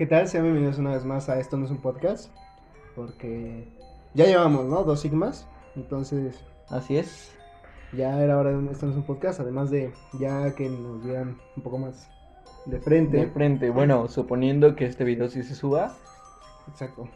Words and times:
¿Qué 0.00 0.06
tal? 0.06 0.28
Sean 0.28 0.44
bienvenidos 0.44 0.78
una 0.78 0.92
vez 0.92 1.04
más 1.04 1.28
a 1.28 1.38
Esto 1.38 1.58
no 1.58 1.66
es 1.66 1.70
un 1.70 1.76
podcast. 1.76 2.32
Porque 2.96 3.68
ya 4.14 4.24
llevamos, 4.24 4.64
¿no? 4.64 4.82
Dos 4.82 5.00
sigmas. 5.00 5.46
Entonces, 5.76 6.42
Así 6.70 6.96
es. 6.96 7.36
ya 7.92 8.18
era 8.18 8.38
hora 8.38 8.48
de 8.48 8.56
un 8.56 8.68
Esto 8.68 8.86
no 8.86 8.92
es 8.92 8.96
un 8.96 9.04
podcast. 9.04 9.40
Además 9.40 9.70
de 9.70 9.92
ya 10.18 10.54
que 10.54 10.70
nos 10.70 11.04
vieran 11.04 11.36
un 11.54 11.62
poco 11.62 11.76
más 11.76 12.10
de 12.64 12.80
frente. 12.80 13.18
De 13.18 13.26
frente. 13.26 13.68
Bueno, 13.68 14.08
suponiendo 14.08 14.74
que 14.74 14.86
este 14.86 15.04
video 15.04 15.28
sí 15.28 15.42
se 15.42 15.54
suba. 15.54 15.94
Exacto. 16.66 17.06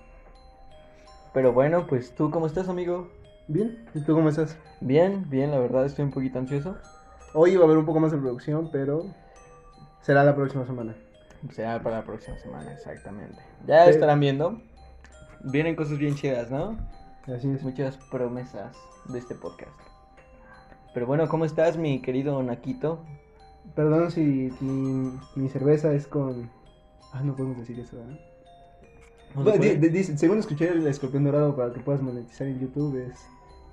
Pero 1.33 1.55
bueno, 1.55 1.87
pues 1.87 2.15
tú, 2.15 2.31
¿cómo 2.31 2.47
estás, 2.47 2.69
amigo? 2.69 3.09
Bien, 3.49 3.89
¿y 3.95 4.01
tú 4.01 4.13
cómo 4.13 4.29
estás? 4.29 4.59
Bien, 4.83 5.25
bien, 5.31 5.53
la 5.53 5.59
verdad 5.59 5.87
estoy 5.87 6.05
un 6.05 6.11
poquito 6.11 6.39
ansioso. 6.39 6.77
Hoy 7.33 7.57
va 7.57 7.63
a 7.63 7.65
haber 7.65 7.79
un 7.79 7.87
poco 7.87 8.01
más 8.01 8.13
de 8.13 8.19
producción, 8.19 8.69
pero 8.71 9.07
será 10.03 10.23
la 10.23 10.35
próxima 10.35 10.67
semana. 10.67 10.95
Será 11.51 11.83
para 11.83 11.99
la 11.99 12.05
próxima 12.05 12.39
semana, 12.39 12.73
exactamente. 12.73 13.39
Ya 13.67 13.85
Sí. 13.85 13.91
estarán 13.91 14.21
viendo. 14.21 14.61
Vienen 15.43 15.77
cosas 15.77 15.99
bien 15.99 16.15
chidas, 16.15 16.51
¿no? 16.51 16.77
Así 17.27 17.51
es. 17.51 17.63
Muchas 17.63 17.97
promesas 18.11 18.77
de 19.09 19.19
este 19.19 19.35
podcast. 19.35 19.71
Pero 20.95 21.07
bueno, 21.07 21.29
¿cómo 21.29 21.45
estás, 21.45 21.77
mi 21.77 22.01
querido 22.01 22.43
Naquito? 22.43 23.05
Perdón 23.75 24.11
si 24.11 24.51
mi, 24.61 25.13
mi 25.35 25.49
cerveza 25.49 25.93
es 25.93 26.07
con... 26.07 26.51
Ah, 27.13 27.23
no 27.23 27.35
podemos 27.35 27.59
decir 27.59 27.79
eso, 27.81 27.97
¿verdad? 27.97 28.19
¿No 29.35 29.45
se 29.53 29.59
Bueno, 29.59 29.89
dice- 29.89 30.17
según 30.17 30.39
escuché 30.39 30.69
el 30.69 30.87
escorpión 30.87 31.25
dorado 31.25 31.57
para 31.57 31.73
que 31.73 31.81
puedas 31.81 32.01
monetizar 32.01 32.47
en 32.47 32.61
YouTube 32.61 32.97
es 33.11 33.19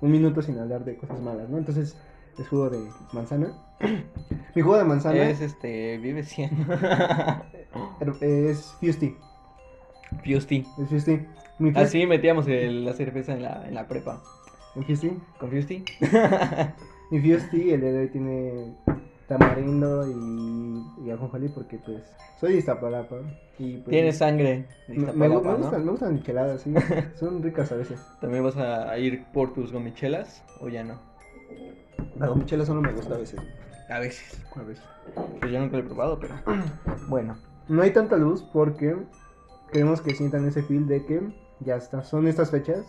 un 0.00 0.10
minuto 0.10 0.42
sin 0.42 0.58
hablar 0.58 0.84
de 0.84 0.96
cosas 0.96 1.20
malas, 1.20 1.48
¿no? 1.48 1.58
Entonces 1.58 1.96
es 2.38 2.48
jugo 2.48 2.70
de 2.70 2.78
manzana. 3.12 3.52
Mi 4.54 4.62
jugo 4.62 4.76
de 4.76 4.84
manzana 4.84 5.28
Es 5.28 5.40
este, 5.40 5.98
vive 5.98 6.22
100. 6.22 6.50
es 8.20 8.74
Fusty. 8.80 9.16
Fusty. 10.24 10.66
Es 10.82 10.88
Fusty. 10.88 11.26
Así 11.74 12.06
metíamos 12.06 12.46
el- 12.48 12.84
la 12.84 12.92
cerveza 12.92 13.32
en 13.34 13.42
la, 13.42 13.66
en 13.66 13.74
la 13.74 13.86
prepa. 13.88 14.22
¿En 14.74 14.84
Fusty? 14.84 15.10
¿Con 15.38 15.50
Fusty? 15.50 15.84
Mi 17.10 17.20
Fusty 17.20 17.70
el 17.72 17.80
día 17.80 17.92
de 17.92 17.98
hoy 18.00 18.08
tiene 18.08 18.74
tamarindo 19.28 20.06
y, 20.06 21.06
y 21.06 21.10
ajonjolí 21.10 21.48
porque 21.48 21.78
pues 21.78 22.02
soy 22.40 22.52
de 22.52 22.58
Iztapalapa. 22.58 23.16
Y, 23.58 23.74
pues, 23.76 23.88
Tienes 23.90 24.18
sangre. 24.18 24.66
de 24.88 24.94
me, 24.96 25.12
me 25.12 25.28
gustan, 25.28 25.84
me 25.84 25.90
gustan 25.90 26.14
micheladas, 26.14 26.62
sí. 26.62 26.74
Son 27.14 27.42
ricas 27.42 27.70
a 27.70 27.76
veces. 27.76 28.00
¿También 28.20 28.42
vas 28.42 28.56
a 28.56 28.96
ir 28.98 29.24
por 29.32 29.52
tus 29.54 29.72
gomichelas 29.72 30.42
o 30.60 30.68
ya 30.68 30.82
no? 30.82 30.98
La 32.16 32.26
gomichela 32.28 32.64
solo 32.64 32.80
me 32.80 32.92
gusta 32.92 33.14
a 33.14 33.18
veces. 33.18 33.40
A 33.88 33.98
veces. 33.98 34.42
A 34.56 34.62
veces. 34.62 34.84
Pues 35.40 35.52
yo 35.52 35.58
nunca 35.60 35.76
lo 35.76 35.82
he 35.82 35.86
probado, 35.86 36.18
pero. 36.20 36.34
Bueno. 37.08 37.36
No 37.68 37.82
hay 37.82 37.92
tanta 37.92 38.16
luz 38.16 38.42
porque 38.52 38.96
queremos 39.70 40.00
que 40.00 40.14
sientan 40.14 40.46
ese 40.46 40.62
feel 40.62 40.86
de 40.86 41.04
que 41.06 41.20
ya 41.60 41.76
está. 41.76 42.02
Son 42.04 42.26
estas 42.26 42.50
fechas, 42.50 42.84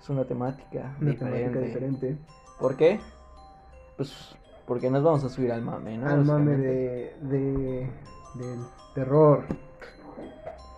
Es 0.00 0.08
una 0.10 0.24
temática 0.24 0.94
una 1.00 1.10
diferente. 1.10 1.38
temática 1.40 1.60
diferente. 1.60 2.18
¿Por 2.60 2.76
qué? 2.76 3.00
Pues 3.96 4.34
porque 4.66 4.90
nos 4.90 5.02
vamos 5.02 5.24
a 5.24 5.28
subir 5.30 5.50
al 5.50 5.62
mame, 5.62 5.96
¿no? 5.96 6.08
al 6.08 6.24
mame 6.24 6.56
de, 6.56 7.16
de- 7.22 7.90
del 8.34 8.58
terror. 8.94 9.44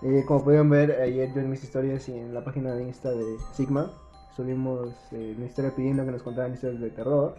Eh, 0.02 0.24
como 0.27 0.44
pudieron 0.44 0.70
ver 0.70 0.92
ayer 1.02 1.33
yo 1.34 1.41
en 1.41 1.50
mis 1.50 1.62
historias 1.62 2.08
y 2.08 2.16
en 2.18 2.33
la 2.33 2.42
página 2.44 2.72
de 2.74 2.84
Insta 2.84 3.11
de 3.11 3.36
Sigma, 3.52 3.91
subimos 4.34 4.94
eh, 5.12 5.34
una 5.36 5.46
historia 5.46 5.74
pidiendo 5.74 6.05
que 6.06 6.12
nos 6.12 6.22
contaran 6.22 6.55
historias 6.55 6.80
de 6.80 6.91
terror 6.91 7.34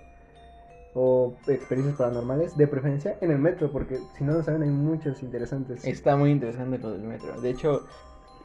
o 0.94 1.36
experiencias 1.48 1.98
paranormales, 1.98 2.58
de 2.58 2.68
preferencia 2.68 3.18
en 3.22 3.32
el 3.32 3.40
metro, 3.40 3.72
porque 3.72 4.00
si 4.18 4.24
no 4.24 4.34
lo 4.34 4.44
saben 4.44 4.64
hay 4.64 4.70
muchas 4.70 5.24
interesantes. 5.24 5.86
Está 5.86 6.16
muy 6.16 6.32
interesante 6.32 6.78
lo 6.78 6.92
del 6.92 7.04
metro. 7.04 7.40
De 7.40 7.50
hecho, 7.50 7.86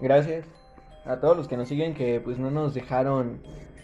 gracias 0.01 0.47
a 1.05 1.21
todos 1.21 1.37
los 1.37 1.49
que 1.49 1.57
nos 1.57 1.69
siguen 1.69 1.95
que 1.95 2.21
pues 2.21 2.39
no 2.39 2.51
nos 2.51 2.75
dejaron 2.75 3.41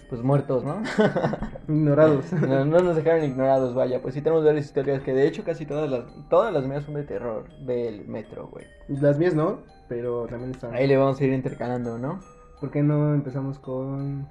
pues 0.08 0.22
muertos, 0.22 0.62
¿no? 0.62 0.82
Ignorados. 1.68 2.32
no, 2.32 2.64
no 2.64 2.80
nos 2.80 2.96
dejaron 2.96 3.24
ignorados, 3.24 3.74
vaya. 3.74 4.02
Pues 4.02 4.14
sí 4.14 4.20
tenemos 4.20 4.44
varias 4.44 4.66
historias 4.66 5.02
que 5.02 5.14
de 5.14 5.26
hecho 5.26 5.42
casi 5.42 5.64
todas 5.64 5.90
las 5.90 6.04
todas 6.28 6.52
las 6.52 6.66
mías 6.66 6.84
son 6.84 6.94
de 6.94 7.04
terror 7.04 7.48
del 7.60 8.06
metro, 8.06 8.48
güey. 8.48 8.66
Las 8.88 9.18
mías 9.18 9.34
no, 9.34 9.60
pero 9.88 10.26
también 10.26 10.50
están. 10.50 10.74
Ahí 10.74 10.86
le 10.86 10.98
vamos 10.98 11.20
a 11.20 11.24
ir 11.24 11.32
intercalando, 11.32 11.98
¿no? 11.98 12.20
¿Por 12.60 12.70
qué 12.70 12.82
no 12.82 13.14
empezamos 13.14 13.58
con, 13.58 14.28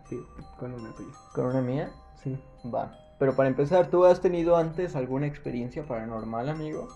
con 0.59 0.74
una 0.74 0.94
tuya? 0.94 1.09
Con 1.34 1.47
una 1.47 1.62
mía. 1.62 1.91
Sí. 2.24 2.40
Va. 2.74 3.00
Pero 3.22 3.36
para 3.36 3.50
empezar, 3.50 3.92
¿tú 3.92 4.04
has 4.04 4.20
tenido 4.20 4.58
antes 4.58 4.96
alguna 4.96 5.28
experiencia 5.28 5.84
paranormal, 5.84 6.50
amigo? 6.50 6.88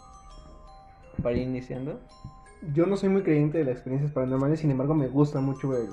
Para 1.22 1.36
ir 1.36 1.44
iniciando. 1.44 2.00
Yo 2.74 2.88
no 2.88 2.98
soy 2.98 3.10
muy 3.10 3.22
creyente 3.22 3.60
de 3.60 3.64
las 3.66 3.74
experiencias 3.74 4.12
paranormales, 4.12 4.60
sin 4.60 4.72
embargo 4.72 4.96
me 4.96 5.08
gusta 5.08 5.40
mucho 5.40 5.78
el, 5.78 5.88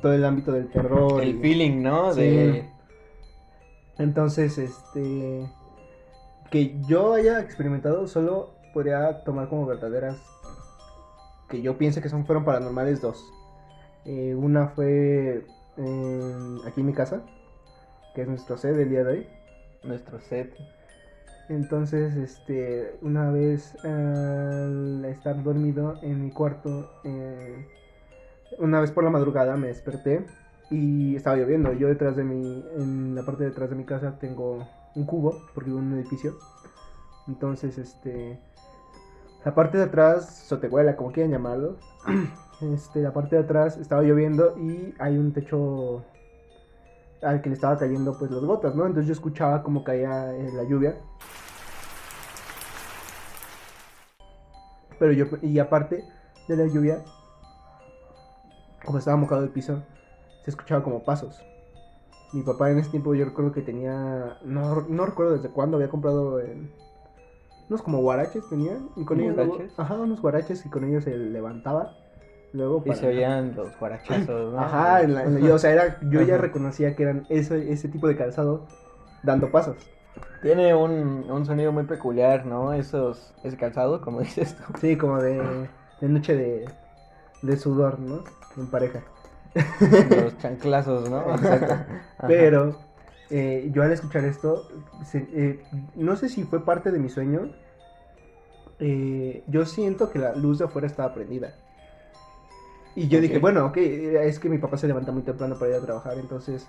todo 0.00 0.14
el 0.14 0.24
ámbito 0.24 0.50
del 0.50 0.70
terror. 0.70 1.22
El 1.22 1.36
y- 1.36 1.40
feeling, 1.42 1.82
¿no? 1.82 2.14
Sí. 2.14 2.22
De... 2.22 2.70
Entonces, 3.98 4.56
este, 4.56 5.46
que 6.50 6.80
yo 6.86 7.12
haya 7.12 7.38
experimentado 7.40 8.08
solo 8.08 8.54
podría 8.72 9.24
tomar 9.24 9.50
como 9.50 9.66
verdaderas, 9.66 10.16
que 11.50 11.60
yo 11.60 11.76
piense 11.76 12.00
que 12.00 12.08
son 12.08 12.24
fueron 12.24 12.46
paranormales 12.46 13.02
dos. 13.02 13.22
Eh, 14.06 14.34
una 14.34 14.68
fue 14.68 15.44
aquí 16.66 16.80
en 16.80 16.86
mi 16.86 16.94
casa, 16.94 17.20
que 18.14 18.22
es 18.22 18.28
nuestro 18.28 18.56
set 18.56 18.76
del 18.76 18.88
día 18.88 19.04
de 19.04 19.12
hoy. 19.12 19.26
nuestro 19.82 20.18
set. 20.20 20.54
Entonces, 21.50 22.16
este, 22.16 22.96
una 23.02 23.30
vez 23.30 23.76
al 23.84 25.04
estar 25.04 25.42
dormido 25.42 25.96
en 26.02 26.22
mi 26.22 26.30
cuarto, 26.30 26.90
eh, 27.04 27.66
una 28.58 28.80
vez 28.80 28.92
por 28.92 29.04
la 29.04 29.10
madrugada 29.10 29.56
me 29.56 29.66
desperté 29.66 30.24
y 30.70 31.16
estaba 31.16 31.36
lloviendo. 31.36 31.72
Yo 31.74 31.88
detrás 31.88 32.16
de 32.16 32.24
mi, 32.24 32.64
en 32.76 33.14
la 33.14 33.24
parte 33.24 33.44
de 33.44 33.50
atrás 33.50 33.68
de 33.68 33.76
mi 33.76 33.84
casa 33.84 34.18
tengo 34.18 34.66
un 34.94 35.04
cubo, 35.04 35.42
porque 35.52 35.68
vivo 35.68 35.80
en 35.80 35.92
un 35.92 35.98
edificio. 35.98 36.34
Entonces, 37.28 37.76
este, 37.76 38.38
la 39.44 39.54
parte 39.54 39.76
de 39.76 39.84
atrás, 39.84 40.46
sotehuela, 40.46 40.96
como 40.96 41.12
quieran 41.12 41.32
llamarlo, 41.32 41.76
este, 42.62 43.02
la 43.02 43.12
parte 43.12 43.36
de 43.36 43.42
atrás 43.42 43.76
estaba 43.76 44.02
lloviendo 44.02 44.56
y 44.58 44.94
hay 44.98 45.18
un 45.18 45.32
techo 45.34 46.04
al 47.24 47.42
que 47.42 47.48
le 47.48 47.54
estaba 47.54 47.78
cayendo 47.78 48.16
pues 48.18 48.30
las 48.30 48.44
gotas, 48.44 48.74
¿no? 48.74 48.86
Entonces 48.86 49.06
yo 49.06 49.12
escuchaba 49.12 49.62
cómo 49.62 49.84
caía 49.84 50.34
eh, 50.34 50.50
la 50.52 50.64
lluvia. 50.64 50.96
Pero 54.98 55.12
yo, 55.12 55.26
y 55.42 55.58
aparte 55.58 56.04
de 56.48 56.56
la 56.56 56.66
lluvia, 56.66 57.02
como 58.84 58.98
estaba 58.98 59.16
mojado 59.16 59.42
el 59.42 59.50
piso, 59.50 59.82
se 60.44 60.50
escuchaba 60.50 60.82
como 60.82 61.04
pasos. 61.04 61.42
Mi 62.32 62.42
papá 62.42 62.70
en 62.70 62.78
ese 62.78 62.90
tiempo 62.90 63.14
yo 63.14 63.24
recuerdo 63.24 63.52
que 63.52 63.62
tenía, 63.62 64.38
no, 64.44 64.82
no 64.82 65.06
recuerdo 65.06 65.36
desde 65.36 65.50
cuándo 65.50 65.76
había 65.76 65.88
comprado 65.88 66.40
eh, 66.40 66.70
unos 67.68 67.82
como 67.82 68.00
guaraches 68.00 68.48
tenían 68.48 68.90
y 68.96 69.04
con 69.04 69.20
ellos 69.20 69.38
ajá, 69.76 69.94
unos 69.94 70.20
guaraches 70.20 70.64
y 70.66 70.68
con 70.68 70.84
ellos 70.84 71.04
se 71.04 71.16
levantaba. 71.16 71.96
Luego 72.54 72.82
Y 72.86 72.94
se 72.94 73.08
oían 73.08 73.54
los 73.56 73.76
guarachazos, 73.78 74.52
¿no? 74.52 74.60
Ajá, 74.60 75.02
en 75.02 75.14
la- 75.14 75.24
en 75.24 75.34
la- 75.34 75.40
yo, 75.40 75.54
o 75.56 75.58
sea, 75.58 75.72
era, 75.72 75.98
yo 76.08 76.22
ya 76.22 76.38
reconocía 76.38 76.94
que 76.94 77.02
eran 77.02 77.26
ese, 77.28 77.72
ese 77.72 77.88
tipo 77.88 78.06
de 78.06 78.16
calzado 78.16 78.62
dando 79.24 79.50
pasos. 79.50 79.76
Tiene 80.40 80.74
un, 80.74 81.26
un 81.28 81.44
sonido 81.46 81.72
muy 81.72 81.84
peculiar, 81.84 82.46
¿no? 82.46 82.72
Esos, 82.72 83.34
ese 83.42 83.56
calzado, 83.56 84.00
como 84.00 84.20
dices 84.20 84.54
tú. 84.54 84.62
Sí, 84.80 84.96
como 84.96 85.20
de, 85.20 85.68
de 86.00 86.08
noche 86.08 86.36
de, 86.36 86.64
de 87.42 87.56
sudor, 87.56 87.98
¿no? 87.98 88.20
En 88.56 88.66
pareja. 88.68 89.00
Los 90.22 90.38
chanclazos, 90.38 91.10
¿no? 91.10 91.20
Exacto. 91.34 91.74
Pero 92.28 92.76
eh, 93.30 93.68
yo 93.72 93.82
al 93.82 93.90
escuchar 93.90 94.24
esto, 94.24 94.68
se- 95.02 95.28
eh, 95.32 95.64
no 95.96 96.14
sé 96.14 96.28
si 96.28 96.44
fue 96.44 96.64
parte 96.64 96.92
de 96.92 96.98
mi 97.00 97.08
sueño. 97.08 97.48
eh, 98.78 99.42
yo 99.48 99.64
siento 99.66 100.10
que 100.10 100.18
la 100.18 100.34
luz 100.34 100.58
de 100.58 100.64
afuera 100.66 100.86
estaba 100.86 101.14
prendida. 101.14 101.54
Y 102.96 103.08
yo 103.08 103.20
dije, 103.20 103.38
bueno, 103.38 103.66
ok, 103.66 103.76
eh, 103.78 104.28
es 104.28 104.38
que 104.38 104.48
mi 104.48 104.58
papá 104.58 104.76
se 104.76 104.86
levanta 104.86 105.10
muy 105.12 105.22
temprano 105.22 105.56
para 105.58 105.70
ir 105.72 105.76
a 105.78 105.80
trabajar, 105.80 106.16
entonces 106.18 106.68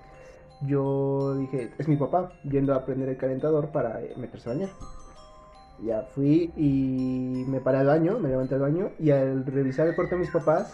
yo 0.61 1.35
dije, 1.37 1.71
es 1.77 1.87
mi 1.87 1.97
papá 1.97 2.31
yendo 2.43 2.73
a 2.73 2.85
prender 2.85 3.09
el 3.09 3.17
calentador 3.17 3.69
para 3.69 4.01
eh, 4.01 4.13
meterse 4.17 4.49
a 4.49 4.53
bañar. 4.53 4.69
Ya 5.83 6.03
fui 6.03 6.51
y 6.55 7.43
me 7.47 7.59
paré 7.59 7.79
al 7.79 7.87
baño, 7.87 8.17
me 8.19 8.29
levanté 8.29 8.55
al 8.55 8.61
baño 8.61 8.89
y 8.97 9.11
al 9.11 9.45
revisar 9.45 9.87
el 9.87 9.95
cuarto 9.95 10.15
de 10.15 10.21
mis 10.21 10.31
papás, 10.31 10.73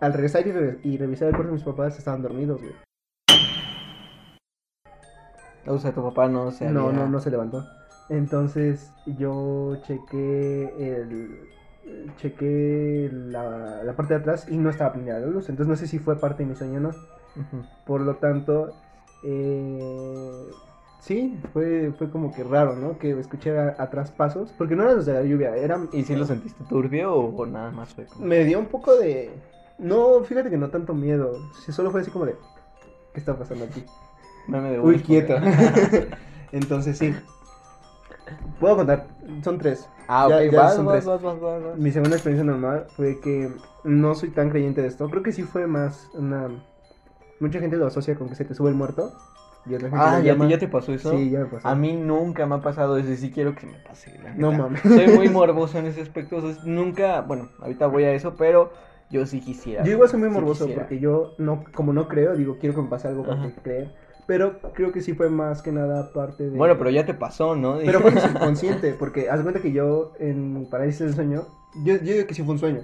al 0.00 0.12
regresar 0.14 0.46
y, 0.46 0.52
re- 0.52 0.78
y 0.82 0.96
revisar 0.96 1.28
el 1.28 1.34
cuarto 1.34 1.48
de 1.52 1.56
mis 1.56 1.64
papás 1.64 1.98
estaban 1.98 2.22
dormidos, 2.22 2.60
güey. 2.60 2.72
O 5.66 5.78
sea, 5.78 5.92
tu 5.92 6.02
papá 6.02 6.28
no 6.28 6.50
se 6.50 6.68
No, 6.70 6.90
no, 6.90 7.06
no 7.08 7.20
se 7.20 7.30
levantó. 7.30 7.64
Entonces 8.08 8.90
yo 9.18 9.76
chequé 9.82 10.72
el 10.78 11.38
chequé 12.16 13.10
la, 13.12 13.82
la 13.84 13.92
parte 13.94 14.14
de 14.14 14.20
atrás 14.20 14.46
y 14.48 14.56
no 14.56 14.70
estaba 14.70 14.92
prendida 14.92 15.18
la 15.18 15.26
luz. 15.26 15.48
Entonces 15.48 15.68
no 15.68 15.76
sé 15.76 15.86
si 15.86 15.98
fue 15.98 16.16
parte 16.16 16.42
de 16.44 16.48
mi 16.50 16.56
sueño 16.56 16.78
o 16.78 16.82
no. 16.82 16.90
Por 17.86 18.00
lo 18.02 18.16
tanto, 18.16 18.72
eh, 19.24 20.46
Sí, 21.00 21.36
fue, 21.52 21.92
fue 21.98 22.10
como 22.10 22.32
que 22.32 22.44
raro, 22.44 22.76
¿no? 22.76 22.96
Que 22.96 23.18
escuché 23.18 23.58
a- 23.58 23.74
atrás 23.76 24.12
pasos, 24.12 24.54
porque 24.56 24.76
no 24.76 24.84
eran 24.84 24.94
los 24.96 25.06
de 25.06 25.14
la 25.14 25.24
lluvia, 25.24 25.56
eran... 25.56 25.88
¿Y 25.92 26.04
si 26.04 26.14
lo 26.14 26.24
sentiste 26.24 26.62
turbio 26.68 27.12
o, 27.12 27.42
o 27.42 27.44
nada 27.44 27.72
más 27.72 27.92
fue 27.92 28.04
como... 28.04 28.24
Me 28.24 28.44
dio 28.44 28.60
un 28.60 28.66
poco 28.66 28.94
de... 28.94 29.32
No, 29.78 30.22
fíjate 30.22 30.48
que 30.48 30.56
no 30.56 30.68
tanto 30.70 30.94
miedo, 30.94 31.40
sí, 31.66 31.72
solo 31.72 31.90
fue 31.90 32.02
así 32.02 32.12
como 32.12 32.24
de... 32.26 32.36
¿Qué 33.12 33.18
está 33.18 33.36
pasando 33.36 33.64
aquí? 33.64 33.84
Meme 34.46 34.70
de 34.70 34.78
Uy, 34.78 35.00
quieto. 35.00 35.34
Entonces 36.52 36.98
sí. 36.98 37.12
Puedo 38.60 38.76
contar, 38.76 39.06
son 39.42 39.58
tres. 39.58 39.88
ah, 40.08 40.28
Ya- 40.28 40.36
ok, 40.44 40.52
ya 40.52 40.58
vas, 40.62 40.76
son 40.76 40.86
vas, 40.86 41.04
tres. 41.04 41.06
vas. 41.06 41.78
Mi 41.78 41.90
segunda 41.90 42.16
experiencia 42.16 42.44
normal 42.44 42.86
fue 42.96 43.18
que 43.20 43.50
no 43.84 44.14
soy 44.14 44.30
tan 44.30 44.50
creyente 44.50 44.82
de 44.82 44.88
esto. 44.88 45.08
Creo 45.10 45.22
que 45.22 45.32
sí 45.32 45.42
fue 45.42 45.66
más 45.66 46.10
una... 46.14 46.50
Mucha 47.40 47.58
gente 47.58 47.76
lo 47.76 47.86
asocia 47.86 48.14
con 48.14 48.28
que 48.28 48.36
se 48.36 48.44
te 48.44 48.54
sube 48.54 48.70
el 48.70 48.76
muerto. 48.76 49.12
Y 49.68 49.74
otra 49.74 49.90
gente 49.90 50.04
Ah, 50.04 50.20
¿ya, 50.20 50.36
te, 50.36 50.48
¿ya 50.48 50.58
te 50.58 50.68
pasó 50.68 50.92
eso? 50.92 51.10
Sí, 51.12 51.30
ya 51.30 51.40
me 51.40 51.46
pasó. 51.46 51.68
A 51.68 51.74
mí 51.74 51.92
nunca 51.94 52.46
me 52.46 52.56
ha 52.56 52.60
pasado 52.60 52.96
eso 52.98 53.10
y 53.10 53.16
sí 53.16 53.30
quiero 53.30 53.54
que 53.54 53.66
me 53.66 53.78
pase. 53.78 54.12
la 54.22 54.32
No 54.34 54.52
mames. 54.52 54.80
Soy 54.82 55.08
muy 55.08 55.28
morboso 55.28 55.78
en 55.78 55.86
ese 55.86 56.02
aspecto. 56.02 56.36
o 56.36 56.40
sea, 56.40 56.54
nunca, 56.64 57.20
bueno, 57.22 57.48
ahorita 57.60 57.86
voy 57.86 58.04
a 58.04 58.12
eso, 58.12 58.34
pero 58.36 58.72
yo 59.10 59.26
sí 59.26 59.40
quisiera. 59.40 59.84
Yo 59.84 59.92
igual 59.92 60.08
soy 60.08 60.20
muy 60.20 60.30
morboso 60.30 60.68
porque 60.68 60.98
yo, 60.98 61.34
no, 61.38 61.64
como 61.74 61.92
no 61.92 62.08
creo, 62.08 62.34
digo, 62.36 62.58
quiero 62.60 62.74
que 62.74 62.82
me 62.82 62.88
pase 62.88 63.08
algo 63.08 63.24
para 63.24 63.50
creer. 63.62 63.90
Pero 64.26 64.60
creo 64.74 64.92
que 64.92 65.00
sí 65.00 65.14
fue 65.14 65.28
más 65.28 65.62
que 65.62 65.72
nada 65.72 66.12
parte 66.12 66.48
de... 66.48 66.56
Bueno, 66.56 66.78
pero 66.78 66.90
ya 66.90 67.04
te 67.04 67.14
pasó, 67.14 67.56
¿no? 67.56 67.78
Pero 67.84 68.00
fue 68.00 68.18
subconsciente, 68.20 68.92
porque 68.92 69.28
haz 69.28 69.42
cuenta 69.42 69.60
que 69.60 69.72
yo 69.72 70.12
en 70.18 70.60
mi 70.60 70.64
parálisis 70.66 71.00
del 71.00 71.14
sueño, 71.14 71.46
yo, 71.82 71.94
yo 71.96 72.14
digo 72.14 72.26
que 72.26 72.34
sí 72.34 72.42
fue 72.42 72.52
un 72.54 72.60
sueño, 72.60 72.82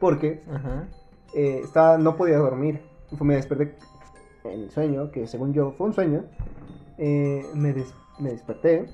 porque 0.00 0.42
Ajá. 0.52 0.88
eh, 1.32 1.60
estaba, 1.62 1.96
no 1.96 2.16
podía 2.16 2.38
dormir, 2.38 2.80
me 3.20 3.34
desperté 3.36 3.74
en 4.44 4.62
el 4.62 4.70
sueño, 4.70 5.10
que 5.12 5.26
según 5.26 5.52
yo 5.52 5.72
fue 5.78 5.86
un 5.86 5.92
sueño, 5.94 6.24
eh, 6.98 7.48
me, 7.54 7.72
des- 7.72 7.94
me 8.18 8.30
desperté 8.30 8.88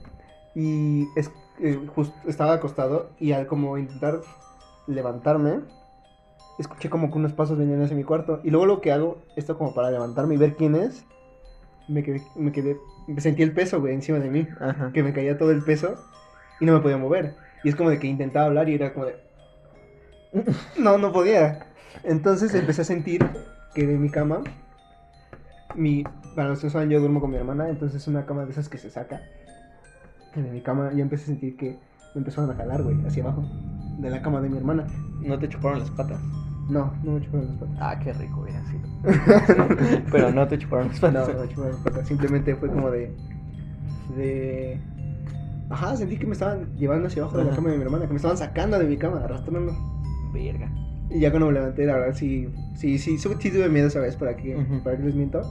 y 0.54 1.08
es, 1.16 1.31
eh, 1.60 1.81
jus- 1.94 2.12
estaba 2.26 2.52
acostado 2.52 3.10
y 3.19 3.32
al 3.32 3.46
como 3.46 3.78
intentar 3.78 4.20
levantarme, 4.87 5.60
escuché 6.58 6.88
como 6.90 7.10
que 7.10 7.19
unos 7.19 7.32
pasos 7.32 7.58
venían 7.58 7.82
hacia 7.82 7.96
mi 7.96 8.04
cuarto 8.04 8.40
y 8.44 8.50
luego 8.50 8.66
lo 8.66 8.81
que 8.81 8.93
hago, 8.93 9.19
esto 9.34 9.56
como 9.58 9.72
para 9.75 9.90
levantarme 9.90 10.34
y 10.34 10.38
ver 10.38 10.56
quién 10.56 10.75
es, 10.75 11.04
me 11.88 12.03
quedé, 12.03 12.23
me 12.35 12.53
quedé, 12.53 12.77
sentí 13.19 13.43
el 13.43 13.53
peso, 13.53 13.81
güey, 13.81 13.94
encima 13.94 14.19
de 14.19 14.31
mí 14.31 14.47
Ajá. 14.61 14.91
que 14.93 15.03
me 15.03 15.12
caía 15.12 15.38
todo 15.38 15.50
el 15.50 15.62
peso 15.62 16.05
y 16.61 16.67
no 16.67 16.73
me 16.73 16.81
podía 16.81 16.99
mover. 16.99 17.37
Y 17.65 17.69
es 17.69 17.77
como 17.77 17.91
de 17.91 17.99
que 17.99 18.06
intentaba 18.06 18.47
hablar 18.47 18.69
y 18.69 18.75
era 18.75 18.93
como 18.93 19.06
de... 19.06 19.17
No, 20.79 20.99
no 20.99 21.12
podía. 21.12 21.67
Entonces 22.05 22.55
empecé 22.55 22.83
a 22.83 22.85
sentir 22.85 23.27
que 23.75 23.87
de 23.87 23.97
mi 23.97 24.11
cama, 24.11 24.43
mi... 25.75 26.05
Para 26.35 26.50
los 26.50 26.61
que 26.61 26.69
saben, 26.69 26.91
yo 26.91 27.00
duermo 27.00 27.21
con 27.21 27.31
mi 27.31 27.37
hermana, 27.37 27.69
entonces 27.69 28.03
es 28.03 28.09
una 28.09 28.27
cama 28.27 28.44
de 28.44 28.50
esas 28.50 28.69
que 28.69 28.77
se 28.77 28.91
saca. 28.91 29.23
Y 30.35 30.43
de 30.43 30.50
mi 30.50 30.61
cama 30.61 30.93
yo 30.93 31.00
empecé 31.00 31.25
a 31.25 31.27
sentir 31.29 31.56
que 31.56 31.79
me 32.15 32.21
empezaron 32.21 32.50
a 32.50 32.55
jalar, 32.55 32.82
güey, 32.82 32.97
hacia 33.06 33.23
abajo. 33.23 33.43
De 33.99 34.11
la 34.11 34.21
cama 34.21 34.43
de 34.43 34.50
mi 34.50 34.59
hermana. 34.59 34.87
¿No 35.23 35.39
te 35.39 35.49
chuparon 35.49 35.79
las 35.79 35.91
patas? 35.91 36.21
No, 36.69 36.93
no 37.05 37.13
me 37.13 37.21
chuparon 37.23 37.47
las 37.49 37.57
patas. 37.59 37.77
Ah, 37.81 37.99
qué 38.03 38.13
rico 38.13 38.41
hubiera 38.41 38.61
sido. 38.67 40.03
pero 40.11 40.33
no 40.33 40.47
te 40.49 40.59
chuparon 40.59 40.89
las 40.89 41.01
No, 41.03 41.09
patas. 41.13 41.35
no 41.35 41.41
me 41.43 41.49
chuparon 41.49 41.73
las 41.73 41.81
patas. 41.83 42.09
Simplemente 42.09 42.55
fue 42.57 42.69
como 42.69 42.91
de... 42.91 43.15
De... 44.17 44.81
Ajá, 45.71 45.97
sentí 45.97 46.17
que 46.17 46.27
me 46.27 46.33
estaban 46.33 46.69
llevando 46.77 47.09
hacia 47.09 47.23
abajo 47.23 47.39
de 47.39 47.45
la 47.45 47.55
cama 47.55 47.71
de 47.71 47.77
mi 47.77 47.83
hermana, 47.85 48.05
que 48.07 48.11
me 48.11 48.17
estaban 48.17 48.37
sacando 48.37 48.79
de 48.79 48.85
mi 48.87 48.97
cama, 48.97 49.21
arrastrando. 49.25 49.73
Verga. 50.33 50.71
Y 51.11 51.21
ya 51.21 51.31
cuando 51.31 51.47
me 51.49 51.53
levanté, 51.55 51.87
la 51.87 51.95
verdad, 51.95 52.15
sí, 52.15 52.49
sí, 52.75 52.99
sí, 52.99 53.19
sí, 53.19 53.29
sí 53.39 53.51
tuve 53.51 53.69
miedo 53.69 53.89
esa 53.89 54.01
vez, 54.01 54.17
¿para 54.17 54.33
para 54.37 54.97
qué 54.97 55.03
les 55.03 55.15
miento? 55.15 55.43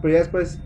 Pero 0.00 0.12
ya 0.14 0.20
después, 0.20 0.60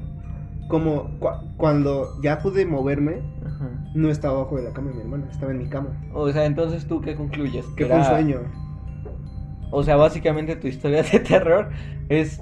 como 0.69 1.11
cua- 1.21 1.41
cuando 1.57 2.21
ya 2.23 2.39
pude 2.41 2.67
moverme, 2.67 3.21
Ajá. 3.45 3.69
no 3.95 4.09
estaba 4.11 4.35
abajo 4.41 4.57
de 4.57 4.65
la 4.65 4.73
cama 4.73 4.89
de 4.91 4.95
mi 4.95 5.01
hermana, 5.03 5.27
estaba 5.31 5.53
en 5.53 5.59
mi 5.59 5.69
cama. 5.69 5.91
O 6.13 6.31
sea, 6.33 6.45
entonces 6.47 6.87
tú 6.87 7.01
qué 7.01 7.15
concluyes? 7.15 7.67
Que 7.77 7.87
fue 7.87 7.97
un 7.99 8.05
sueño. 8.05 8.39
O 9.71 9.83
sea, 9.83 9.97
básicamente 9.97 10.57
tu 10.57 10.69
historia 10.69 11.03
de 11.03 11.19
terror 11.21 11.71
es 12.09 12.41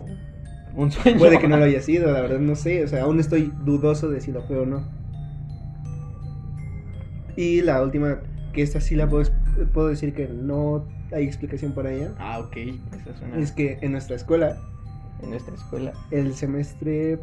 un 0.75 0.91
sueño. 0.91 1.19
Puede 1.19 1.39
que 1.39 1.49
no 1.49 1.57
lo 1.57 1.65
haya 1.65 1.81
sido, 1.81 2.11
la 2.13 2.21
verdad, 2.21 2.39
no 2.39 2.55
sé. 2.55 2.85
O 2.85 2.89
sea, 2.89 3.03
aún 3.05 3.21
estoy 3.21 3.53
dudoso 3.65 4.09
de 4.11 4.21
si 4.21 4.33
lo 4.33 4.43
fue 4.43 4.59
o 4.59 4.67
no. 4.67 4.85
Y 7.37 7.63
la 7.63 7.83
última, 7.83 8.19
que 8.53 8.63
esta 8.63 8.81
sí 8.81 8.95
la 8.95 9.09
puedo, 9.09 9.29
puedo 9.73 9.89
decir 9.89 10.15
que 10.15 10.29
no 10.29 10.85
hay 11.13 11.25
explicación 11.25 11.73
para 11.73 11.93
ella, 11.93 12.13
Ah, 12.19 12.39
ok. 12.41 12.57
Esa 12.57 13.11
es 13.11 13.21
una... 13.23 13.39
es 13.39 13.53
que 13.53 13.79
en 13.81 13.93
nuestra 13.93 14.17
escuela, 14.17 14.57
En 15.23 15.31
nuestra 15.31 15.55
escuela. 15.55 15.93
el 16.11 16.35
semestre 16.35 17.19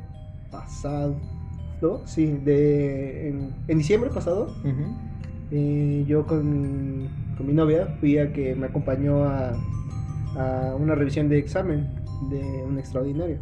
pasado, 0.50 1.16
sí, 2.06 2.28
de, 2.44 3.30
en, 3.30 3.50
en 3.68 3.78
diciembre 3.78 4.10
pasado, 4.10 4.54
eh, 5.52 6.04
yo 6.08 6.26
con 6.26 6.50
mi, 7.02 7.10
con 7.38 7.48
mi 7.48 7.54
novia 7.54 7.88
fui 8.00 8.18
a 8.18 8.32
que 8.34 8.54
me 8.56 8.68
acompañó 8.68 9.24
a, 9.26 9.54
a 10.36 10.76
una 10.78 10.96
revisión 10.96 11.30
de 11.30 11.38
examen 11.38 11.88
de 12.30 12.64
un 12.66 12.78
extraordinario. 12.80 13.40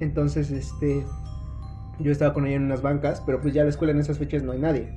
Entonces, 0.00 0.50
este, 0.50 1.04
yo 1.98 2.12
estaba 2.12 2.32
con 2.34 2.46
ella 2.46 2.56
en 2.56 2.64
unas 2.64 2.82
bancas, 2.82 3.22
pero 3.24 3.40
pues 3.40 3.54
ya 3.54 3.62
la 3.64 3.70
escuela 3.70 3.92
en 3.92 4.00
esas 4.00 4.18
fechas 4.18 4.42
no 4.42 4.52
hay 4.52 4.58
nadie. 4.58 4.88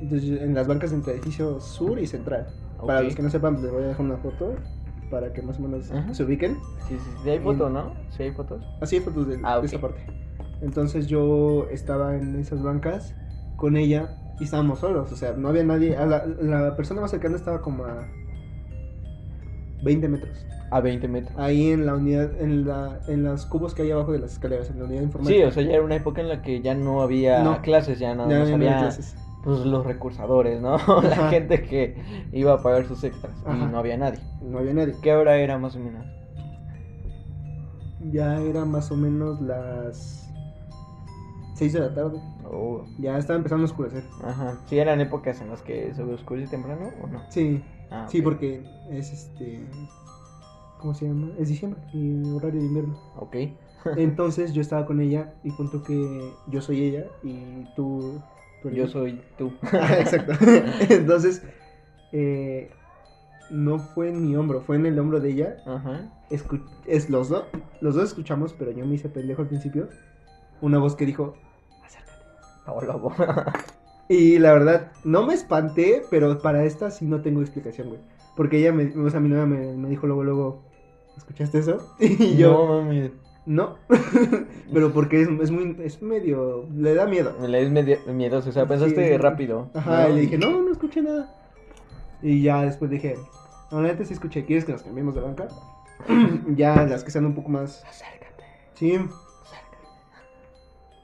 Entonces, 0.00 0.40
en 0.40 0.54
las 0.54 0.66
bancas 0.66 0.92
entre 0.92 1.12
edificio 1.14 1.60
sur 1.60 1.98
y 1.98 2.06
central. 2.06 2.48
Para 2.86 3.00
Ok. 3.00 3.04
los 3.06 3.14
que 3.14 3.22
no 3.22 3.30
sepan, 3.30 3.62
les 3.62 3.70
voy 3.70 3.84
a 3.84 3.88
dejar 3.88 4.04
una 4.04 4.16
foto 4.16 4.54
para 5.10 5.32
que 5.32 5.42
más 5.42 5.58
o 5.58 5.62
menos 5.62 5.92
se 6.12 6.24
ubiquen. 6.24 6.58
Sí, 6.88 6.96
sí, 6.98 7.10
sí. 7.22 7.30
Hay 7.30 7.38
foto, 7.38 7.68
¿no? 7.68 7.92
Sí, 8.10 8.24
hay 8.24 8.32
fotos. 8.32 8.64
Así 8.80 8.96
hay 8.96 9.02
fotos 9.02 9.28
de, 9.28 9.38
Ah, 9.44 9.54
de 9.54 9.58
ok. 9.60 9.64
esa 9.64 9.80
parte. 9.80 10.00
Entonces 10.62 11.06
yo 11.06 11.68
estaba 11.70 12.16
en 12.16 12.36
esas 12.36 12.62
bancas 12.62 13.14
con 13.56 13.76
ella 13.76 14.10
y 14.40 14.44
estábamos 14.44 14.78
solos, 14.80 15.12
o 15.12 15.16
sea, 15.16 15.34
no 15.34 15.48
había 15.48 15.64
nadie. 15.64 15.96
a 15.96 16.06
la, 16.06 16.24
la 16.26 16.76
persona 16.76 17.00
más 17.00 17.10
cercana 17.10 17.36
estaba 17.36 17.60
como 17.60 17.84
a 17.84 18.08
20 19.82 20.08
metros. 20.08 20.46
A 20.70 20.80
20 20.80 21.06
metros. 21.08 21.38
Ahí 21.38 21.70
en 21.70 21.84
la 21.84 21.94
unidad, 21.94 22.30
en 22.40 22.66
la, 22.66 23.00
en 23.06 23.24
los 23.24 23.44
cubos 23.44 23.74
que 23.74 23.82
hay 23.82 23.90
abajo 23.90 24.12
de 24.12 24.20
las 24.20 24.32
escaleras, 24.32 24.70
en 24.70 24.78
la 24.78 24.84
unidad 24.86 25.02
informática. 25.02 25.38
Sí, 25.38 25.44
o 25.46 25.50
sea, 25.52 25.62
ya 25.62 25.74
era 25.74 25.82
una 25.82 25.96
época 25.96 26.20
en 26.22 26.28
la 26.28 26.40
que 26.40 26.62
ya 26.62 26.74
no 26.74 27.02
había 27.02 27.42
No. 27.42 27.60
clases, 27.60 27.98
ya 27.98 28.14
nada 28.14 28.28
más 28.28 28.48
no 28.48 28.54
había 28.54 28.68
había 28.68 28.78
clases. 28.78 29.14
pues 29.44 29.58
los 29.66 29.84
recursadores, 29.84 30.62
¿no? 30.62 30.74
Ajá. 30.76 31.02
La 31.02 31.28
gente 31.28 31.62
que 31.62 32.02
iba 32.32 32.54
a 32.54 32.62
pagar 32.62 32.86
sus 32.86 33.04
extras 33.04 33.34
Ajá. 33.44 33.56
y 33.68 33.70
no 33.70 33.78
había 33.78 33.98
nadie. 33.98 34.20
No 34.40 34.58
había 34.60 34.72
nadie. 34.72 34.94
¿Qué 35.02 35.12
hora 35.12 35.36
era 35.36 35.58
más 35.58 35.76
o 35.76 35.78
menos? 35.80 36.06
Ya 38.10 38.40
era 38.40 38.64
más 38.64 38.90
o 38.90 38.96
menos 38.96 39.40
las 39.40 40.28
6 41.54 41.72
de 41.74 41.80
la 41.80 41.94
tarde. 41.94 42.18
Oh, 42.50 42.84
Ya 42.98 43.16
estaba 43.18 43.36
empezando 43.36 43.62
a 43.64 43.66
oscurecer. 43.66 44.04
ajá. 44.24 44.58
¿Sí 44.66 44.78
eran 44.78 45.00
épocas 45.00 45.40
en 45.40 45.50
las 45.50 45.62
que 45.62 45.92
se 45.94 46.02
oscurece 46.02 46.48
temprano 46.48 46.90
o 47.02 47.06
no? 47.06 47.20
Sí, 47.30 47.62
Ah, 47.92 48.06
sí, 48.08 48.22
porque 48.22 48.62
es 48.90 49.12
este. 49.12 49.60
¿Cómo 50.78 50.94
se 50.94 51.06
llama? 51.06 51.28
Es 51.38 51.48
diciembre 51.48 51.80
y 51.92 52.28
horario 52.30 52.60
de 52.60 52.66
invierno. 52.66 52.96
Ok. 53.16 53.36
Entonces 53.96 54.52
yo 54.52 54.60
estaba 54.60 54.86
con 54.86 55.00
ella 55.00 55.32
y 55.44 55.50
punto 55.52 55.82
que 55.82 56.32
yo 56.48 56.60
soy 56.60 56.82
ella 56.82 57.06
y 57.22 57.64
tú... 57.76 58.20
Yo 58.72 58.86
soy 58.86 59.20
tú. 59.36 59.52
Ah, 59.72 59.94
Exacto. 59.98 60.32
Entonces, 60.88 61.42
eh, 62.12 62.70
no 63.50 63.78
fue 63.80 64.08
en 64.08 64.22
mi 64.22 64.36
hombro, 64.36 64.60
fue 64.60 64.76
en 64.76 64.86
el 64.86 64.98
hombro 64.98 65.18
de 65.20 65.30
ella. 65.30 65.56
Ajá. 65.66 66.12
Escu- 66.30 66.62
es 66.86 67.10
los 67.10 67.28
dos, 67.28 67.44
los 67.80 67.94
dos 67.96 68.04
escuchamos, 68.04 68.52
pero 68.52 68.70
yo 68.70 68.86
me 68.86 68.94
hice 68.94 69.08
pendejo 69.08 69.42
al 69.42 69.48
principio. 69.48 69.88
Una 70.60 70.78
voz 70.78 70.94
que 70.94 71.04
dijo, 71.06 71.36
acércate. 71.84 72.86
Lobo. 72.86 73.12
Y 74.08 74.38
la 74.38 74.52
verdad, 74.52 74.92
no 75.04 75.26
me 75.26 75.34
espanté, 75.34 76.02
pero 76.10 76.40
para 76.40 76.64
esta 76.64 76.90
sí 76.90 77.04
no 77.06 77.22
tengo 77.22 77.40
explicación, 77.40 77.88
güey. 77.88 78.00
Porque 78.36 78.58
ella, 78.58 78.72
me, 78.72 78.92
o 78.96 79.10
sea, 79.10 79.20
mi 79.20 79.28
novia 79.28 79.46
me, 79.46 79.72
me 79.74 79.88
dijo 79.88 80.06
luego, 80.06 80.24
luego, 80.24 80.62
¿escuchaste 81.16 81.58
eso? 81.58 81.94
Y 82.00 82.36
yo, 82.36 82.52
No, 82.52 82.82
mami. 82.82 83.10
no. 83.46 83.76
pero 84.72 84.92
porque 84.92 85.22
es, 85.22 85.28
es 85.40 85.50
muy, 85.50 85.76
es 85.82 86.00
medio, 86.02 86.66
le 86.74 86.94
da 86.94 87.06
miedo. 87.06 87.34
Le 87.46 87.62
es 87.62 87.70
medio 87.70 87.98
miedoso, 88.08 88.50
o 88.50 88.52
sea, 88.52 88.66
pensaste 88.66 89.08
Sí, 89.12 89.16
rápido. 89.16 89.70
Ajá, 89.74 90.04
¿no? 90.04 90.10
y 90.10 90.14
le 90.14 90.20
dije, 90.22 90.38
no, 90.38 90.62
no 90.62 90.72
escuché 90.72 91.02
nada. 91.02 91.34
Y 92.22 92.42
ya 92.42 92.62
después 92.62 92.90
dije, 92.90 93.16
no, 93.70 93.80
la 93.82 93.88
neta 93.88 94.04
sí 94.04 94.12
escuché, 94.14 94.44
¿quieres 94.44 94.64
que 94.64 94.72
nos 94.72 94.82
cambiemos 94.82 95.14
de 95.14 95.20
banca? 95.22 95.48
ya 96.54 96.84
las 96.84 97.02
que 97.04 97.10
sean 97.10 97.26
un 97.26 97.34
poco 97.34 97.48
más... 97.48 97.82
Acércate, 97.84 98.44
Sí, 98.74 98.92
acércate. 98.94 99.78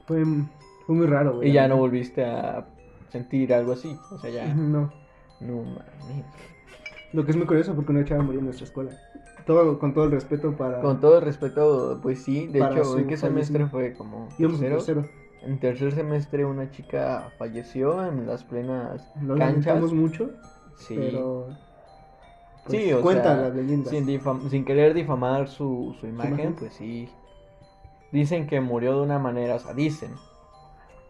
fue, 0.07 0.23
fue 0.85 0.95
muy 0.95 1.07
raro, 1.07 1.35
güey. 1.37 1.49
Y 1.49 1.53
ya 1.53 1.67
no 1.67 1.77
volviste 1.77 2.23
a 2.25 2.65
sentir 3.09 3.53
algo 3.53 3.73
así. 3.73 3.97
O 4.11 4.17
sea, 4.17 4.29
ya. 4.29 4.45
No. 4.55 4.91
No 5.41 5.63
mames. 5.63 6.25
Lo 7.13 7.23
que 7.25 7.31
es 7.31 7.37
muy 7.37 7.45
curioso 7.47 7.73
porque 7.75 7.91
una 7.91 8.03
chava 8.05 8.21
murió 8.23 8.39
en 8.39 8.45
nuestra 8.45 8.65
escuela. 8.65 8.91
Todo, 9.45 9.79
con 9.79 9.93
todo 9.93 10.03
el 10.03 10.11
respeto 10.11 10.55
para... 10.55 10.81
Con 10.81 10.99
todo 10.99 11.17
el 11.19 11.23
respeto, 11.23 11.99
pues 12.03 12.23
sí. 12.23 12.47
De 12.47 12.59
hecho, 12.59 12.83
su 12.83 12.97
¿en 12.99 13.07
qué 13.07 13.17
semestre 13.17 13.65
fue? 13.67 13.93
Como 13.93 14.27
Íbamos 14.37 14.61
en 14.61 14.69
tercero. 14.69 15.01
tercero. 15.01 15.19
En 15.41 15.59
tercer 15.59 15.93
semestre 15.93 16.45
una 16.45 16.69
chica 16.69 17.31
falleció 17.39 18.05
en 18.05 18.27
las 18.27 18.43
plenas 18.43 19.09
Lo 19.21 19.37
canchas. 19.37 19.91
mucho, 19.93 20.31
Sí. 20.77 20.95
pero... 20.97 21.47
pues, 22.65 22.83
Sí, 22.83 22.91
o 22.93 23.01
cuentan 23.01 23.37
sea, 23.37 23.47
las 23.47 23.55
leyendas. 23.55 23.89
Sin, 23.89 24.49
sin 24.51 24.65
querer 24.65 24.93
difamar 24.93 25.47
su, 25.47 25.95
su 25.99 26.05
imagen, 26.05 26.33
imagen. 26.33 26.55
pues 26.55 26.73
sí. 26.73 27.09
Dicen 28.11 28.45
que 28.45 28.59
murió 28.59 28.97
de 28.97 29.01
una 29.03 29.17
manera, 29.19 29.55
o 29.55 29.59
sea, 29.59 29.73
dicen 29.73 30.11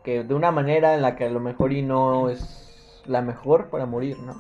que 0.03 0.24
de 0.24 0.34
una 0.34 0.51
manera 0.51 0.96
en 0.96 1.01
la 1.01 1.15
que 1.15 1.25
a 1.25 1.29
lo 1.29 1.39
mejor 1.39 1.74
y 1.74 1.82
no 1.82 2.29
es 2.29 3.01
la 3.06 3.22
mejor 3.22 3.70
para 3.70 3.86
morir, 3.86 4.18
¿no? 4.20 4.36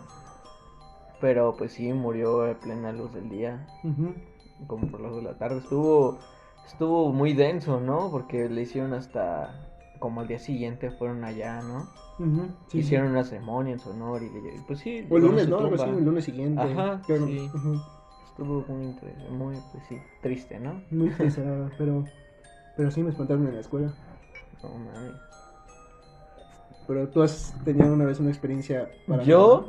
Pero 1.21 1.55
pues 1.57 1.73
sí, 1.73 1.91
murió 1.91 2.43
a 2.49 2.53
plena 2.53 2.91
luz 2.91 3.13
del 3.13 3.29
día, 3.29 3.67
como 4.67 4.87
por 4.87 5.01
las 5.01 5.13
de 5.15 5.21
la 5.21 5.33
tarde. 5.33 5.57
Estuvo, 5.59 6.17
estuvo 6.65 7.11
muy 7.11 7.33
denso, 7.33 7.79
¿no? 7.81 8.09
Porque 8.09 8.47
le 8.47 8.61
hicieron 8.61 8.93
hasta, 8.93 9.49
como 9.99 10.21
al 10.21 10.27
día 10.27 10.39
siguiente 10.39 10.91
fueron 10.91 11.23
allá, 11.25 11.61
¿no? 11.61 11.87
Sí, 12.19 12.25
sí. 12.71 12.79
hicieron 12.79 13.11
una 13.11 13.23
ceremonia 13.23 13.73
en 13.73 13.79
su 13.79 13.89
honor 13.89 14.21
y 14.23 14.29
le- 14.29 14.61
pues 14.67 14.79
sí. 14.79 15.05
O 15.09 15.17
el 15.17 15.23
lunes, 15.23 15.49
¿no? 15.49 15.57
Tumba. 15.57 15.85
el 15.85 16.05
lunes 16.05 16.23
siguiente. 16.25 16.61
Ajá, 16.61 17.01
Claro, 17.05 17.25
sí. 17.27 17.49
Estuvo 18.25 18.63
muy, 18.73 18.95
muy, 19.31 19.55
pues 19.71 19.83
sí, 19.89 19.97
triste, 20.21 20.59
¿no? 20.59 20.81
Muy 20.91 21.09
triste, 21.09 21.43
pero, 21.77 22.05
pero 22.77 22.91
sí 22.91 23.03
me 23.03 23.09
espantaron 23.09 23.45
en 23.47 23.55
la 23.55 23.59
escuela. 23.59 23.91
No 24.63 24.69
mames. 24.69 25.13
Pero 26.89 27.07
tú 27.09 27.21
has 27.21 27.53
tenido 27.63 27.93
una 27.93 28.03
vez 28.03 28.19
una 28.19 28.31
experiencia 28.31 28.89
paranormal? 29.05 29.25
Yo, 29.27 29.67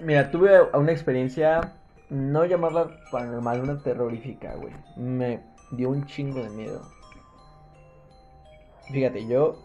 mira, 0.00 0.30
tuve 0.30 0.62
una 0.72 0.92
experiencia, 0.92 1.74
no 2.08 2.44
llamarla 2.44 3.00
paranormal, 3.10 3.62
una 3.62 3.82
terrorífica, 3.82 4.54
güey. 4.54 4.72
Me 4.94 5.42
dio 5.72 5.90
un 5.90 6.06
chingo 6.06 6.40
de 6.40 6.50
miedo. 6.50 6.88
Fíjate, 8.92 9.26
yo 9.26 9.58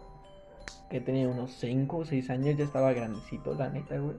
que 0.89 1.01
tenía 1.01 1.27
unos 1.27 1.51
5 1.59 1.97
o 1.97 2.03
6 2.03 2.27
años, 2.31 2.57
ya 2.57 2.65
estaba 2.65 2.93
grandecito, 2.93 3.53
la 3.53 3.69
neta, 3.69 3.99
güey. 3.99 4.17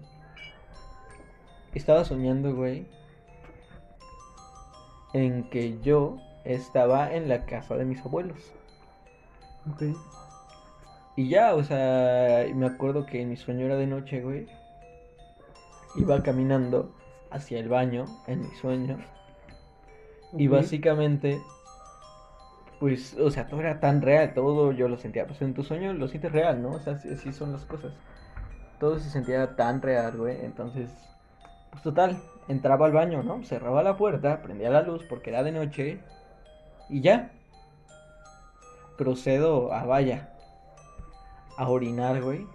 Estaba 1.75 2.05
soñando, 2.05 2.55
güey, 2.55 2.87
en 5.15 5.51
que 5.51 5.81
yo 5.81 6.19
estaba 6.45 7.13
en 7.13 7.29
la 7.29 7.45
casa 7.45 7.77
de 7.77 7.85
mis 7.85 8.01
abuelos. 8.07 8.39
Ok. 9.69 9.83
Y 11.17 11.29
ya, 11.29 11.55
o 11.55 11.63
sea, 11.63 12.45
me 12.55 12.67
acuerdo 12.67 13.07
que 13.07 13.25
mi 13.25 13.37
sueño 13.37 13.67
era 13.67 13.77
de 13.77 13.87
noche, 13.87 14.21
güey. 14.21 14.47
Iba 15.97 16.23
caminando 16.23 16.93
hacia 17.31 17.61
el 17.61 17.69
baño 17.69 18.07
en 18.27 18.41
mi 18.43 18.51
sueño. 18.57 18.99
Y 20.37 20.49
básicamente, 20.49 21.41
pues, 22.81 23.17
o 23.19 23.31
sea, 23.31 23.47
todo 23.47 23.61
era 23.61 23.79
tan 23.79 24.03
real, 24.03 24.35
todo 24.35 24.73
yo 24.73 24.89
lo 24.89 24.99
sentía. 24.99 25.27
Pues 25.27 25.41
en 25.43 25.55
tu 25.55 25.63
sueño 25.63 25.93
lo 25.93 26.09
sientes 26.09 26.33
real, 26.33 26.61
¿no? 26.61 26.73
O 26.73 26.81
sea, 26.81 26.95
así, 26.95 27.09
así 27.09 27.33
son 27.33 27.53
las 27.53 27.65
cosas. 27.65 27.93
Todo 28.81 28.99
se 28.99 29.09
sentía 29.09 29.55
tan 29.55 29.81
real, 29.83 30.17
güey. 30.17 30.45
Entonces, 30.45 30.91
pues 31.71 31.83
total, 31.85 32.19
entraba 32.49 32.87
al 32.87 32.93
baño, 32.93 33.23
¿no? 33.23 33.45
Cerraba 33.45 33.85
la 33.85 33.97
puerta, 33.97 34.43
prendía 34.43 34.71
la 34.71 34.83
luz 34.83 35.05
porque 35.09 35.31
era 35.31 35.45
de 35.45 35.53
noche. 35.53 36.01
Y 36.89 37.01
ya. 37.01 37.31
Procedo 38.99 39.73
a 39.73 39.85
vaya. 39.85 40.34
A 41.57 41.69
orinar, 41.69 42.21
güey. 42.23 42.47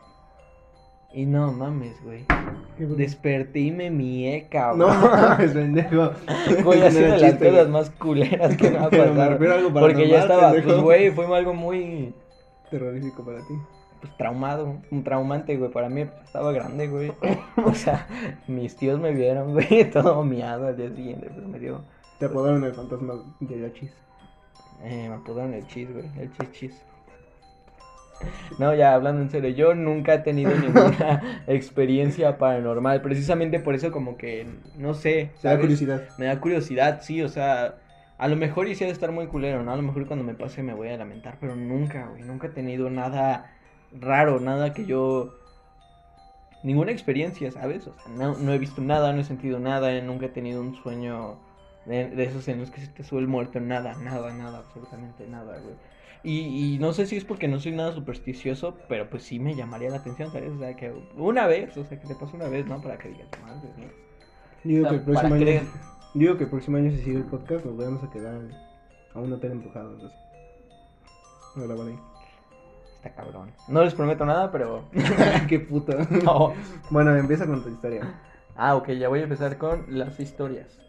Y 1.11 1.25
no 1.25 1.51
mames, 1.51 1.95
güey. 2.03 2.25
Desperté 2.77 3.59
y 3.61 3.71
me 3.71 3.89
mié, 3.89 4.47
cabrón. 4.49 4.79
No 4.79 4.87
mames, 4.87 5.51
pendejo. 5.53 6.11
Güey, 6.63 6.81
ha 6.83 6.91
sido 6.91 7.11
de 7.13 7.19
las 7.19 7.33
cosas 7.35 7.69
más 7.69 7.89
culeras 7.91 8.55
que 8.57 8.69
me 8.69 8.77
ha 8.77 8.89
pasado. 8.89 9.39
Porque 9.73 10.07
ya 10.07 10.19
estaba, 10.21 10.51
pendejo. 10.51 10.67
pues, 10.69 10.81
güey, 10.83 11.11
fue 11.11 11.35
algo 11.37 11.53
muy 11.53 12.13
Terrorífico 12.69 13.23
para 13.25 13.39
ti. 13.39 13.53
pues, 14.01 14.15
traumado, 14.17 14.77
un 14.91 15.03
traumante, 15.03 15.57
güey. 15.57 15.71
Para 15.71 15.89
mí 15.89 16.05
pues, 16.05 16.23
estaba 16.25 16.51
grande, 16.51 16.87
güey. 16.87 17.11
O 17.65 17.73
sea, 17.73 18.07
mis 18.47 18.75
tíos 18.75 18.99
me 18.99 19.11
vieron, 19.11 19.53
güey, 19.53 19.89
todo 19.89 20.23
miado 20.23 20.67
al 20.67 20.77
día 20.77 20.89
siguiente. 20.95 21.29
Pues 21.33 21.47
me 21.47 21.57
dio. 21.59 21.81
Te 22.19 22.25
apodaron 22.25 22.63
el 22.65 22.73
fantasma 22.73 23.15
de 23.39 23.55
la 23.57 23.73
chis. 23.73 23.91
Eh, 24.83 25.07
me 25.09 25.15
apodaron 25.15 25.53
el 25.55 25.65
chis, 25.67 25.91
güey, 25.91 26.05
el 26.19 26.31
chis 26.33 26.51
chis. 26.51 26.85
No, 28.57 28.73
ya 28.73 28.93
hablando 28.93 29.21
en 29.21 29.29
serio, 29.29 29.49
yo 29.49 29.73
nunca 29.73 30.15
he 30.15 30.19
tenido 30.19 30.51
ninguna 30.55 31.43
experiencia 31.47 32.37
paranormal. 32.37 33.01
Precisamente 33.01 33.59
por 33.59 33.75
eso, 33.75 33.91
como 33.91 34.17
que, 34.17 34.47
no 34.77 34.93
sé. 34.93 35.31
Te 35.41 35.47
da 35.47 35.59
curiosidad. 35.59 36.03
Me 36.17 36.25
da 36.25 36.39
curiosidad, 36.39 37.01
sí, 37.01 37.21
o 37.21 37.29
sea, 37.29 37.75
a 38.17 38.27
lo 38.27 38.35
mejor 38.35 38.67
hice 38.67 38.85
de 38.85 38.91
estar 38.91 39.11
muy 39.11 39.27
culero, 39.27 39.63
¿no? 39.63 39.71
A 39.71 39.75
lo 39.75 39.81
mejor 39.81 40.05
cuando 40.07 40.25
me 40.25 40.33
pase 40.33 40.61
me 40.61 40.73
voy 40.73 40.89
a 40.89 40.97
lamentar, 40.97 41.37
pero 41.39 41.55
nunca, 41.55 42.07
güey, 42.07 42.23
nunca 42.23 42.47
he 42.47 42.51
tenido 42.51 42.89
nada 42.89 43.51
raro, 43.91 44.39
nada 44.39 44.73
que 44.73 44.85
yo... 44.85 45.35
Ninguna 46.61 46.91
experiencia, 46.91 47.49
¿sabes? 47.51 47.87
O 47.87 47.93
sea, 47.93 48.11
no, 48.11 48.37
no 48.37 48.51
he 48.51 48.57
visto 48.57 48.81
nada, 48.81 49.13
no 49.13 49.21
he 49.21 49.23
sentido 49.23 49.59
nada, 49.59 50.01
nunca 50.01 50.25
he 50.25 50.29
tenido 50.29 50.59
un 50.59 50.75
sueño 50.75 51.39
de, 51.89 52.09
de 52.09 52.23
esos 52.23 52.47
en 52.47 52.59
los 52.59 52.71
que 52.71 52.81
se 52.81 52.87
te 52.87 53.03
sube 53.03 53.19
el 53.19 53.27
muerto, 53.27 53.59
nada, 53.59 53.95
nada, 53.95 54.31
nada, 54.33 54.59
absolutamente 54.59 55.27
nada, 55.27 55.59
güey. 55.59 55.75
Y, 56.23 56.75
y 56.75 56.79
no 56.79 56.93
sé 56.93 57.05
si 57.05 57.15
es 57.17 57.25
porque 57.25 57.47
no 57.47 57.59
soy 57.59 57.71
nada 57.73 57.93
supersticioso, 57.93 58.77
pero 58.89 59.09
pues 59.09 59.23
sí 59.23 59.39
me 59.39 59.55
llamaría 59.55 59.89
la 59.89 59.97
atención, 59.97 60.31
¿sabes? 60.31 60.51
O 60.51 60.59
sea, 60.59 60.75
que 60.75 60.93
una 61.15 61.47
vez, 61.47 61.75
o 61.77 61.85
sea, 61.85 61.99
que 61.99 62.07
te 62.07 62.15
pase 62.15 62.35
una 62.35 62.49
vez, 62.49 62.67
¿no? 62.67 62.81
Para 62.81 62.97
que 62.97 63.09
digas, 63.09 63.29
madre, 63.41 63.73
¿no? 63.77 63.87
Digo 64.63 64.81
O 64.81 64.85
sea, 64.85 64.89
que 64.89 64.95
el 64.95 65.03
próximo 65.03 65.35
año. 65.35 65.45
creer. 65.45 65.71
Digo 66.13 66.37
que 66.37 66.43
el 66.45 66.49
próximo 66.49 66.77
año, 66.77 66.91
si 66.91 66.97
sigue 66.99 67.17
el 67.17 67.25
podcast, 67.25 67.65
nos 67.65 67.77
vamos 67.77 68.03
a 68.03 68.09
quedar 68.09 68.41
a 69.13 69.19
un 69.19 69.31
hotel 69.33 69.53
empujado. 69.53 69.91
algo 69.91 70.07
así. 70.07 70.15
A 71.55 71.61
grabar 71.61 71.87
ahí. 71.87 71.99
Está 72.95 73.15
cabrón. 73.15 73.55
No 73.67 73.83
les 73.83 73.95
prometo 73.95 74.25
nada, 74.25 74.51
pero. 74.51 74.89
Qué 75.47 75.59
puta. 75.59 76.07
no. 76.09 76.53
Bueno, 76.89 77.15
empieza 77.15 77.47
con 77.47 77.63
tu 77.63 77.69
historia. 77.69 78.13
Ah, 78.55 78.75
ok, 78.75 78.89
ya 78.91 79.07
voy 79.09 79.19
a 79.21 79.23
empezar 79.23 79.57
con 79.57 79.85
las 79.87 80.19
historias. 80.19 80.79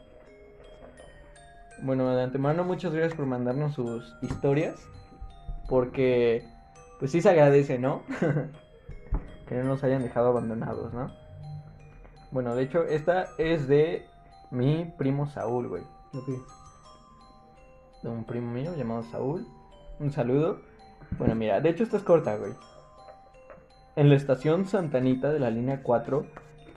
Bueno, 1.83 2.15
de 2.15 2.23
antemano, 2.23 2.65
muchas 2.65 2.93
gracias 2.93 3.15
por 3.15 3.27
mandarnos 3.27 3.75
sus 3.75 4.17
historias. 4.23 4.87
Porque, 5.69 6.45
pues 6.99 7.11
sí 7.11 7.21
se 7.21 7.31
agradece, 7.31 7.79
¿no? 7.79 8.03
que 9.47 9.55
no 9.57 9.65
nos 9.65 9.83
hayan 9.85 10.03
dejado 10.03 10.29
abandonados, 10.29 10.93
¿no? 10.93 11.11
Bueno, 12.31 12.55
de 12.55 12.63
hecho, 12.63 12.85
esta 12.85 13.29
es 13.39 13.67
de 13.67 14.07
mi 14.51 14.93
primo 14.99 15.27
Saúl, 15.27 15.69
güey. 15.69 15.83
De 18.03 18.09
un 18.09 18.25
primo 18.25 18.53
mío 18.53 18.75
llamado 18.77 19.03
Saúl. 19.05 19.47
Un 19.99 20.11
saludo. 20.11 20.61
Bueno, 21.19 21.35
mira, 21.35 21.61
de 21.61 21.71
hecho 21.71 21.83
esta 21.83 21.97
es 21.97 22.03
corta, 22.03 22.37
güey. 22.37 22.53
En 23.97 24.09
la 24.09 24.15
estación 24.15 24.67
Santanita 24.67 25.33
de 25.33 25.41
la 25.41 25.51
línea 25.51 25.83
4, 25.83 26.27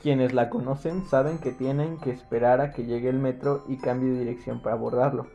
quienes 0.04 0.34
la 0.34 0.50
conocen 0.50 1.06
saben 1.06 1.40
que 1.40 1.52
tienen 1.52 1.98
que 1.98 2.12
esperar 2.12 2.60
a 2.62 2.74
que 2.74 2.86
llegue 2.86 3.10
el 3.10 3.18
metro 3.18 3.64
y 3.68 3.78
cambie 3.78 4.12
de 4.12 4.20
dirección 4.20 4.62
para 4.62 4.76
abordarlo. 4.76 5.28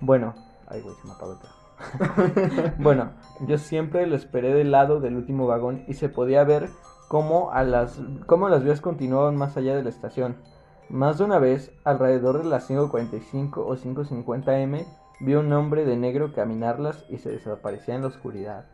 Bueno, 0.00 0.34
ay, 0.66 0.80
güey, 0.80 0.96
se 0.96 1.06
me 1.06 1.12
apagó 1.12 1.38
bueno, 2.78 3.12
yo 3.46 3.56
siempre 3.56 4.04
lo 4.06 4.16
esperé 4.16 4.52
del 4.52 4.72
lado 4.72 4.98
del 4.98 5.14
último 5.14 5.46
vagón 5.46 5.84
y 5.86 5.94
se 5.94 6.08
podía 6.08 6.42
ver 6.42 6.70
cómo, 7.06 7.52
a 7.52 7.62
las, 7.62 8.00
cómo 8.26 8.48
las 8.48 8.64
vías 8.64 8.80
continuaban 8.80 9.36
más 9.36 9.56
allá 9.56 9.76
de 9.76 9.84
la 9.84 9.90
estación. 9.90 10.38
Más 10.88 11.18
de 11.18 11.24
una 11.24 11.38
vez, 11.38 11.70
alrededor 11.84 12.42
de 12.42 12.48
las 12.48 12.68
5.45 12.68 13.58
o 13.58 13.76
5.50 13.76 14.62
m, 14.62 14.86
vi 15.20 15.34
un 15.34 15.52
hombre 15.52 15.84
de 15.84 15.96
negro 15.96 16.32
caminarlas 16.32 17.04
y 17.10 17.18
se 17.18 17.30
desaparecía 17.30 17.94
en 17.94 18.02
la 18.02 18.08
oscuridad. 18.08 18.64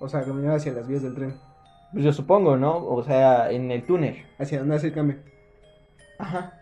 O 0.00 0.08
sea, 0.08 0.22
caminar 0.24 0.56
hacia 0.56 0.72
las 0.72 0.86
vías 0.86 1.02
del 1.02 1.14
tren. 1.14 1.34
Pues 1.92 2.04
yo 2.04 2.12
supongo, 2.12 2.56
¿no? 2.56 2.84
O 2.86 3.02
sea, 3.02 3.50
en 3.50 3.70
el 3.70 3.84
túnel. 3.84 4.24
Hacia 4.38 4.58
donde 4.60 4.76
hace 4.76 4.88
el 4.88 4.92
cambio. 4.94 5.16
Ajá. 6.18 6.54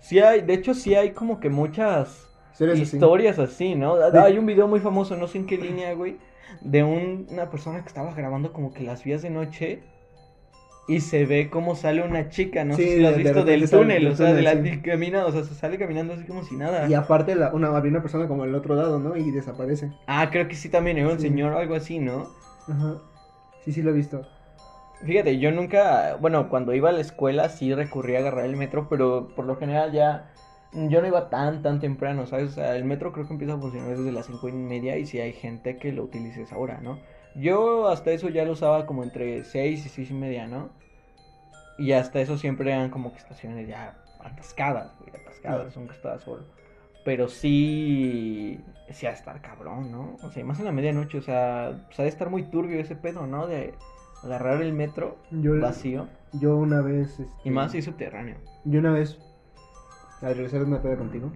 Sí 0.00 0.18
hay, 0.20 0.42
de 0.42 0.54
hecho 0.54 0.72
sí 0.74 0.94
hay 0.94 1.10
como 1.10 1.40
que 1.40 1.50
muchas 1.50 2.28
así. 2.72 2.82
historias 2.96 3.38
así, 3.38 3.74
¿no? 3.74 3.96
De- 3.96 4.18
Hay 4.20 4.38
un 4.38 4.46
video 4.46 4.68
muy 4.68 4.78
famoso, 4.80 5.16
no 5.16 5.26
sé 5.26 5.38
en 5.38 5.46
qué 5.46 5.56
línea, 5.58 5.92
güey, 5.94 6.16
de 6.60 6.84
un- 6.84 7.26
una 7.30 7.50
persona 7.50 7.82
que 7.82 7.88
estaba 7.88 8.14
grabando 8.14 8.52
como 8.52 8.72
que 8.72 8.84
las 8.84 9.02
vías 9.02 9.22
de 9.22 9.30
noche 9.30 9.82
y 10.86 11.00
se 11.00 11.26
ve 11.26 11.50
cómo 11.50 11.74
sale 11.74 12.02
una 12.02 12.28
chica, 12.28 12.64
no 12.64 12.76
Sí, 12.76 12.82
sé 12.82 12.88
si 12.88 13.00
lo 13.00 13.08
has 13.08 13.14
de- 13.14 13.18
de 13.20 13.24
visto 13.24 13.44
del 13.44 13.68
sale 13.68 13.70
túnel, 13.70 14.06
o 14.08 14.14
sea, 14.16 14.32
de 14.34 14.42
la 14.42 14.62
sí. 14.62 14.82
camina, 14.82 15.26
o 15.26 15.32
sea, 15.32 15.42
se 15.44 15.54
sale 15.54 15.78
caminando 15.78 16.14
así 16.14 16.24
como 16.26 16.42
si 16.44 16.56
nada. 16.56 16.86
Y 16.88 16.94
aparte, 16.94 17.34
la, 17.34 17.52
una, 17.52 17.68
había 17.76 17.90
una 17.90 18.02
persona 18.02 18.28
como 18.28 18.42
al 18.44 18.54
otro 18.54 18.74
lado, 18.76 18.98
¿no? 18.98 19.16
Y 19.16 19.30
desaparece. 19.30 19.92
Ah, 20.06 20.30
creo 20.32 20.48
que 20.48 20.56
sí 20.56 20.68
también 20.68 20.98
era 20.98 21.08
un 21.08 21.18
Sí. 21.18 21.20
señor 21.20 21.52
o 21.52 21.58
algo 21.58 21.74
así, 21.76 21.98
¿no? 22.00 22.34
Ajá. 22.68 23.00
Sí, 23.60 23.72
sí 23.72 23.82
lo 23.82 23.90
he 23.90 23.92
visto. 23.94 24.26
Fíjate, 25.04 25.38
yo 25.38 25.52
nunca, 25.52 26.16
bueno, 26.16 26.48
cuando 26.48 26.74
iba 26.74 26.88
a 26.88 26.92
la 26.92 27.00
escuela 27.02 27.48
sí 27.50 27.74
recurría 27.74 28.18
a 28.18 28.20
agarrar 28.22 28.46
el 28.46 28.56
metro, 28.56 28.88
pero 28.88 29.34
por 29.34 29.44
lo 29.44 29.56
general 29.56 29.92
ya 29.92 30.32
yo 30.72 31.00
no 31.02 31.06
iba 31.06 31.28
tan, 31.28 31.62
tan 31.62 31.80
temprano, 31.80 32.26
¿sabes? 32.26 32.50
O 32.50 32.54
sea, 32.54 32.74
el 32.76 32.84
metro 32.84 33.12
creo 33.12 33.26
que 33.26 33.32
empieza 33.34 33.54
a 33.54 33.58
funcionar 33.58 33.96
desde 33.96 34.10
las 34.12 34.26
cinco 34.26 34.48
y 34.48 34.52
media 34.52 34.96
y 34.98 35.06
si 35.06 35.20
hay 35.20 35.32
gente 35.34 35.78
que 35.78 35.92
lo 35.92 36.02
utilice 36.04 36.40
a 36.40 36.42
esa 36.44 36.56
hora, 36.58 36.80
¿no? 36.80 37.02
Yo 37.36 37.88
hasta 37.88 38.10
eso 38.12 38.28
ya 38.28 38.44
lo 38.44 38.52
usaba 38.52 38.86
como 38.86 39.02
entre 39.02 39.44
seis 39.44 39.84
y 39.84 39.88
seis 39.88 40.10
y 40.10 40.14
media, 40.14 40.46
¿no? 40.46 40.70
Y 41.78 41.92
hasta 41.92 42.20
eso 42.20 42.38
siempre 42.38 42.72
eran 42.72 42.90
como 42.90 43.12
que 43.12 43.18
estaciones 43.18 43.68
ya 43.68 43.98
atascadas, 44.20 44.96
güey, 44.98 45.10
atascadas, 45.10 45.40
Claro. 45.72 45.80
nunca 45.80 45.94
estaba 45.94 46.18
solo. 46.18 46.44
Pero 47.04 47.28
sí, 47.28 48.60
sí 48.90 49.06
de 49.06 49.12
estar 49.12 49.40
cabrón, 49.40 49.92
¿no? 49.92 50.16
O 50.22 50.30
sea, 50.30 50.44
más 50.44 50.58
en 50.58 50.64
la 50.64 50.72
medianoche, 50.72 51.18
o 51.18 51.22
sea, 51.22 51.84
pues 51.86 52.00
ha 52.00 52.02
de 52.02 52.08
estar 52.08 52.30
muy 52.30 52.44
turbio 52.44 52.80
ese 52.80 52.96
pedo, 52.96 53.26
¿no? 53.26 53.46
De 53.46 53.74
agarrar 54.24 54.62
el 54.62 54.72
metro 54.72 55.18
Yo, 55.30 55.60
vacío 55.60 56.08
yo 56.32 56.56
una 56.56 56.80
vez. 56.80 57.20
Este, 57.20 57.26
y 57.44 57.50
más 57.50 57.72
si 57.72 57.82
subterráneo. 57.82 58.36
Yo 58.64 58.80
una 58.80 58.92
vez, 58.92 59.18
al 60.22 60.34
regresar 60.34 60.60
de 60.60 60.66
una 60.66 60.82
peda 60.82 60.96
contigo, 60.96 61.30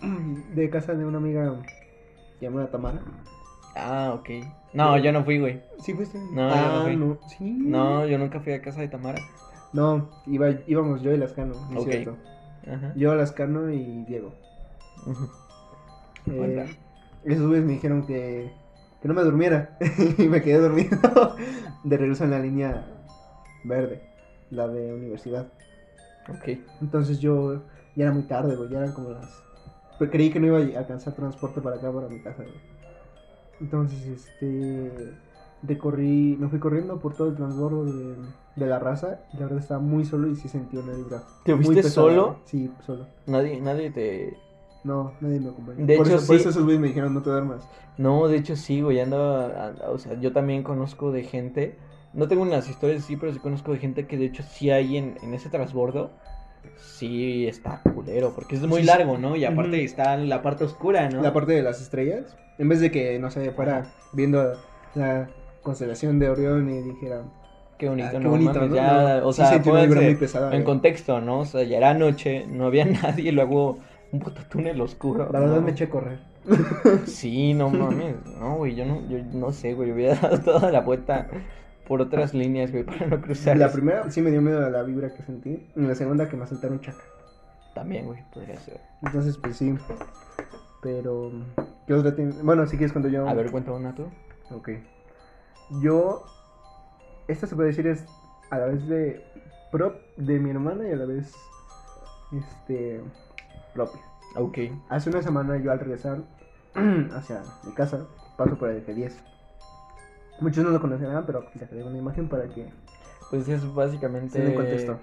de 0.54 0.70
casa 0.70 0.94
de 0.94 1.04
una 1.04 1.18
amiga 1.18 1.54
llamada 2.40 2.70
Tamara. 2.70 3.00
Ah, 3.78 4.12
ok. 4.14 4.30
No, 4.72 4.98
yo 4.98 5.12
no 5.12 5.24
fui, 5.24 5.38
güey. 5.38 5.62
¿Sí 5.80 5.94
fuiste? 5.94 6.18
No, 6.18 6.48
yo 6.48 6.56
no 6.56 6.80
ah, 6.80 6.82
fui. 6.84 6.96
no. 6.96 7.18
Sí. 7.28 7.50
No, 7.58 8.06
yo 8.06 8.18
nunca 8.18 8.40
fui 8.40 8.52
a 8.52 8.60
casa 8.60 8.80
de 8.80 8.88
Tamara. 8.88 9.20
No, 9.72 10.08
iba, 10.26 10.50
íbamos 10.66 11.02
yo 11.02 11.12
y 11.12 11.16
Lascano, 11.16 11.54
es 11.76 11.84
cierto. 11.84 12.16
Ajá. 12.66 12.92
Yo, 12.96 13.14
Lascano 13.14 13.70
y 13.70 14.04
Diego. 14.04 14.32
Eh, 16.26 16.76
esos 17.24 17.46
güeyes 17.46 17.64
me 17.64 17.72
dijeron 17.72 18.04
que, 18.04 18.52
que 19.00 19.08
no 19.08 19.14
me 19.14 19.22
durmiera. 19.22 19.78
y 20.18 20.28
me 20.28 20.42
quedé 20.42 20.58
dormido. 20.58 20.98
de 21.84 21.96
regreso 21.96 22.24
en 22.24 22.30
la 22.30 22.38
línea 22.38 22.84
verde, 23.64 24.02
la 24.50 24.68
de 24.68 24.92
universidad. 24.92 25.46
Ok. 26.28 26.58
Entonces 26.82 27.20
yo 27.20 27.62
ya 27.94 28.04
era 28.04 28.12
muy 28.12 28.24
tarde, 28.24 28.56
güey. 28.56 28.68
Ya 28.68 28.78
eran 28.78 28.92
como 28.92 29.10
las. 29.10 29.42
Pero 29.98 30.10
creí 30.10 30.30
que 30.30 30.40
no 30.40 30.46
iba 30.48 30.58
a 30.58 30.80
alcanzar 30.80 31.14
transporte 31.14 31.60
para 31.60 31.76
acá, 31.76 31.90
para 31.90 32.08
mi 32.08 32.20
casa, 32.20 32.42
güey. 32.42 32.67
Entonces, 33.60 34.06
este. 34.06 34.90
Recorrí. 35.62 36.36
Me 36.38 36.48
fui 36.48 36.58
corriendo 36.58 36.98
por 36.98 37.14
todo 37.14 37.28
el 37.28 37.34
transbordo 37.34 37.84
de, 37.84 38.14
de 38.56 38.66
la 38.66 38.78
raza. 38.78 39.20
Y 39.32 39.38
la 39.38 39.44
verdad 39.44 39.58
estaba 39.58 39.80
muy 39.80 40.04
solo 40.04 40.28
y 40.28 40.36
sí 40.36 40.48
sentí 40.48 40.76
una 40.76 40.92
vibra. 40.92 41.22
¿Te 41.44 41.56
fuiste 41.56 41.82
solo? 41.82 42.36
Sí, 42.44 42.70
solo. 42.86 43.06
Nadie, 43.26 43.60
nadie 43.60 43.90
te. 43.90 44.36
No, 44.84 45.12
nadie 45.20 45.40
me 45.40 45.48
acompañó. 45.50 45.84
De 45.84 45.96
por 45.96 46.06
hecho, 46.06 46.16
eso, 46.16 46.26
por 46.26 46.36
sí. 46.36 46.40
eso 46.40 46.50
esos 46.50 46.62
güeyes 46.62 46.80
me 46.80 46.86
dijeron 46.88 47.12
no 47.12 47.22
te 47.22 47.30
duermas. 47.30 47.68
No, 47.98 48.28
de 48.28 48.36
hecho 48.36 48.54
sí, 48.54 48.80
güey, 48.80 49.00
andaba, 49.00 49.66
and- 49.66 49.82
o 49.88 49.98
sea, 49.98 50.14
yo 50.20 50.32
también 50.32 50.62
conozco 50.62 51.10
de 51.10 51.24
gente, 51.24 51.76
no 52.14 52.28
tengo 52.28 52.42
unas 52.42 52.70
historias 52.70 53.02
así, 53.02 53.16
pero 53.16 53.32
sí 53.32 53.40
conozco 53.40 53.72
de 53.72 53.78
gente 53.78 54.06
que 54.06 54.16
de 54.16 54.26
hecho 54.26 54.44
sí 54.44 54.70
hay 54.70 54.96
en, 54.96 55.18
en 55.20 55.34
ese 55.34 55.50
transbordo, 55.50 56.12
sí 56.76 57.46
está 57.46 57.82
culero, 57.82 58.34
porque 58.34 58.56
es 58.56 58.62
muy 58.62 58.82
Sí, 58.82 58.86
largo, 58.86 59.18
¿no? 59.18 59.36
Y 59.36 59.44
aparte 59.44 59.76
Ujú. 59.76 59.84
está 59.84 60.14
en 60.14 60.28
la 60.28 60.42
parte 60.42 60.64
oscura, 60.64 61.08
¿no? 61.08 61.22
La 61.22 61.32
parte 61.32 61.52
de 61.52 61.62
las 61.62 61.80
estrellas. 61.80 62.36
En 62.58 62.68
vez 62.68 62.80
de 62.80 62.90
que, 62.90 63.18
no 63.18 63.30
sé, 63.30 63.50
fuera 63.52 63.94
viendo 64.12 64.56
la 64.94 65.30
constelación 65.62 66.18
de 66.18 66.30
Orión 66.30 66.68
y 66.70 66.82
dijera. 66.82 67.24
Qué 67.78 67.88
bonito, 67.88 68.08
ah, 68.08 68.18
qué 68.20 68.24
no 68.24 68.30
bonito, 68.30 68.54
mames, 68.54 68.70
¿no? 68.70 68.74
ya, 68.74 69.20
o 69.24 69.32
sí 69.32 69.40
sea, 69.40 69.50
muy 70.00 70.14
pesada, 70.16 70.50
en 70.50 70.56
güey. 70.56 70.64
contexto, 70.64 71.20
¿no? 71.20 71.40
O 71.40 71.44
sea, 71.44 71.62
ya 71.62 71.76
era 71.76 71.94
noche, 71.94 72.46
no 72.48 72.66
había 72.66 72.84
nadie, 73.02 73.32
luego 73.32 73.78
un 74.10 74.20
puto 74.20 74.42
túnel 74.48 74.80
oscuro. 74.80 75.30
La 75.32 75.40
verdad 75.40 75.60
¿no? 75.60 75.62
me 75.62 75.70
eché 75.72 75.84
a 75.84 75.90
correr. 75.90 76.18
Sí, 77.04 77.54
no 77.54 77.70
mames, 77.70 78.24
no, 78.26 78.56
güey, 78.56 78.74
yo 78.74 78.84
no, 78.84 79.06
yo 79.08 79.18
no 79.32 79.52
sé, 79.52 79.74
güey, 79.74 79.92
hubiera 79.92 80.14
dado 80.20 80.40
toda 80.42 80.70
la 80.70 80.80
vuelta 80.80 81.28
por 81.88 82.02
otras 82.02 82.34
líneas, 82.34 82.70
güey, 82.70 82.84
para 82.84 83.06
no 83.06 83.20
cruzar. 83.20 83.56
La 83.56 83.72
primera 83.72 84.08
sí 84.10 84.20
me 84.20 84.30
dio 84.30 84.42
miedo 84.42 84.60
de 84.60 84.70
la 84.70 84.82
vibra 84.82 85.12
que 85.12 85.22
sentí. 85.22 85.66
Y 85.74 85.80
la 85.80 85.94
segunda 85.94 86.28
que 86.28 86.36
me 86.36 86.44
asaltaron 86.44 86.80
chaca. 86.80 87.02
También, 87.74 88.06
güey, 88.06 88.22
podría 88.32 88.60
ser. 88.60 88.80
Entonces, 89.02 89.36
pues 89.38 89.56
sí. 89.56 89.74
Pero. 90.82 91.32
¿Qué 91.86 91.94
otra 91.94 92.14
tiene? 92.14 92.32
Bueno, 92.42 92.66
si 92.66 92.76
quieres 92.76 92.92
cuando 92.92 93.08
yo. 93.08 93.26
A 93.26 93.34
ver, 93.34 93.50
cuenta 93.50 93.72
una 93.72 93.94
tú. 93.94 94.06
Ok. 94.50 94.70
Yo. 95.80 96.24
Esta 97.26 97.46
se 97.46 97.56
puede 97.56 97.68
decir 97.68 97.86
es 97.86 98.04
a 98.50 98.58
la 98.58 98.66
vez 98.66 98.86
de. 98.86 99.24
Prop 99.72 99.96
de 100.16 100.38
mi 100.38 100.50
hermana 100.50 100.88
y 100.88 100.92
a 100.92 100.96
la 100.96 101.06
vez. 101.06 101.32
Este. 102.32 103.00
Propia. 103.74 104.00
Ok. 104.36 104.58
Hace 104.88 105.10
una 105.10 105.22
semana 105.22 105.56
yo 105.58 105.72
al 105.72 105.80
regresar 105.80 106.22
hacia 107.14 107.42
mi 107.64 107.72
casa, 107.72 108.06
paso 108.36 108.58
por 108.58 108.70
el 108.70 108.84
G10. 108.86 109.12
Muchos 110.40 110.64
no 110.64 110.70
lo 110.70 110.80
conocerán, 110.80 111.24
pero 111.26 111.44
les 111.54 111.68
traigo 111.68 111.88
una 111.88 111.98
imagen 111.98 112.28
para 112.28 112.44
que 112.48 112.68
Pues 113.30 113.48
es 113.48 113.74
básicamente 113.74 114.40
den 114.40 114.54
contexto. 114.54 114.98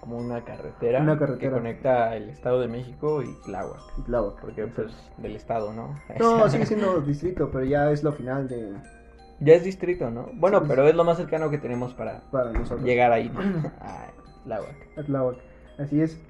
como 0.00 0.18
una 0.18 0.44
carretera, 0.44 1.00
Una 1.00 1.16
carretera. 1.18 1.50
que 1.50 1.54
conecta 1.56 2.16
el 2.16 2.28
Estado 2.30 2.60
de 2.60 2.68
México 2.68 3.22
y 3.22 3.32
Tláhuac. 3.44 3.80
Y 3.98 4.02
Tláhuac. 4.02 4.40
Porque 4.40 4.66
pues 4.66 4.92
del 5.18 5.36
Estado, 5.36 5.72
¿no? 5.72 5.94
No, 6.18 6.48
sigue 6.48 6.66
siendo 6.66 7.00
distrito, 7.00 7.50
pero 7.52 7.64
ya 7.64 7.90
es 7.92 8.02
lo 8.02 8.12
final 8.12 8.48
de 8.48 8.72
Ya 9.40 9.54
es 9.54 9.64
distrito, 9.64 10.10
¿no? 10.10 10.28
Bueno, 10.34 10.60
Sí. 10.60 10.66
pero 10.68 10.86
es 10.88 10.94
lo 10.94 11.04
más 11.04 11.16
cercano 11.16 11.48
que 11.50 11.58
tenemos 11.58 11.94
para 11.94 12.20
para 12.30 12.52
nosotros. 12.52 12.82
llegar 12.82 13.12
ahí, 13.12 13.28
¿no? 13.28 13.40
a 13.80 14.06
Tláhuac. 14.44 14.98
a 14.98 15.02
Tláhuac. 15.04 15.36
Así 15.78 16.00
es. 16.00 16.20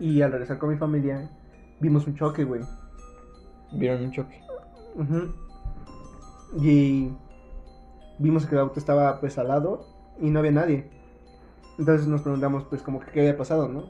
Y 0.00 0.22
al 0.22 0.30
regresar 0.32 0.58
con 0.58 0.70
mi 0.70 0.76
familia, 0.76 1.28
vimos 1.80 2.06
un 2.06 2.14
choque, 2.16 2.44
güey. 2.44 2.62
Vieron 3.72 4.02
un 4.04 4.10
choque. 4.12 4.40
Ujú. 4.94 5.32
Y 6.60 7.10
vimos 8.18 8.46
que 8.46 8.54
el 8.54 8.60
auto 8.60 8.78
estaba 8.78 9.20
pues 9.20 9.38
al 9.38 9.48
lado 9.48 9.86
y 10.20 10.30
no 10.30 10.38
había 10.38 10.52
nadie. 10.52 10.90
Entonces 11.78 12.06
nos 12.06 12.22
preguntamos 12.22 12.64
pues 12.64 12.82
como 12.82 13.00
que 13.00 13.10
qué 13.10 13.20
había 13.20 13.36
pasado, 13.36 13.68
¿no? 13.68 13.86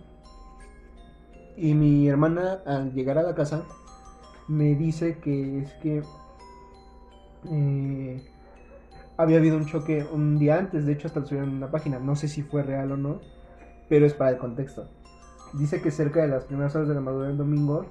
Y 1.57 1.75
mi 1.75 2.09
hermana 2.09 2.61
al 2.65 2.93
llegar 2.93 3.19
a 3.19 3.23
la 3.23 3.35
casa 3.35 3.65
me 4.49 4.75
dice 4.75 5.19
que 5.19 5.61
es 5.61 5.73
que 5.75 6.03
eh, 7.51 8.23
había 9.17 9.39
habido 9.39 9.57
un 9.57 9.67
choque 9.67 10.07
un 10.11 10.39
día 10.39 10.59
antes, 10.59 10.87
de 10.87 10.93
hecho 10.93 11.09
hasta 11.09 11.21
lo 11.21 11.27
subieron 11.27 11.51
en 11.51 11.61
la 11.61 11.71
página, 11.71 11.99
no 11.99 12.17
sé 12.17 12.29
si 12.29 12.43
fue 12.43 12.63
real 12.63 12.93
o 12.93 12.97
no, 12.97 13.21
pero 13.89 14.07
es 14.07 14.15
para 14.15 14.31
el 14.31 14.39
contexto. 14.39 14.89
Dice 15.55 15.83
que 15.83 15.91
cerca 15.91 16.23
de 16.23 16.29
las 16.29 16.45
primeras 16.45 16.75
horas 16.75 16.89
de 16.89 16.95
la 16.95 17.01
madrugada 17.01 17.29
del 17.29 17.39
domingo 17.39 17.87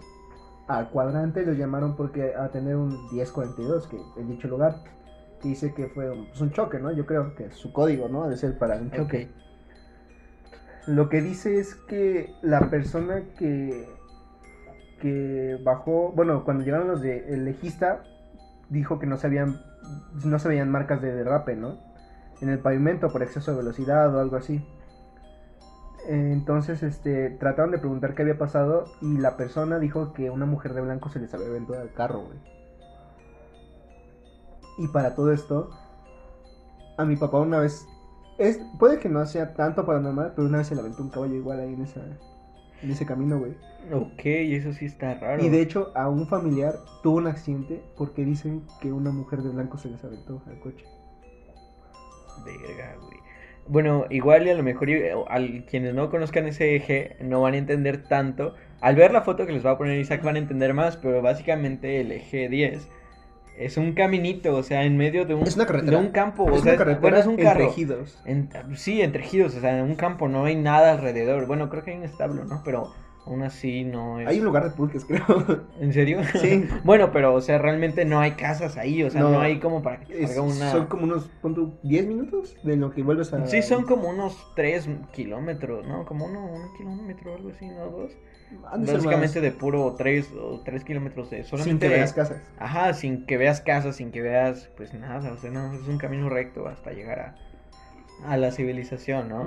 al 0.67 0.89
cuadrante 0.89 1.45
lo 1.45 1.53
llamaron 1.53 1.95
porque 1.95 2.33
a 2.35 2.49
tener 2.49 2.75
un 2.75 3.07
1042 3.11 3.87
que 3.87 3.97
en 4.17 4.29
dicho 4.29 4.47
lugar 4.47 4.83
dice 5.49 5.73
que 5.73 5.87
fue 5.87 6.09
un, 6.09 6.27
pues, 6.27 6.41
un 6.41 6.51
choque, 6.51 6.79
¿no? 6.79 6.91
Yo 6.91 7.05
creo 7.05 7.35
que 7.35 7.45
es 7.45 7.55
su 7.55 7.71
código, 7.73 8.07
¿no? 8.09 8.29
De 8.29 8.37
ser 8.37 8.57
para 8.57 8.77
un 8.77 8.91
choque. 8.91 9.29
Lo 10.87 11.09
que 11.09 11.21
dice 11.21 11.59
es 11.59 11.75
que 11.75 12.33
la 12.41 12.69
persona 12.69 13.23
que 13.37 13.87
que 15.01 15.59
bajó, 15.63 16.11
bueno, 16.11 16.45
cuando 16.45 16.63
llegaron 16.63 16.87
los 16.87 17.01
de 17.01 17.33
el 17.33 17.43
legista 17.43 18.03
dijo 18.69 18.99
que 18.99 19.07
no 19.07 19.17
se 19.17 19.27
habían 19.27 19.59
no 20.23 20.39
se 20.39 20.47
veían 20.47 20.69
marcas 20.69 21.01
de 21.01 21.11
derrape, 21.11 21.55
¿no? 21.55 21.79
En 22.39 22.49
el 22.49 22.59
pavimento 22.59 23.11
por 23.11 23.23
exceso 23.23 23.51
de 23.51 23.57
velocidad 23.57 24.15
o 24.15 24.19
algo 24.19 24.37
así. 24.37 24.65
Entonces, 26.07 26.81
este, 26.81 27.29
trataron 27.31 27.71
de 27.71 27.77
preguntar 27.77 28.15
qué 28.15 28.23
había 28.23 28.37
pasado 28.37 28.85
y 29.01 29.17
la 29.17 29.37
persona 29.37 29.79
dijo 29.79 30.13
que 30.13 30.29
una 30.29 30.45
mujer 30.45 30.73
de 30.73 30.81
blanco 30.81 31.09
se 31.09 31.19
les 31.19 31.33
había 31.33 31.47
aventado 31.47 31.81
al 31.81 31.93
carro, 31.93 32.21
güey. 32.21 32.60
Y 34.77 34.87
para 34.87 35.15
todo 35.15 35.31
esto, 35.31 35.69
a 36.97 37.05
mi 37.05 37.15
papá 37.15 37.39
una 37.39 37.59
vez, 37.59 37.87
es, 38.37 38.59
puede 38.79 38.99
que 38.99 39.09
no 39.09 39.25
sea 39.25 39.53
tanto 39.53 39.85
paranormal, 39.85 40.33
pero 40.35 40.47
una 40.47 40.59
vez 40.59 40.67
se 40.67 40.75
le 40.75 40.81
aventó 40.81 41.03
un 41.03 41.09
caballo 41.09 41.35
igual 41.35 41.59
ahí 41.59 41.73
en, 41.73 41.81
esa, 41.81 42.01
en 42.81 42.91
ese 42.91 43.05
camino, 43.05 43.39
güey. 43.39 43.55
Ok, 43.91 44.21
eso 44.25 44.73
sí 44.73 44.85
está 44.85 45.15
raro. 45.15 45.43
Y 45.43 45.49
de 45.49 45.61
hecho, 45.61 45.91
a 45.95 46.09
un 46.09 46.27
familiar 46.27 46.75
tuvo 47.01 47.17
un 47.17 47.27
accidente 47.27 47.81
porque 47.97 48.23
dicen 48.23 48.63
que 48.79 48.91
una 48.91 49.11
mujer 49.11 49.41
de 49.41 49.49
blanco 49.49 49.77
se 49.77 49.89
les 49.89 50.03
aventó 50.03 50.41
al 50.47 50.59
coche. 50.59 50.85
Verga, 52.45 52.95
güey. 53.01 53.17
Bueno, 53.67 54.05
igual 54.09 54.47
y 54.47 54.49
a 54.49 54.55
lo 54.55 54.63
mejor 54.63 54.89
eh, 54.89 55.13
al, 55.29 55.65
quienes 55.65 55.93
no 55.93 56.09
conozcan 56.09 56.47
ese 56.47 56.75
eje 56.75 57.15
no 57.21 57.41
van 57.41 57.53
a 57.53 57.57
entender 57.57 58.03
tanto. 58.07 58.55
Al 58.81 58.95
ver 58.95 59.11
la 59.11 59.21
foto 59.21 59.45
que 59.45 59.53
les 59.53 59.65
va 59.65 59.71
a 59.71 59.77
poner 59.77 59.99
Isaac 59.99 60.23
van 60.23 60.35
a 60.35 60.39
entender 60.39 60.73
más, 60.73 60.97
pero 60.97 61.21
básicamente 61.21 62.01
el 62.01 62.11
eje 62.11 62.49
10 62.49 62.87
es 63.57 63.77
un 63.77 63.93
caminito, 63.93 64.55
o 64.55 64.63
sea, 64.63 64.83
en 64.85 64.97
medio 64.97 65.25
de 65.25 65.35
un, 65.35 65.43
Es 65.43 65.55
una 65.55 65.65
carretera. 65.65 65.99
de 65.99 66.05
un 66.05 66.11
campo. 66.11 66.43
o 66.43 66.55
es 66.55 66.61
sea, 66.61 66.71
una 66.73 66.77
carretera 66.77 67.01
bueno, 67.01 67.17
es 67.17 67.25
un 67.25 67.31
entre 67.33 67.45
carro. 67.45 67.63
ejidos. 67.69 68.21
En- 68.25 68.49
sí, 68.75 69.01
entre 69.01 69.23
ejidos, 69.23 69.55
o 69.55 69.59
sea, 69.61 69.77
en 69.77 69.83
un 69.85 69.95
campo 69.95 70.27
no 70.27 70.45
hay 70.45 70.55
nada 70.55 70.91
alrededor. 70.91 71.45
Bueno, 71.47 71.69
creo 71.69 71.83
que 71.83 71.91
hay 71.91 71.97
un 71.97 72.03
establo, 72.03 72.43
¿no? 72.45 72.61
Pero 72.65 72.91
aún 73.25 73.43
así 73.43 73.83
no 73.83 74.19
es... 74.19 74.27
Hay 74.27 74.39
un 74.39 74.45
lugar 74.45 74.63
de 74.63 74.71
pulques, 74.71 75.05
creo. 75.05 75.23
¿En 75.79 75.93
serio? 75.93 76.21
Sí. 76.41 76.65
bueno, 76.83 77.11
pero, 77.11 77.35
o 77.35 77.41
sea, 77.41 77.59
realmente 77.59 78.03
no 78.03 78.19
hay 78.19 78.31
casas 78.31 78.77
ahí, 78.77 79.03
o 79.03 79.11
sea, 79.11 79.21
no, 79.21 79.29
No. 79.31 79.41
hay 79.41 79.59
como 79.59 79.83
para 79.83 79.99
que 79.99 80.25
salga 80.25 80.41
una... 80.41 80.71
Son 80.71 80.87
como 80.87 81.03
unos, 81.03 81.29
tú, 81.41 81.77
10 81.83 82.07
minutos 82.07 82.57
de 82.63 82.77
lo 82.77 82.89
que 82.91 83.03
vuelves 83.03 83.31
a... 83.33 83.45
Sí, 83.45 83.61
son 83.61 83.83
como 83.83 84.09
unos 84.09 84.35
3 84.55 84.89
kilómetros, 85.13 85.85
¿no? 85.87 86.03
Como 86.05 86.25
uno, 86.25 86.43
un 86.45 86.75
kilómetro 86.77 87.33
o 87.33 87.35
algo 87.35 87.49
así, 87.49 87.67
¿no? 87.67 87.85
Dos. 87.91 88.11
Básicamente 88.59 89.41
de 89.41 89.51
puro 89.51 89.95
3 89.97 90.31
o 90.33 90.59
3 90.63 90.83
kilómetros 90.83 91.29
de 91.29 91.37
Sin 91.43 91.45
solamente... 91.45 91.87
que 91.87 91.93
veas 91.93 92.13
casas. 92.13 92.41
Ajá, 92.59 92.93
sin 92.93 93.25
que 93.25 93.37
veas 93.37 93.61
casas, 93.61 93.95
sin 93.95 94.11
que 94.11 94.21
veas, 94.21 94.69
pues 94.77 94.93
nada, 94.93 95.31
o 95.31 95.37
sea, 95.37 95.51
no, 95.51 95.73
es 95.73 95.87
un 95.87 95.97
camino 95.97 96.29
recto 96.29 96.67
hasta 96.67 96.91
llegar 96.91 97.19
a, 97.19 97.35
a 98.31 98.37
la 98.37 98.51
civilización, 98.51 99.29
¿no? 99.29 99.45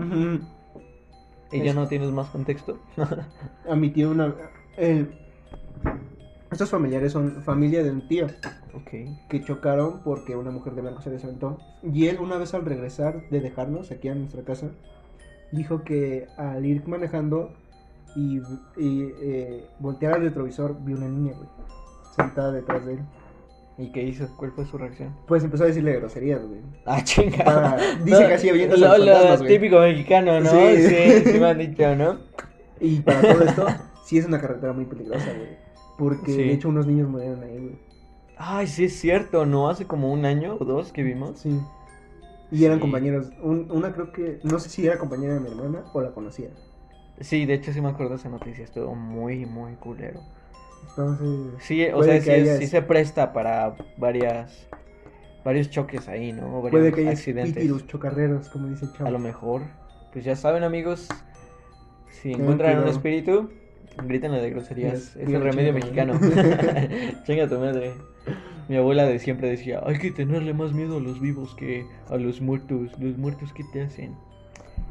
¿Y 1.52 1.62
ya 1.62 1.74
no 1.74 1.86
tienes 1.86 2.10
más 2.10 2.28
contexto? 2.30 2.78
A 3.68 3.76
mi 3.76 3.90
tío 3.90 4.10
una... 4.10 4.34
el- 4.76 5.08
Estos 6.50 6.70
familiares 6.70 7.12
son 7.12 7.42
familia 7.42 7.82
de 7.82 7.90
un 7.90 8.08
tío 8.08 8.26
ok. 8.74 8.90
que 9.28 9.42
chocaron 9.44 10.00
porque 10.02 10.34
una 10.36 10.50
mujer 10.50 10.74
de 10.74 10.82
blanco 10.82 11.02
se 11.02 11.10
les 11.10 11.22
aventó. 11.24 11.60
Y 11.82 12.06
él 12.08 12.18
una 12.20 12.36
vez 12.38 12.54
al 12.54 12.64
regresar 12.64 13.28
de 13.30 13.40
dejarnos 13.40 13.90
aquí 13.90 14.08
a 14.08 14.14
nuestra 14.14 14.42
casa, 14.42 14.70
dijo 15.52 15.84
que 15.84 16.26
al 16.36 16.64
ir 16.66 16.86
manejando 16.88 17.52
y, 18.16 18.38
y, 18.77 19.12
eh, 19.20 19.66
voltear 19.81 20.14
al 20.14 20.22
retrovisor 20.22 20.77
vio 20.85 20.96
una 20.96 21.09
niña, 21.09 21.33
güey, 21.37 21.48
sentada 22.16 22.53
detrás 22.53 22.85
de 22.87 22.94
él. 22.94 23.00
¿Y 23.77 23.90
qué 23.90 24.05
hizo? 24.05 24.29
¿Cuál 24.37 24.53
fue 24.53 24.64
su 24.66 24.79
reacción? 24.79 25.16
Pues 25.27 25.42
empezó 25.42 25.64
a 25.64 25.66
decirle 25.66 25.96
groserías, 25.96 26.40
güey. 26.46 26.61
Ah, 26.87 27.03
chinga. 27.03 27.44
Para- 27.44 27.77
dice 28.05 28.27
que 28.29 28.35
así 28.35 28.48
avientas 28.48 28.79
lo, 28.79 28.87
fantasmas, 28.88 29.38
güey. 29.40 29.53
típico 29.55 29.81
mexicano, 29.81 30.40
¿no? 30.40 30.50
Sí. 30.50 30.77
Sí, 30.88 31.22
sí 31.33 31.40
me 31.40 31.46
han 31.46 31.59
dicho, 31.59 31.96
¿no? 31.96 32.18
Y 32.81 33.00
para 33.00 33.20
todo 33.20 33.42
esto, 33.42 33.66
sí 34.05 34.18
es 34.18 34.27
una 34.27 34.40
carretera 34.40 34.72
muy 34.72 34.85
peligrosa, 34.85 35.27
güey. 35.27 35.48
Porque 35.98 36.33
Sí. 36.33 36.38
de 36.38 36.53
hecho 36.53 36.68
unos 36.68 36.87
niños 36.87 37.09
murieron 37.09 37.42
ahí, 37.42 37.59
güey. 37.59 37.79
Ay, 38.37 38.66
sí 38.68 38.85
es 38.85 38.96
cierto, 38.98 39.44
¿no? 39.46 39.68
Hace 39.68 39.87
como 39.87 40.12
un 40.12 40.24
año 40.24 40.57
o 40.61 40.64
dos 40.64 40.92
que 40.92 41.03
vimos. 41.03 41.38
Sí. 41.40 41.59
Y 42.53 42.64
eran 42.64 42.77
Sí. 42.79 42.83
compañeros. 42.83 43.31
Un- 43.42 43.68
una 43.72 43.92
creo 43.92 44.12
que, 44.12 44.38
no 44.44 44.61
sé 44.61 44.68
si 44.68 44.87
era 44.87 44.98
compañera 44.98 45.35
de 45.35 45.40
mi 45.40 45.48
hermana 45.48 45.83
o 45.92 46.00
la 46.00 46.12
conocía. 46.12 46.50
Sí, 47.20 47.46
de 47.46 47.55
hecho 47.55 47.72
sí 47.72 47.81
me 47.81 47.88
acuerdo 47.88 48.11
de 48.11 48.16
esa 48.16 48.29
noticia, 48.29 48.64
estuvo 48.64 48.94
muy, 48.94 49.46
muy 49.46 49.74
culero. 49.74 50.20
Entonces, 50.88 51.62
Sí, 51.62 51.87
o 51.92 52.03
sea, 52.03 52.20
sí, 52.20 52.31
es- 52.31 52.42
haya- 52.48 52.57
sí 52.59 52.66
se 52.66 52.83
presta 52.83 53.33
para 53.33 53.77
varias, 53.96 54.68
varios 55.44 55.70
choques 55.70 56.09
ahí, 56.09 56.33
¿no? 56.33 56.48
Varios 56.62 56.70
puede 56.70 56.92
que 56.92 57.00
haya 57.03 57.11
accidentes. 57.11 57.55
pítiros 57.55 57.87
chocarreros, 57.87 58.48
como 58.48 58.68
dice 58.68 58.87
chavo. 58.92 59.09
A 59.09 59.11
lo 59.11 59.18
mejor. 59.18 59.62
Pues 60.12 60.24
ya 60.24 60.37
saben, 60.37 60.62
amigos, 60.62 61.09
si 62.09 62.33
encuentran 62.33 62.79
un 62.81 62.88
espíritu, 62.88 63.50
grítenle 64.07 64.40
de 64.40 64.50
groserías. 64.50 65.14
Yes, 65.14 65.16
es 65.16 65.33
el 65.33 65.42
remedio 65.42 65.72
mexicano. 65.72 66.12
Chinga 67.24 67.48
tu 67.48 67.59
madre. 67.59 67.94
Mi 68.68 68.77
abuela 68.77 69.05
de 69.05 69.18
siempre 69.18 69.48
decía, 69.50 69.83
hay 69.85 69.98
que 69.98 70.11
tenerle 70.11 70.55
más 70.55 70.72
miedo 70.72 70.96
a 70.96 71.00
los 71.00 71.20
vivos 71.20 71.55
que 71.55 71.87
a 72.09 72.16
los 72.16 72.40
muertos. 72.40 72.90
Los 72.98 73.18
muertos, 73.18 73.53
¿qué 73.53 73.62
te 73.72 73.83
hacen? 73.83 74.14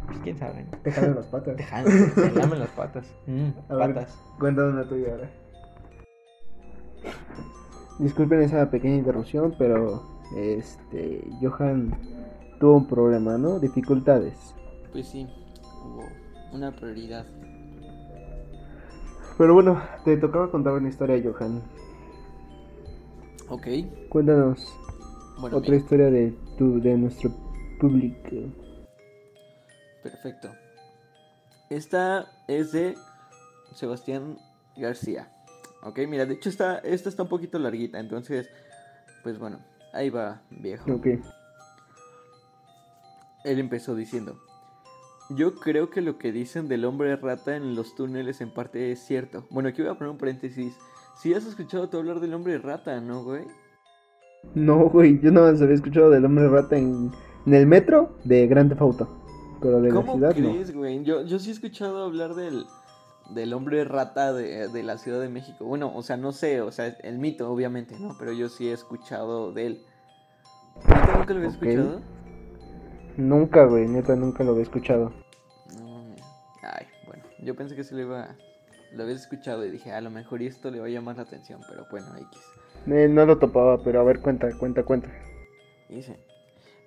Pues 0.07 0.19
quién 0.19 0.37
sabe, 0.37 0.63
¿no? 0.63 0.77
Te 0.79 0.91
jalan 0.91 1.15
las 1.15 1.25
patas. 1.27 1.55
Te 1.55 1.63
jalan, 1.63 2.13
te 2.15 2.31
lamen 2.35 2.59
las 2.59 2.69
patas. 2.71 3.05
Mm, 3.27 3.49
A 3.69 3.75
ver. 3.75 3.93
patas. 3.93 4.17
Cuéntame 4.39 4.69
una 4.69 4.83
tuya 4.87 5.11
ahora. 5.11 5.29
Disculpen 7.99 8.41
esa 8.41 8.69
pequeña 8.69 8.95
interrupción, 8.95 9.53
pero 9.57 10.01
este 10.35 11.23
Johan 11.41 11.93
tuvo 12.59 12.77
un 12.77 12.87
problema, 12.87 13.37
¿no? 13.37 13.59
Dificultades. 13.59 14.55
Pues 14.91 15.07
sí, 15.07 15.27
hubo 15.83 16.03
una 16.51 16.71
prioridad. 16.71 17.25
Pero 19.37 19.53
bueno, 19.53 19.81
te 20.05 20.17
tocaba 20.17 20.49
contar 20.51 20.73
una 20.73 20.89
historia, 20.89 21.21
Johan. 21.23 21.61
Ok, 23.49 23.67
Cuéntanos 24.09 24.73
bueno, 25.39 25.57
otra 25.57 25.71
mira, 25.71 25.75
historia 25.75 26.09
de 26.11 26.33
tu 26.57 26.79
de 26.81 26.97
nuestro 26.97 27.31
público. 27.79 28.29
Perfecto. 30.03 30.51
Esta 31.69 32.27
es 32.47 32.71
de 32.71 32.95
Sebastián 33.73 34.37
García. 34.77 35.31
Ok, 35.81 35.99
mira, 36.07 36.25
de 36.25 36.35
hecho 36.35 36.49
esta, 36.49 36.77
esta 36.79 37.09
está 37.09 37.23
un 37.23 37.29
poquito 37.29 37.57
larguita, 37.59 37.99
entonces, 37.99 38.49
pues 39.23 39.39
bueno, 39.39 39.59
ahí 39.93 40.09
va, 40.09 40.41
viejo. 40.49 40.93
Ok. 40.93 41.07
Él 43.43 43.59
empezó 43.59 43.95
diciendo, 43.95 44.39
yo 45.29 45.55
creo 45.55 45.89
que 45.89 46.01
lo 46.01 46.17
que 46.17 46.31
dicen 46.31 46.67
del 46.67 46.85
hombre 46.85 47.15
rata 47.15 47.55
en 47.55 47.75
los 47.75 47.95
túneles 47.95 48.39
en 48.39 48.53
parte 48.53 48.91
es 48.91 48.99
cierto. 48.99 49.45
Bueno, 49.49 49.69
aquí 49.69 49.81
voy 49.81 49.91
a 49.91 49.95
poner 49.95 50.11
un 50.11 50.17
paréntesis. 50.17 50.77
Si 51.21 51.33
has 51.33 51.45
escuchado 51.45 51.89
tú 51.89 51.97
hablar 51.97 52.19
del 52.19 52.33
hombre 52.33 52.57
rata, 52.57 53.01
¿no, 53.01 53.23
güey? 53.23 53.43
No, 54.55 54.89
güey, 54.89 55.19
yo 55.19 55.31
nada 55.31 55.51
más 55.51 55.61
había 55.61 55.75
escuchado 55.75 56.09
del 56.09 56.25
hombre 56.25 56.47
rata 56.47 56.77
en, 56.77 57.11
en 57.45 57.53
el 57.53 57.65
metro 57.65 58.17
de 58.23 58.47
Grand 58.47 58.69
Theft 58.69 58.81
Auto. 58.81 59.22
Pero 59.63 59.81
de 59.81 59.89
la 59.89 59.95
¿Cómo 59.95 60.13
ciudad 60.13 60.35
crees, 60.35 60.75
güey? 60.75 61.03
Yo, 61.03 61.23
yo 61.23 61.39
sí 61.39 61.49
he 61.49 61.53
escuchado 61.53 62.03
hablar 62.03 62.35
del, 62.35 62.65
del 63.29 63.53
hombre 63.53 63.85
rata 63.85 64.33
de, 64.33 64.67
de 64.67 64.83
la 64.83 64.97
Ciudad 64.97 65.21
de 65.21 65.29
México. 65.29 65.63
Bueno, 65.63 65.91
o 65.95 66.03
sea, 66.03 66.17
no 66.17 66.33
sé, 66.33 66.59
o 66.61 66.71
sea, 66.71 66.87
el 66.87 67.17
mito, 67.17 67.49
obviamente, 67.49 67.97
¿no? 67.97 68.17
Pero 68.19 68.33
yo 68.33 68.49
sí 68.49 68.67
he 68.67 68.73
escuchado 68.73 69.53
de 69.53 69.67
él. 69.67 69.85
¿Neta 70.85 71.17
nunca 71.17 71.33
lo 71.33 71.39
había 71.39 71.49
escuchado? 71.49 72.01
Nunca, 73.15 73.65
güey, 73.65 73.87
neta, 73.87 74.15
nunca 74.17 74.43
lo 74.43 74.51
había 74.51 74.63
escuchado. 74.63 75.13
No. 75.79 76.13
Ay, 76.61 76.85
bueno, 77.07 77.23
yo 77.39 77.55
pensé 77.55 77.75
que 77.75 77.85
se 77.85 77.95
lo 77.95 78.01
iba... 78.01 78.35
Lo 78.91 79.03
habías 79.03 79.21
escuchado 79.21 79.65
y 79.65 79.71
dije, 79.71 79.91
a 79.91 80.01
lo 80.01 80.11
mejor 80.11 80.43
esto 80.43 80.69
le 80.69 80.79
va 80.79 80.85
a 80.85 80.89
llamar 80.89 81.15
la 81.15 81.23
atención, 81.23 81.61
pero 81.67 81.87
bueno, 81.89 82.07
X. 82.15 82.41
Eh, 82.85 83.07
no 83.09 83.25
lo 83.25 83.39
topaba, 83.39 83.81
pero 83.81 84.01
a 84.01 84.03
ver, 84.03 84.19
cuenta, 84.19 84.55
cuenta, 84.59 84.83
cuenta. 84.83 85.09
Dice, 85.89 86.19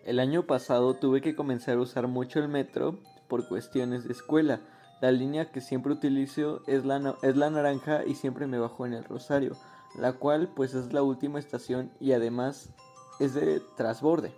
el 0.07 0.21
año 0.21 0.47
pasado 0.47 0.95
tuve 0.95 1.21
que 1.21 1.35
comenzar 1.35 1.77
a 1.77 1.81
usar 1.81 2.07
mucho 2.07 2.39
el 2.39 2.47
metro 2.47 3.01
por 3.27 3.49
cuestiones 3.49 4.05
de 4.05 4.13
escuela. 4.13 4.61
La 5.01 5.11
línea 5.11 5.51
que 5.51 5.61
siempre 5.61 5.93
utilizo 5.93 6.63
es 6.69 6.85
la, 6.85 7.17
es 7.23 7.37
la 7.37 7.51
naranja 7.51 8.05
y 8.07 8.15
siempre 8.15 8.47
me 8.47 8.61
bajo 8.61 8.87
en 8.87 8.95
el 8.95 9.03
Rosario, 9.03 9.57
la 9.99 10.13
cual 10.13 10.49
pues 10.55 10.75
es 10.75 10.93
la 10.93 11.03
última 11.03 11.41
estación 11.41 11.91
y 11.99 12.13
además 12.13 12.71
es 13.19 13.35
de 13.35 13.61
transborde. 13.77 14.33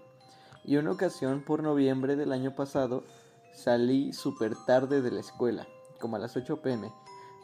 Y 0.65 0.79
una 0.79 0.93
ocasión 0.93 1.43
por 1.45 1.63
noviembre 1.63 2.17
del 2.17 2.33
año 2.33 2.55
pasado 2.55 3.05
salí 3.53 4.15
súper 4.15 4.55
tarde 4.67 5.03
de 5.03 5.11
la 5.11 5.21
escuela, 5.21 5.67
como 6.01 6.17
a 6.17 6.19
las 6.19 6.35
8 6.35 6.63
pm, 6.63 6.91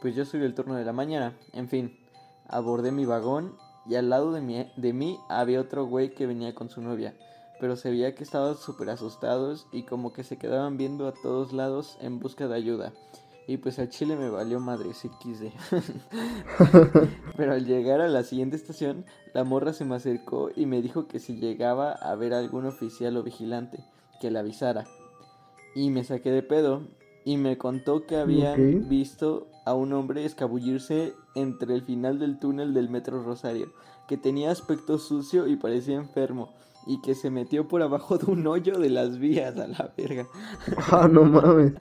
pues 0.00 0.14
yo 0.14 0.24
soy 0.24 0.40
del 0.40 0.54
turno 0.54 0.76
de 0.76 0.84
la 0.86 0.94
mañana. 0.94 1.36
En 1.52 1.68
fin, 1.68 1.98
abordé 2.48 2.90
mi 2.90 3.04
vagón 3.04 3.54
y 3.84 3.96
al 3.96 4.08
lado 4.08 4.32
de 4.32 4.40
mí, 4.40 4.72
de 4.76 4.92
mí 4.94 5.20
había 5.28 5.60
otro 5.60 5.84
güey 5.84 6.14
que 6.14 6.26
venía 6.26 6.54
con 6.54 6.70
su 6.70 6.80
novia, 6.80 7.14
pero 7.60 7.76
se 7.76 7.90
veía 7.90 8.14
que 8.14 8.24
estaban 8.24 8.56
súper 8.56 8.90
asustados 8.90 9.66
y 9.72 9.84
como 9.84 10.12
que 10.12 10.24
se 10.24 10.36
quedaban 10.38 10.76
viendo 10.76 11.06
a 11.06 11.12
todos 11.12 11.52
lados 11.52 11.96
en 12.00 12.18
busca 12.18 12.48
de 12.48 12.56
ayuda. 12.56 12.92
Y 13.46 13.58
pues 13.58 13.78
al 13.78 13.90
chile 13.90 14.16
me 14.16 14.30
valió 14.30 14.58
madre, 14.58 14.94
XD. 14.94 15.52
pero 17.36 17.52
al 17.52 17.66
llegar 17.66 18.00
a 18.00 18.08
la 18.08 18.22
siguiente 18.22 18.56
estación, 18.56 19.04
la 19.34 19.44
morra 19.44 19.72
se 19.74 19.84
me 19.84 19.96
acercó 19.96 20.50
y 20.54 20.64
me 20.66 20.80
dijo 20.80 21.06
que 21.08 21.20
si 21.20 21.36
llegaba 21.36 21.92
a 21.92 22.14
ver 22.14 22.32
a 22.32 22.38
algún 22.38 22.64
oficial 22.66 23.16
o 23.16 23.22
vigilante, 23.22 23.84
que 24.20 24.30
le 24.30 24.38
avisara. 24.38 24.86
Y 25.74 25.90
me 25.90 26.04
saqué 26.04 26.30
de 26.30 26.42
pedo 26.42 26.82
y 27.24 27.36
me 27.36 27.58
contó 27.58 28.06
que 28.06 28.16
habían 28.16 28.78
Ok. 28.80 28.88
visto 28.88 29.48
a 29.66 29.74
un 29.74 29.92
hombre 29.92 30.24
escabullirse 30.24 31.14
entre 31.34 31.74
el 31.74 31.82
final 31.82 32.18
del 32.18 32.38
túnel 32.38 32.74
del 32.74 32.88
metro 32.88 33.22
Rosario, 33.22 33.72
que 34.08 34.16
tenía 34.16 34.50
aspecto 34.50 34.98
sucio 34.98 35.46
y 35.46 35.56
parecía 35.56 35.96
enfermo, 35.96 36.52
y 36.86 37.00
que 37.00 37.14
se 37.14 37.30
metió 37.30 37.68
por 37.68 37.82
abajo 37.82 38.18
de 38.18 38.30
un 38.30 38.46
hoyo 38.46 38.78
de 38.78 38.90
las 38.90 39.18
vías 39.18 39.56
a 39.58 39.66
la 39.66 39.92
verga. 39.96 40.26
Ah, 40.90 41.08
no 41.10 41.24
mames. 41.24 41.72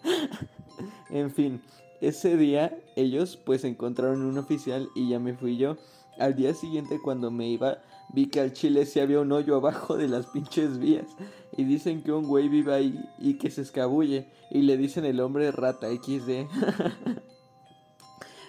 En 1.10 1.32
fin, 1.32 1.62
ese 2.02 2.38
día 2.38 2.78
ellos 2.96 3.38
pues 3.38 3.64
encontraron 3.64 4.24
un 4.24 4.38
oficial 4.38 4.90
y 4.96 5.10
ya 5.10 5.20
me 5.20 5.34
fui 5.34 5.58
yo. 5.58 5.78
Al 6.20 6.36
día 6.36 6.54
siguiente 6.54 7.00
cuando 7.04 7.32
me 7.32 7.48
iba 7.48 7.80
vi 8.14 8.28
que 8.28 8.40
al 8.40 8.54
chile 8.54 8.86
sí 8.86 9.00
había 9.00 9.20
un 9.20 9.32
hoyo 9.32 9.56
abajo 9.56 9.98
de 9.98 10.08
las 10.08 10.28
pinches 10.28 10.80
vías. 10.80 11.08
Y 11.56 11.66
dicen 11.66 12.04
que 12.04 12.12
un 12.12 12.26
güey 12.26 12.50
vive 12.50 12.74
ahí 12.74 13.00
y 13.20 13.38
que 13.38 13.52
se 13.52 13.62
escabulle. 13.62 14.28
Y 14.50 14.62
le 14.62 14.78
dicen 14.78 15.06
el 15.06 15.20
hombre 15.20 15.52
rata 15.52 15.88
XD. 15.88 16.48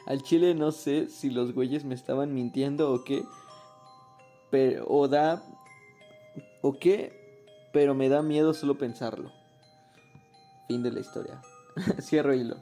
al 0.07 0.23
chile 0.23 0.55
no 0.55 0.71
sé 0.71 1.09
si 1.09 1.31
los 1.31 1.55
güeyes 1.55 1.85
me 1.85 1.95
estaban 1.95 2.35
mintiendo 2.35 2.93
o 2.93 3.05
qué. 3.05 3.25
Pero, 4.51 4.87
o 4.89 5.09
da... 5.09 5.43
O 6.67 6.79
qué. 6.79 7.13
Pero 7.75 7.95
me 7.95 8.09
da 8.09 8.23
miedo 8.23 8.55
solo 8.55 8.79
pensarlo. 8.79 9.31
Fin 10.67 10.83
de 10.83 10.91
la 10.93 11.01
historia. 11.01 11.43
Cierro 12.01 12.33
hilo. 12.33 12.57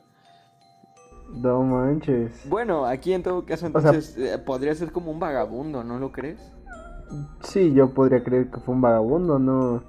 No 1.32 1.62
manches. 1.62 2.48
Bueno, 2.48 2.84
aquí 2.84 3.12
en 3.12 3.22
todo 3.22 3.46
caso 3.46 3.66
O 3.66 3.80
sea- 3.80 3.90
entonces 3.92 4.16
eh, 4.18 4.38
podría 4.38 4.74
ser 4.74 4.90
como 4.90 5.12
un 5.12 5.20
vagabundo, 5.20 5.84
¿no 5.84 5.98
lo 6.00 6.10
crees? 6.10 6.40
Sí, 7.42 7.72
yo 7.74 7.94
podría 7.94 8.24
creer 8.24 8.50
que 8.50 8.58
fue 8.60 8.74
un 8.74 8.80
vagabundo, 8.80 9.38
no 9.38 9.84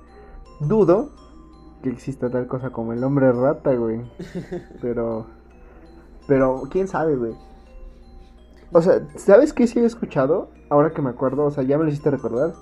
dudo 0.59 1.09
que 1.81 1.89
exista 1.89 2.29
tal 2.29 2.47
cosa 2.47 2.69
como 2.69 2.93
el 2.93 3.03
hombre 3.03 3.31
rata, 3.31 3.73
güey. 3.73 4.01
Pero, 4.81 5.25
pero, 6.27 6.63
quién 6.69 6.87
sabe, 6.87 7.15
güey. 7.15 7.33
O 8.71 8.81
sea, 8.81 9.01
¿sabes 9.15 9.53
qué 9.53 9.67
sí 9.67 9.79
había 9.79 9.87
escuchado? 9.87 10.49
Ahora 10.69 10.91
que 10.93 11.01
me 11.01 11.09
acuerdo, 11.09 11.45
o 11.45 11.51
sea, 11.51 11.63
ya 11.63 11.77
me 11.77 11.83
lo 11.83 11.89
hiciste 11.89 12.11
recordar. 12.11 12.53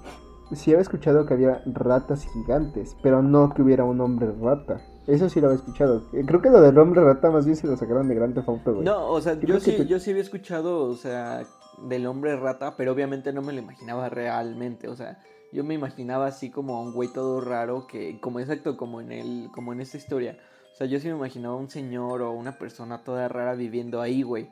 Sí 0.53 0.71
había 0.71 0.81
escuchado 0.81 1.25
que 1.25 1.33
había 1.33 1.61
ratas 1.65 2.25
gigantes, 2.33 2.95
pero 3.01 3.21
no 3.21 3.53
que 3.53 3.61
hubiera 3.61 3.83
un 3.83 4.01
hombre 4.01 4.31
rata. 4.41 4.81
Eso 5.07 5.29
sí 5.29 5.39
lo 5.41 5.47
había 5.47 5.57
escuchado. 5.57 6.03
Eh, 6.13 6.23
Creo 6.25 6.41
que 6.41 6.49
lo 6.49 6.61
del 6.61 6.77
hombre 6.77 7.01
rata 7.03 7.31
más 7.31 7.45
bien 7.45 7.55
se 7.55 7.67
lo 7.67 7.75
sacaron 7.77 8.07
de 8.07 8.15
Grand 8.15 8.33
Theft 8.35 8.49
Auto, 8.49 8.73
güey. 8.75 8.85
No, 8.85 9.07
o 9.09 9.21
sea, 9.21 9.33
Yo 9.39 9.59
sí, 9.59 9.71
te- 9.77 9.85
yo 9.87 9.99
sí 9.99 10.11
había 10.11 10.21
escuchado, 10.23 10.83
o 10.85 10.95
sea, 10.95 11.43
del 11.87 12.05
hombre 12.05 12.35
rata, 12.35 12.75
pero 12.77 12.91
obviamente 12.91 13.33
no 13.33 13.41
me 13.41 13.53
lo 13.53 13.59
imaginaba 13.59 14.09
realmente, 14.09 14.87
o 14.87 14.95
sea, 14.95 15.19
yo 15.51 15.63
me 15.63 15.73
imaginaba 15.73 16.27
así 16.27 16.49
como 16.51 16.75
a 16.77 16.81
un 16.81 16.93
güey 16.93 17.09
todo 17.11 17.41
raro 17.41 17.87
que, 17.87 18.19
como 18.21 18.39
exacto, 18.39 18.77
como 18.77 19.01
en 19.01 19.11
el, 19.11 19.49
como 19.53 19.73
en 19.73 19.81
esta 19.81 19.97
historia. 19.97 20.37
O 20.73 20.75
sea, 20.77 20.87
yo 20.87 20.99
sí 20.99 21.07
me 21.07 21.15
imaginaba 21.15 21.55
un 21.55 21.69
señor 21.69 22.21
o 22.21 22.31
una 22.31 22.57
persona 22.57 23.03
toda 23.03 23.27
rara 23.27 23.55
viviendo 23.55 24.01
ahí, 24.01 24.21
güey, 24.23 24.49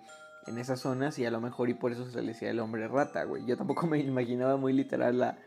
en 0.48 0.58
esas 0.58 0.80
zonas 0.80 1.18
y 1.20 1.26
a 1.26 1.32
lo 1.32 1.40
mejor 1.42 1.70
y 1.70 1.74
por 1.76 1.92
eso 1.92 2.10
se 2.10 2.22
le 2.22 2.30
decía 2.30 2.50
el 2.50 2.60
hombre 2.60 2.88
rata, 2.88 3.24
güey. 3.26 3.46
Yo 3.46 3.56
tampoco 3.56 3.86
me 3.88 4.00
imaginaba 4.00 4.58
muy 4.58 4.74
literal 4.74 5.22
a 5.24 5.38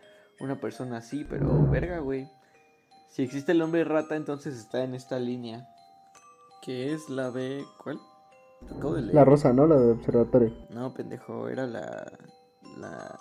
una 0.43 0.61
persona 0.61 0.99
así, 0.99 1.25
pero 1.25 1.67
verga, 1.71 2.01
güey. 2.01 2.29
Si 3.09 3.23
existe 3.23 3.53
el 3.53 3.63
hombre 3.63 3.85
rata, 3.85 4.17
entonces 4.17 4.57
está 4.59 4.83
en 4.85 4.95
esta 4.95 5.19
línea. 5.19 5.69
Que 6.63 6.93
es 6.93 7.09
la 7.09 7.31
B. 7.31 7.65
¿Cuál? 7.83 7.99
Acabo 8.71 8.95
de 8.95 9.03
leer. 9.03 9.15
La 9.15 9.25
rosa, 9.25 9.53
¿no? 9.53 9.67
La 9.67 9.77
de 9.77 9.93
observatorio. 9.93 10.53
No, 10.71 10.93
pendejo, 10.95 11.49
era 11.49 11.67
la. 11.67 12.11
La. 12.79 13.19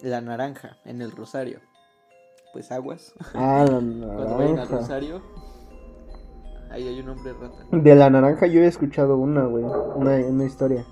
La 0.00 0.20
naranja 0.20 0.78
en 0.84 1.02
el 1.02 1.12
rosario. 1.12 1.60
Pues 2.52 2.70
aguas. 2.72 3.12
Ah, 3.34 3.64
la 3.68 3.72
Cuando 3.78 4.36
vayan 4.36 4.40
al 4.50 4.54
naranja. 4.56 4.76
rosario. 4.76 5.22
Ahí 6.70 6.82
ahí 6.82 6.88
hay 6.88 7.00
un 7.00 7.08
hombre 7.10 7.32
rata. 7.32 7.64
De 7.72 7.94
la 7.94 8.10
naranja 8.10 8.46
yo 8.46 8.60
he 8.60 8.66
escuchado 8.66 9.16
una, 9.16 9.44
güey. 9.44 9.64
Una, 9.64 10.16
una 10.26 10.44
historia. 10.44 10.84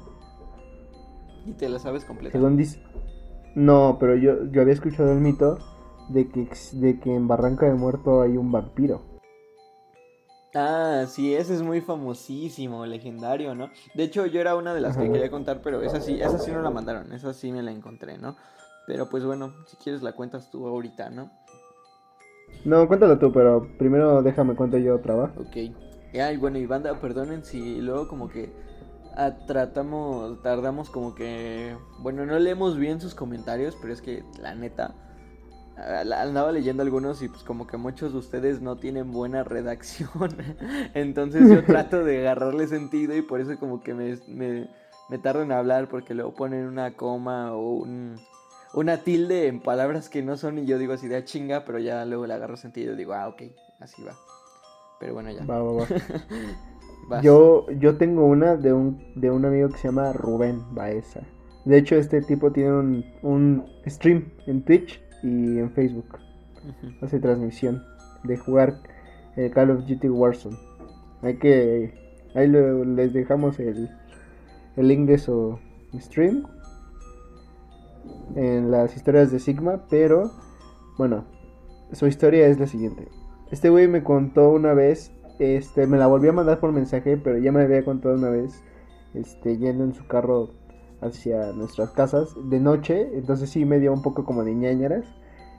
¿Y 1.45 1.53
te 1.53 1.69
la 1.69 1.79
sabes 1.79 2.05
completa? 2.05 2.33
Según 2.33 2.57
dice. 2.57 2.83
No, 3.57 3.97
pero 3.99 4.15
yo, 4.17 4.45
yo 4.53 4.61
había 4.61 4.75
escuchado 4.75 5.11
el 5.13 5.21
mito 5.21 5.59
de 6.11 6.29
que, 6.29 6.47
de 6.75 7.01
que 7.01 7.15
en 7.15 7.27
Barranca 7.27 7.65
de 7.65 7.73
Muerto 7.73 8.21
hay 8.21 8.37
un 8.37 8.53
vampiro. 8.53 9.01
Ah, 10.55 11.07
sí, 11.09 11.35
ese 11.35 11.55
es 11.55 11.63
muy 11.63 11.81
famosísimo, 11.81 12.85
legendario, 12.85 13.55
¿no? 13.55 13.71
De 13.95 14.05
hecho, 14.05 14.27
yo 14.27 14.43
era 14.43 14.57
una 14.57 14.75
de 14.75 14.83
las 14.83 14.99
que 14.99 15.11
quería 15.11 15.31
contar, 15.31 15.63
pero 15.63 15.81
esa 15.81 16.03
sí, 16.03 16.21
esa 16.21 16.39
sí 16.39 16.51
no 16.51 16.61
la 16.61 16.71
mandaron, 16.71 17.11
esa 17.13 17.33
sí 17.33 17.51
me 17.51 17.63
la 17.63 17.73
encontré, 17.73 18.19
¿no? 18.19 18.37
Pero 18.87 19.09
pues 19.09 19.25
bueno, 19.25 19.55
si 19.67 19.79
quieres 19.79 20.03
la 20.03 20.13
cuentas 20.13 20.51
tú 20.51 20.67
ahorita, 20.67 21.09
¿no? 21.09 21.31
No, 22.67 22.87
cuéntalo 22.87 23.19
tú, 23.19 23.33
pero 23.33 23.67
primero 23.79 24.23
déjame 24.23 24.55
cuento 24.55 24.77
yo 24.77 24.97
otra, 24.97 25.15
¿va? 25.15 25.33
Ok. 25.39 25.75
Ay, 26.13 26.37
bueno, 26.37 26.59
y 26.59 26.67
banda, 26.67 27.01
perdonen 27.01 27.43
si 27.43 27.81
luego 27.81 28.07
como 28.07 28.29
que 28.29 28.53
tratamos, 29.47 30.43
tardamos 30.43 30.91
como 30.91 31.15
que, 31.15 31.77
bueno, 31.99 32.27
no 32.27 32.39
leemos 32.39 32.77
bien 32.77 33.01
sus 33.01 33.15
comentarios, 33.15 33.77
pero 33.81 33.93
es 33.93 34.03
que 34.03 34.25
la 34.39 34.55
neta, 34.55 34.95
andaba 35.77 36.53
leyendo 36.53 36.83
algunos 36.83 37.23
y 37.23 37.29
pues 37.29 37.43
como 37.43 37.67
que 37.67 37.77
muchos 37.77 38.13
de 38.13 38.19
ustedes 38.19 38.61
no 38.61 38.77
tienen 38.77 39.13
buena 39.13 39.45
redacción, 39.45 40.37
entonces 40.95 41.51
yo 41.51 41.65
trato 41.67 42.05
de 42.05 42.21
agarrarle 42.21 42.67
sentido 42.67 43.17
y 43.17 43.23
por 43.23 43.41
eso 43.41 43.59
como 43.59 43.83
que 43.83 43.95
me, 43.95 44.19
me, 44.27 44.69
me 45.09 45.19
tardo 45.19 45.43
en 45.43 45.53
hablar 45.53 45.89
porque 45.89 46.15
luego 46.15 46.35
ponen 46.35 46.67
una 46.67 46.95
coma 46.95 47.53
o 47.55 47.75
un... 47.75 48.21
Una 48.75 48.99
tilde 48.99 49.47
en 49.47 49.61
palabras 49.61 50.11
que 50.11 50.23
no 50.23 50.37
son 50.37 50.59
y 50.59 50.67
yo 50.67 50.77
digo 50.77 50.93
así 50.93 51.09
de 51.09 51.17
"Ah, 51.17 51.25
chinga, 51.25 51.65
pero 51.65 51.79
ya 51.79 52.05
luego 52.05 52.27
le 52.27 52.35
agarro 52.35 52.59
sentido 52.59 52.93
y 52.93 52.97
digo, 52.97 53.15
ah, 53.15 53.27
ok, 53.29 53.43
así 53.81 54.03
va. 54.03 54.19
Pero 55.01 55.15
bueno, 55.15 55.31
ya. 55.31 55.47
Va, 55.47 55.63
va, 55.63 55.73
va. 55.73 55.87
Vas. 57.09 57.23
Yo, 57.23 57.67
yo 57.79 57.97
tengo 57.97 58.27
una 58.27 58.57
de 58.57 58.73
un, 58.73 59.03
de 59.15 59.31
un 59.31 59.45
amigo 59.45 59.69
que 59.69 59.79
se 59.79 59.89
llama 59.89 60.13
Rubén 60.13 60.61
Baeza. 60.75 61.21
De 61.65 61.79
hecho, 61.79 61.97
este 61.97 62.23
tipo 62.23 62.53
tiene 62.53 62.73
un, 62.73 63.05
un 63.23 63.65
stream 63.87 64.25
en 64.47 64.63
Twitch 64.65 65.03
y 65.23 65.59
en 65.59 65.71
Facebook. 65.73 66.19
Hace 67.01 67.21
transmisión 67.21 67.83
de 68.25 68.37
jugar 68.37 68.79
el 69.37 69.51
Call 69.53 69.71
of 69.71 69.87
Duty 69.87 70.09
Warzone. 70.09 70.57
Hay 71.23 71.39
que. 71.39 71.95
Ahí 72.35 72.49
lo- 72.49 72.85
les 72.85 73.13
dejamos 73.13 73.59
el, 73.61 73.89
el 74.77 74.89
link 74.89 75.07
de 75.09 75.19
su 75.19 75.59
stream 75.95 76.45
en 78.35 78.71
las 78.71 78.97
historias 78.97 79.31
de 79.31 79.39
Sigma. 79.39 79.87
Pero, 79.89 80.31
bueno, 80.99 81.25
su 81.93 82.07
historia 82.07 82.47
es 82.49 82.59
la 82.59 82.67
siguiente. 82.67 83.09
Este 83.51 83.71
güey 83.71 83.87
me 83.89 84.03
contó 84.03 84.51
una 84.51 84.75
vez, 84.75 85.13
este, 85.39 85.87
me 85.87 85.99
la 85.99 86.07
volvió 86.07 86.31
a 86.31 86.35
mandar 86.35 86.61
por 86.61 86.73
mensaje, 86.73 87.17
pero 87.17 87.39
ya 87.39 87.53
me 87.53 87.63
había 87.63 87.85
contado 87.85 88.15
una 88.15 88.31
vez, 88.31 88.63
este, 89.15 89.59
yendo 89.59 89.85
en 89.85 89.95
su 89.95 90.07
carro 90.07 90.51
hacia 91.01 91.53
nuestras 91.53 91.91
casas 91.91 92.35
de 92.49 92.59
noche, 92.59 93.11
entonces 93.15 93.51
sí 93.51 93.65
me 93.65 93.79
dio 93.79 93.93
un 93.93 94.03
poco 94.03 94.25
como 94.25 94.45
de 94.45 94.55
ñañaras. 94.55 95.07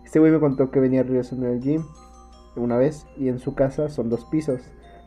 Este 0.04 0.20
güey 0.20 0.32
me 0.32 0.40
contó 0.40 0.72
que 0.72 0.80
venía 0.80 1.04
regresando 1.04 1.48
del 1.48 1.62
gym 1.62 1.84
una 2.56 2.78
vez 2.78 3.06
y 3.18 3.28
en 3.28 3.40
su 3.40 3.54
casa 3.54 3.90
son 3.90 4.10
dos 4.10 4.26
pisos, 4.26 4.62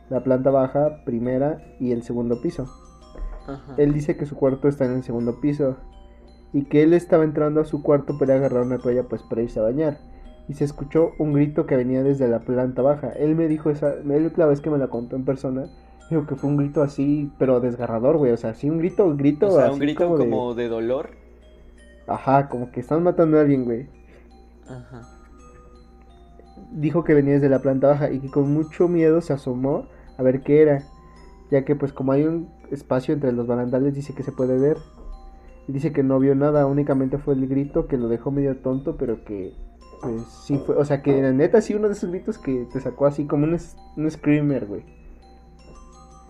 la 0.09 0.23
planta 0.23 0.51
baja, 0.51 1.03
primera 1.05 1.61
y 1.79 1.91
el 1.91 2.03
segundo 2.03 2.41
piso. 2.41 2.65
Ajá. 3.47 3.75
Él 3.77 3.93
dice 3.93 4.15
que 4.15 4.25
su 4.25 4.35
cuarto 4.35 4.67
está 4.67 4.85
en 4.85 4.93
el 4.93 5.03
segundo 5.03 5.41
piso 5.41 5.75
y 6.53 6.65
que 6.65 6.83
él 6.83 6.93
estaba 6.93 7.23
entrando 7.23 7.59
a 7.59 7.65
su 7.65 7.81
cuarto 7.81 8.17
para 8.17 8.35
agarrar 8.35 8.63
una 8.63 8.77
toalla 8.77 9.03
pues 9.03 9.23
para 9.23 9.41
irse 9.41 9.59
a 9.59 9.63
bañar 9.63 10.10
y 10.51 10.53
se 10.53 10.65
escuchó 10.65 11.13
un 11.17 11.31
grito 11.31 11.65
que 11.65 11.77
venía 11.77 12.03
desde 12.03 12.27
la 12.27 12.39
planta 12.39 12.81
baja. 12.81 13.07
Él 13.11 13.35
me 13.35 13.47
dijo 13.47 13.69
esa, 13.69 13.93
él 13.93 14.33
la 14.35 14.45
vez 14.47 14.59
que 14.59 14.69
me 14.69 14.77
la 14.77 14.89
contó 14.89 15.15
en 15.15 15.23
persona, 15.23 15.69
dijo 16.09 16.27
que 16.27 16.35
fue 16.35 16.49
un 16.49 16.57
grito 16.57 16.83
así, 16.83 17.31
pero 17.37 17.61
desgarrador, 17.61 18.17
güey, 18.17 18.33
o 18.33 18.37
sea, 18.37 18.53
sí 18.53 18.69
un 18.69 18.77
grito, 18.77 19.15
grito, 19.15 19.47
O 19.47 19.51
sea, 19.51 19.67
así 19.67 19.73
un 19.75 19.79
grito 19.79 20.03
como, 20.03 20.17
como, 20.17 20.53
de, 20.53 20.63
de... 20.63 20.69
dolor. 20.69 21.11
ajá, 22.05 22.49
como 22.49 22.69
que 22.69 22.81
están 22.81 23.01
matando 23.01 23.37
a 23.37 23.41
alguien, 23.41 23.63
güey. 23.63 23.87
Ajá. 24.67 25.07
Dijo 26.73 27.05
que 27.05 27.13
venía 27.13 27.35
desde 27.35 27.47
la 27.47 27.59
planta 27.59 27.87
baja 27.87 28.11
y 28.11 28.19
que 28.19 28.29
con 28.29 28.53
mucho 28.53 28.89
miedo 28.89 29.21
se 29.21 29.31
asomó 29.31 29.85
a 30.17 30.23
ver 30.23 30.41
qué 30.41 30.61
era, 30.61 30.83
ya 31.49 31.63
que 31.63 31.77
pues 31.77 31.93
como 31.93 32.11
hay 32.11 32.23
un 32.23 32.49
espacio 32.71 33.13
entre 33.13 33.31
los 33.31 33.47
barandales 33.47 33.95
dice 33.95 34.13
que 34.13 34.23
se 34.23 34.33
puede 34.33 34.59
ver. 34.59 34.75
Y 35.69 35.71
dice 35.71 35.93
que 35.93 36.03
no 36.03 36.19
vio 36.19 36.35
nada, 36.35 36.65
únicamente 36.65 37.19
fue 37.19 37.35
el 37.35 37.47
grito 37.47 37.87
que 37.87 37.95
lo 37.95 38.09
dejó 38.09 38.31
medio 38.31 38.57
tonto, 38.57 38.97
pero 38.97 39.23
que 39.23 39.70
pues 40.01 40.23
sí 40.45 40.57
fue, 40.65 40.75
o 40.75 40.85
sea 40.85 41.01
que 41.01 41.21
la 41.21 41.31
neta 41.31 41.61
sí 41.61 41.73
uno 41.75 41.87
de 41.87 41.93
esos 41.93 42.09
gritos 42.09 42.37
que 42.37 42.65
te 42.71 42.79
sacó 42.79 43.05
así 43.05 43.25
como 43.25 43.45
un, 43.45 43.57
un 43.97 44.11
screamer, 44.11 44.65
güey. 44.65 44.83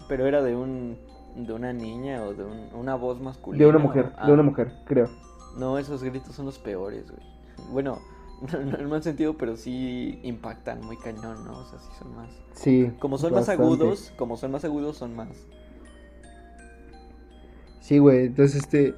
Pero 0.08 0.26
era 0.28 0.42
de 0.42 0.56
un 0.56 0.98
de 1.36 1.54
una 1.54 1.72
niña 1.72 2.24
o 2.24 2.34
de 2.34 2.44
un- 2.44 2.70
una 2.74 2.96
voz 2.96 3.22
masculina. 3.22 3.64
De 3.64 3.70
una 3.70 3.80
mujer, 3.80 4.12
ah, 4.18 4.28
de 4.28 4.34
una 4.34 4.44
mujer, 4.44 4.74
creo. 4.86 5.08
No, 5.58 5.78
esos 5.80 6.04
gritos 6.04 6.36
son 6.36 6.46
los 6.46 6.60
peores, 6.60 7.10
güey. 7.10 7.24
Bueno, 7.72 8.00
no 8.52 8.78
en 8.78 8.90
mal 8.90 9.02
sentido, 9.04 9.38
pero 9.38 9.56
sí 9.56 10.20
impactan 10.24 10.82
muy 10.86 10.98
cañón, 10.98 11.46
¿no? 11.46 11.60
O 11.60 11.66
sea, 11.66 11.80
sí 11.80 11.90
son 11.98 12.16
más. 12.16 12.30
Sí. 12.54 12.92
Como 13.00 13.18
son 13.18 13.34
más 13.34 13.48
agudos, 13.48 14.12
como 14.18 14.36
son 14.36 14.52
más 14.52 14.66
agudos, 14.66 14.98
son 14.98 15.16
más. 15.16 15.30
Sí, 17.80 17.98
güey, 17.98 18.26
entonces 18.28 18.58
este, 18.58 18.94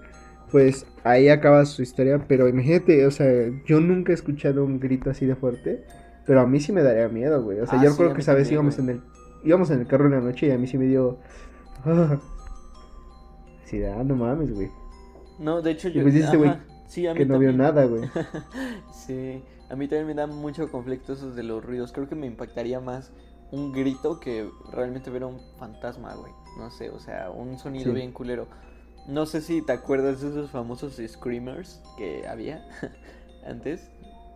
pues 0.54 0.88
ahí 1.04 1.30
acaba 1.30 1.66
su 1.66 1.84
historia, 1.84 2.26
pero 2.30 2.48
imagínate, 2.48 3.06
o 3.08 3.12
sea, 3.12 3.28
yo 3.66 3.82
nunca 3.82 4.14
he 4.14 4.16
escuchado 4.16 4.64
un 4.66 4.80
grito 4.80 5.10
así 5.12 5.26
de 5.26 5.36
fuerte, 5.36 5.86
pero 6.26 6.42
a 6.42 6.48
mí 6.48 6.62
sí 6.62 6.72
me 6.72 6.84
daría 6.84 7.10
miedo, 7.10 7.44
güey, 7.44 7.60
o 7.60 7.68
sea, 7.68 7.80
Ah, 7.80 7.84
yo 7.84 7.92
sí, 7.92 7.92
recuerdo 7.92 8.14
a 8.14 8.16
que 8.16 8.22
esa 8.22 8.36
vez 8.36 8.52
íbamos 8.52 8.80
en 8.80 8.90
el, 8.90 9.02
íbamos 9.44 9.72
en 9.72 9.82
el 9.82 9.88
carro 9.88 10.06
en 10.06 10.12
la 10.14 10.22
noche 10.22 10.48
y 10.48 10.52
a 10.52 10.58
mí 10.58 10.68
sí 10.68 10.78
me 10.78 10.86
dio, 10.86 11.20
ah, 11.86 12.20
sí, 13.66 13.84
ah, 13.84 14.04
no 14.04 14.16
mames, 14.16 14.52
güey, 14.54 14.70
No, 15.40 15.62
de 15.62 15.72
hecho 15.72 15.90
Y 15.90 15.94
yo. 15.94 16.02
pues 16.04 16.14
dice 16.14 16.26
este 16.28 16.38
güey 16.38 16.52
sí, 16.88 17.08
a 17.08 17.14
mí 17.14 17.20
que 17.20 17.26
no 17.26 17.40
vio 17.40 17.52
nada, 17.54 17.86
güey, 17.86 18.04
Sí, 18.94 19.44
a 19.70 19.76
mí 19.76 19.88
también 19.88 20.08
me 20.08 20.14
da 20.14 20.28
mucho 20.28 20.70
conflicto 20.72 21.14
esos 21.14 21.36
de 21.36 21.44
los 21.44 21.64
ruidos. 21.66 21.92
Creo 21.92 22.08
que 22.08 22.16
me 22.16 22.28
impactaría 22.28 22.80
más 22.80 23.12
un 23.52 23.72
grito 23.72 24.20
que 24.20 24.50
realmente 24.72 25.10
ver 25.10 25.24
a 25.24 25.28
un 25.28 25.40
fantasma, 25.58 26.14
güey. 26.16 26.32
No 26.58 26.70
sé, 26.72 26.90
o 26.92 27.00
sea, 27.00 27.32
un 27.32 27.58
sonido 27.58 27.92
Sí. 27.92 27.96
bien 27.96 28.12
culero. 28.12 28.48
No 29.08 29.26
sé 29.26 29.42
si 29.42 29.62
te 29.62 29.74
acuerdas 29.74 30.22
de 30.22 30.30
esos 30.30 30.50
famosos 30.52 31.00
screamers 31.08 31.82
que 31.98 32.26
había 32.28 32.66
antes. 33.46 33.92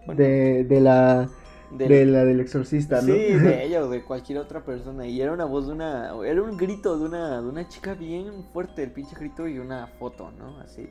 Bueno, 0.06 0.23
de, 0.23 0.63
de 0.65 0.80
la, 0.82 1.30
del- 1.69 1.89
de 1.89 2.06
la 2.06 2.25
del 2.25 2.39
exorcista, 2.39 3.01
¿no? 3.01 3.13
Sí, 3.13 3.38
de 3.39 3.63
ella 3.65 3.84
o 3.84 3.89
de 3.89 4.03
cualquier 4.03 4.39
otra 4.39 4.63
persona. 4.65 5.08
Y 5.08 5.21
era 5.21 5.34
una 5.34 5.45
voz 5.45 5.67
de 5.67 5.73
una. 5.73 6.12
Era 6.25 6.41
un 6.43 6.58
grito 6.58 6.97
de 6.97 7.06
una, 7.06 7.41
de 7.41 7.47
una 7.47 7.67
chica 7.67 7.93
bien 7.93 8.43
fuerte, 8.53 8.84
el 8.84 8.91
pinche 8.91 9.15
grito 9.15 9.47
y 9.47 9.60
una 9.60 9.88
foto, 9.88 10.32
¿no? 10.32 10.60
Así. 10.60 10.82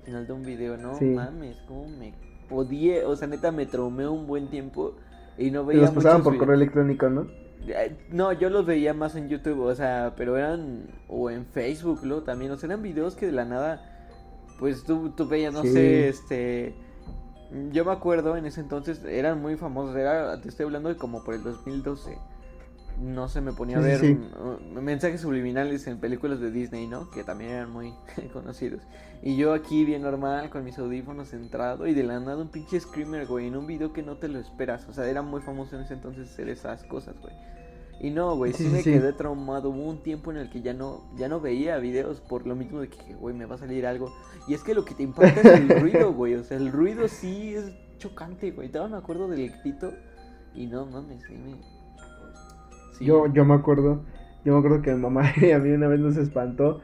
Al 0.00 0.04
final 0.04 0.26
de 0.26 0.32
un 0.32 0.44
video, 0.44 0.76
no 0.76 1.00
Sí. 1.00 1.04
mames, 1.04 1.60
¿cómo 1.66 1.88
me 1.88 2.14
podía? 2.48 3.08
O 3.08 3.16
sea, 3.16 3.28
neta, 3.28 3.52
me 3.52 3.66
traumé 3.66 4.08
un 4.08 4.26
buen 4.26 4.48
tiempo 4.50 4.96
y 5.36 5.50
no 5.50 5.64
Y 5.70 5.76
veía 5.76 5.80
los 5.80 5.92
pasaban 5.92 6.22
por 6.22 6.36
correo 6.36 6.56
electrónico, 6.56 7.08
¿no? 7.08 7.26
Eh, 7.66 7.96
No, 8.10 8.32
yo 8.32 8.50
los 8.50 8.64
veía 8.66 8.94
más 8.94 9.14
en 9.16 9.28
YouTube, 9.28 9.60
o 9.60 9.74
sea, 9.74 10.14
pero 10.16 10.36
eran. 10.36 10.86
O 11.08 11.30
en 11.30 11.46
Facebook, 11.46 12.00
luego 12.04 12.22
también. 12.22 12.50
O 12.52 12.56
sea, 12.56 12.68
eran 12.68 12.82
videos 12.82 13.14
que 13.16 13.26
de 13.26 13.32
la 13.32 13.44
nada. 13.44 13.82
Pues 14.58 14.84
tú, 14.84 15.10
tú 15.10 15.26
veías, 15.28 15.52
no 15.52 15.62
Sí. 15.62 15.72
sé, 15.72 16.08
este. 16.08 16.74
Yo 17.72 17.84
me 17.84 17.92
acuerdo 17.92 18.36
en 18.36 18.44
ese 18.44 18.60
entonces, 18.60 19.02
eran 19.04 19.40
muy 19.40 19.56
famosos. 19.56 19.96
Era, 19.96 20.40
te 20.40 20.48
estoy 20.48 20.66
hablando 20.66 20.88
de 20.90 20.96
como 20.96 21.24
por 21.24 21.34
el 21.34 21.42
2012. 21.42 22.18
No 23.00 23.28
se 23.28 23.40
me 23.40 23.52
ponía 23.52 23.78
a 23.78 23.80
ver 23.80 24.00
sí, 24.00 24.14
mm, 24.14 24.78
mensajes 24.80 25.20
subliminales 25.20 25.86
en 25.86 25.98
películas 25.98 26.40
de 26.40 26.50
Disney, 26.50 26.86
¿no? 26.86 27.10
Que 27.10 27.22
también 27.22 27.50
eran 27.52 27.70
muy 27.70 27.94
conocidos. 28.32 28.82
Y 29.22 29.36
yo 29.36 29.52
aquí 29.52 29.84
bien 29.84 30.02
normal, 30.02 30.50
con 30.50 30.64
mis 30.64 30.78
audífonos 30.78 31.28
centrado, 31.28 31.86
y 31.86 31.94
de 31.94 32.02
la 32.02 32.18
nada 32.18 32.36
un 32.36 32.48
pinche 32.48 32.80
screamer, 32.80 33.26
güey, 33.26 33.46
en 33.46 33.56
un 33.56 33.66
video 33.66 33.92
que 33.92 34.02
no 34.02 34.16
te 34.16 34.28
lo 34.28 34.38
esperas. 34.38 34.88
O 34.88 34.92
sea, 34.92 35.08
era 35.08 35.22
muy 35.22 35.40
famoso 35.40 35.76
en 35.76 35.82
ese 35.82 35.94
entonces 35.94 36.30
hacer 36.30 36.48
esas 36.48 36.84
cosas, 36.84 37.16
güey. 37.20 37.34
Y 38.00 38.10
no, 38.10 38.36
güey, 38.36 38.52
sí, 38.52 38.64
me 38.68 38.82
sí. 38.82 38.92
quedé 38.92 39.12
traumado. 39.12 39.70
Hubo 39.70 39.88
un 39.88 40.02
tiempo 40.02 40.30
en 40.30 40.36
el 40.36 40.50
que 40.50 40.62
ya 40.62 40.72
no, 40.72 41.02
ya 41.16 41.28
no 41.28 41.40
veía 41.40 41.78
videos 41.78 42.20
por 42.20 42.46
lo 42.46 42.54
mismo 42.54 42.80
de 42.80 42.88
que, 42.88 43.14
güey, 43.14 43.34
me 43.34 43.44
va 43.44 43.56
a 43.56 43.58
salir 43.58 43.86
algo. 43.86 44.12
Y 44.46 44.54
es 44.54 44.62
que 44.62 44.74
lo 44.74 44.84
que 44.84 44.94
te 44.94 45.02
impacta 45.02 45.40
es 45.40 45.60
el 45.60 45.68
ruido, 45.80 46.12
güey. 46.12 46.34
O 46.34 46.44
sea, 46.44 46.56
el 46.56 46.70
ruido 46.70 47.08
sí 47.08 47.54
es 47.54 47.72
chocante, 47.98 48.52
güey. 48.52 48.68
Todavía 48.68 48.96
me 48.96 49.02
acuerdo 49.02 49.26
del 49.28 49.50
grito. 49.62 49.92
Y 50.54 50.66
no 50.66 50.86
mames, 50.86 51.24
sí 51.26 51.34
me. 51.34 51.56
Yo, 53.00 53.26
yo 53.32 53.44
me 53.44 53.54
acuerdo, 53.54 54.02
yo 54.44 54.52
me 54.52 54.58
acuerdo 54.58 54.82
que 54.82 54.94
mi 54.94 55.00
mamá 55.00 55.32
a 55.54 55.58
mí 55.58 55.70
una 55.70 55.88
vez 55.88 56.00
nos 56.00 56.16
espantó. 56.16 56.80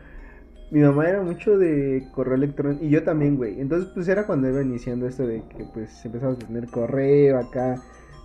Mi 0.70 0.81
mamá 0.81 1.09
era 1.09 1.22
mucho 1.22 1.59
de 1.59 2.09
correo 2.12 2.35
electrónico 2.35 2.85
y 2.85 2.90
yo 2.90 3.05
también, 3.05 3.37
güey. 3.37 3.61
Entonces, 3.61 3.90
pues 3.94 4.09
era 4.09 4.27
cuando 4.27 4.48
iba 4.48 4.62
iniciando 4.62 5.07
esto 5.07 5.27
de 5.27 5.42
que 5.48 5.64
pues 5.72 6.05
empezamos 6.05 6.37
a 6.37 6.46
tener 6.46 6.68
correo 6.68 7.38
acá. 7.38 7.81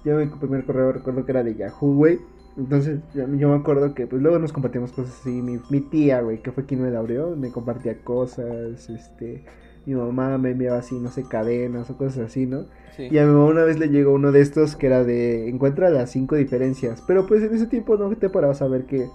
Yo 0.06 0.18
mi 0.18 0.26
primer 0.28 0.66
correo 0.66 0.92
recuerdo 0.94 1.26
que 1.26 1.32
era 1.32 1.44
de 1.44 1.56
Yahoo, 1.56 1.96
güey. 1.96 2.20
Entonces, 2.58 3.00
yo, 3.14 3.28
yo 3.36 3.50
me 3.50 3.56
acuerdo 3.56 3.94
que 3.94 4.08
pues 4.08 4.22
luego 4.22 4.40
nos 4.40 4.52
compartíamos 4.54 4.92
cosas 4.92 5.20
así. 5.20 5.42
Mi, 5.42 5.60
mi 5.70 5.82
tía, 5.82 6.22
güey, 6.22 6.42
que 6.42 6.52
fue 6.52 6.66
quien 6.66 6.82
me 6.82 6.92
la 6.92 7.00
abrió, 7.00 7.36
me 7.36 7.52
compartía 7.52 8.02
cosas, 8.04 8.90
este, 8.90 9.44
mi 9.86 9.96
mamá 9.96 10.38
me 10.38 10.52
enviaba 10.52 10.78
así, 10.78 11.00
no 11.00 11.10
sé, 11.10 11.24
cadenas 11.24 11.90
o 11.90 11.98
cosas 11.98 12.20
así, 12.28 12.46
¿no? 12.46 12.66
Y 12.98 13.18
a 13.18 13.26
mi 13.26 13.32
mamá 13.32 13.46
una 13.46 13.64
vez 13.64 13.80
le 13.80 13.88
llegó 13.88 14.14
uno 14.14 14.32
de 14.32 14.42
estos 14.42 14.76
que 14.76 14.88
era 14.88 15.04
de 15.04 15.48
encuentra 15.48 15.90
las 15.90 16.12
cinco 16.12 16.36
diferencias. 16.36 17.02
Pero 17.08 17.26
pues 17.26 17.42
en 17.44 17.54
ese 17.56 17.68
tiempo 17.68 17.96
no 17.96 18.14
te 18.16 18.30
parabas 18.30 18.62
a 18.62 18.68
ver 18.68 18.86
que 18.86 19.08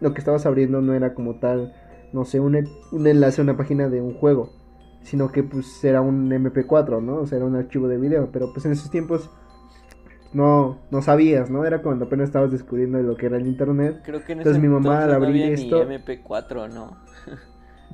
lo 0.00 0.12
que 0.12 0.18
estabas 0.18 0.44
abriendo 0.44 0.82
no 0.82 0.92
era 0.92 1.14
como 1.14 1.36
tal, 1.36 1.74
no 2.12 2.24
sé, 2.26 2.38
un, 2.38 2.68
un 2.92 3.06
enlace 3.06 3.40
a 3.40 3.44
una 3.44 3.56
página 3.56 3.88
de 3.88 4.02
un 4.02 4.14
juego. 4.14 4.50
Sino 5.02 5.32
que 5.32 5.42
pues 5.42 5.82
era 5.82 6.02
un 6.02 6.30
MP4, 6.30 7.02
¿no? 7.02 7.16
O 7.16 7.26
sea, 7.26 7.38
era 7.38 7.46
un 7.46 7.56
archivo 7.56 7.88
de 7.88 7.96
video. 7.96 8.28
Pero 8.30 8.52
pues 8.52 8.66
en 8.66 8.72
esos 8.72 8.90
tiempos 8.90 9.30
no, 10.32 10.78
no 10.90 11.02
sabías, 11.02 11.50
¿no? 11.50 11.64
Era 11.64 11.82
cuando 11.82 12.04
apenas 12.04 12.28
estabas 12.28 12.52
descubriendo 12.52 12.98
lo 13.02 13.16
que 13.16 13.26
era 13.26 13.36
el 13.36 13.46
internet. 13.46 14.02
Creo 14.04 14.24
que 14.24 14.32
en 14.32 14.40
ese 14.40 14.50
entonces 14.50 14.62
mi 14.62 14.68
mamá 14.68 15.04
al 15.04 15.14
abrir 15.14 15.46
no 15.46 15.52
esto. 15.54 15.84
Ni 15.86 15.96
MP4, 15.96 16.72
¿no? 16.72 16.98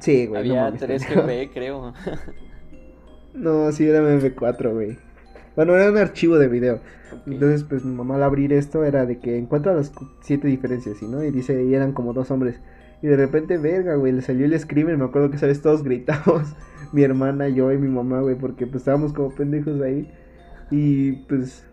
Sí, 0.00 0.26
güey. 0.26 0.40
Había 0.40 0.72
3 0.72 1.06
GB, 1.14 1.52
creo. 1.52 1.94
no, 3.34 3.72
sí 3.72 3.88
era 3.88 4.00
MP4, 4.00 4.72
güey. 4.72 4.98
Bueno, 5.54 5.74
era 5.74 5.90
un 5.90 5.96
archivo 5.96 6.38
de 6.38 6.48
video. 6.48 6.80
Entonces, 7.26 7.64
pues 7.64 7.84
mi 7.84 7.94
mamá 7.94 8.16
al 8.16 8.22
abrir 8.22 8.52
esto 8.52 8.84
era 8.84 9.06
de 9.06 9.18
que 9.18 9.38
encuentra 9.38 9.74
las 9.74 9.92
siete 10.20 10.48
diferencias, 10.48 11.00
¿no? 11.02 11.24
Y 11.24 11.30
dice, 11.30 11.64
y 11.64 11.74
eran 11.74 11.92
como 11.92 12.12
dos 12.12 12.30
hombres. 12.30 12.60
Y 13.02 13.06
de 13.06 13.16
repente, 13.16 13.56
verga, 13.56 13.94
güey, 13.94 14.12
le 14.12 14.22
salió 14.22 14.44
el 14.46 14.58
screamer. 14.58 14.98
Me 14.98 15.04
acuerdo 15.04 15.30
que, 15.30 15.38
¿sabes? 15.38 15.62
Todos 15.62 15.82
gritamos. 15.82 16.54
mi 16.92 17.02
hermana, 17.02 17.48
yo 17.48 17.72
y 17.72 17.78
mi 17.78 17.88
mamá, 17.88 18.20
güey, 18.20 18.36
porque 18.36 18.66
pues 18.66 18.82
estábamos 18.82 19.12
como 19.12 19.34
pendejos 19.34 19.80
ahí. 19.80 20.10
Y 20.70 21.12
pues, 21.26 21.64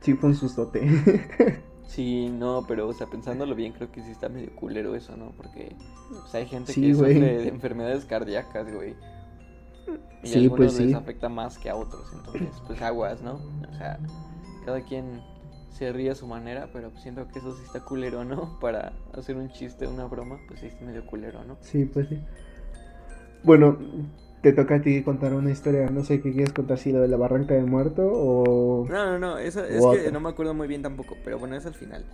sí 0.00 0.14
fue 0.14 0.30
un 0.30 0.34
sustote. 0.34 0.82
sí, 1.88 2.28
no, 2.28 2.64
pero, 2.68 2.86
o 2.86 2.92
sea, 2.92 3.08
pensándolo 3.08 3.54
bien, 3.54 3.72
creo 3.72 3.90
que 3.90 4.02
sí 4.02 4.10
está 4.10 4.28
medio 4.28 4.54
culero 4.54 4.94
eso, 4.94 5.16
¿no? 5.16 5.32
Porque, 5.36 5.74
o 6.24 6.26
sea, 6.28 6.40
hay 6.40 6.46
gente 6.46 6.72
que 6.72 6.94
sufre 6.94 7.14
de 7.14 7.48
enfermedades 7.48 8.04
cardíacas, 8.04 8.72
güey. 8.72 8.94
Y 10.22 10.28
sí, 10.28 10.34
a 10.34 10.38
algunos 10.38 10.74
pues 10.74 10.86
les 10.86 10.94
afecta 10.94 11.28
más 11.28 11.58
que 11.58 11.70
a 11.70 11.76
otros, 11.76 12.12
entonces, 12.12 12.62
pues 12.66 12.80
aguas, 12.82 13.22
¿no? 13.22 13.40
O 13.68 13.74
sea, 13.76 13.98
cada 14.64 14.82
quien 14.82 15.22
se 15.70 15.92
ríe 15.92 16.10
a 16.10 16.14
su 16.14 16.26
manera, 16.26 16.68
pero 16.72 16.90
siento 16.98 17.26
que 17.28 17.38
eso 17.38 17.56
sí 17.56 17.62
está 17.64 17.80
culero, 17.80 18.24
¿no? 18.24 18.58
Para 18.60 18.92
hacer 19.14 19.36
un 19.36 19.50
chiste, 19.50 19.86
una 19.86 20.04
broma, 20.04 20.38
pues 20.46 20.60
sí 20.60 20.66
está 20.66 20.84
medio 20.84 21.06
culero, 21.06 21.44
¿no? 21.44 21.56
Sí, 21.60 21.84
pues 21.84 22.08
sí. 22.08 22.18
Bueno, 23.44 23.78
te 24.42 24.52
toca 24.52 24.76
a 24.76 24.82
ti 24.82 25.02
contar 25.02 25.34
una 25.34 25.50
historia, 25.50 25.90
no 25.90 26.04
sé 26.04 26.20
qué 26.20 26.32
quieres 26.32 26.52
contar, 26.52 26.78
si 26.78 26.92
lo 26.92 27.00
de 27.00 27.08
la 27.08 27.16
barranca 27.16 27.54
del 27.54 27.66
muerto 27.66 28.02
o... 28.06 28.86
No, 28.88 29.06
no, 29.06 29.18
no, 29.18 29.38
eso, 29.38 29.64
es 29.64 29.84
que 29.84 30.12
no 30.12 30.20
me 30.20 30.28
acuerdo 30.28 30.54
muy 30.54 30.68
bien 30.68 30.82
tampoco, 30.82 31.16
pero 31.24 31.38
bueno, 31.38 31.56
es 31.56 31.66
al 31.66 31.74
final. 31.74 32.04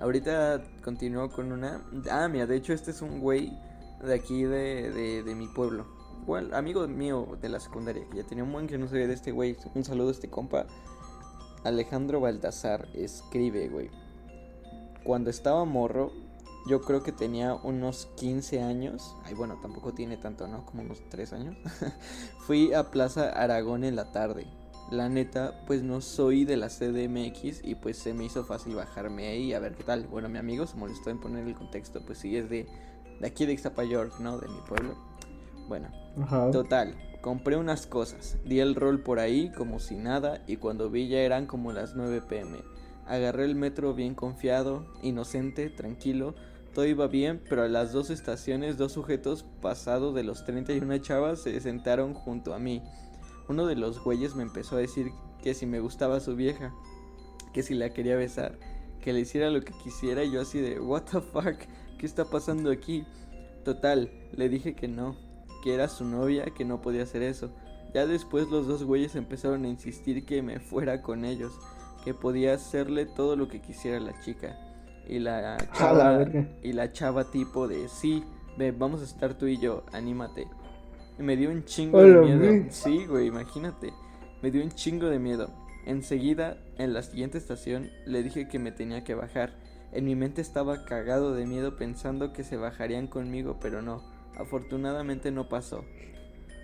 Ahorita 0.00 0.62
continúo 0.82 1.30
con 1.30 1.52
una... 1.52 1.82
Ah, 2.10 2.28
mira, 2.28 2.46
de 2.46 2.56
hecho 2.56 2.72
este 2.72 2.90
es 2.90 3.02
un 3.02 3.20
güey 3.20 3.52
de 4.04 4.14
aquí 4.14 4.42
de, 4.44 4.90
de, 4.90 5.22
de 5.22 5.34
mi 5.34 5.46
pueblo 5.48 5.98
amigo 6.52 6.86
mío 6.86 7.38
de 7.40 7.48
la 7.48 7.60
secundaria, 7.60 8.04
que 8.10 8.18
ya 8.18 8.24
tenía 8.24 8.44
un 8.44 8.52
buen 8.52 8.66
que 8.66 8.78
no 8.78 8.88
sabía 8.88 9.06
de 9.06 9.14
este 9.14 9.32
güey. 9.32 9.56
Un 9.74 9.84
saludo 9.84 10.08
a 10.08 10.12
este 10.12 10.28
compa. 10.28 10.66
Alejandro 11.64 12.20
Baltazar 12.20 12.88
escribe, 12.94 13.68
güey. 13.68 13.90
Cuando 15.04 15.30
estaba 15.30 15.64
morro, 15.64 16.12
yo 16.66 16.80
creo 16.82 17.02
que 17.02 17.12
tenía 17.12 17.54
unos 17.54 18.06
15 18.16 18.62
años. 18.62 19.16
Ay, 19.24 19.34
bueno, 19.34 19.58
tampoco 19.60 19.94
tiene 19.94 20.16
tanto, 20.16 20.48
¿no? 20.48 20.66
Como 20.66 20.82
unos 20.82 21.02
3 21.08 21.32
años. 21.32 21.56
Fui 22.46 22.72
a 22.72 22.90
Plaza 22.90 23.30
Aragón 23.30 23.84
en 23.84 23.96
la 23.96 24.12
tarde. 24.12 24.46
La 24.90 25.08
neta, 25.08 25.64
pues 25.66 25.82
no 25.82 26.00
soy 26.00 26.44
de 26.44 26.56
la 26.56 26.68
CDMX 26.68 27.62
y 27.62 27.74
pues 27.74 27.98
se 27.98 28.14
me 28.14 28.24
hizo 28.24 28.44
fácil 28.44 28.74
bajarme 28.74 29.28
ahí 29.28 29.52
a 29.52 29.60
ver 29.60 29.74
qué 29.74 29.84
tal. 29.84 30.06
Bueno, 30.06 30.28
mi 30.30 30.38
amigo 30.38 30.66
se 30.66 30.76
molestó 30.76 31.10
en 31.10 31.20
poner 31.20 31.46
el 31.46 31.54
contexto, 31.54 32.00
pues 32.06 32.18
sí 32.18 32.36
es 32.36 32.48
de, 32.48 32.66
de 33.20 33.26
aquí 33.26 33.44
de 33.44 33.56
York, 33.88 34.14
¿no? 34.20 34.38
De 34.38 34.48
mi 34.48 34.60
pueblo. 34.66 34.96
Bueno, 35.68 35.90
total, 36.50 36.94
compré 37.20 37.58
unas 37.58 37.86
cosas, 37.86 38.38
di 38.46 38.60
el 38.60 38.74
rol 38.74 39.02
por 39.02 39.18
ahí 39.18 39.50
como 39.52 39.78
si 39.78 39.96
nada 39.96 40.42
y 40.46 40.56
cuando 40.56 40.88
vi 40.88 41.08
ya 41.08 41.18
eran 41.18 41.46
como 41.46 41.72
las 41.72 41.94
9 41.94 42.22
pm. 42.22 42.58
Agarré 43.06 43.44
el 43.44 43.54
metro 43.54 43.92
bien 43.92 44.14
confiado, 44.14 44.86
inocente, 45.02 45.68
tranquilo, 45.68 46.34
todo 46.78 46.86
iba 46.86 47.08
bien, 47.08 47.42
pero 47.48 47.64
a 47.64 47.68
las 47.68 47.90
dos 47.90 48.08
estaciones 48.08 48.78
dos 48.78 48.92
sujetos 48.92 49.44
pasados 49.60 50.14
de 50.14 50.22
los 50.22 50.44
31 50.44 50.98
chavas 50.98 51.40
se 51.40 51.60
sentaron 51.60 52.14
junto 52.14 52.54
a 52.54 52.60
mí. 52.60 52.84
Uno 53.48 53.66
de 53.66 53.74
los 53.74 53.98
güeyes 53.98 54.36
me 54.36 54.44
empezó 54.44 54.76
a 54.76 54.78
decir 54.78 55.10
que 55.42 55.54
si 55.54 55.66
me 55.66 55.80
gustaba 55.80 56.20
su 56.20 56.36
vieja, 56.36 56.72
que 57.52 57.64
si 57.64 57.74
la 57.74 57.90
quería 57.90 58.14
besar, 58.14 58.60
que 59.00 59.12
le 59.12 59.18
hiciera 59.18 59.50
lo 59.50 59.62
que 59.62 59.72
quisiera 59.82 60.22
y 60.22 60.30
yo 60.30 60.40
así 60.40 60.60
de, 60.60 60.78
what 60.78 61.02
the 61.10 61.20
fuck, 61.20 61.58
¿qué 61.98 62.06
está 62.06 62.26
pasando 62.26 62.70
aquí? 62.70 63.04
Total, 63.64 64.12
le 64.36 64.48
dije 64.48 64.76
que 64.76 64.86
no, 64.86 65.16
que 65.64 65.74
era 65.74 65.88
su 65.88 66.04
novia, 66.04 66.44
que 66.56 66.64
no 66.64 66.80
podía 66.80 67.02
hacer 67.02 67.22
eso. 67.22 67.50
Ya 67.92 68.06
después 68.06 68.46
los 68.50 68.68
dos 68.68 68.84
güeyes 68.84 69.16
empezaron 69.16 69.64
a 69.64 69.68
insistir 69.68 70.24
que 70.24 70.42
me 70.42 70.60
fuera 70.60 71.02
con 71.02 71.24
ellos, 71.24 71.58
que 72.04 72.14
podía 72.14 72.54
hacerle 72.54 73.04
todo 73.04 73.34
lo 73.34 73.48
que 73.48 73.60
quisiera 73.60 73.98
la 73.98 74.16
chica. 74.20 74.67
Y 75.08 75.18
la 75.20 75.56
chava, 75.72 76.26
y 76.62 76.72
la 76.72 76.92
chava 76.92 77.30
tipo 77.30 77.66
de, 77.66 77.88
sí, 77.88 78.22
ve, 78.58 78.72
vamos 78.72 79.00
a 79.00 79.04
estar 79.04 79.34
tú 79.34 79.46
y 79.46 79.58
yo, 79.58 79.84
anímate. 79.92 80.46
Y 81.18 81.22
me 81.22 81.36
dio 81.36 81.50
un 81.50 81.64
chingo 81.64 82.02
de 82.02 82.20
miedo. 82.20 82.66
Sí, 82.70 83.06
güey, 83.06 83.26
imagínate. 83.26 83.92
Me 84.42 84.50
dio 84.50 84.62
un 84.62 84.70
chingo 84.70 85.08
de 85.08 85.18
miedo. 85.18 85.50
Enseguida, 85.86 86.58
en 86.76 86.92
la 86.92 87.02
siguiente 87.02 87.38
estación, 87.38 87.90
le 88.06 88.22
dije 88.22 88.46
que 88.48 88.58
me 88.58 88.70
tenía 88.70 89.02
que 89.02 89.14
bajar. 89.14 89.54
En 89.90 90.04
mi 90.04 90.14
mente 90.14 90.42
estaba 90.42 90.84
cagado 90.84 91.34
de 91.34 91.46
miedo 91.46 91.76
pensando 91.76 92.32
que 92.34 92.44
se 92.44 92.56
bajarían 92.56 93.06
conmigo, 93.06 93.56
pero 93.60 93.80
no. 93.80 94.02
Afortunadamente 94.36 95.32
no 95.32 95.48
pasó. 95.48 95.84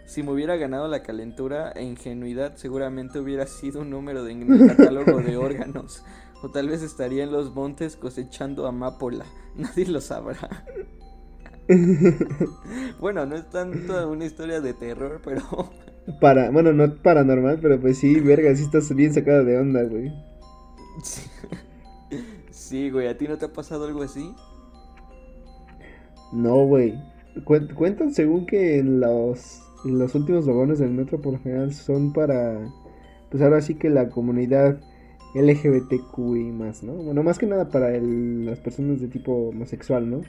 Si 0.07 0.23
me 0.23 0.33
hubiera 0.33 0.57
ganado 0.57 0.87
la 0.87 1.03
calentura 1.03 1.73
e 1.75 1.83
ingenuidad, 1.83 2.57
seguramente 2.57 3.19
hubiera 3.19 3.47
sido 3.47 3.81
un 3.81 3.91
número 3.91 4.23
de, 4.23 4.33
en 4.33 4.53
el 4.53 4.69
catálogo 4.69 5.19
de 5.21 5.37
órganos. 5.39 6.05
O 6.43 6.51
tal 6.51 6.69
vez 6.69 6.83
estaría 6.83 7.25
en 7.25 7.33
los 7.33 7.55
montes 7.55 7.97
cosechando 7.97 8.67
amapola. 8.67 9.25
Nadie 9.57 9.87
lo 9.87 10.01
sabrá. 10.01 10.65
bueno, 13.01 13.25
no 13.25 13.37
es 13.37 13.49
tanto 13.49 14.11
una 14.11 14.25
historia 14.25 14.61
de 14.61 14.75
terror, 14.75 15.21
pero. 15.25 15.43
Para, 16.21 16.51
bueno, 16.51 16.71
no 16.75 16.97
paranormal, 16.97 17.61
pero 17.63 17.81
pues 17.81 17.97
sí, 17.97 18.21
verga, 18.21 18.55
sí 18.55 18.65
estás 18.65 18.95
bien 18.95 19.15
sacado 19.15 19.43
de 19.43 19.57
onda, 19.57 19.85
güey. 19.85 20.13
Sí, 22.51 22.91
güey, 22.91 23.09
¿a 23.09 23.17
ti 23.17 23.27
no 23.27 23.39
te 23.39 23.47
ha 23.47 23.53
pasado 23.55 23.87
algo 23.87 24.03
así? 24.03 24.35
No, 26.31 26.67
güey. 26.67 26.95
Cuentan 27.45 28.13
según 28.13 28.45
que 28.45 28.79
en 28.79 29.01
los, 29.01 29.63
los 29.85 30.15
últimos 30.15 30.47
vagones 30.47 30.79
del 30.79 30.91
metro 30.91 31.21
por 31.21 31.33
lo 31.33 31.39
general 31.39 31.73
son 31.73 32.13
para, 32.13 32.71
pues 33.31 33.43
ahora 33.43 33.63
sí 33.63 33.75
que 33.75 33.89
la 33.89 34.11
comunidad 34.11 34.81
LGBTQI 35.35 36.53
más, 36.53 36.83
¿no? 36.83 36.93
Bueno, 36.95 37.23
más 37.23 37.39
que 37.39 37.47
nada 37.47 37.69
para 37.69 37.91
las 37.91 38.61
personas 38.61 39.01
de 39.01 39.09
tipo 39.09 39.49
homosexual, 39.49 40.09
¿no? 40.09 40.23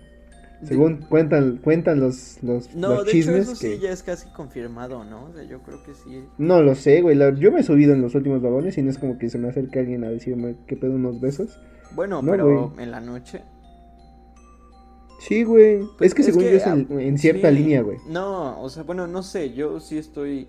Según 0.63 0.97
cuentan 1.09 1.57
cuentan 1.57 1.99
los, 1.99 2.41
los, 2.41 2.73
no, 2.73 3.03
de 3.03 3.11
Hecho 3.11 3.35
eso 3.35 3.55
sí 3.55 3.77
ya 3.79 3.91
es 3.91 4.03
casi 4.03 4.29
confirmado, 4.29 5.03
¿no? 5.03 5.25
O 5.25 5.33
sea, 5.33 5.43
yo 5.43 5.61
creo 5.61 5.83
que 5.83 5.93
sí. 5.93 6.23
No 6.37 6.61
lo 6.61 6.75
sé, 6.75 7.01
güey. 7.01 7.17
yo 7.37 7.51
me 7.51 7.59
he 7.59 7.63
subido 7.63 7.93
en 7.93 8.01
los 8.01 8.15
últimos 8.15 8.41
vagones 8.41 8.77
y 8.77 8.81
no 8.81 8.89
es 8.89 8.97
como 8.97 9.17
que 9.17 9.29
se 9.29 9.37
me 9.37 9.49
acerque 9.49 9.79
alguien 9.79 10.03
a 10.03 10.09
decirme 10.09 10.55
que 10.65 10.77
pedo 10.77 10.93
unos 10.93 11.19
besos. 11.19 11.59
Bueno, 11.93 12.21
pero 12.25 12.73
en 12.79 12.91
la 12.91 13.01
noche. 13.01 13.43
Sí, 15.19 15.43
güey. 15.43 15.81
Pues 15.97 16.09
es 16.09 16.15
que 16.15 16.23
según 16.23 16.43
yo 16.43 16.49
es 16.49 16.65
en, 16.65 17.17
cierta 17.17 17.51
línea, 17.51 17.81
güey. 17.81 17.97
No, 18.07 18.61
o 18.61 18.69
sea, 18.69 18.83
bueno, 18.83 19.07
no 19.07 19.23
sé. 19.23 19.53
Yo 19.53 19.79
sí 19.79 19.97
estoy 19.97 20.47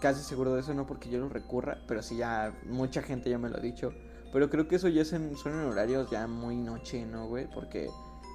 casi 0.00 0.22
seguro 0.22 0.54
de 0.54 0.60
eso, 0.60 0.74
no 0.74 0.86
porque 0.86 1.08
yo 1.08 1.18
lo 1.18 1.28
recurra, 1.28 1.78
pero 1.86 2.02
sí 2.02 2.16
ya 2.16 2.54
mucha 2.66 3.02
gente 3.02 3.30
ya 3.30 3.38
me 3.38 3.48
lo 3.48 3.56
ha 3.56 3.60
dicho. 3.60 3.92
Pero 4.32 4.50
creo 4.50 4.68
que 4.68 4.76
eso 4.76 4.88
ya 4.88 5.04
son 5.04 5.30
en 5.30 5.60
horarios 5.60 6.10
ya 6.10 6.26
muy 6.26 6.56
noche, 6.56 7.06
¿no, 7.06 7.28
güey? 7.28 7.48
Porque, 7.52 7.88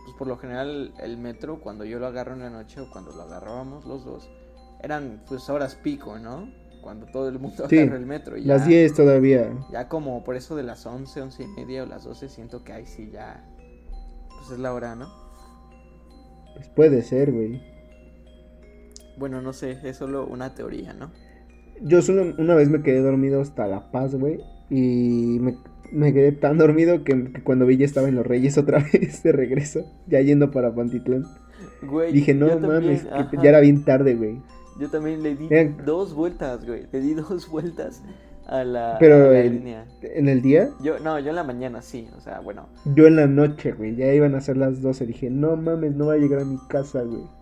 pues 0.06 0.18
por 0.18 0.28
lo 0.28 0.38
general, 0.38 0.94
el 1.00 1.18
metro, 1.18 1.60
cuando 1.60 1.86
yo 1.86 2.00
lo 2.00 2.08
agarro 2.08 2.34
en 2.34 2.40
la 2.40 2.50
noche 2.50 2.82
o 2.82 2.90
cuando 2.90 3.12
lo 3.12 3.24
agarrábamos 3.24 3.86
los 3.86 4.06
dos, 4.06 4.30
eran 4.82 5.22
pues 5.28 5.50
horas 5.50 5.76
pico, 5.76 6.18
¿no? 6.18 6.52
Cuando 6.82 7.06
todo 7.08 7.30
el 7.30 7.38
mundo 7.38 7.66
agarra 7.72 7.98
el 7.98 8.06
metro. 8.06 8.38
Y 8.38 8.46
las 8.46 8.66
10 8.66 8.94
todavía. 8.94 9.54
Ya 9.72 9.88
como 9.88 10.24
por 10.24 10.36
eso 10.36 10.56
de 10.56 10.64
las 10.64 10.86
11, 10.86 11.22
11 11.22 11.44
y 11.44 11.48
media 11.48 11.84
o 11.84 11.86
las 11.86 12.04
12, 12.04 12.30
siento 12.30 12.64
que 12.64 12.74
ahí 12.74 12.86
sí 12.86 13.12
ya. 13.12 13.48
Pues 14.30 14.52
es 14.52 14.60
la 14.60 14.74
hora, 14.74 14.96
¿no? 14.96 15.14
Pues 16.56 16.68
puede 16.70 17.02
ser, 17.04 17.32
güey. 17.32 17.62
Bueno, 19.18 19.42
no 19.42 19.54
sé, 19.54 19.78
es 19.84 19.98
solo 19.98 20.26
una 20.26 20.56
teoría, 20.56 20.94
¿no? 20.94 21.12
Yo 21.82 22.02
solo 22.02 22.34
una 22.38 22.56
vez 22.56 22.70
me 22.70 22.84
quedé 22.84 23.02
dormido 23.02 23.42
hasta 23.42 23.68
La 23.68 23.92
Paz, 23.92 24.16
güey. 24.16 24.40
Y 24.70 25.40
me, 25.92 26.14
quedé 26.14 26.32
tan 26.32 26.58
dormido 26.58 27.04
que, 27.04 27.34
cuando 27.44 27.66
vi 27.66 27.78
ya 27.78 27.86
estaba 27.86 28.08
en 28.08 28.16
Los 28.16 28.26
Reyes 28.26 28.58
otra 28.58 28.86
vez 28.94 29.24
de 29.24 29.32
regreso. 29.32 29.82
Ya 30.08 30.22
yendo 30.22 30.52
para 30.52 30.74
Pantitlán. 30.74 31.26
Güey, 31.84 32.14
Dije, 32.14 32.34
no 32.34 32.60
mames, 32.60 33.06
ya 33.42 33.50
era 33.50 33.60
bien 33.60 33.84
tarde, 33.84 34.16
güey. 34.16 34.42
Yo 34.80 34.90
también 34.90 35.22
le 35.22 35.36
di 35.36 35.50
dos 35.86 36.14
vueltas, 36.14 36.66
güey. 36.66 36.88
Le 36.92 37.02
di 37.02 37.14
dos 37.16 37.50
vueltas 37.50 38.02
a 38.48 38.64
la, 38.64 38.98
Pero 39.00 39.32
¿En 39.32 40.28
el 40.28 40.42
día? 40.42 40.70
Yo, 40.82 41.00
no, 41.00 41.20
yo 41.20 41.30
en 41.30 41.36
la 41.36 41.44
mañana 41.44 41.82
sí, 41.82 42.08
o 42.18 42.22
sea, 42.22 42.40
bueno. 42.40 42.68
Yo 42.96 43.08
en 43.08 43.16
la 43.16 43.28
noche, 43.28 43.74
güey, 43.74 43.96
ya 43.96 44.14
iban 44.14 44.36
a 44.36 44.42
ser 44.42 44.58
las 44.58 44.82
12. 44.82 45.06
Dije, 45.06 45.30
no 45.30 45.56
mames, 45.56 45.96
no 45.96 46.08
va 46.08 46.14
a 46.14 46.18
llegar 46.18 46.42
a 46.42 46.46
mi 46.46 46.58
casa, 46.68 47.02
güey. 47.02 47.24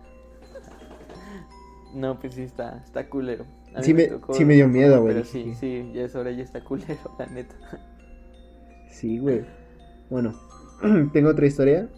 No, 1.94 2.20
pues 2.20 2.34
sí 2.34 2.42
está, 2.42 2.80
está 2.84 3.08
culero. 3.08 3.44
Sí 3.82 3.94
me- 3.94 4.04
tocó 4.08 4.34
sí 4.34 4.44
me 4.44 4.54
dio 4.54 4.68
miedo, 4.68 5.00
güey. 5.02 5.14
Pero 5.14 5.26
sí, 5.26 5.54
sí, 5.54 5.90
ya 5.94 6.04
es 6.04 6.14
hora, 6.14 6.30
ya 6.30 6.42
está 6.42 6.62
culero, 6.62 6.98
la 7.18 7.26
neta. 7.26 7.54
Sí, 8.90 9.18
güey. 9.18 9.42
Bueno, 10.10 10.34
tengo 11.12 11.30
otra 11.30 11.46
historia 11.46 11.88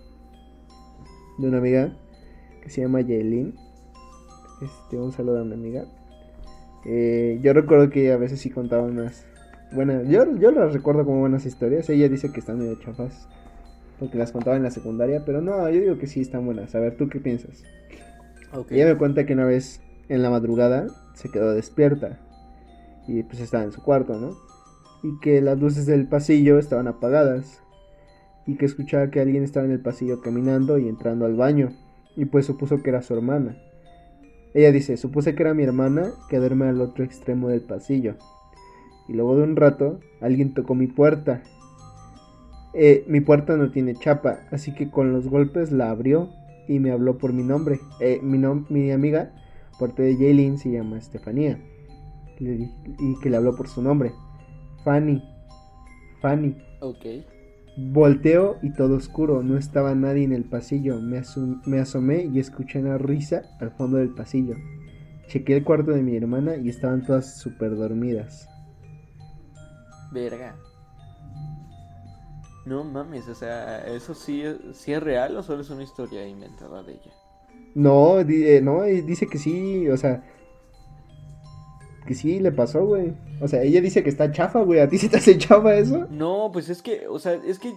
de 1.39 1.49
una 1.49 1.59
amiga 1.59 1.97
que 2.62 2.68
se 2.70 2.83
llama 2.83 3.01
Yaelin. 3.01 3.55
Este, 4.61 4.97
un 4.97 5.12
saludo 5.12 5.41
a 5.41 5.45
mi 5.45 5.55
amiga. 5.55 5.85
Eh, 6.85 7.41
yo 7.43 7.53
recuerdo 7.53 7.91
que 7.91 8.12
a 8.12 8.16
veces 8.16 8.41
sí 8.41 8.51
contaba 8.51 8.83
unas. 8.83 9.27
Bueno, 9.73 10.03
yo, 10.05 10.37
yo 10.37 10.51
las 10.51 10.73
recuerdo 10.75 11.05
como 11.05 11.20
buenas 11.20 11.47
historias. 11.47 11.89
Ella 11.89 12.09
dice 12.09 12.31
que 12.33 12.41
están 12.41 12.59
medio 12.59 12.79
chafas. 12.79 13.29
Porque 13.99 14.18
las 14.18 14.31
contaba 14.33 14.57
en 14.57 14.62
la 14.62 14.70
secundaria. 14.70 15.25
Pero 15.25 15.41
no, 15.41 15.68
yo 15.70 15.81
digo 15.81 15.99
que 15.99 16.07
sí 16.07 16.20
están 16.20 16.45
buenas. 16.45 16.75
A 16.75 16.81
ver, 16.81 16.97
¿tú 16.97 17.09
qué 17.09 17.18
piensas? 17.18 17.64
Ella 18.68 18.87
me 18.87 18.97
cuenta 18.99 19.25
que 19.25 19.33
una 19.33 19.47
vez 19.47 19.81
en 20.09 20.23
la 20.23 20.29
madrugada 20.31 20.87
se 21.15 21.31
quedó 21.31 21.53
despierta. 21.53 22.19
Y 23.07 23.23
pues 23.25 23.41
estaba 23.41 23.65
en 23.65 23.73
su 23.73 23.83
cuarto, 23.83 24.19
¿no? 24.19 24.37
Y 25.03 25.19
que 25.21 25.41
las 25.41 25.59
luces 25.59 25.87
del 25.87 26.09
pasillo 26.09 26.59
estaban 26.59 26.89
apagadas. 26.89 27.63
Y 28.47 28.57
que 28.57 28.67
escuchaba 28.67 29.11
que 29.11 29.21
alguien 29.21 29.43
estaba 29.45 29.67
en 29.67 29.73
el 29.73 29.81
pasillo 29.81 30.21
caminando 30.21 30.79
y 30.79 30.89
entrando 30.89 31.27
al 31.27 31.37
baño. 31.37 31.73
Y 32.17 32.27
pues 32.27 32.47
supuso 32.47 32.83
que 32.83 32.91
era 32.91 33.03
su 33.03 33.15
hermana. 33.15 33.57
Ella 34.55 34.71
dice, 34.71 34.97
supuse 34.97 35.35
que 35.35 35.43
era 35.43 35.55
mi 35.55 35.63
hermana 35.63 36.13
que 36.29 36.39
duerme 36.39 36.67
al 36.67 36.81
otro 36.81 37.05
extremo 37.05 37.49
del 37.49 37.63
pasillo. 37.63 38.17
Y 39.09 39.15
luego 39.15 39.37
de 39.37 39.45
un 39.45 39.57
rato, 39.57 40.01
alguien 40.21 40.55
tocó 40.55 40.75
mi 40.75 40.87
puerta. 40.87 41.43
Eh, 42.75 43.05
mi 43.09 43.21
puerta 43.21 43.57
no 43.57 43.71
tiene 43.71 43.95
chapa, 43.95 44.41
así 44.51 44.75
que 44.75 44.91
con 44.91 45.13
los 45.13 45.29
golpes 45.29 45.73
la 45.73 45.91
abrió 45.91 46.31
y 46.69 46.79
me 46.79 46.91
habló 46.91 47.19
por 47.19 47.33
mi 47.33 47.43
nombre. 47.43 47.81
Eh, 48.01 48.21
mi, 48.23 48.39
nom- 48.39 48.67
mi 48.69 48.91
amiga, 48.93 49.33
parte 49.83 50.03
de 50.03 50.16
Jaylin, 50.16 50.59
se 50.59 50.70
llama 50.70 50.99
Estefanía. 50.99 51.59
Y 52.39 53.18
que 53.20 53.30
le 53.30 53.37
habló 53.37 53.55
por 53.55 53.68
su 53.68 53.83
nombre. 53.83 54.12
Fanny. 54.85 55.22
Fanny. 56.20 56.57
Ok. 56.80 57.05
Volteo 57.76 58.57
y 58.62 58.72
todo 58.74 58.97
oscuro, 58.97 59.43
no 59.43 59.57
estaba 59.57 59.95
nadie 59.95 60.24
en 60.24 60.33
el 60.33 60.45
pasillo. 60.45 61.01
Me, 61.01 61.18
asum- 61.18 61.62
me 61.66 61.80
asomé 61.80 62.24
y 62.24 62.39
escuché 62.39 62.80
una 62.80 62.99
risa 62.99 63.43
al 63.61 63.70
fondo 63.70 63.97
del 63.99 64.11
pasillo. 64.11 64.57
Chequé 65.28 65.57
el 65.57 65.64
cuarto 65.64 65.93
de 65.93 66.03
mi 66.03 66.16
hermana 66.16 66.57
y 66.57 66.68
estaban 66.68 67.05
todas 67.07 67.39
súper 67.39 67.74
dormidas. 67.76 68.49
Verga. 70.12 70.55
No 72.66 72.85
mames, 72.85 73.26
o 73.28 73.35
sea, 73.35 73.87
¿eso 73.87 74.14
sí, 74.14 74.43
sí 74.72 74.93
es 74.93 75.03
real 75.03 75.37
o 75.37 75.43
solo 75.43 75.62
es 75.62 75.70
una 75.70 75.83
historia 75.83 76.26
inventada 76.28 76.83
de 76.83 76.93
ella? 76.93 77.12
No, 77.75 78.20
eh, 78.20 78.61
no, 78.62 78.83
dice 78.83 79.27
que 79.27 79.39
sí, 79.39 79.89
o 79.89 79.97
sea, 79.97 80.23
que 82.07 82.14
sí 82.14 82.41
le 82.41 82.53
pasó, 82.53 82.85
güey. 82.85 83.14
O 83.41 83.49
sea, 83.49 83.62
ella 83.62 83.81
dice 83.81 84.03
que 84.03 84.11
está 84.11 84.31
chafa, 84.31 84.62
güey. 84.62 84.81
¿A 84.81 84.89
ti 84.89 84.99
se 84.99 85.09
te 85.09 85.16
hace 85.16 85.39
chafa 85.39 85.75
eso? 85.75 86.07
No, 86.11 86.51
pues 86.53 86.68
es 86.68 86.83
que, 86.83 87.07
o 87.09 87.18
sea, 87.18 87.35
es 87.35 87.59
que 87.59 87.73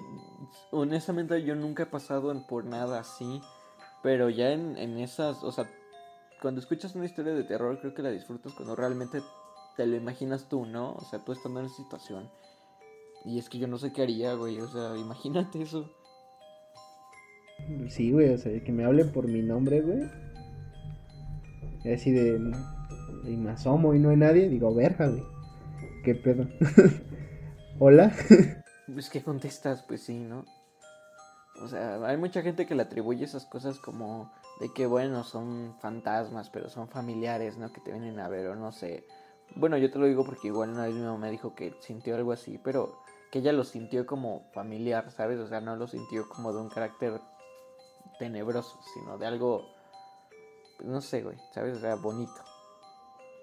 honestamente 0.71 1.41
yo 1.43 1.55
nunca 1.55 1.83
he 1.83 1.87
pasado 1.87 2.45
por 2.47 2.65
nada 2.65 2.99
así, 2.99 3.41
pero 4.03 4.29
ya 4.29 4.51
en, 4.51 4.77
en 4.77 4.97
esas, 4.99 5.43
o 5.43 5.51
sea, 5.51 5.69
cuando 6.41 6.59
escuchas 6.59 6.95
una 6.95 7.05
historia 7.05 7.33
de 7.33 7.43
terror 7.43 7.79
creo 7.79 7.93
que 7.93 8.01
la 8.01 8.11
disfrutas 8.11 8.53
cuando 8.53 8.75
realmente 8.75 9.21
te 9.75 9.85
lo 9.85 9.95
imaginas 9.95 10.47
tú, 10.49 10.65
¿no? 10.65 10.93
O 10.93 11.01
sea, 11.01 11.19
tú 11.19 11.31
estando 11.31 11.59
en 11.59 11.67
esa 11.67 11.75
situación. 11.75 12.29
Y 13.25 13.39
es 13.39 13.49
que 13.49 13.57
yo 13.57 13.67
no 13.67 13.77
sé 13.77 13.91
qué 13.91 14.03
haría, 14.03 14.33
güey, 14.33 14.59
o 14.59 14.67
sea, 14.67 14.95
imagínate 14.97 15.61
eso. 15.61 15.89
Sí, 17.89 18.11
güey, 18.11 18.33
o 18.33 18.37
sea, 18.37 18.63
que 18.63 18.71
me 18.71 18.85
hable 18.85 19.05
por 19.05 19.27
mi 19.27 19.41
nombre, 19.41 19.81
güey. 19.81 20.09
Y 21.83 21.93
así 21.93 22.11
de. 22.11 22.39
Y 23.23 23.37
me 23.37 23.51
asomo 23.51 23.93
y 23.93 23.99
no 23.99 24.09
hay 24.09 24.17
nadie. 24.17 24.49
Digo, 24.49 24.73
verga, 24.73 25.07
güey. 25.07 25.23
¿Qué 26.03 26.15
pedo? 26.15 26.47
Hola. 27.79 28.11
Pues 28.87 29.09
que 29.09 29.23
contestas, 29.23 29.81
pues 29.81 30.03
sí, 30.03 30.19
¿no? 30.19 30.45
O 31.59 31.67
sea, 31.67 32.05
hay 32.05 32.17
mucha 32.17 32.43
gente 32.43 32.67
que 32.67 32.75
le 32.75 32.83
atribuye 32.83 33.25
esas 33.25 33.47
cosas 33.47 33.79
como 33.79 34.31
de 34.59 34.71
que, 34.71 34.85
bueno, 34.85 35.23
son 35.23 35.75
fantasmas, 35.79 36.51
pero 36.51 36.69
son 36.69 36.87
familiares, 36.87 37.57
¿no? 37.57 37.73
Que 37.73 37.81
te 37.81 37.91
vienen 37.91 38.19
a 38.19 38.29
ver 38.29 38.45
o 38.45 38.55
no 38.55 38.71
sé. 38.71 39.07
Bueno, 39.55 39.77
yo 39.77 39.89
te 39.89 39.97
lo 39.97 40.05
digo 40.05 40.23
porque 40.23 40.49
igual 40.49 40.69
una 40.69 40.85
vez 40.85 40.93
mi 40.93 41.01
mamá 41.01 41.29
dijo 41.29 41.55
que 41.55 41.73
sintió 41.79 42.15
algo 42.15 42.31
así, 42.31 42.59
pero 42.63 42.99
que 43.31 43.39
ella 43.39 43.53
lo 43.53 43.63
sintió 43.63 44.05
como 44.05 44.43
familiar, 44.53 45.09
¿sabes? 45.09 45.39
O 45.39 45.47
sea, 45.47 45.61
no 45.61 45.75
lo 45.75 45.87
sintió 45.87 46.29
como 46.29 46.53
de 46.53 46.59
un 46.59 46.69
carácter 46.69 47.19
tenebroso, 48.19 48.79
sino 48.93 49.17
de 49.17 49.25
algo, 49.25 49.65
pues, 50.77 50.89
no 50.89 51.01
sé, 51.01 51.21
güey, 51.23 51.37
¿sabes? 51.53 51.77
O 51.77 51.79
sea, 51.79 51.95
bonito. 51.95 52.33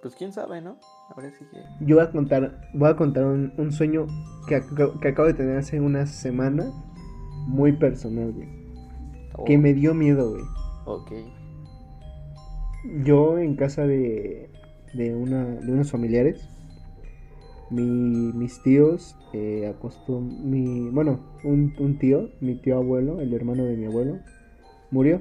Pues 0.02 0.14
quién 0.16 0.32
sabe, 0.32 0.60
¿no? 0.60 0.78
Ahora 1.14 1.30
sí 1.30 1.44
que... 1.50 1.62
Yo 1.84 1.96
voy 1.96 2.04
a 2.04 2.10
contar, 2.10 2.68
voy 2.74 2.88
a 2.90 2.96
contar 2.96 3.24
un, 3.24 3.52
un 3.56 3.70
sueño 3.72 4.06
que, 4.48 4.56
ac- 4.60 4.98
que 5.00 5.08
acabo 5.08 5.28
de 5.28 5.34
tener 5.34 5.58
hace 5.58 5.80
una 5.80 6.06
semana. 6.06 6.64
Muy 7.46 7.72
personal, 7.72 8.32
güey. 8.32 8.48
Oh, 9.36 9.44
Que 9.44 9.58
me 9.58 9.74
dio 9.74 9.94
miedo, 9.94 10.30
güey. 10.30 10.44
Ok. 10.86 11.12
Yo 13.04 13.38
en 13.38 13.54
casa 13.56 13.86
de, 13.86 14.50
de, 14.94 15.14
una, 15.14 15.44
de 15.44 15.72
unos 15.72 15.90
familiares, 15.90 16.48
mi, 17.70 18.32
mis 18.32 18.60
tíos 18.62 19.16
eh, 19.32 19.72
acostum- 19.72 20.38
mi 20.40 20.90
bueno, 20.90 21.20
un, 21.44 21.74
un 21.78 21.98
tío, 21.98 22.30
mi 22.40 22.56
tío 22.56 22.76
abuelo, 22.76 23.20
el 23.20 23.32
hermano 23.34 23.64
de 23.64 23.76
mi 23.76 23.86
abuelo, 23.86 24.18
murió. 24.92 25.20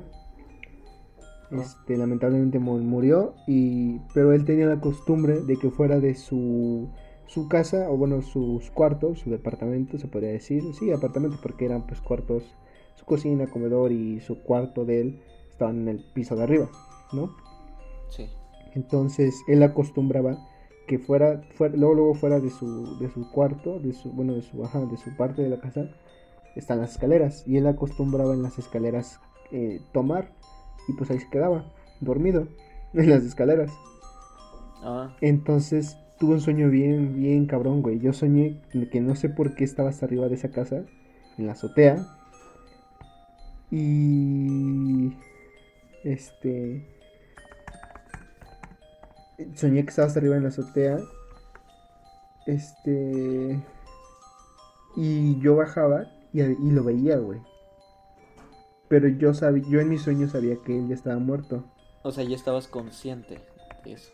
Este, 1.49 1.97
lamentablemente 1.97 2.59
mu- 2.59 2.77
murió, 2.79 3.33
y, 3.45 3.99
pero 4.13 4.31
él 4.31 4.45
tenía 4.45 4.67
la 4.67 4.79
costumbre 4.79 5.41
de 5.41 5.57
que 5.57 5.69
fuera 5.69 5.99
de 5.99 6.15
su, 6.15 6.87
su 7.27 7.49
casa, 7.49 7.89
o 7.89 7.97
bueno, 7.97 8.21
sus 8.21 8.71
cuartos, 8.71 9.19
su 9.19 9.29
departamento, 9.31 9.97
se 9.97 10.07
podría 10.07 10.31
decir, 10.31 10.63
sí, 10.73 10.91
apartamento, 10.91 11.37
porque 11.41 11.65
eran 11.65 11.85
pues 11.87 11.99
cuartos, 11.99 12.55
su 12.95 13.03
cocina, 13.05 13.47
comedor 13.47 13.91
y 13.91 14.21
su 14.21 14.41
cuarto 14.43 14.85
de 14.85 15.01
él 15.01 15.19
estaban 15.49 15.81
en 15.81 15.87
el 15.89 15.99
piso 16.13 16.37
de 16.37 16.43
arriba, 16.43 16.69
¿no? 17.11 17.35
Sí. 18.07 18.27
Entonces 18.73 19.35
él 19.49 19.61
acostumbraba 19.63 20.37
que 20.87 20.99
fuera, 20.99 21.41
fuera 21.55 21.75
luego, 21.75 21.95
luego 21.95 22.13
fuera 22.13 22.39
de 22.39 22.49
su, 22.49 22.97
de 22.97 23.09
su 23.09 23.29
cuarto, 23.29 23.77
de 23.79 23.91
su, 23.91 24.09
bueno, 24.11 24.33
de 24.33 24.41
su, 24.41 24.63
ajá, 24.63 24.85
de 24.85 24.95
su 24.95 25.15
parte 25.17 25.41
de 25.41 25.49
la 25.49 25.59
casa, 25.59 25.89
están 26.55 26.79
las 26.79 26.91
escaleras. 26.91 27.43
Y 27.45 27.57
él 27.57 27.67
acostumbraba 27.67 28.33
en 28.33 28.41
las 28.43 28.57
escaleras 28.57 29.19
eh, 29.51 29.81
tomar. 29.91 30.31
Y 30.87 30.93
pues 30.93 31.11
ahí 31.11 31.19
se 31.19 31.29
quedaba, 31.29 31.71
dormido, 31.99 32.47
en 32.93 33.09
las 33.09 33.23
escaleras. 33.23 33.71
Ah, 34.83 35.15
Entonces 35.21 35.97
tuve 36.19 36.35
un 36.35 36.41
sueño 36.41 36.69
bien, 36.69 37.15
bien 37.15 37.45
cabrón, 37.45 37.81
güey. 37.81 37.99
Yo 37.99 38.13
soñé 38.13 38.61
que 38.91 39.01
no 39.01 39.15
sé 39.15 39.29
por 39.29 39.55
qué 39.55 39.63
estaba 39.63 39.89
hasta 39.89 40.05
arriba 40.05 40.27
de 40.27 40.35
esa 40.35 40.51
casa, 40.51 40.83
en 41.37 41.45
la 41.45 41.53
azotea. 41.53 42.05
Y. 43.71 45.15
Este. 46.03 46.85
Soñé 49.55 49.83
que 49.83 49.89
estaba 49.89 50.07
hasta 50.07 50.19
arriba 50.19 50.35
en 50.35 50.43
la 50.43 50.49
azotea. 50.49 50.99
Este. 52.45 53.59
Y 54.95 55.39
yo 55.39 55.55
bajaba 55.55 56.05
y, 56.33 56.41
y 56.41 56.71
lo 56.71 56.83
veía, 56.83 57.17
güey. 57.17 57.39
Pero 58.91 59.07
yo 59.07 59.33
sabía, 59.33 59.63
yo 59.69 59.79
en 59.79 59.87
mi 59.87 59.97
sueño 59.97 60.27
sabía 60.27 60.57
que 60.57 60.77
él 60.77 60.89
ya 60.89 60.95
estaba 60.95 61.17
muerto. 61.17 61.63
o 62.03 62.11
sea, 62.11 62.25
ya 62.25 62.35
estabas 62.35 62.67
consciente 62.67 63.39
de 63.85 63.93
eso. 63.93 64.11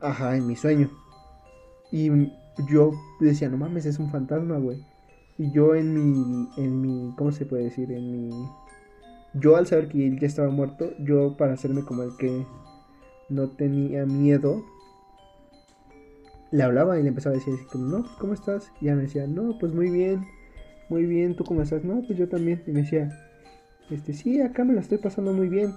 Ajá, 0.00 0.36
en 0.36 0.48
mi 0.48 0.56
sueño. 0.56 0.90
Y 1.92 2.10
yo 2.68 2.90
decía, 3.20 3.48
no 3.48 3.56
mames, 3.56 3.86
es 3.86 4.00
un 4.00 4.10
fantasma, 4.10 4.58
güey. 4.58 4.84
Y 5.38 5.52
yo 5.52 5.76
en 5.76 5.94
mi, 5.94 6.48
en 6.56 6.80
mi, 6.80 7.14
¿cómo 7.16 7.30
se 7.30 7.46
puede 7.46 7.62
decir? 7.62 7.92
En 7.92 8.10
mi... 8.10 8.30
Yo 9.34 9.54
al 9.54 9.68
saber 9.68 9.88
que 9.88 10.04
él 10.04 10.18
ya 10.18 10.26
estaba 10.26 10.50
muerto, 10.50 10.90
yo 10.98 11.36
para 11.36 11.52
hacerme 11.52 11.84
como 11.84 12.02
el 12.02 12.16
que 12.16 12.44
no 13.28 13.50
tenía 13.50 14.04
miedo, 14.04 14.64
le 16.50 16.64
hablaba 16.64 16.98
y 16.98 17.04
le 17.04 17.10
empezaba 17.10 17.36
a 17.36 17.38
decir 17.38 17.54
así 17.54 17.64
como, 17.66 17.86
no, 17.86 18.02
pues, 18.02 18.16
¿cómo 18.16 18.34
estás? 18.34 18.72
Y 18.80 18.86
ella 18.86 18.96
me 18.96 19.02
decía, 19.02 19.28
no, 19.28 19.56
pues 19.60 19.72
muy 19.72 19.90
bien, 19.90 20.26
muy 20.88 21.06
bien, 21.06 21.36
¿tú 21.36 21.44
cómo 21.44 21.62
estás? 21.62 21.84
No, 21.84 22.02
pues 22.04 22.18
yo 22.18 22.28
también. 22.28 22.60
Y 22.66 22.72
me 22.72 22.82
decía, 22.82 23.23
este, 23.90 24.12
sí, 24.12 24.40
acá 24.40 24.64
me 24.64 24.74
la 24.74 24.80
estoy 24.80 24.98
pasando 24.98 25.32
muy 25.32 25.48
bien. 25.48 25.74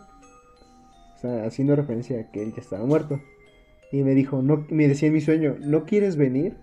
O 1.16 1.20
sea, 1.20 1.46
haciendo 1.46 1.76
referencia 1.76 2.20
a 2.20 2.32
que 2.32 2.44
él 2.44 2.54
ya 2.54 2.62
estaba 2.62 2.86
muerto. 2.86 3.20
Y 3.92 4.04
me 4.04 4.14
dijo, 4.14 4.42
no, 4.42 4.66
me 4.70 4.88
decía 4.88 5.08
en 5.08 5.14
mi 5.14 5.22
sueño, 5.22 5.56
¿no 5.60 5.86
quieres 5.86 6.16
venir? 6.18 6.58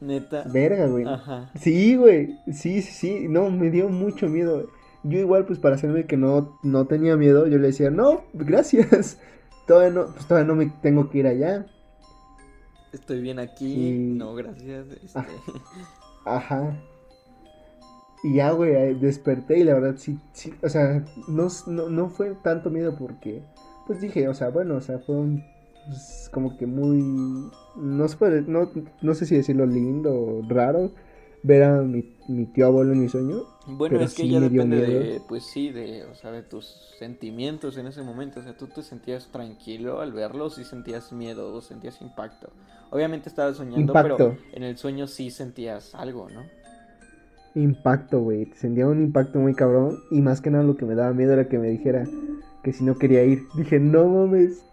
Neta. 0.00 0.44
Verga, 0.52 0.86
güey. 0.86 1.04
Ajá. 1.06 1.50
Sí, 1.54 1.96
güey. 1.96 2.36
Sí, 2.52 2.82
sí, 2.82 2.92
sí. 2.92 3.26
No, 3.28 3.50
me 3.50 3.70
dio 3.70 3.88
mucho 3.88 4.28
miedo. 4.28 4.68
Yo 5.04 5.18
igual, 5.18 5.46
pues 5.46 5.58
para 5.58 5.76
hacerme 5.76 6.04
que 6.06 6.16
no, 6.16 6.58
no 6.62 6.86
tenía 6.86 7.16
miedo, 7.16 7.46
yo 7.46 7.58
le 7.58 7.68
decía, 7.68 7.90
no, 7.90 8.24
gracias. 8.34 9.20
Todavía 9.66 9.90
no, 9.90 10.06
pues 10.12 10.26
todavía 10.26 10.46
no 10.46 10.54
me 10.54 10.66
tengo 10.82 11.08
que 11.10 11.18
ir 11.18 11.26
allá. 11.26 11.66
Estoy 12.92 13.20
bien 13.20 13.38
aquí. 13.38 13.88
Y- 13.88 14.14
No, 14.14 14.34
gracias. 14.34 14.86
Este... 15.02 15.18
Ah. 15.18 15.26
Ajá. 16.24 16.80
Y 18.26 18.34
ya, 18.34 18.50
güey, 18.52 18.94
desperté 18.94 19.58
y 19.58 19.64
la 19.64 19.74
verdad 19.74 19.94
sí, 19.98 20.18
sí, 20.32 20.52
o 20.62 20.68
sea, 20.68 21.04
no, 21.28 21.48
no, 21.66 21.88
no 21.88 22.08
fue 22.08 22.34
tanto 22.42 22.70
miedo 22.70 22.96
porque 22.96 23.42
pues 23.86 24.00
dije, 24.00 24.28
o 24.28 24.34
sea, 24.34 24.48
bueno, 24.48 24.74
o 24.76 24.80
sea, 24.80 24.98
fue 24.98 25.14
un, 25.16 25.44
pues, 25.86 26.28
como 26.32 26.56
que 26.56 26.66
muy, 26.66 27.04
no, 27.76 28.08
se 28.08 28.16
puede- 28.16 28.42
no, 28.42 28.70
no 29.00 29.14
sé 29.14 29.26
si 29.26 29.36
decirlo 29.36 29.64
lindo 29.66 30.12
o 30.12 30.42
raro, 30.48 30.90
ver 31.42 31.62
a 31.62 31.82
mi, 31.82 32.04
mi 32.26 32.46
tío 32.46 32.66
abuelo 32.66 32.92
en 32.92 33.02
mi 33.02 33.08
sueño. 33.08 33.44
Bueno, 33.68 34.00
es 34.00 34.14
que 34.14 34.22
sí 34.22 34.28
ya 34.28 34.40
depende 34.40 34.80
de, 34.82 35.20
pues 35.20 35.44
sí, 35.44 35.70
de, 35.70 36.04
o 36.04 36.14
sea, 36.14 36.30
de 36.30 36.42
tus 36.42 36.66
sentimientos 36.98 37.76
en 37.76 37.86
ese 37.86 38.02
momento. 38.02 38.40
O 38.40 38.42
sea, 38.42 38.56
tú 38.56 38.68
te 38.68 38.82
sentías 38.82 39.28
tranquilo 39.32 40.00
al 40.00 40.12
verlo, 40.12 40.50
sí 40.50 40.64
sentías 40.64 41.12
miedo 41.12 41.52
o 41.52 41.60
sentías 41.60 42.00
impacto. 42.00 42.50
Obviamente 42.90 43.28
estabas 43.28 43.56
soñando, 43.56 44.00
pero 44.00 44.24
en 44.52 44.62
el 44.62 44.76
sueño 44.78 45.06
sí 45.08 45.30
sentías 45.30 45.94
algo, 45.94 46.28
¿no? 46.30 46.50
Impacto, 47.56 48.20
güey. 48.20 48.52
Sentía 48.54 48.86
un 48.86 49.02
impacto 49.02 49.40
muy 49.40 49.54
cabrón. 49.54 50.04
Y 50.10 50.20
más 50.22 50.40
que 50.40 50.50
nada 50.50 50.64
lo 50.64 50.76
que 50.76 50.86
me 50.86 50.94
daba 50.94 51.12
miedo 51.12 51.32
era 51.32 51.48
que 51.48 51.58
me 51.58 51.68
dijera 51.68 52.08
que 52.62 52.72
si 52.72 52.84
no 52.84 52.98
quería 52.98 53.24
ir. 53.24 53.50
Dije, 53.56 53.80
no 53.80 54.06
mames. 54.08 54.64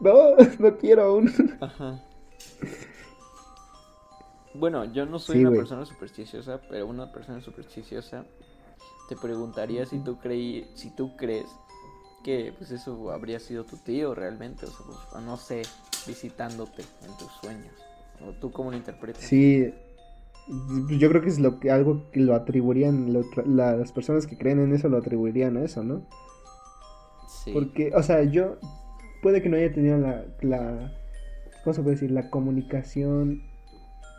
No, 0.00 0.36
no 0.58 0.76
quiero 0.78 1.02
aún. 1.04 1.30
Ajá. 1.60 2.00
Bueno, 4.54 4.84
yo 4.84 5.06
no 5.06 5.18
soy 5.18 5.38
Sí, 5.38 5.38
una 5.38 5.52
persona 5.52 5.84
supersticiosa, 5.84 6.60
pero 6.68 6.86
una 6.86 7.12
persona 7.12 7.40
supersticiosa 7.40 8.24
te 9.08 9.16
preguntaría 9.16 9.86
si 9.86 10.00
tú 10.00 10.18
creí, 10.18 10.70
si 10.74 10.90
tú 10.94 11.16
crees 11.16 11.46
que 12.22 12.54
pues 12.56 12.70
eso 12.70 13.10
habría 13.10 13.40
sido 13.40 13.64
tu 13.64 13.76
tío 13.78 14.14
realmente, 14.14 14.66
o 14.66 14.70
sea, 14.70 14.86
pues, 14.86 15.24
no 15.24 15.36
sé, 15.36 15.62
visitándote 16.06 16.82
en 17.02 17.16
tus 17.18 17.32
sueños. 17.40 17.74
O 18.20 18.32
tú 18.32 18.52
cómo 18.52 18.70
lo 18.70 18.76
interpretas. 18.76 19.24
Sí. 19.24 19.72
Yo 20.98 21.08
creo 21.08 21.22
que 21.22 21.28
es 21.28 21.38
lo 21.40 21.58
que, 21.58 21.70
algo 21.70 22.10
que 22.12 22.20
lo 22.20 22.34
atribuirían. 22.34 23.12
lo 23.12 23.22
la- 23.46 23.76
las 23.76 23.92
personas 23.92 24.26
que 24.26 24.36
creen 24.36 24.60
en 24.60 24.74
eso 24.74 24.88
lo 24.88 24.98
atribuirían 24.98 25.56
a 25.56 25.62
eso, 25.64 25.82
¿no? 25.82 26.06
Sí. 27.28 27.50
Porque, 27.52 27.92
o 27.94 28.02
sea, 28.02 28.22
yo. 28.24 28.56
Puede 29.22 29.40
que 29.42 29.48
no 29.48 29.56
haya 29.56 29.72
tenido 29.72 29.96
la. 29.98 30.24
la 30.42 30.92
¿Cómo 31.62 31.72
se 31.72 31.82
puede 31.82 31.96
decir? 31.96 32.10
La 32.10 32.28
comunicación. 32.28 33.42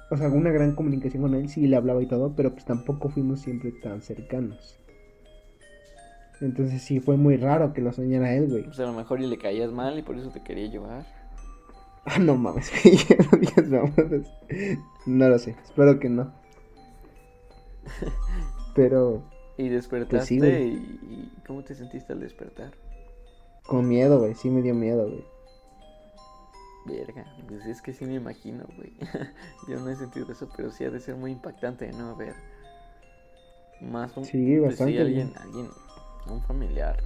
O 0.10 0.18
sea, 0.18 0.30
una 0.30 0.52
gran 0.52 0.74
comunicación 0.76 1.22
con 1.22 1.36
él. 1.36 1.48
Sí, 1.50 1.68
le 1.68 1.76
hablaba 1.76 2.02
y 2.02 2.08
todo. 2.08 2.34
Pero 2.36 2.52
pues 2.54 2.66
tampoco 2.66 3.10
fuimos 3.10 3.42
siempre 3.42 3.72
tan 3.72 4.02
cercanos. 4.02 4.80
Entonces 6.42 6.82
sí, 6.82 7.00
fue 7.00 7.18
muy 7.18 7.38
raro 7.38 7.72
que 7.74 7.82
lo 7.82 7.94
soñara 7.94 8.34
él, 8.34 8.50
güey. 8.50 8.64
Pues 8.64 8.80
a 8.80 8.84
lo 8.84 8.94
mejor 8.94 9.22
y 9.22 9.28
le 9.28 9.38
caías 9.38 9.72
mal 9.72 9.98
y 9.98 10.02
por 10.02 10.18
eso 10.18 10.30
te 10.32 10.42
quería 10.44 10.68
llevar. 10.70 11.06
Ah, 12.16 12.20
no 12.20 12.36
mames, 12.38 12.72
no 13.32 13.38
digas 13.40 13.68
mamadas. 13.68 14.32
No 15.08 15.28
lo 15.28 15.40
sé, 15.40 15.56
espero 15.64 16.00
que 16.00 16.08
no. 16.10 16.32
Pero 18.76 19.24
Y 19.58 19.70
despertaste 19.70 20.38
Pues 20.38 20.50
sí, 20.50 21.00
y, 21.10 21.32
¿cómo 21.48 21.64
te 21.64 21.74
sentiste 21.76 22.14
al 22.14 22.20
despertar? 22.20 22.72
con 23.66 23.88
miedo, 23.88 24.20
güey, 24.20 24.36
sí 24.36 24.52
me 24.52 24.62
dio 24.62 24.76
miedo, 24.76 25.08
güey. 25.10 25.26
Verga, 26.86 27.26
pues 27.48 27.66
es 27.66 27.82
que 27.82 27.94
sí 27.94 28.06
me 28.06 28.14
imagino, 28.14 28.64
güey. 28.78 28.94
Yo 29.68 29.80
no 29.80 29.90
he 29.90 29.96
sentido 29.96 30.32
eso, 30.32 30.48
pero 30.56 30.70
sí 30.70 30.84
ha 30.84 30.92
de 30.92 31.00
ser 31.00 31.16
muy 31.16 31.32
impactante, 31.32 31.92
¿no? 31.94 32.16
Ver 32.16 32.36
más 33.82 34.16
un, 34.16 34.26
Sí, 34.26 34.58
pues 34.60 34.78
sí, 34.78 34.84
bastante, 34.84 35.02
alguien, 35.02 35.30
güey. 35.30 35.42
alguien, 35.44 35.70
un 36.28 36.42
familiar 36.44 37.02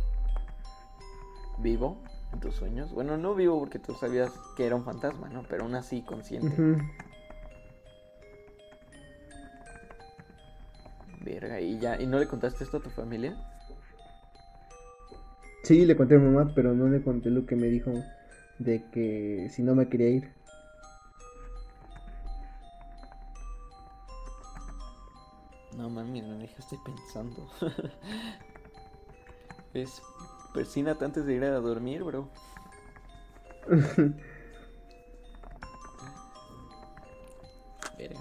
vivo 1.59 1.97
en 2.33 2.39
tus 2.39 2.55
sueños. 2.55 2.91
Bueno, 2.91 3.17
no 3.17 3.35
vivo 3.35 3.59
porque 3.59 3.79
tú 3.79 3.93
sabías 3.93 4.31
que 4.55 4.65
era 4.65 4.75
un 4.75 4.83
fantasma, 4.83 5.29
¿no? 5.29 5.43
Pero 5.49 5.63
aún 5.63 5.75
así 5.75 6.01
consciente. 6.01 6.55
Verga, 11.21 11.59
y 11.59 11.79
ya, 11.79 12.01
¿y 12.01 12.07
no 12.07 12.19
le 12.19 12.27
contaste 12.27 12.63
esto 12.63 12.77
a 12.77 12.81
tu 12.81 12.89
familia? 12.89 13.35
Sí, 15.63 15.85
le 15.85 15.95
conté 15.95 16.15
a 16.15 16.19
mi 16.19 16.29
mamá, 16.29 16.51
pero 16.55 16.73
no 16.73 16.87
le 16.87 17.03
conté 17.03 17.29
lo 17.29 17.45
que 17.45 17.55
me 17.55 17.67
dijo 17.67 17.91
de 18.59 18.83
que 18.91 19.49
si 19.51 19.61
no 19.61 19.75
me 19.75 19.89
quería 19.89 20.09
ir. 20.09 20.31
No 25.75 25.89
mami, 25.89 26.21
me 26.21 26.37
dejaste 26.37 26.77
pensando. 26.83 27.47
es 29.73 30.01
persínate 30.53 31.05
antes 31.05 31.25
de 31.25 31.33
ir 31.33 31.43
a 31.43 31.59
dormir, 31.59 32.03
bro. 32.03 32.29
Verga. 37.97 38.19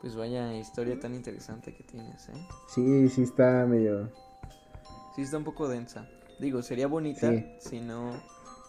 Pues 0.00 0.14
vaya 0.16 0.54
historia 0.56 0.98
tan 1.00 1.14
interesante 1.14 1.74
que 1.74 1.82
tienes, 1.82 2.28
¿eh? 2.28 2.46
Sí, 2.68 3.08
sí 3.08 3.22
está 3.22 3.64
medio... 3.66 4.10
Sí, 5.16 5.22
está 5.22 5.38
un 5.38 5.44
poco 5.44 5.68
densa. 5.68 6.08
Digo, 6.40 6.62
sería 6.62 6.86
bonita 6.88 7.30
Sí. 7.30 7.46
si 7.60 7.80
no 7.80 8.12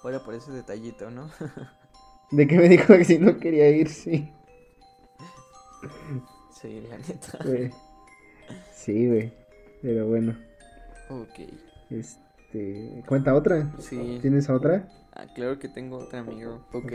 fuera 0.02 0.20
por 0.24 0.34
ese 0.36 0.52
detallito, 0.52 1.10
¿no? 1.12 1.30
De 2.32 2.48
que 2.48 2.58
me 2.58 2.70
dijo 2.70 2.94
que 2.94 3.04
si 3.06 3.18
no 3.20 3.38
quería 3.38 3.70
ir, 3.70 3.90
sí. 3.90 4.32
sí, 6.62 6.82
la 6.90 6.98
neta. 6.98 7.40
Sí, 8.74 9.08
güey. 9.08 9.34
Pero 9.82 10.08
bueno, 10.08 10.36
Ok. 11.10 11.40
este... 11.92 12.25
¿Cuenta 13.08 13.34
otra? 13.36 13.72
Sí. 13.80 14.20
¿Tienes 14.22 14.50
otra? 14.50 14.88
Ah, 15.14 15.26
claro 15.34 15.60
que 15.60 15.68
tengo 15.70 15.98
otra 15.98 16.20
amigo. 16.20 16.66
Ok. 16.74 16.86
Ok. 16.86 16.94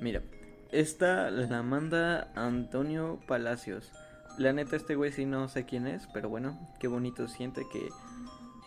Mira, 0.00 0.22
esta 0.70 1.30
la 1.30 1.62
manda 1.62 2.30
Antonio 2.34 3.18
Palacios. 3.26 3.92
La 4.38 4.52
neta, 4.52 4.76
este 4.76 4.94
güey 4.94 5.12
sí 5.12 5.26
no 5.26 5.48
sé 5.48 5.64
quién 5.66 5.86
es, 5.86 6.06
pero 6.12 6.28
bueno, 6.28 6.58
qué 6.80 6.88
bonito 6.88 7.28
siente 7.28 7.62
que 7.72 7.88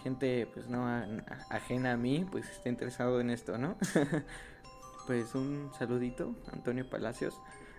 gente, 0.04 0.48
pues 0.54 0.68
no 0.70 0.86
a- 0.88 1.08
ajena 1.50 1.94
a 1.94 1.98
mí, 1.98 2.26
pues 2.32 2.48
esté 2.50 2.70
interesado 2.70 3.20
en 3.20 3.32
esto, 3.32 3.58
¿no? 3.58 3.76
pues 5.08 5.34
un 5.36 5.72
saludito, 5.78 6.36
Antonio 6.54 6.88
Palacios. 6.88 7.36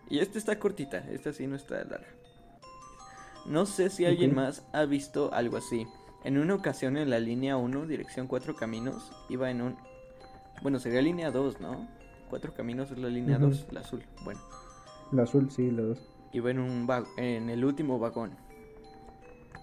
Y 0.09 0.19
esta 0.19 0.39
está 0.39 0.59
cortita, 0.59 0.99
esta 1.11 1.33
sí 1.33 1.47
no 1.47 1.57
está 1.57 1.77
larga. 1.85 2.09
No 3.47 3.65
sé 3.67 3.91
si 3.91 4.05
alguien 4.05 4.35
más 4.35 4.65
ha 4.73 4.85
visto 4.85 5.33
algo 5.33 5.57
así. 5.57 5.87
En 6.27 6.39
una 6.39 6.55
ocasión 6.57 6.97
en 6.97 7.09
la 7.09 7.21
línea 7.21 7.57
1, 7.57 7.87
dirección 7.87 8.27
4 8.27 8.57
caminos, 8.57 9.13
iba 9.29 9.49
en 9.49 9.63
un... 9.63 9.77
Bueno, 10.61 10.81
sería 10.81 11.01
línea 11.01 11.31
2, 11.31 11.61
¿no? 11.61 11.87
Cuatro 12.29 12.53
caminos 12.53 12.91
es 12.91 12.99
la 12.99 13.09
línea 13.09 13.37
Ujú. 13.37 13.47
2, 13.47 13.67
la 13.71 13.81
azul. 13.81 14.03
Bueno, 14.25 14.41
La 15.13 15.23
azul, 15.23 15.49
sí, 15.53 15.71
la 15.71 15.83
dos. 15.83 16.01
iba 16.33 16.51
en 16.51 16.59
un 16.59 16.85
va- 16.91 17.05
en 17.17 17.49
el 17.49 17.65
último 17.65 18.01
vagón. 18.01 18.33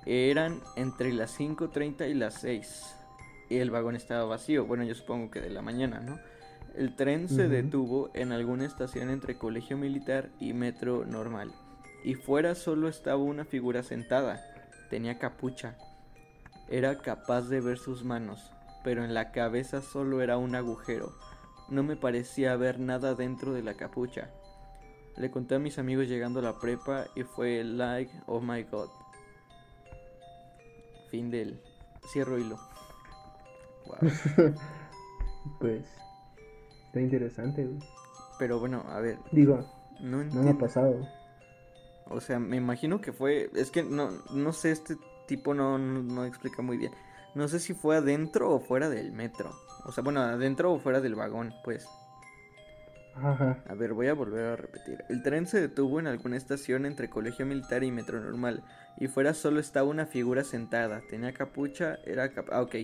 Eran 0.06 0.62
entre 0.78 1.12
las 1.12 1.38
5.30 1.38 2.10
y 2.10 2.14
las 2.14 2.36
6. 2.36 2.96
Y 3.50 3.58
el 3.58 3.70
vagón 3.70 3.98
estaba 3.98 4.24
vacío. 4.24 4.66
Bueno, 4.66 4.86
yo 4.86 4.96
supongo 4.96 5.32
que 5.32 5.42
de 5.42 5.50
la 5.50 5.62
mañana, 5.62 6.00
¿no? 6.00 6.18
El 6.78 6.96
tren 6.96 7.28
se 7.28 7.50
detuvo 7.50 8.10
en 8.14 8.32
alguna 8.32 8.66
estación 8.66 9.10
entre 9.10 9.38
colegio 9.38 9.78
militar 9.78 10.30
y 10.40 10.54
metro 10.54 11.04
normal. 11.06 11.52
Y 12.06 12.16
fuera 12.16 12.56
solo 12.56 12.88
estaba 12.88 13.22
una 13.22 13.44
figura 13.44 13.84
sentada. 13.84 14.42
Tenía 14.90 15.20
capucha. 15.20 15.76
Era 16.70 17.00
capaz 17.00 17.44
de 17.50 17.62
ver 17.62 17.78
sus 17.78 18.04
manos, 18.04 18.52
pero 18.84 19.04
en 19.04 19.14
la 19.14 19.32
cabeza 19.32 19.82
solo 19.82 20.22
era 20.22 20.38
un 20.38 20.56
agujero. 20.56 21.14
No 21.70 21.84
me 21.84 21.96
parecía 21.96 22.56
ver 22.56 22.80
nada 22.80 23.16
dentro 23.16 23.54
de 23.54 23.64
la 23.64 23.76
capucha. 23.76 24.30
Le 25.18 25.30
conté 25.30 25.56
a 25.56 25.60
mis 25.60 25.78
amigos 25.78 26.08
llegando 26.08 26.40
a 26.40 26.44
la 26.44 26.60
prepa 26.60 27.06
y 27.16 27.24
fue 27.24 27.64
like, 27.64 28.12
oh 28.26 28.42
my 28.42 28.64
god. 28.64 28.90
Fin 31.10 31.30
del 31.30 31.62
cierro 32.12 32.38
hilo. 32.38 32.60
Wow. 33.86 34.54
Pues... 35.60 35.84
Está 36.86 37.02
interesante, 37.02 37.66
güey. 37.66 37.80
Pero 38.40 38.60
bueno, 38.60 38.86
a 38.88 39.00
ver, 39.02 39.18
Digo, 39.32 39.66
no 40.00 40.24
no 40.24 40.44
me 40.44 40.52
ha 40.52 40.58
pasado. 40.58 41.06
O 42.10 42.22
sea, 42.22 42.40
me 42.40 42.58
imagino 42.58 43.02
que 43.02 43.14
fue. 43.14 43.50
Es 43.56 43.72
que 43.72 43.84
no, 43.84 44.12
no 44.34 44.54
sé, 44.54 44.72
este 44.72 44.98
tipo 45.38 45.56
no, 45.56 46.26
explica 46.26 46.62
muy 46.62 46.78
bien. 46.78 46.92
No 47.34 47.48
sé 47.48 47.60
si 47.60 47.74
fue 47.74 47.98
adentro 47.98 48.52
o 48.52 48.60
fuera 48.60 48.90
del 48.90 49.12
metro. 49.12 49.52
O 49.86 49.92
sea, 49.92 50.04
bueno, 50.04 50.22
adentro 50.22 50.72
o 50.72 50.80
fuera 50.80 51.02
del 51.02 51.16
vagón, 51.16 51.54
pues. 51.64 51.88
Ajá. 53.16 53.64
A 53.68 53.74
ver, 53.74 53.94
voy 53.94 54.08
a 54.08 54.14
volver 54.14 54.46
a 54.46 54.56
repetir. 54.56 55.04
El 55.10 55.24
tren 55.24 55.48
se 55.48 55.60
detuvo 55.60 56.00
en 56.00 56.06
alguna 56.06 56.38
estación 56.38 56.86
entre 56.86 57.10
colegio 57.10 57.48
militar 57.48 57.84
y 57.84 57.92
metro 57.92 58.22
normal. 58.22 58.64
Y 59.00 59.08
fuera 59.08 59.34
solo 59.34 59.60
estaba 59.60 59.90
una 59.90 60.06
figura 60.06 60.44
sentada. 60.44 61.02
Tenía 61.10 61.34
capucha, 61.34 61.98
era 62.06 62.30
cap 62.30 62.46
Ah, 62.52 62.62
ok. 62.62 62.76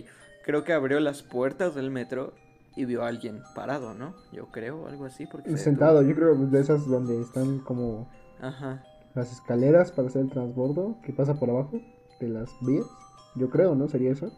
Creo 0.44 0.64
que 0.64 0.72
abrió 0.72 0.98
las 0.98 1.22
puertas 1.22 1.76
del 1.76 1.92
metro 1.92 2.34
y 2.74 2.84
vio 2.84 3.04
a 3.04 3.08
alguien 3.08 3.42
parado, 3.54 3.94
¿no? 3.94 4.16
Yo 4.32 4.46
creo, 4.46 4.88
algo 4.88 5.04
así. 5.04 5.26
Porque 5.26 5.50
se 5.50 5.58
Sentado, 5.58 6.02
yo 6.02 6.14
creo 6.16 6.34
de 6.34 6.60
esas 6.60 6.86
donde 6.88 7.20
están 7.20 7.60
como. 7.60 8.10
Ajá. 8.40 8.82
las 9.14 9.30
escaleras 9.30 9.92
para 9.92 10.08
hacer 10.08 10.22
el 10.22 10.30
transbordo 10.30 10.96
que 11.04 11.12
pasa 11.12 11.38
por 11.38 11.50
abajo 11.50 11.80
de 12.20 12.28
las 12.28 12.50
vías. 12.60 12.86
Yo 13.34 13.48
creo, 13.50 13.74
¿no? 13.74 13.88
Sería 13.88 14.12
eso. 14.12 14.30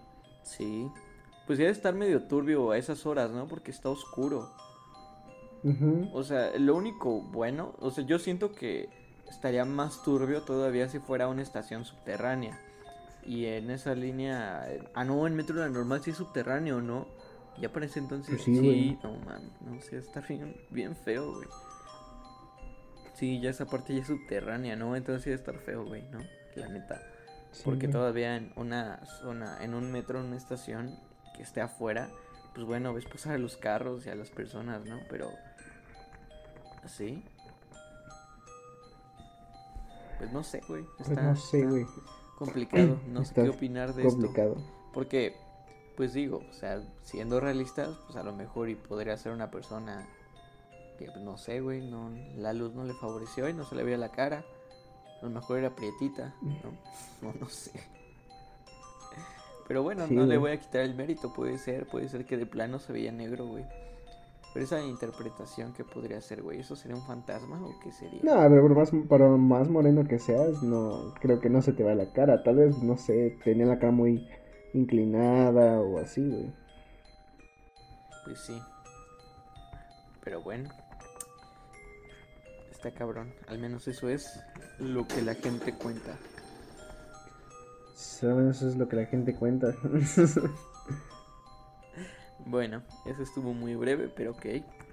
Sí. 0.42 0.88
Pues 1.46 1.58
debe 1.58 1.70
estar 1.70 1.94
medio 1.94 2.22
turbio 2.24 2.70
a 2.70 2.78
esas 2.78 3.04
horas, 3.04 3.30
¿no? 3.30 3.46
Porque 3.48 3.70
está 3.70 3.88
oscuro. 3.88 4.48
O 6.12 6.24
sea, 6.24 6.58
lo 6.58 6.74
único 6.74 7.20
bueno, 7.20 7.74
o 7.78 7.92
sea, 7.92 8.04
yo 8.04 8.18
siento 8.18 8.52
que 8.52 8.88
estaría 9.30 9.64
más 9.64 10.02
turbio 10.02 10.42
todavía 10.42 10.88
si 10.88 10.98
fuera 10.98 11.28
una 11.28 11.42
estación 11.42 11.84
subterránea. 11.84 12.58
Y 13.24 13.46
en 13.46 13.70
esa 13.70 13.94
línea, 13.94 14.66
ah 14.94 15.04
no, 15.04 15.24
en 15.26 15.36
Metro 15.36 15.54
La 15.54 15.68
Normal 15.68 16.02
sí 16.02 16.10
es 16.10 16.16
subterráneo, 16.16 16.80
¿no? 16.80 17.06
Ya 17.60 17.72
para 17.72 17.86
ese 17.86 18.00
entonces, 18.00 18.30
Pues 18.34 18.42
sí, 18.42 18.56
sí, 18.56 18.60
güey. 18.60 18.98
no 19.04 19.24
man, 19.24 19.52
no 19.60 19.80
sé, 19.80 19.98
está 19.98 20.20
bien, 20.22 20.56
bien 20.70 20.96
feo, 20.96 21.32
güey. 21.32 21.48
Sí, 23.14 23.40
ya 23.40 23.50
esa 23.50 23.66
parte 23.66 23.94
ya 23.94 24.00
es 24.00 24.08
subterránea, 24.08 24.74
¿no? 24.74 24.96
Entonces 24.96 25.22
sí 25.22 25.30
debe 25.30 25.38
estar 25.40 25.58
feo, 25.58 25.84
güey, 25.84 26.02
¿no? 26.10 26.18
La 26.56 26.66
neta. 26.68 27.00
Sí, 27.52 27.62
Porque 27.64 27.86
güey. 27.86 27.92
todavía 27.92 28.36
en 28.36 28.52
una 28.56 29.04
zona, 29.20 29.62
en 29.62 29.74
un 29.74 29.90
metro, 29.92 30.18
en 30.20 30.26
una 30.26 30.36
estación 30.36 30.98
que 31.36 31.42
esté 31.42 31.60
afuera, 31.60 32.08
pues 32.54 32.66
bueno, 32.66 32.92
ves 32.94 33.04
pasar 33.06 33.34
a 33.34 33.38
los 33.38 33.56
carros 33.56 34.06
y 34.06 34.10
a 34.10 34.14
las 34.14 34.30
personas, 34.30 34.84
¿no? 34.84 34.98
Pero 35.08 35.30
así. 36.82 37.24
Pues 40.18 40.32
no 40.32 40.42
sé, 40.42 40.60
güey. 40.68 40.84
Pues 40.96 41.08
Está, 41.08 41.22
no 41.22 41.36
sé, 41.36 41.66
güey. 41.66 41.86
complicado. 42.38 42.98
No 43.08 43.24
sé 43.24 43.34
qué 43.34 43.48
opinar 43.48 43.94
de 43.94 44.02
esto. 44.06 44.14
Complicado. 44.20 44.56
Porque, 44.92 45.34
pues 45.96 46.12
digo, 46.12 46.42
o 46.48 46.52
sea, 46.52 46.82
siendo 47.02 47.40
realistas, 47.40 47.96
pues 48.06 48.16
a 48.16 48.22
lo 48.22 48.32
mejor 48.32 48.68
y 48.68 48.74
podría 48.76 49.16
ser 49.16 49.32
una 49.32 49.50
persona 49.50 50.06
que, 50.98 51.06
pues, 51.06 51.22
no 51.24 51.36
sé, 51.38 51.60
güey, 51.60 51.80
no, 51.90 52.10
la 52.36 52.52
luz 52.52 52.72
no 52.74 52.84
le 52.84 52.94
favoreció 52.94 53.48
y 53.48 53.52
no 53.54 53.64
se 53.64 53.74
le 53.74 53.82
veía 53.84 53.98
la 53.98 54.10
cara. 54.10 54.44
A 55.22 55.26
lo 55.26 55.30
mejor 55.30 55.58
era 55.58 55.70
prietita, 55.74 56.34
¿no? 56.42 56.72
No, 57.22 57.32
no 57.40 57.48
sé. 57.48 57.70
Pero 59.68 59.84
bueno, 59.84 60.06
Sí, 60.08 60.14
no 60.14 60.26
le 60.26 60.36
voy 60.36 60.50
a 60.50 60.60
quitar 60.60 60.82
el 60.82 60.94
mérito, 60.94 61.32
puede 61.32 61.56
ser, 61.56 61.86
puede 61.86 62.08
ser 62.08 62.26
que 62.26 62.36
de 62.36 62.46
plano 62.46 62.78
se 62.80 62.92
veía 62.92 63.12
negro, 63.12 63.46
güey. 63.46 63.64
Pero 64.52 64.64
esa 64.64 64.82
interpretación 64.82 65.72
que 65.72 65.84
podría 65.84 66.20
ser, 66.20 66.42
güey, 66.42 66.60
¿eso 66.60 66.76
sería 66.76 66.96
un 66.96 67.02
fantasma 67.02 67.58
o 67.64 67.78
qué 67.80 67.90
sería? 67.90 68.20
No, 68.22 68.34
pero 68.50 68.62
por 68.62 68.76
más, 68.76 68.90
por 69.08 69.38
más 69.38 69.68
moreno 69.70 70.04
que 70.04 70.18
seas, 70.18 70.62
no 70.62 71.14
creo 71.20 71.40
que 71.40 71.48
no 71.48 71.62
se 71.62 71.72
te 71.72 71.84
va 71.84 71.94
la 71.94 72.12
cara. 72.12 72.42
Tal 72.42 72.56
vez, 72.56 72.82
no 72.82 72.98
sé, 72.98 73.38
tenía 73.44 73.64
la 73.64 73.78
cara 73.78 73.92
muy 73.92 74.28
inclinada 74.74 75.80
o 75.80 75.98
así, 75.98 76.28
güey. 76.28 76.52
Pues 78.24 78.40
sí. 78.40 78.60
Pero 80.22 80.42
bueno. 80.42 80.68
Está 82.82 82.98
cabrón. 82.98 83.32
Al 83.46 83.60
menos 83.60 83.86
eso 83.86 84.08
es 84.08 84.40
lo 84.80 85.06
que 85.06 85.22
la 85.22 85.36
gente 85.36 85.72
cuenta. 85.72 86.18
Solo 87.94 88.50
Eso 88.50 88.68
es 88.68 88.74
lo 88.74 88.88
que 88.88 88.96
la 88.96 89.06
gente 89.06 89.36
cuenta. 89.36 89.72
Bueno, 92.44 92.82
eso 93.06 93.22
estuvo 93.22 93.54
muy 93.54 93.76
breve, 93.76 94.08
pero 94.08 94.32
ok. 94.32 94.46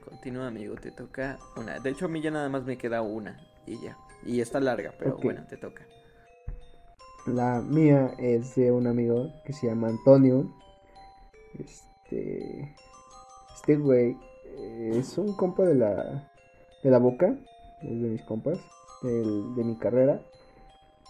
Continúa, 0.07 0.45
amigo. 0.45 0.75
Te 0.75 0.91
toca 0.91 1.39
una. 1.57 1.79
De 1.79 1.89
hecho, 1.89 2.05
a 2.05 2.07
mí 2.07 2.21
ya 2.21 2.29
nada 2.29 2.47
más 2.47 2.63
me 2.63 2.77
queda 2.77 3.01
una. 3.01 3.41
Y 3.65 3.81
ya. 3.81 3.97
Y 4.23 4.39
está 4.39 4.59
larga, 4.59 4.93
pero 4.99 5.17
bueno, 5.17 5.43
te 5.49 5.57
toca. 5.57 5.83
La 7.25 7.59
mía 7.59 8.13
es 8.19 8.53
de 8.53 8.71
un 8.71 8.85
amigo 8.85 9.33
que 9.45 9.53
se 9.53 9.65
llama 9.65 9.87
Antonio. 9.87 10.47
Este. 11.57 12.75
Este 13.55 13.77
güey 13.77 14.15
es 14.93 15.17
un 15.17 15.35
compa 15.35 15.63
de 15.65 15.73
la. 15.73 16.29
de 16.83 16.91
la 16.91 16.99
boca. 16.99 17.35
Es 17.81 18.01
de 18.01 18.09
mis 18.09 18.21
compas. 18.23 18.59
del- 19.01 19.55
de 19.55 19.63
mi 19.63 19.75
carrera 19.77 20.21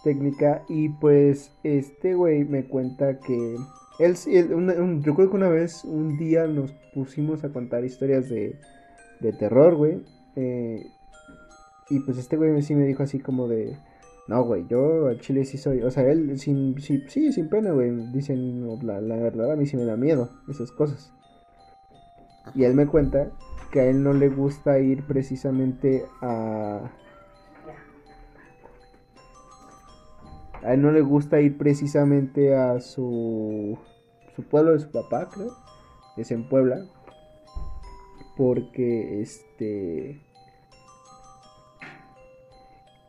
técnica. 0.04 0.62
Y 0.68 0.90
pues 0.90 1.52
este 1.64 2.14
güey 2.14 2.44
me 2.44 2.64
cuenta 2.68 3.18
que. 3.18 3.56
Él, 3.98 4.14
él- 4.28 4.54
un- 4.54 5.02
yo 5.02 5.14
creo 5.14 5.28
que 5.30 5.36
una 5.36 5.48
vez, 5.48 5.84
un 5.84 6.16
día 6.16 6.46
nos 6.46 6.72
pusimos 6.94 7.42
a 7.44 7.52
contar 7.52 7.84
historias 7.84 8.28
de, 8.28 8.56
de 9.20 9.32
terror, 9.32 9.74
güey. 9.76 10.02
eh, 10.36 10.86
y 11.90 11.98
pues 12.00 12.16
este 12.18 12.36
güey 12.36 12.62
sí 12.62 12.74
me 12.76 12.86
dijo 12.86 13.02
así 13.02 13.18
como 13.18 13.48
de. 13.48 13.76
No, 14.28 14.44
güey, 14.44 14.64
yo 14.68 15.08
al 15.08 15.18
chile 15.20 15.44
sí 15.44 15.58
soy. 15.58 15.82
O 15.82 15.90
sea, 15.90 16.04
él 16.08 16.38
sin, 16.38 16.80
sí, 16.80 17.02
sí, 17.08 17.32
sin 17.32 17.48
pena, 17.48 17.72
güey. 17.72 17.90
Dicen, 18.12 18.64
la, 18.86 19.00
la 19.00 19.16
verdad, 19.16 19.50
a 19.52 19.56
mí 19.56 19.66
sí 19.66 19.76
me 19.76 19.84
da 19.84 19.96
miedo 19.96 20.30
esas 20.48 20.70
cosas. 20.70 21.12
Y 22.54 22.64
él 22.64 22.74
me 22.74 22.86
cuenta 22.86 23.30
que 23.70 23.80
a 23.80 23.84
él 23.86 24.02
no 24.02 24.12
le 24.12 24.28
gusta 24.28 24.78
ir 24.78 25.04
precisamente 25.04 26.04
a. 26.20 26.90
A 30.62 30.74
él 30.74 30.82
no 30.82 30.90
le 30.92 31.00
gusta 31.00 31.40
ir 31.40 31.56
precisamente 31.56 32.54
a 32.54 32.80
su. 32.80 33.78
su 34.36 34.42
pueblo 34.44 34.72
de 34.72 34.80
su 34.80 34.90
papá, 34.90 35.28
creo. 35.32 35.52
Es 36.16 36.30
en 36.30 36.48
Puebla. 36.48 36.86
Porque 38.36 39.20
este. 39.22 40.20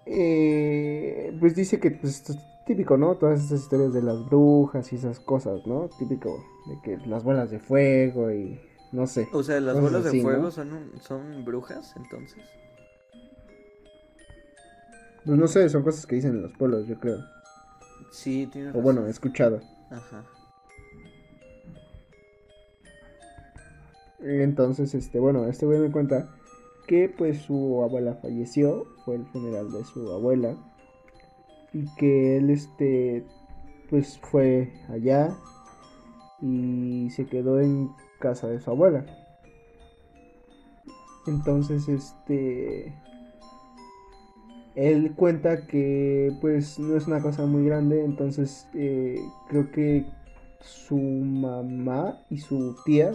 Eh, 0.06 1.38
pues 1.40 1.56
dice 1.56 1.80
que 1.80 1.92
pues, 1.92 2.24
típico, 2.66 2.98
¿no? 2.98 3.16
Todas 3.16 3.44
esas 3.44 3.62
historias 3.62 3.94
de 3.94 4.02
las 4.02 4.26
brujas 4.26 4.92
y 4.94 4.96
esas 4.96 5.20
cosas, 5.20 5.66
¿no? 5.66 5.90
Típico 5.98 6.44
de 6.68 6.82
que 6.84 7.08
las 7.08 7.24
bolas 7.24 7.50
de 7.52 7.60
fuego 7.60 8.32
y 8.32 8.60
no 8.92 9.08
sé. 9.08 9.28
O 9.34 9.44
sea, 9.44 9.60
las 9.60 9.80
bolas 9.80 10.04
de 10.04 10.22
fuego 10.22 10.52
son, 10.52 10.74
un- 10.74 11.02
son 11.02 11.44
brujas, 11.46 11.94
entonces. 11.96 12.44
Pues 15.26 15.38
no 15.38 15.48
sé, 15.48 15.70
son 15.70 15.84
cosas 15.84 16.06
que 16.06 16.16
dicen 16.16 16.32
en 16.32 16.42
los 16.42 16.54
pueblos, 16.54 16.88
yo 16.88 17.00
creo. 17.00 17.20
Sí, 18.12 18.48
tienes 18.52 18.72
O 18.72 18.78
razón. 18.80 18.84
bueno, 18.84 19.08
he 19.08 19.10
escuchado. 19.12 19.62
Ajá. 19.92 20.24
Entonces, 24.20 24.94
este, 24.94 25.20
bueno, 25.20 25.46
este 25.48 25.66
güey 25.66 25.80
me 25.80 25.92
cuenta 25.92 26.30
que 26.88 27.10
pues 27.10 27.42
su 27.42 27.82
abuela 27.84 28.16
falleció, 28.16 28.86
fue 29.06 29.16
el 29.16 29.26
funeral 29.28 29.72
de 29.72 29.84
su 29.86 30.12
abuela 30.12 30.56
y 31.74 31.86
que 31.96 32.38
él 32.38 32.50
este 32.50 33.26
pues 33.90 34.20
fue 34.20 34.72
allá 34.90 35.36
y 36.42 37.10
se 37.12 37.26
quedó 37.26 37.60
en 37.60 37.90
casa 38.22 38.48
de 38.48 38.62
su 38.62 38.72
abuela. 38.72 39.06
Entonces, 41.28 41.90
este 41.90 42.94
él 44.76 45.14
cuenta 45.16 45.68
que 45.68 46.32
pues 46.40 46.80
no 46.80 46.96
es 46.96 47.08
una 47.08 47.22
cosa 47.22 47.46
muy 47.46 47.66
grande, 47.66 48.04
entonces 48.04 48.68
eh, 48.74 49.20
creo 49.50 49.70
que 49.72 50.06
su 50.62 50.98
mamá 50.98 52.24
y 52.30 52.38
su 52.38 52.76
tía 52.86 53.12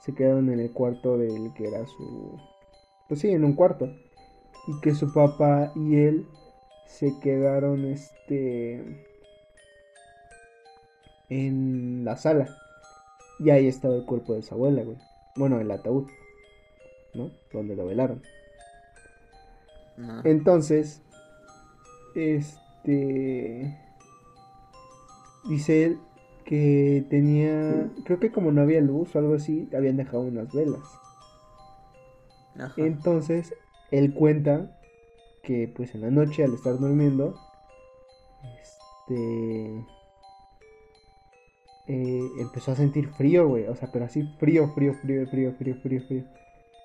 se 0.00 0.14
quedaron 0.14 0.50
en 0.50 0.60
el 0.60 0.72
cuarto 0.72 1.18
del 1.18 1.52
que 1.54 1.68
era 1.68 1.86
su... 1.86 2.38
Pues 3.08 3.20
sí, 3.20 3.28
en 3.28 3.44
un 3.44 3.54
cuarto. 3.54 3.88
Y 4.66 4.80
que 4.80 4.94
su 4.94 5.12
papá 5.12 5.72
y 5.74 5.96
él 5.96 6.26
se 6.86 7.18
quedaron 7.20 7.84
este... 7.84 9.04
En 11.28 12.04
la 12.04 12.16
sala. 12.16 12.48
Y 13.38 13.50
ahí 13.50 13.66
estaba 13.66 13.94
el 13.94 14.04
cuerpo 14.04 14.34
de 14.34 14.42
su 14.42 14.54
abuela, 14.54 14.82
güey. 14.82 14.98
Bueno, 15.36 15.60
el 15.60 15.70
ataúd. 15.70 16.08
¿No? 17.14 17.30
Donde 17.52 17.76
lo 17.76 17.86
velaron. 17.86 18.22
No. 19.96 20.22
Entonces, 20.24 21.02
este... 22.14 23.78
Dice 25.48 25.84
él 25.84 25.98
que 26.44 27.04
tenía, 27.10 27.90
creo 28.04 28.20
que 28.20 28.30
como 28.32 28.52
no 28.52 28.62
había 28.62 28.80
luz 28.80 29.14
o 29.14 29.18
algo 29.18 29.34
así, 29.34 29.68
habían 29.76 29.96
dejado 29.96 30.22
unas 30.22 30.52
velas. 30.52 30.82
Ajá. 32.58 32.74
Entonces, 32.76 33.52
él 33.90 34.14
cuenta 34.14 34.78
que 35.42 35.72
pues 35.74 35.94
en 35.94 36.02
la 36.02 36.10
noche 36.10 36.44
al 36.44 36.54
estar 36.54 36.78
durmiendo, 36.78 37.38
este... 38.60 39.84
eh, 41.88 42.28
empezó 42.38 42.72
a 42.72 42.76
sentir 42.76 43.08
frío, 43.08 43.48
güey. 43.48 43.66
O 43.66 43.76
sea, 43.76 43.90
pero 43.92 44.04
así 44.04 44.22
frío, 44.38 44.68
frío, 44.74 44.94
frío, 44.94 45.26
frío, 45.28 45.52
frío, 45.54 45.76
frío, 45.82 46.02
frío. 46.06 46.24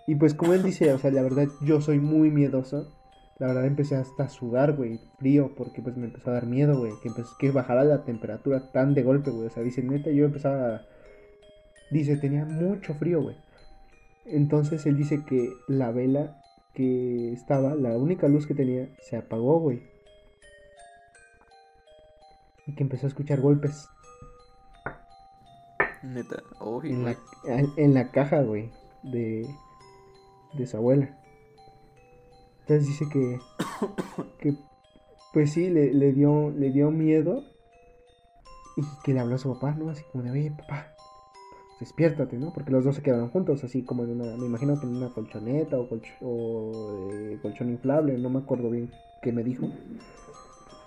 Y 0.07 0.15
pues 0.15 0.33
como 0.33 0.53
él 0.53 0.63
dice, 0.63 0.91
o 0.93 0.99
sea, 0.99 1.11
la 1.11 1.21
verdad 1.21 1.47
yo 1.61 1.81
soy 1.81 1.99
muy 1.99 2.31
miedoso. 2.31 2.91
La 3.39 3.47
verdad 3.47 3.65
empecé 3.65 3.95
hasta 3.95 4.23
a 4.25 4.29
sudar, 4.29 4.73
güey, 4.75 4.99
frío, 5.17 5.55
porque 5.57 5.81
pues 5.81 5.97
me 5.97 6.05
empezó 6.05 6.29
a 6.29 6.33
dar 6.33 6.45
miedo, 6.45 6.77
güey, 6.77 6.93
que, 7.01 7.09
empezó- 7.09 7.35
que 7.39 7.49
bajara 7.49 7.83
la 7.83 8.03
temperatura 8.05 8.71
tan 8.71 8.93
de 8.93 9.01
golpe, 9.01 9.31
güey. 9.31 9.47
O 9.47 9.49
sea, 9.49 9.63
dice, 9.63 9.81
neta, 9.81 10.11
yo 10.11 10.25
empezaba 10.25 10.75
a... 10.75 10.81
Dice, 11.89 12.17
tenía 12.17 12.45
mucho 12.45 12.93
frío, 12.93 13.21
güey. 13.21 13.35
Entonces 14.25 14.85
él 14.85 14.95
dice 14.95 15.23
que 15.25 15.49
la 15.67 15.91
vela 15.91 16.37
que 16.75 17.33
estaba, 17.33 17.73
la 17.75 17.97
única 17.97 18.27
luz 18.27 18.45
que 18.45 18.53
tenía, 18.53 18.87
se 19.01 19.17
apagó, 19.17 19.59
güey. 19.59 19.81
Y 22.67 22.75
que 22.75 22.83
empezó 22.83 23.07
a 23.07 23.09
escuchar 23.09 23.41
golpes 23.41 23.87
Neta. 26.03 26.43
Uy, 26.59 26.91
en 26.91 27.05
la, 27.05 27.17
en 27.77 27.93
la 27.93 28.11
caja, 28.11 28.41
güey, 28.41 28.71
de, 29.03 29.47
de 30.53 30.65
su 30.67 30.77
abuela. 30.77 31.17
Entonces 32.61 32.87
dice 32.87 33.07
que, 33.09 33.39
que 34.39 34.55
pues 35.33 35.51
sí, 35.53 35.69
le, 35.69 35.93
le 35.93 36.11
dio, 36.13 36.51
le 36.51 36.71
dio 36.71 36.91
miedo 36.91 37.43
y 38.77 38.81
que 39.03 39.13
le 39.13 39.19
habló 39.19 39.35
a 39.35 39.39
su 39.39 39.53
papá, 39.53 39.71
¿no? 39.77 39.89
Así 39.89 40.03
como 40.11 40.23
de, 40.23 40.31
oye, 40.31 40.51
papá, 40.51 40.87
despiértate, 41.79 42.37
¿no? 42.37 42.53
Porque 42.53 42.71
los 42.71 42.83
dos 42.83 42.95
se 42.95 43.01
quedaron 43.03 43.29
juntos, 43.29 43.63
así 43.63 43.83
como 43.83 44.03
en 44.03 44.21
una, 44.21 44.35
me 44.37 44.45
imagino 44.45 44.79
que 44.79 44.85
en 44.85 44.95
una 44.97 45.09
colchoneta 45.09 45.77
o, 45.79 45.89
colch- 45.89 46.17
o, 46.21 47.09
eh, 47.13 47.37
colchón 47.41 47.69
inflable, 47.69 48.17
no 48.17 48.29
me 48.29 48.39
acuerdo 48.39 48.69
bien 48.69 48.91
qué 49.21 49.31
me 49.31 49.43
dijo. 49.43 49.67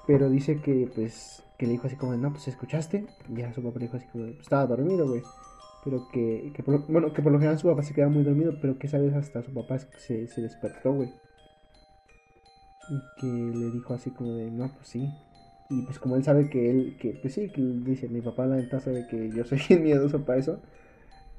Pero 0.07 0.29
dice 0.29 0.61
que, 0.61 0.91
pues, 0.95 1.43
que 1.65 1.69
le 1.69 1.73
dijo 1.73 1.87
así 1.87 1.97
como, 1.97 2.13
de, 2.13 2.19
no, 2.19 2.31
pues, 2.31 2.47
¿escuchaste? 2.47 3.07
Ya 3.31 3.53
su 3.55 3.63
papá 3.63 3.79
le 3.79 3.87
dijo 3.87 3.97
así 3.97 4.07
como, 4.09 4.25
de, 4.25 4.33
"Pues, 4.33 4.43
estaba 4.43 4.67
dormido, 4.67 5.09
güey. 5.09 5.23
pero 5.83 6.09
que, 6.13 6.53
que 6.55 6.63
por, 6.63 6.87
bueno, 6.91 7.13
que 7.13 7.23
por 7.23 7.33
lo 7.33 7.39
general 7.39 7.59
su 7.59 7.69
papá 7.69 7.83
se 7.83 7.95
quedaba 7.95 8.13
muy 8.13 8.23
dormido, 8.23 8.55
pero 8.61 8.79
que 8.79 8.87
esa 8.87 8.99
vez 8.99 9.15
hasta 9.15 9.43
su 9.43 9.53
papá 9.55 9.79
se, 9.79 10.27
se 10.29 10.41
despertó, 10.43 10.93
güey. 10.93 11.11
Y 12.89 13.01
que 13.21 13.27
le 13.27 13.71
dijo 13.71 13.95
así 13.95 14.11
como 14.11 14.35
de, 14.35 14.51
no, 14.51 14.73
pues 14.75 14.89
sí. 14.89 15.09
Y 15.71 15.83
pues 15.83 15.99
como 15.99 16.17
él 16.17 16.25
sabe 16.25 16.51
que 16.51 16.71
él, 16.71 16.97
que 17.01 17.15
pues 17.21 17.35
sí, 17.35 17.51
que 17.51 17.63
dice, 17.63 18.09
mi 18.09 18.21
papá 18.21 18.47
la 18.47 18.57
neta 18.57 18.81
sabe 18.81 19.07
que 19.09 19.31
yo 19.31 19.45
soy 19.45 19.59
bien 19.69 19.83
miedoso 19.83 20.25
para 20.25 20.39
eso. 20.39 20.61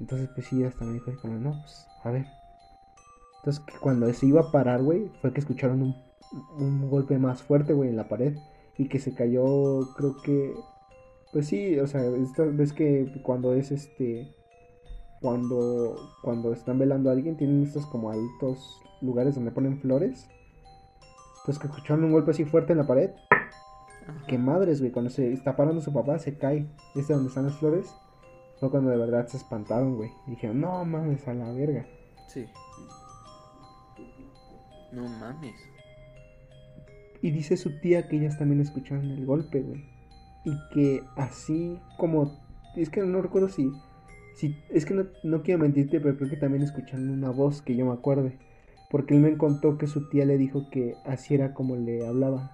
Entonces 0.00 0.28
pues 0.34 0.46
sí, 0.48 0.62
hasta 0.64 0.84
me 0.84 0.94
dijo 0.94 1.10
así 1.10 1.20
como, 1.20 1.38
no, 1.38 1.52
pues 1.62 1.86
a 2.04 2.10
ver. 2.10 2.26
Entonces 3.38 3.62
que 3.64 3.78
cuando 3.78 4.12
se 4.12 4.26
iba 4.26 4.40
a 4.40 4.50
parar, 4.52 4.82
güey, 4.82 5.10
fue 5.20 5.32
que 5.32 5.40
escucharon 5.40 5.82
un, 5.82 5.96
un 6.58 6.90
golpe 6.90 7.18
más 7.18 7.42
fuerte, 7.42 7.72
güey, 7.72 7.90
en 7.90 7.96
la 7.96 8.08
pared. 8.08 8.36
Y 8.78 8.88
que 8.88 8.98
se 8.98 9.14
cayó, 9.14 9.94
creo 9.96 10.16
que... 10.22 10.54
Pues 11.32 11.48
sí, 11.48 11.78
o 11.78 11.86
sea, 11.86 12.02
esta 12.16 12.44
ves 12.44 12.72
que 12.72 13.20
cuando 13.22 13.52
es 13.54 13.70
este... 13.70 14.34
Cuando, 15.20 15.96
cuando 16.22 16.52
están 16.52 16.78
velando 16.78 17.08
a 17.08 17.14
alguien, 17.14 17.36
tienen 17.36 17.62
estos 17.62 17.86
como 17.86 18.10
altos 18.10 18.80
lugares 19.00 19.34
donde 19.34 19.50
ponen 19.50 19.80
flores. 19.80 20.28
Entonces 21.38 21.58
que 21.58 21.68
escucharon 21.68 22.04
un 22.04 22.12
golpe 22.12 22.32
así 22.32 22.44
fuerte 22.44 22.72
en 22.72 22.78
la 22.78 22.86
pared. 22.86 23.10
Ajá. 23.30 24.26
Que 24.26 24.38
madres, 24.38 24.80
güey, 24.80 24.92
cuando 24.92 25.10
se 25.10 25.32
está 25.32 25.56
parando 25.56 25.80
su 25.80 25.92
papá, 25.92 26.18
se 26.18 26.36
cae. 26.36 26.66
¿Viste 26.94 27.14
donde 27.14 27.28
están 27.28 27.46
las 27.46 27.56
flores? 27.56 27.94
Fue 28.58 28.70
cuando 28.70 28.90
de 28.90 28.96
verdad 28.96 29.26
se 29.26 29.36
espantaron, 29.36 29.96
güey. 29.96 30.10
Y 30.26 30.30
dijeron, 30.32 30.60
no 30.60 30.84
mames, 30.84 31.26
a 31.28 31.34
la 31.34 31.50
verga. 31.52 31.86
Sí. 32.28 32.46
No 34.92 35.02
mames. 35.08 35.56
Y 37.22 37.30
dice 37.30 37.56
su 37.56 37.80
tía 37.80 38.08
que 38.08 38.16
ellas 38.16 38.38
también 38.38 38.60
escucharon 38.60 39.10
el 39.10 39.24
golpe, 39.26 39.60
güey. 39.62 39.84
Y 40.44 40.52
que 40.72 41.02
así 41.16 41.78
como... 41.98 42.38
Es 42.76 42.90
que 42.90 43.00
no 43.02 43.22
recuerdo 43.22 43.48
si... 43.48 43.70
si 44.36 44.56
es 44.70 44.84
que 44.84 44.94
no, 44.94 45.06
no 45.24 45.42
quiero 45.42 45.60
mentirte, 45.60 46.00
pero 46.00 46.16
creo 46.16 46.30
que 46.30 46.36
también 46.36 46.62
escucharon 46.62 47.10
una 47.10 47.30
voz 47.30 47.62
que 47.62 47.74
yo 47.76 47.86
me 47.86 47.92
acuerde. 47.92 48.38
Porque 48.90 49.14
él 49.14 49.20
me 49.20 49.36
contó 49.36 49.78
que 49.78 49.86
su 49.86 50.08
tía 50.08 50.24
le 50.24 50.38
dijo 50.38 50.68
que 50.70 50.94
así 51.04 51.34
era 51.34 51.54
como 51.54 51.76
le 51.76 52.06
hablaba. 52.06 52.52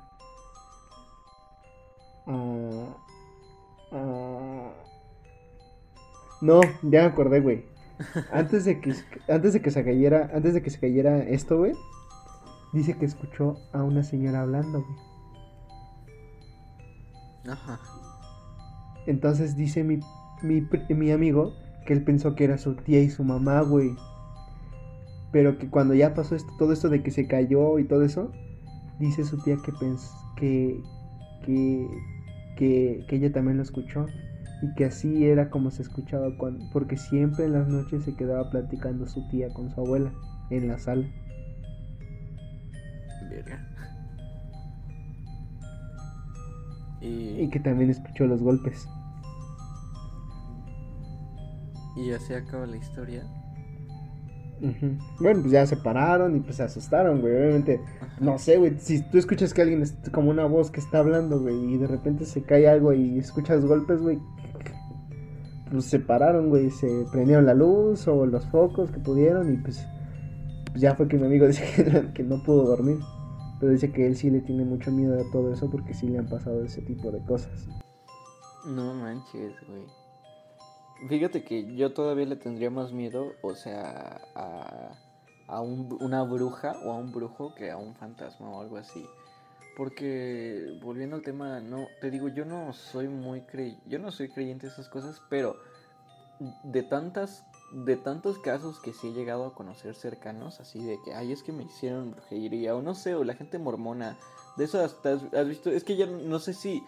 A... 2.27 2.97
a- 3.93 4.73
No, 6.41 6.61
ya 6.83 7.03
me 7.03 7.07
acordé, 7.07 7.41
güey. 7.41 7.65
Antes 8.33 8.65
de 8.65 8.81
que 8.81 8.95
antes 9.29 9.53
de 9.53 9.61
que 9.63 9.71
se 9.71 9.85
cayera, 9.85 10.31
antes 10.35 10.55
de 10.55 10.63
que 10.63 10.71
se 10.71 10.81
cayera 10.81 11.23
esto, 11.23 11.59
güey, 11.59 11.73
dice 12.73 12.97
que 12.97 13.05
escuchó 13.05 13.57
a 13.73 13.83
una 13.83 14.03
señora 14.03 14.43
hablando, 14.43 14.83
güey. 14.83 15.13
Ajá. 17.49 17.81
Entonces 19.07 19.57
dice 19.57 19.83
mi, 19.83 20.01
mi, 20.43 20.67
mi 20.91 21.11
amigo 21.11 21.55
que 21.87 21.93
él 21.93 22.05
pensó 22.05 22.35
que 22.35 22.45
era 22.45 22.59
su 22.59 22.75
tía 22.77 23.01
y 23.01 23.11
su 23.11 23.25
mamá, 23.25 23.61
güey. 23.63 23.95
Pero 25.33 25.59
que 25.59 25.69
cuando 25.69 25.95
ya 25.95 26.15
pasó 26.15 26.37
esto, 26.37 26.53
todo 26.59 26.73
esto 26.73 26.89
de 26.89 27.03
que 27.03 27.11
se 27.11 27.27
cayó 27.27 27.79
y 27.79 27.85
todo 27.85 28.03
eso, 28.03 28.31
dice 28.99 29.25
su 29.25 29.43
tía 29.43 29.57
que 29.65 29.73
pens 29.73 30.11
que, 30.37 30.81
que, 31.45 31.87
que, 32.57 33.05
que 33.09 33.17
ella 33.17 33.33
también 33.33 33.57
lo 33.57 33.63
escuchó. 33.63 34.07
Y 34.63 34.73
que 34.77 34.85
así 34.85 35.27
era 35.27 35.51
como 35.51 35.73
se 35.73 35.83
escuchaba 35.83 36.37
cuando, 36.37 36.65
porque 36.73 36.97
siempre 36.97 37.47
en 37.47 37.53
las 37.53 37.67
noches 37.67 38.05
se 38.05 38.15
quedaba 38.15 38.49
platicando 38.49 39.09
su 39.09 39.27
tía 39.29 39.53
con 39.53 39.71
su 39.71 39.81
abuela 39.81 40.13
en 40.51 40.69
la 40.69 40.79
sala. 40.79 41.05
Verga. 43.33 43.69
Y, 47.01 47.43
Y 47.43 47.51
que 47.51 47.61
también 47.61 47.91
escuchó 47.91 48.27
los 48.27 48.41
golpes. 48.43 48.87
y 51.97 52.11
así 52.13 52.33
acaba 52.35 52.67
la 52.67 52.77
historia. 52.77 53.23
Bueno, 55.19 55.41
pues 55.41 55.51
ya 55.51 55.67
se 55.67 55.77
pararon 55.77 56.37
y 56.37 56.41
pues 56.41 56.57
se 56.57 56.63
asustaron, 56.63 57.21
güey. 57.21 57.35
Obviamente, 57.35 57.81
no 58.21 58.39
sé, 58.39 58.59
güey. 58.59 58.79
Si 58.79 59.03
tú 59.11 59.19
escuchas 59.19 59.53
que 59.53 59.63
alguien 59.63 59.83
es 59.83 59.97
como 60.13 60.31
una 60.31 60.47
voz 60.47 60.71
que 60.71 60.79
está 60.79 60.99
hablando, 61.01 61.41
güey, 61.41 61.75
y 61.75 61.79
de 61.79 61.89
repente 61.89 62.25
se 62.25 62.43
cae 62.43 62.69
algo 62.69 62.93
y 62.93 63.19
escuchas 63.19 63.65
golpes, 63.65 64.01
güey. 64.01 64.21
Pues 65.71 65.87
se 65.87 65.99
pararon, 65.99 66.49
güey. 66.49 66.71
Se 66.71 66.87
prendieron 67.11 67.45
la 67.45 67.55
luz 67.55 68.07
o 68.07 68.25
los 68.25 68.47
focos 68.47 68.91
que 68.93 69.01
pudieron 69.01 69.53
y 69.53 69.57
pues, 69.57 69.85
pues 70.67 70.81
ya 70.81 70.95
fue 70.95 71.09
que 71.09 71.19
mi 71.19 71.27
amigo 71.27 71.47
dice 71.49 71.65
que, 71.75 72.13
que 72.13 72.23
no 72.23 72.41
pudo 72.45 72.65
dormir. 72.65 72.99
Pero 73.63 73.75
dice 73.75 73.93
que 73.93 74.05
él 74.09 74.17
sí 74.17 74.29
le 74.29 74.41
tiene 74.41 74.65
mucho 74.65 74.91
miedo 74.91 75.15
a 75.21 75.31
todo 75.31 75.53
eso 75.53 75.71
porque 75.71 75.95
sí 75.95 76.09
le 76.09 76.19
han 76.19 76.27
pasado 76.27 76.65
ese 76.65 76.83
tipo 76.83 77.13
de 77.13 77.21
cosas. 77.21 77.69
No 78.67 78.93
manches, 78.93 79.55
güey. 79.69 79.85
Fíjate 81.09 81.45
que 81.45 81.73
yo 81.77 81.93
todavía 81.93 82.27
le 82.27 82.35
tendría 82.35 82.71
más 82.71 82.93
miedo, 82.93 83.37
o 83.41 83.55
sea, 83.55 84.21
a, 84.35 84.97
a 85.47 85.61
un- 85.61 85.97
una 86.01 86.25
bruja 86.25 86.77
o 86.85 86.91
a 86.91 86.97
un 86.97 87.13
brujo 87.13 87.55
que 87.55 87.71
a 87.71 87.77
un 87.77 87.95
fantasma 87.95 88.51
o 88.51 88.63
algo 88.63 88.79
así. 88.79 89.07
Porque, 89.77 90.77
volviendo 90.83 91.15
al 91.15 91.23
tema, 91.23 91.61
no, 91.61 91.87
te 92.01 92.11
digo, 92.11 92.27
yo 92.31 92.45
no 92.45 92.73
soy 92.73 93.07
muy 93.07 93.43
crey 93.43 93.79
yo 93.87 94.01
no 94.01 94.11
soy 94.11 94.29
creyente 94.29 94.67
de 94.67 94.73
esas 94.73 94.89
cosas, 94.89 95.23
pero 95.31 95.57
de 96.65 96.83
tantas, 96.83 97.45
de 97.73 97.97
tantos 97.97 98.39
casos 98.39 98.79
que 98.81 98.93
sí 98.93 99.09
he 99.09 99.13
llegado 99.13 99.47
a 99.47 99.55
conocer 99.55 99.95
cercanos, 99.95 100.61
así 100.61 100.83
de 100.85 101.01
que, 101.03 101.15
ay, 101.15 101.33
es 101.33 101.43
que 101.43 101.53
me 101.53 101.65
hicieron 101.65 102.13
brujería, 102.13 102.77
o 102.77 102.83
no 102.83 102.95
sé, 102.95 103.15
o 103.15 103.25
la 103.25 103.35
gente 103.35 103.59
mormona, 103.59 104.19
de 104.57 104.65
eso 104.65 104.81
hasta 104.81 105.13
has, 105.13 105.47
visto, 105.49 105.71
es 105.71 105.83
que 105.83 105.97
ya 105.97 106.07
no 106.07 106.39
sé 106.39 106.53
si 106.53 106.83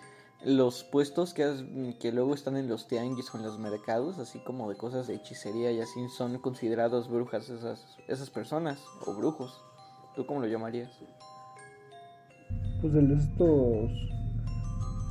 los 0.45 0.85
puestos 0.85 1.32
que, 1.32 1.45
has- 1.45 1.64
que 2.01 2.12
luego 2.12 2.35
están 2.35 2.57
en 2.57 2.68
los 2.68 2.87
tianguis 2.87 3.35
o 3.35 3.39
en 3.39 3.45
los 3.45 3.59
mercados, 3.59 4.18
así 4.18 4.41
como 4.41 4.68
de 4.68 4.76
cosas 4.76 5.07
de 5.07 5.14
hechicería 5.14 5.72
y 5.72 5.80
así, 5.80 6.09
son 6.11 6.39
considerados 6.39 7.09
brujas 7.09 7.49
esas, 7.49 7.97
esas 8.09 8.28
personas, 8.30 8.78
o 9.07 9.14
brujos. 9.14 9.64
¿Tú 10.14 10.26
cómo 10.26 10.41
lo 10.41 10.47
llamarías? 10.47 10.91
Pues 12.80 12.93
de 12.93 13.14
estos. 13.14 13.91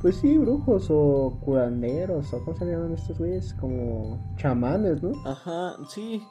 Pues 0.04 0.16
sí, 0.16 0.36
brujos 0.36 0.88
o 0.90 1.38
curanderos 1.40 2.34
o 2.34 2.44
cómo 2.44 2.54
se 2.54 2.66
llaman 2.66 2.92
estos 2.92 3.16
güeyes, 3.16 3.54
como 3.54 4.18
chamanes, 4.36 5.02
¿no? 5.02 5.12
Ajá, 5.24 5.76
sí. 5.88 6.22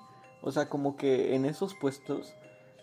O 0.44 0.52
sea, 0.52 0.70
como 0.70 0.96
que 0.96 1.34
en 1.34 1.44
esos 1.44 1.74
puestos 1.74 2.36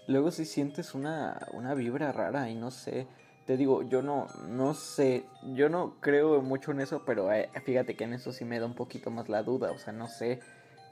luego 0.08 0.32
sí 0.32 0.44
sientes 0.44 0.92
una, 0.92 1.46
una 1.52 1.74
vibra 1.74 2.10
rara 2.10 2.50
y 2.50 2.56
no 2.56 2.72
sé. 2.72 3.06
Te 3.46 3.56
digo, 3.56 3.84
yo 3.84 4.02
no, 4.02 4.26
no 4.48 4.74
sé, 4.74 5.26
yo 5.54 5.68
no 5.68 5.94
creo 6.00 6.42
mucho 6.42 6.72
en 6.72 6.80
eso, 6.80 7.04
pero 7.06 7.32
eh, 7.32 7.48
fíjate 7.64 7.94
que 7.94 8.02
en 8.02 8.14
eso 8.14 8.32
sí 8.32 8.44
me 8.44 8.58
da 8.58 8.66
un 8.66 8.74
poquito 8.74 9.12
más 9.12 9.28
la 9.28 9.44
duda, 9.44 9.70
o 9.70 9.78
sea, 9.78 9.92
no 9.92 10.08
sé. 10.08 10.40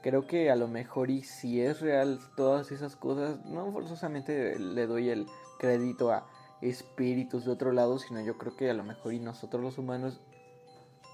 Creo 0.01 0.27
que 0.27 0.49
a 0.49 0.55
lo 0.55 0.69
mejor 0.69 1.11
y 1.11 1.23
si 1.23 1.59
es 1.59 1.81
real 1.81 2.21
todas 2.37 2.71
esas 2.71 2.95
cosas, 2.95 3.43
no 3.43 3.69
forzosamente 3.73 4.57
le 4.59 4.87
doy 4.87 5.09
el 5.09 5.27
crédito 5.59 6.13
a 6.13 6.25
espíritus 6.61 7.45
de 7.45 7.51
otro 7.51 7.71
lado, 7.71 7.99
sino 7.99 8.21
yo 8.21 8.37
creo 8.37 8.55
que 8.55 8.69
a 8.69 8.73
lo 8.73 8.83
mejor 8.83 9.13
y 9.13 9.19
nosotros 9.19 9.61
los 9.61 9.77
humanos 9.77 10.19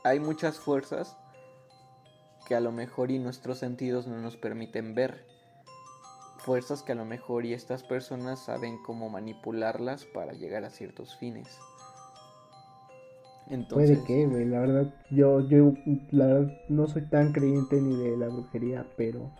hay 0.03 0.19
muchas 0.19 0.59
fuerzas 0.59 1.17
que 2.47 2.55
a 2.55 2.59
lo 2.59 2.71
mejor 2.71 3.11
y 3.11 3.19
nuestros 3.19 3.57
sentidos 3.59 4.07
no 4.07 4.19
nos 4.19 4.37
permiten 4.37 4.95
ver. 4.95 5.25
Fuerzas 6.37 6.83
que 6.83 6.91
a 6.91 6.95
lo 6.95 7.05
mejor 7.05 7.45
y 7.45 7.53
estas 7.53 7.83
personas 7.83 8.39
saben 8.39 8.77
cómo 8.83 9.09
manipularlas 9.09 10.05
para 10.05 10.33
llegar 10.33 10.63
a 10.63 10.69
ciertos 10.69 11.15
fines. 11.17 11.59
Entonces, 13.49 13.99
Puede 13.99 14.07
que, 14.07 14.27
güey, 14.27 14.45
la 14.45 14.59
verdad, 14.59 14.93
yo, 15.11 15.41
yo, 15.41 15.73
la 16.11 16.25
verdad, 16.25 16.53
no 16.69 16.87
soy 16.87 17.03
tan 17.09 17.31
creyente 17.31 17.79
ni 17.79 17.95
de 17.95 18.17
la 18.17 18.27
brujería, 18.27 18.85
pero 18.97 19.31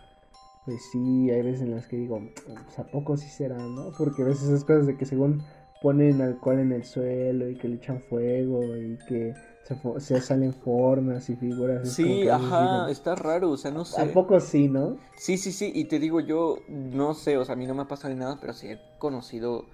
pues 0.64 0.82
sí, 0.90 1.30
hay 1.30 1.42
veces 1.42 1.62
en 1.62 1.72
las 1.72 1.86
que 1.86 1.96
digo, 1.96 2.20
pues 2.44 2.78
a 2.78 2.84
poco 2.84 3.16
sí 3.16 3.28
será, 3.28 3.56
¿no? 3.56 3.92
Porque 3.96 4.22
a 4.22 4.26
veces 4.26 4.48
esas 4.48 4.64
cosas 4.64 4.86
de 4.86 4.96
que 4.96 5.06
según 5.06 5.42
ponen 5.80 6.20
alcohol 6.20 6.58
en 6.60 6.72
el 6.72 6.84
suelo 6.84 7.48
y 7.48 7.56
que 7.56 7.68
le 7.68 7.76
echan 7.76 8.00
fuego 8.02 8.76
y 8.76 8.98
que 9.08 9.34
se, 9.64 10.00
se 10.00 10.20
salen 10.20 10.54
formas 10.54 11.28
y 11.28 11.36
figuras. 11.36 11.92
sí, 11.92 12.28
ajá, 12.28 12.90
está 12.90 13.14
raro, 13.14 13.50
o 13.50 13.56
sea, 13.56 13.70
no 13.70 13.84
sé. 13.84 14.00
¿A 14.00 14.12
poco 14.12 14.38
sí, 14.40 14.68
no? 14.68 14.96
Sí, 15.16 15.38
sí, 15.38 15.52
sí, 15.52 15.72
y 15.74 15.84
te 15.84 15.98
digo, 15.98 16.20
yo 16.20 16.58
no 16.68 17.14
sé, 17.14 17.36
o 17.36 17.44
sea, 17.44 17.54
a 17.54 17.56
mí 17.56 17.66
no 17.66 17.74
me 17.74 17.82
ha 17.82 17.88
pasado 17.88 18.14
ni 18.14 18.20
nada, 18.20 18.38
pero 18.40 18.52
sí 18.52 18.68
he 18.68 18.80
conocido 18.98 19.64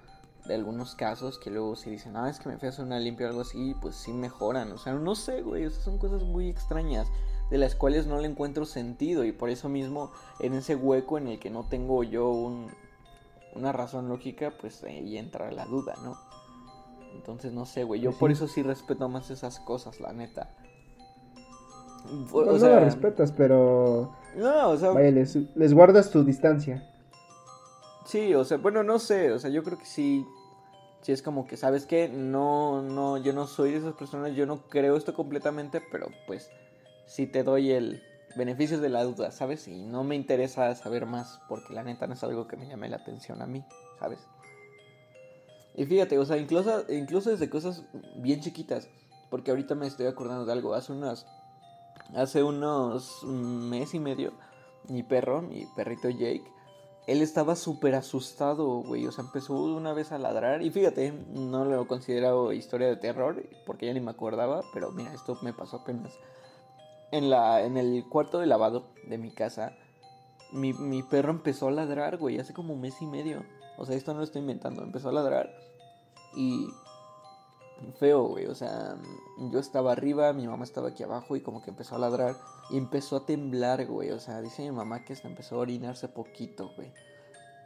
de 0.45 0.55
algunos 0.55 0.95
casos 0.95 1.39
que 1.39 1.49
luego 1.49 1.75
sí 1.75 1.89
dicen, 1.89 2.17
ah, 2.17 2.29
es 2.29 2.39
que 2.39 2.49
me 2.49 2.57
fui 2.57 2.67
a 2.67 2.69
hacer 2.69 2.85
una 2.85 2.99
limpia 2.99 3.27
o 3.27 3.29
algo 3.29 3.41
así, 3.41 3.75
pues 3.81 3.95
sí 3.95 4.11
mejoran, 4.11 4.71
o 4.71 4.77
sea, 4.77 4.93
no 4.93 5.15
sé, 5.15 5.41
güey, 5.41 5.65
o 5.65 5.69
sea, 5.69 5.81
son 5.81 5.97
cosas 5.97 6.23
muy 6.23 6.49
extrañas, 6.49 7.07
de 7.49 7.57
las 7.57 7.75
cuales 7.75 8.07
no 8.07 8.19
le 8.19 8.27
encuentro 8.27 8.65
sentido, 8.65 9.23
y 9.23 9.31
por 9.31 9.49
eso 9.49 9.69
mismo, 9.69 10.11
en 10.39 10.53
ese 10.53 10.75
hueco 10.75 11.17
en 11.17 11.27
el 11.27 11.39
que 11.39 11.49
no 11.49 11.63
tengo 11.69 12.03
yo 12.03 12.29
un, 12.29 12.67
una 13.55 13.71
razón 13.71 14.09
lógica, 14.09 14.53
pues 14.59 14.83
ahí 14.83 15.17
entra 15.17 15.51
la 15.51 15.65
duda, 15.65 15.95
¿no? 16.03 16.17
Entonces, 17.13 17.53
no 17.53 17.65
sé, 17.65 17.83
güey, 17.83 18.01
yo 18.01 18.09
Pues 18.11 18.19
por 18.19 18.31
eso 18.31 18.47
sí 18.47 18.63
respeto 18.63 19.07
más 19.09 19.29
esas 19.29 19.59
cosas, 19.59 19.99
la 19.99 20.13
neta. 20.13 20.49
O- 22.31 22.31
Pues 22.31 22.47
no 22.47 22.59
sea, 22.59 22.79
lo 22.79 22.85
respetas, 22.85 23.31
pero 23.31 24.11
no, 24.35 24.69
o 24.69 24.77
sea, 24.77 24.89
vaya, 24.91 25.11
les, 25.11 25.35
les 25.55 25.73
guardas 25.73 26.09
tu 26.09 26.23
distancia. 26.23 26.89
Sí, 28.05 28.33
o 28.35 28.43
sea, 28.43 28.57
bueno, 28.57 28.83
no 28.83 28.99
sé, 28.99 29.31
o 29.31 29.39
sea, 29.39 29.49
yo 29.49 29.63
creo 29.63 29.77
que 29.77 29.85
sí, 29.85 30.25
sí 31.01 31.11
es 31.13 31.21
como 31.21 31.47
que, 31.47 31.55
¿sabes 31.55 31.85
qué? 31.85 32.09
No, 32.09 32.81
no, 32.81 33.17
yo 33.17 33.31
no 33.31 33.47
soy 33.47 33.71
de 33.71 33.77
esas 33.77 33.93
personas, 33.93 34.35
yo 34.35 34.45
no 34.45 34.67
creo 34.67 34.97
esto 34.97 35.13
completamente, 35.13 35.81
pero 35.91 36.07
pues 36.27 36.51
sí 37.05 37.27
te 37.27 37.43
doy 37.43 37.71
el, 37.71 38.03
beneficios 38.35 38.81
de 38.81 38.89
la 38.89 39.03
duda, 39.03 39.31
¿sabes? 39.31 39.67
Y 39.67 39.83
no 39.83 40.03
me 40.03 40.15
interesa 40.15 40.73
saber 40.75 41.05
más 41.05 41.39
porque 41.47 41.73
la 41.73 41.83
neta 41.83 42.07
no 42.07 42.13
es 42.13 42.23
algo 42.23 42.47
que 42.47 42.57
me 42.57 42.67
llame 42.67 42.89
la 42.89 42.97
atención 42.97 43.41
a 43.41 43.47
mí, 43.47 43.63
¿sabes? 43.99 44.19
Y 45.75 45.85
fíjate, 45.85 46.19
o 46.19 46.25
sea, 46.25 46.37
incluso, 46.37 46.85
incluso 46.89 47.31
desde 47.31 47.49
cosas 47.49 47.83
bien 48.17 48.41
chiquitas, 48.41 48.89
porque 49.29 49.51
ahorita 49.51 49.75
me 49.75 49.87
estoy 49.87 50.05
acordando 50.05 50.45
de 50.45 50.51
algo, 50.51 50.73
hace 50.75 50.91
unos, 50.91 51.25
hace 52.15 52.43
unos 52.43 53.23
mes 53.23 53.93
y 53.93 53.99
medio, 53.99 54.33
mi 54.87 55.01
perro, 55.01 55.41
mi 55.41 55.65
perrito 55.75 56.09
Jake, 56.09 56.43
él 57.05 57.21
estaba 57.21 57.55
súper 57.55 57.95
asustado, 57.95 58.81
güey. 58.81 59.05
O 59.07 59.11
sea, 59.11 59.25
empezó 59.25 59.55
una 59.55 59.93
vez 59.93 60.11
a 60.11 60.17
ladrar. 60.17 60.61
Y 60.61 60.71
fíjate, 60.71 61.11
no 61.11 61.65
lo 61.65 61.87
considero 61.87 62.53
historia 62.53 62.87
de 62.87 62.95
terror, 62.95 63.43
porque 63.65 63.87
ya 63.87 63.93
ni 63.93 63.99
me 63.99 64.11
acordaba. 64.11 64.61
Pero 64.73 64.91
mira, 64.91 65.13
esto 65.13 65.37
me 65.41 65.53
pasó 65.53 65.77
apenas. 65.77 66.13
En, 67.13 67.29
la, 67.29 67.61
en 67.61 67.77
el 67.77 68.03
cuarto 68.09 68.39
de 68.39 68.47
lavado 68.47 68.87
de 69.07 69.17
mi 69.17 69.29
casa, 69.29 69.73
mi, 70.51 70.73
mi 70.73 71.03
perro 71.03 71.31
empezó 71.31 71.67
a 71.67 71.71
ladrar, 71.71 72.17
güey, 72.17 72.39
hace 72.39 72.53
como 72.53 72.73
un 72.73 72.81
mes 72.81 73.01
y 73.01 73.05
medio. 73.05 73.43
O 73.77 73.85
sea, 73.85 73.95
esto 73.95 74.13
no 74.13 74.19
lo 74.19 74.23
estoy 74.23 74.41
inventando. 74.41 74.83
Empezó 74.83 75.09
a 75.09 75.13
ladrar. 75.13 75.49
Y 76.35 76.67
feo, 77.99 78.23
güey. 78.23 78.45
O 78.47 78.55
sea, 78.55 78.95
yo 79.51 79.59
estaba 79.59 79.91
arriba, 79.91 80.33
mi 80.33 80.47
mamá 80.47 80.63
estaba 80.63 80.89
aquí 80.89 81.03
abajo 81.03 81.35
y 81.35 81.41
como 81.41 81.61
que 81.61 81.69
empezó 81.69 81.95
a 81.95 81.99
ladrar 81.99 82.35
y 82.69 82.77
empezó 82.77 83.17
a 83.17 83.25
temblar, 83.25 83.85
güey. 83.85 84.11
O 84.11 84.19
sea, 84.19 84.41
dice 84.41 84.63
mi 84.63 84.71
mamá 84.71 85.03
que 85.03 85.13
hasta 85.13 85.27
empezó 85.27 85.55
a 85.55 85.59
orinarse 85.59 86.07
poquito, 86.07 86.71
güey. 86.75 86.91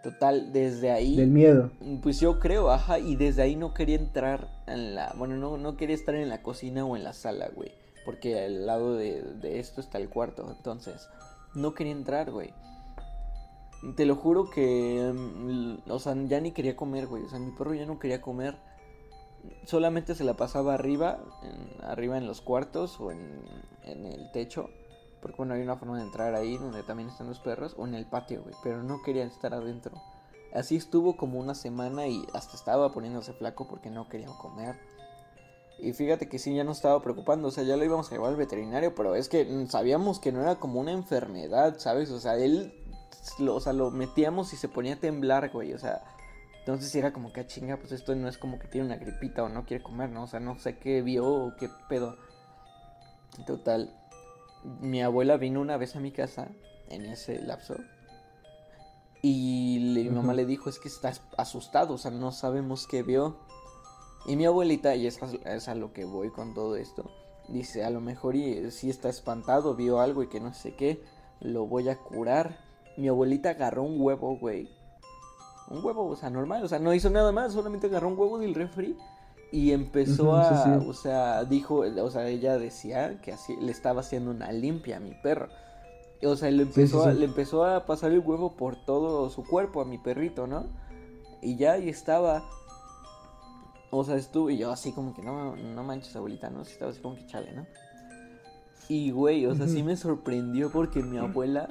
Total, 0.03 0.53
desde 0.53 0.91
ahí... 0.91 1.15
Del 1.15 1.31
miedo. 1.31 1.71
Pues 2.01 2.19
yo 2.19 2.39
creo, 2.39 2.69
ajá, 2.69 2.99
y 2.99 3.15
desde 3.15 3.41
ahí 3.41 3.55
no 3.55 3.73
quería 3.73 3.95
entrar 3.95 4.47
en 4.67 4.95
la... 4.95 5.13
Bueno, 5.17 5.35
no, 5.35 5.57
no 5.57 5.75
quería 5.75 5.95
estar 5.95 6.15
en 6.15 6.29
la 6.29 6.43
cocina 6.43 6.85
o 6.85 6.95
en 6.95 7.03
la 7.03 7.13
sala, 7.13 7.49
güey. 7.53 7.71
Porque 8.07 8.45
al 8.45 8.65
lado 8.65 8.95
de, 8.95 9.59
esto 9.59 9.81
está 9.81 9.97
el 9.97 10.09
cuarto. 10.09 10.49
Entonces, 10.49 11.09
no 11.53 11.73
quería 11.73 11.91
entrar, 11.91 12.31
güey. 12.31 12.53
Te 13.95 14.05
lo 14.05 14.15
juro 14.15 14.49
que... 14.49 15.11
mm, 15.13 15.91
O 15.91 15.99
sea, 15.99 16.15
ya 16.25 16.39
ni 16.39 16.53
quería 16.53 16.75
comer, 16.75 17.05
güey. 17.05 17.23
O 17.23 17.29
sea, 17.29 17.37
mi 17.37 17.51
perro 17.51 17.73
ya 17.73 17.85
no 17.85 17.99
quería 17.99 18.21
comer 18.21 18.55
solamente 19.65 20.15
se 20.15 20.23
la 20.23 20.35
pasaba 20.35 20.73
arriba, 20.73 21.19
en, 21.43 21.83
arriba 21.85 22.17
en 22.17 22.27
los 22.27 22.41
cuartos 22.41 22.99
o 22.99 23.11
en, 23.11 23.41
en, 23.83 24.05
el 24.05 24.31
techo. 24.31 24.69
Porque 25.21 25.37
bueno, 25.37 25.53
hay 25.53 25.61
una 25.61 25.77
forma 25.77 25.97
de 25.97 26.03
entrar 26.03 26.35
ahí 26.35 26.57
donde 26.57 26.83
también 26.83 27.09
están 27.09 27.27
los 27.27 27.39
perros 27.39 27.75
o 27.77 27.87
en 27.87 27.95
el 27.95 28.05
patio, 28.05 28.43
güey. 28.43 28.55
Pero 28.63 28.83
no 28.83 29.01
quería 29.03 29.25
estar 29.25 29.53
adentro. 29.53 30.01
Así 30.53 30.75
estuvo 30.75 31.17
como 31.17 31.39
una 31.39 31.55
semana 31.55 32.07
y 32.07 32.25
hasta 32.33 32.55
estaba 32.55 32.91
poniéndose 32.93 33.33
flaco 33.33 33.67
porque 33.67 33.89
no 33.89 34.07
quería 34.07 34.27
comer. 34.27 34.75
Y 35.79 35.93
fíjate 35.93 36.27
que 36.27 36.39
sí, 36.39 36.55
ya 36.55 36.63
nos 36.63 36.77
estaba 36.77 37.01
preocupando. 37.01 37.49
O 37.49 37.51
sea, 37.51 37.63
ya 37.63 37.77
lo 37.77 37.85
íbamos 37.85 38.07
a 38.07 38.15
llevar 38.15 38.31
al 38.31 38.35
veterinario, 38.35 38.95
pero 38.95 39.15
es 39.15 39.29
que 39.29 39.67
sabíamos 39.69 40.19
que 40.19 40.31
no 40.31 40.41
era 40.41 40.55
como 40.55 40.79
una 40.79 40.91
enfermedad, 40.91 41.77
¿sabes? 41.77 42.09
O 42.11 42.19
sea, 42.19 42.35
él, 42.35 42.73
lo, 43.39 43.55
o 43.55 43.59
sea, 43.59 43.73
lo 43.73 43.91
metíamos 43.91 44.53
y 44.53 44.57
se 44.57 44.67
ponía 44.67 44.95
a 44.95 44.99
temblar, 44.99 45.51
güey. 45.51 45.73
O 45.73 45.79
sea, 45.79 46.03
entonces 46.59 46.93
era 46.95 47.13
como 47.13 47.31
que, 47.31 47.45
chinga, 47.45 47.77
pues 47.77 47.91
esto 47.91 48.15
no 48.15 48.27
es 48.27 48.37
como 48.37 48.59
que 48.59 48.67
tiene 48.67 48.87
una 48.87 48.97
gripita 48.97 49.43
o 49.43 49.49
no 49.49 49.65
quiere 49.65 49.83
comer, 49.83 50.09
¿no? 50.09 50.23
O 50.23 50.27
sea, 50.27 50.39
no 50.39 50.57
sé 50.59 50.77
qué 50.77 51.01
vio 51.01 51.27
o 51.27 51.55
qué 51.55 51.69
pedo. 51.87 52.17
Total, 53.45 53.93
mi 54.81 55.01
abuela 55.01 55.37
vino 55.37 55.61
una 55.61 55.77
vez 55.77 55.95
a 55.95 55.99
mi 55.99 56.11
casa 56.11 56.49
en 56.89 57.05
ese 57.05 57.39
lapso. 57.39 57.75
Y 59.21 59.93
le, 59.93 60.03
mi 60.03 60.09
mamá 60.09 60.33
le 60.33 60.45
dijo, 60.45 60.69
es 60.69 60.79
que 60.79 60.87
estás 60.87 61.21
asustado, 61.37 61.93
o 61.93 61.97
sea, 61.97 62.11
no 62.11 62.31
sabemos 62.31 62.87
qué 62.87 63.03
vio. 63.03 63.37
Y 64.27 64.35
mi 64.35 64.45
abuelita, 64.45 64.95
y 64.95 65.07
es 65.07 65.21
a, 65.23 65.55
es 65.55 65.67
a 65.67 65.75
lo 65.75 65.93
que 65.93 66.05
voy 66.05 66.29
con 66.29 66.53
todo 66.53 66.75
esto, 66.75 67.09
dice, 67.47 67.83
a 67.83 67.89
lo 67.89 68.01
mejor 68.01 68.35
y 68.35 68.69
sí 68.71 68.89
está 68.89 69.09
espantado, 69.09 69.75
vio 69.75 69.99
algo 69.99 70.21
y 70.21 70.27
que 70.27 70.39
no 70.39 70.53
sé 70.53 70.75
qué, 70.75 71.01
lo 71.39 71.65
voy 71.65 71.89
a 71.89 71.97
curar. 71.97 72.59
Mi 72.97 73.07
abuelita 73.07 73.51
agarró 73.51 73.83
un 73.83 74.01
huevo, 74.01 74.37
güey, 74.37 74.69
un 75.69 75.83
huevo, 75.83 76.07
o 76.07 76.15
sea, 76.15 76.29
normal, 76.29 76.63
o 76.63 76.67
sea, 76.67 76.79
no 76.79 76.93
hizo 76.93 77.09
nada 77.09 77.31
más, 77.31 77.53
solamente 77.53 77.87
agarró 77.87 78.09
un 78.09 78.17
huevo 78.17 78.37
del 78.39 78.55
refri 78.55 78.97
y 79.51 79.71
empezó 79.71 80.35
a, 80.35 80.63
sí. 80.63 80.85
o 80.87 80.93
sea, 80.93 81.45
dijo, 81.45 81.83
o 82.01 82.11
sea, 82.11 82.27
ella 82.27 82.57
decía 82.57 83.21
que 83.21 83.31
así 83.31 83.55
le 83.57 83.71
estaba 83.71 84.01
haciendo 84.01 84.31
una 84.31 84.51
limpia 84.51 84.97
a 84.97 84.99
mi 84.99 85.13
perro. 85.13 85.47
O 86.23 86.35
sea, 86.35 86.49
le 86.49 86.63
empezó, 86.63 87.03
sí, 87.03 87.09
A, 87.09 87.13
le 87.13 87.25
empezó 87.25 87.63
a 87.63 87.85
pasar 87.85 88.11
el 88.11 88.19
huevo 88.19 88.53
por 88.53 88.75
todo 88.75 89.29
su 89.29 89.43
cuerpo 89.45 89.81
a 89.81 89.85
mi 89.85 89.97
perrito, 89.97 90.47
¿no? 90.47 90.65
Y 91.41 91.55
ya 91.57 91.73
ahí 91.73 91.89
estaba. 91.89 92.43
O 93.89 94.03
sea, 94.03 94.15
estuve 94.15 94.53
y 94.53 94.57
yo 94.57 94.71
así 94.71 94.91
como 94.91 95.13
que 95.13 95.21
no, 95.21 95.55
no 95.55 95.83
manches, 95.83 96.15
abuelita, 96.15 96.49
¿no? 96.49 96.61
Estaba 96.61 96.91
así 96.91 96.99
como 96.99 97.15
que 97.15 97.25
chale, 97.25 97.53
¿no? 97.53 97.65
Y 98.89 99.11
güey, 99.11 99.45
o 99.45 99.55
sea, 99.55 99.67
sí 99.67 99.83
me 99.83 99.97
sorprendió 99.97 100.71
porque 100.71 101.03
mi 101.03 101.17
abuela 101.17 101.69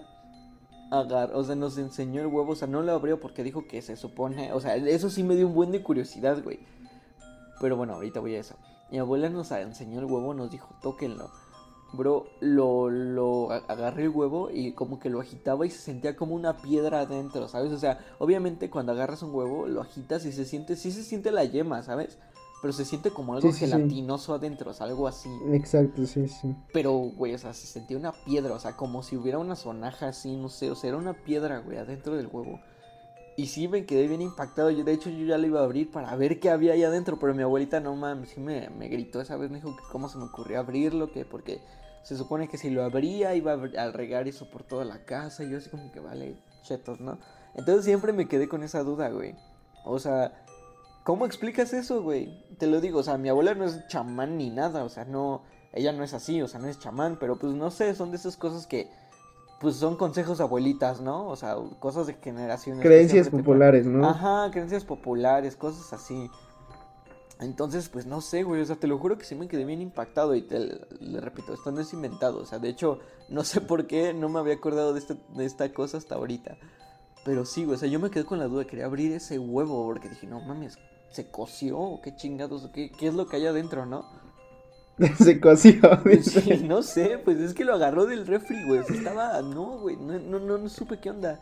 agar, 0.90 1.32
o 1.34 1.42
sea, 1.42 1.54
nos 1.54 1.78
enseñó 1.78 2.20
el 2.20 2.26
huevo, 2.26 2.52
o 2.52 2.56
sea, 2.56 2.68
no 2.68 2.82
lo 2.82 2.92
abrió 2.92 3.20
porque 3.20 3.42
dijo 3.42 3.66
que 3.66 3.80
se 3.82 3.96
supone, 3.96 4.52
o 4.52 4.60
sea, 4.60 4.76
eso 4.76 5.08
sí 5.08 5.22
me 5.22 5.34
dio 5.34 5.46
un 5.46 5.54
buen 5.54 5.72
de 5.72 5.82
curiosidad, 5.82 6.42
güey. 6.42 6.60
Pero 7.60 7.76
bueno, 7.76 7.94
ahorita 7.94 8.20
voy 8.20 8.34
a 8.34 8.40
eso. 8.40 8.56
Mi 8.90 8.98
abuela 8.98 9.30
nos 9.30 9.50
enseñó 9.50 9.98
el 9.98 10.04
huevo, 10.04 10.34
nos 10.34 10.50
dijo, 10.50 10.74
tóquenlo. 10.82 11.30
Bro, 11.92 12.26
lo, 12.40 12.90
lo 12.90 13.50
agarré 13.50 14.02
el 14.04 14.08
huevo 14.10 14.50
y 14.52 14.72
como 14.72 14.98
que 14.98 15.08
lo 15.08 15.20
agitaba 15.20 15.64
y 15.66 15.70
se 15.70 15.78
sentía 15.78 16.16
como 16.16 16.34
una 16.34 16.56
piedra 16.58 17.00
adentro, 17.00 17.48
¿sabes? 17.48 17.72
O 17.72 17.78
sea, 17.78 18.00
obviamente 18.18 18.68
cuando 18.70 18.92
agarras 18.92 19.22
un 19.22 19.34
huevo, 19.34 19.66
lo 19.66 19.80
agitas 19.80 20.26
y 20.26 20.32
se 20.32 20.44
siente, 20.44 20.76
sí 20.76 20.90
se 20.90 21.04
siente 21.04 21.30
la 21.30 21.44
yema, 21.44 21.82
¿sabes? 21.82 22.18
Pero 22.60 22.72
se 22.72 22.84
siente 22.84 23.10
como 23.10 23.34
algo 23.34 23.52
Sí, 23.52 23.52
sí, 23.52 23.64
sí. 23.66 23.70
gelatinoso 23.70 24.34
adentro, 24.34 24.70
o 24.70 24.74
sea, 24.74 24.86
algo 24.86 25.06
así. 25.06 25.30
Exacto, 25.52 26.04
sí, 26.06 26.26
sí. 26.26 26.54
Pero, 26.72 26.92
güey, 26.92 27.34
o 27.34 27.38
sea, 27.38 27.52
se 27.54 27.66
sentía 27.66 27.96
una 27.96 28.12
piedra, 28.12 28.54
o 28.54 28.58
sea, 28.58 28.76
como 28.76 29.02
si 29.02 29.16
hubiera 29.16 29.38
una 29.38 29.56
sonaja 29.56 30.08
así, 30.08 30.34
no 30.36 30.48
sé, 30.48 30.70
o 30.70 30.74
sea, 30.74 30.88
era 30.88 30.96
una 30.98 31.12
piedra, 31.14 31.60
güey, 31.60 31.78
adentro 31.78 32.16
del 32.16 32.26
huevo. 32.26 32.58
Y 33.36 33.48
sí 33.48 33.68
me 33.68 33.84
quedé 33.84 34.08
bien 34.08 34.22
impactado, 34.22 34.70
yo 34.70 34.82
de 34.82 34.92
hecho 34.92 35.10
yo 35.10 35.26
ya 35.26 35.36
lo 35.36 35.46
iba 35.46 35.60
a 35.60 35.64
abrir 35.64 35.90
para 35.90 36.16
ver 36.16 36.40
qué 36.40 36.48
había 36.48 36.72
ahí 36.72 36.82
adentro, 36.82 37.18
pero 37.18 37.34
mi 37.34 37.42
abuelita 37.42 37.80
no 37.80 37.94
mames, 37.94 38.30
sí 38.30 38.40
me, 38.40 38.70
me 38.70 38.88
gritó 38.88 39.20
esa 39.20 39.36
vez, 39.36 39.50
me 39.50 39.56
dijo 39.56 39.76
que 39.76 39.82
cómo 39.92 40.08
se 40.08 40.16
me 40.16 40.24
ocurrió 40.24 40.58
abrirlo, 40.58 41.12
que 41.12 41.26
porque 41.26 41.60
se 42.02 42.16
supone 42.16 42.48
que 42.48 42.56
si 42.56 42.70
lo 42.70 42.84
abría 42.84 43.34
iba 43.34 43.52
a, 43.52 43.90
regar 43.90 44.28
eso 44.28 44.48
por 44.48 44.62
toda 44.62 44.84
la 44.84 45.04
casa, 45.04 45.42
y 45.42 45.50
yo 45.50 45.58
así 45.58 45.68
como 45.68 45.90
que 45.90 46.00
vale, 46.00 46.36
chetos, 46.62 47.00
¿no? 47.00 47.18
Entonces 47.56 47.84
siempre 47.84 48.12
me 48.12 48.28
quedé 48.28 48.48
con 48.48 48.62
esa 48.62 48.84
duda, 48.84 49.08
güey. 49.10 49.34
O 49.84 49.98
sea, 49.98 50.32
¿cómo 51.02 51.26
explicas 51.26 51.72
eso, 51.72 52.02
güey? 52.02 52.44
Te 52.58 52.68
lo 52.68 52.80
digo, 52.80 53.00
o 53.00 53.02
sea, 53.02 53.18
mi 53.18 53.28
abuela 53.28 53.54
no 53.54 53.64
es 53.64 53.88
chamán 53.88 54.38
ni 54.38 54.50
nada, 54.50 54.84
o 54.84 54.88
sea, 54.88 55.04
no, 55.04 55.42
ella 55.72 55.92
no 55.92 56.04
es 56.04 56.14
así, 56.14 56.40
o 56.40 56.46
sea, 56.48 56.60
no 56.60 56.68
es 56.68 56.78
chamán, 56.78 57.18
pero 57.18 57.40
pues 57.40 57.52
no 57.54 57.72
sé, 57.72 57.94
son 57.96 58.12
de 58.12 58.18
esas 58.18 58.36
cosas 58.36 58.68
que, 58.68 58.88
pues 59.60 59.76
son 59.76 59.96
consejos 59.96 60.40
abuelitas, 60.40 61.00
¿no? 61.00 61.26
O 61.28 61.36
sea, 61.36 61.56
cosas 61.78 62.06
de 62.06 62.14
generaciones. 62.14 62.82
Creencias 62.82 63.26
te 63.26 63.30
populares, 63.36 63.86
¿no? 63.86 64.06
Ajá, 64.06 64.50
creencias 64.50 64.84
populares, 64.84 65.56
cosas 65.56 65.92
así. 65.92 66.30
Entonces, 67.38 67.88
pues 67.90 68.06
no 68.06 68.22
sé, 68.22 68.44
güey, 68.44 68.62
o 68.62 68.64
sea, 68.64 68.76
te 68.76 68.86
lo 68.86 68.98
juro 68.98 69.18
que 69.18 69.24
sí 69.26 69.34
me 69.34 69.46
quedé 69.46 69.64
bien 69.66 69.82
impactado 69.82 70.34
y 70.34 70.42
te 70.42 70.58
le 71.00 71.20
repito, 71.20 71.52
esto 71.52 71.70
no 71.70 71.80
es 71.82 71.92
inventado, 71.92 72.38
o 72.38 72.46
sea, 72.46 72.58
de 72.58 72.70
hecho, 72.70 72.98
no 73.28 73.44
sé 73.44 73.60
por 73.60 73.86
qué 73.86 74.14
no 74.14 74.30
me 74.30 74.38
había 74.38 74.54
acordado 74.54 74.94
de, 74.94 75.00
este- 75.00 75.18
de 75.34 75.44
esta 75.44 75.70
cosa 75.74 75.98
hasta 75.98 76.14
ahorita. 76.14 76.56
Pero 77.26 77.44
sí, 77.44 77.64
güey, 77.64 77.76
o 77.76 77.78
sea, 77.78 77.88
yo 77.90 78.00
me 78.00 78.10
quedé 78.10 78.24
con 78.24 78.38
la 78.38 78.46
duda, 78.46 78.66
quería 78.66 78.86
abrir 78.86 79.12
ese 79.12 79.38
huevo 79.38 79.84
porque 79.84 80.08
dije, 80.08 80.26
no 80.26 80.40
mames, 80.40 80.78
¿se 81.10 81.30
coció? 81.30 81.78
¿O 81.78 82.00
¿Qué 82.00 82.14
chingados? 82.16 82.64
¿O 82.64 82.72
¿Qué, 82.72 82.90
¿Qué 82.90 83.06
es 83.08 83.14
lo 83.14 83.26
que 83.26 83.36
hay 83.36 83.46
adentro, 83.46 83.84
no? 83.84 84.06
Se 85.18 85.40
coció. 85.40 85.74
Sí, 86.22 86.64
no 86.66 86.82
sé, 86.82 87.18
pues 87.24 87.38
es 87.38 87.54
que 87.54 87.64
lo 87.64 87.74
agarró 87.74 88.06
del 88.06 88.26
refri, 88.26 88.64
güey, 88.64 88.80
o 88.80 88.84
sea, 88.84 88.96
estaba, 88.96 89.42
no, 89.42 89.78
güey, 89.78 89.96
no, 89.96 90.18
no, 90.18 90.38
no, 90.38 90.58
no 90.58 90.68
supe 90.68 90.98
qué 90.98 91.10
onda. 91.10 91.38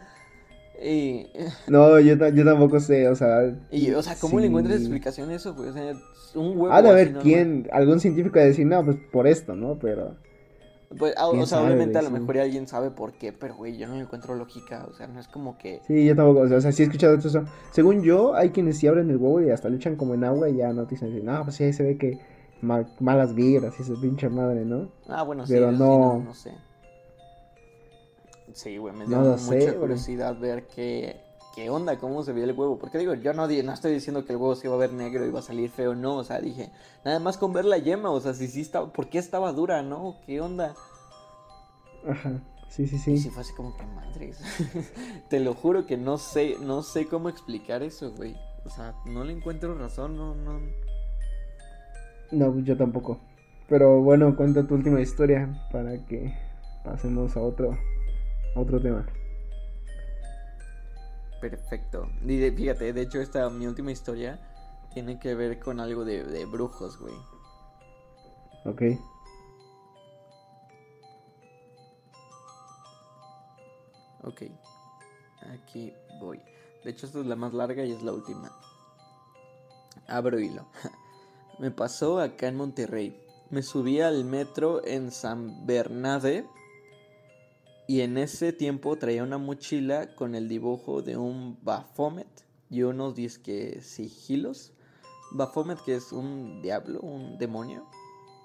Eh, 0.77 1.29
No, 1.69 2.01
yo, 2.01 2.17
yo 2.17 2.45
tampoco 2.45 2.81
sé, 2.81 3.09
o 3.09 3.15
sea. 3.15 3.55
y, 3.71 3.93
o 3.93 4.03
sea, 4.03 4.17
¿cómo 4.21 4.41
le 4.41 4.47
encuentras 4.47 4.81
explicación 4.81 5.31
a 5.31 5.35
eso, 5.37 5.55
güey? 5.55 5.69
O 5.69 5.73
sea, 5.73 5.93
un 6.35 6.59
huevo 6.59 6.73
Ha 6.73 6.83
de 6.83 6.89
haber 6.91 7.15
quién, 7.15 7.69
algún 7.73 8.01
científico 8.01 8.39
de 8.39 8.47
decir, 8.47 8.67
no, 8.67 8.85
pues 8.85 8.97
por 9.13 9.29
esto, 9.29 9.55
¿no? 9.55 9.79
Pero. 9.79 10.17
Pues, 10.99 11.15
ah, 11.17 11.29
o 11.29 11.47
sea, 11.47 11.63
obviamente 11.63 11.99
a 11.99 12.03
lo 12.03 12.11
mejor 12.11 12.39
alguien 12.39 12.69
sabe 12.69 12.91
por 12.91 13.15
qué, 13.15 13.33
pero 13.33 13.57
güey, 13.57 13.77
yo 13.77 13.89
no 13.89 14.01
encuentro 14.01 14.35
lógica, 14.37 14.87
o 14.89 14.95
sea, 14.95 15.09
no 15.09 15.19
es 15.19 15.27
como 15.27 15.59
que... 15.59 15.81
Sí, 15.89 16.05
yo 16.05 16.15
tampoco, 16.15 16.41
o 16.41 16.49
sea, 16.49 16.59
o 16.59 16.61
sea, 16.61 16.71
sí 16.71 16.83
he 16.83 16.87
escuchado 16.87 17.15
eso. 17.17 17.45
Según 17.73 18.03
yo, 18.03 18.35
hay 18.35 18.51
quienes 18.51 18.79
sí 18.79 18.87
abren 18.87 19.11
el 19.11 19.17
huevo 19.17 19.41
y 19.41 19.51
hasta 19.51 19.69
lo 19.69 19.77
echan 19.77 19.97
como 19.97 20.15
en 20.15 20.23
agua 20.23 20.49
y 20.49 20.57
ya 20.57 20.73
no 20.73 20.85
te 20.85 20.91
dicen, 20.95 21.25
no, 21.25 21.43
pues 21.43 21.57
sí, 21.57 21.65
ahí 21.65 21.73
se 21.73 21.83
ve 21.83 21.97
que 21.99 22.21
ma- 22.65 22.89
malas 23.01 23.35
vibras 23.35 23.79
y 23.79 23.83
esa 23.83 23.95
pinche 24.01 24.29
madre, 24.29 24.65
¿no? 24.65 24.89
Ah, 25.09 25.23
bueno, 25.23 25.47
sí, 25.47 25.53
Pero 25.53 25.71
eso 25.71 25.77
sí, 25.77 25.83
no- 25.83 26.19
no, 26.19 26.25
no 26.25 26.35
sé. 26.35 26.53
Sí, 28.53 28.77
güey, 28.79 28.95
me 28.95 29.07
dio 29.07 29.17
No 29.19 29.31
mucha 29.37 29.39
sé, 29.39 29.67
güey. 29.67 29.81
curiosidad 29.81 30.39
ver 30.39 30.67
qué, 30.69 31.21
qué 31.55 31.71
onda, 31.71 31.99
cómo 31.99 32.23
se 32.23 32.33
veía 32.33 32.45
el 32.45 32.53
huevo. 32.53 32.79
Porque 32.79 32.99
digo, 32.99 33.15
yo 33.15 33.33
no, 33.33 33.47
no 33.49 33.73
estoy 33.73 33.93
diciendo 33.93 34.25
que 34.25 34.33
el 34.33 34.39
huevo 34.39 34.55
se 34.55 34.67
iba 34.69 34.77
a 34.77 34.79
ver 34.79 34.93
negro 34.93 35.25
y 35.25 35.29
iba 35.29 35.39
a 35.41 35.43
salir 35.43 35.71
feo, 35.71 35.95
no. 35.95 36.17
O 36.17 36.25
sea, 36.25 36.41
dije, 36.41 36.71
nada 37.05 37.19
más 37.19 37.37
con 37.39 37.53
ver 37.53 37.65
la 37.65 37.79
yema, 37.79 38.11
o 38.11 38.21
sea, 38.21 38.35
si 38.35 38.47
sí 38.49 38.61
estaba, 38.61 38.93
¿por 38.93 39.09
qué 39.09 39.19
estaba 39.19 39.53
dura, 39.53 39.83
no? 39.83 40.17
¿Qué 40.27 40.41
onda? 40.41 40.75
Ajá, 42.07 42.43
sí, 42.69 42.87
sí, 42.87 42.97
Y 42.97 42.99
sí. 42.99 43.19
sí 43.19 43.31
fue 43.31 43.41
así 43.43 43.55
como 43.55 43.77
que 43.77 43.85
madres. 43.87 44.39
Te 45.31 45.41
lo 45.41 45.55
juro 45.55 45.87
que 45.87 45.97
no 45.97 46.19
sé, 46.19 46.57
no 46.61 46.83
sé 46.83 47.07
cómo 47.09 47.29
explicar 47.29 47.83
eso, 47.83 48.13
güey. 48.13 48.37
O 48.67 48.71
sea, 48.71 48.95
no 49.07 49.25
le 49.25 49.33
encuentro 49.33 49.77
razón, 49.77 50.17
no, 50.17 50.35
no. 50.35 50.61
No, 52.31 52.59
yo 52.61 52.77
tampoco. 52.77 53.21
Pero 53.69 54.01
bueno, 54.03 54.37
cuenta 54.37 54.67
tu 54.67 54.75
última 54.75 55.01
historia 55.01 55.49
para 55.73 56.05
que 56.05 56.35
pasemos 56.85 57.37
a 57.37 57.41
otro, 57.41 57.77
a 58.55 58.61
otro 58.61 58.81
tema. 58.81 59.07
Perfecto. 61.41 62.09
Y 62.25 62.39
de- 62.39 62.53
fíjate, 62.53 62.93
de 62.93 63.03
hecho 63.03 63.21
esta 63.21 63.49
mi 63.51 63.67
última 63.67 63.93
historia 63.93 64.39
tiene 64.93 65.19
que 65.19 65.35
ver 65.35 65.59
con 65.61 65.81
algo 65.81 66.05
de, 66.05 66.25
de 66.25 66.45
brujos, 66.47 66.99
güey. 66.99 67.15
Ok. 68.65 68.83
Ok. 74.23 74.43
Aquí 75.53 75.93
voy. 76.21 76.41
De 76.83 76.91
hecho 76.91 77.07
esta 77.07 77.21
es 77.21 77.27
la 77.27 77.37
más 77.37 77.53
larga 77.53 77.85
y 77.85 77.93
es 77.93 78.03
la 78.03 78.13
última. 78.13 78.51
Abro 80.07 80.39
hilo. 80.39 80.67
Me 81.59 81.71
pasó 81.71 82.19
acá 82.21 82.49
en 82.49 82.57
Monterrey. 82.57 83.17
Me 83.51 83.63
subí 83.63 84.01
al 84.01 84.25
metro 84.25 84.85
en 84.85 85.11
San 85.11 85.67
Bernabé 85.67 86.47
y 87.87 88.01
en 88.01 88.17
ese 88.19 88.53
tiempo 88.53 88.97
traía 88.97 89.23
una 89.23 89.39
mochila 89.39 90.15
con 90.15 90.35
el 90.35 90.49
dibujo 90.49 91.03
de 91.03 91.17
un 91.17 91.59
Baphomet 91.63 92.27
y 92.71 92.83
unos 92.83 93.15
disque 93.15 93.81
sigilos. 93.83 94.73
Baphomet 95.33 95.79
que 95.85 95.95
es 95.97 96.13
un 96.13 96.63
diablo, 96.63 97.01
un 97.01 97.39
demonio. 97.39 97.87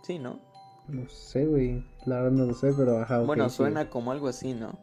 Sí, 0.03 0.19
¿no? 0.19 0.39
No 0.87 1.07
sé, 1.09 1.45
güey. 1.45 1.83
La 2.05 2.17
verdad 2.21 2.31
no 2.31 2.45
lo 2.45 2.53
sé, 2.53 2.73
pero 2.75 2.99
ajá. 2.99 3.21
ok, 3.21 3.27
Bueno, 3.27 3.49
sí. 3.49 3.57
suena 3.57 3.89
como 3.89 4.11
algo 4.11 4.27
así, 4.27 4.53
¿no? 4.53 4.77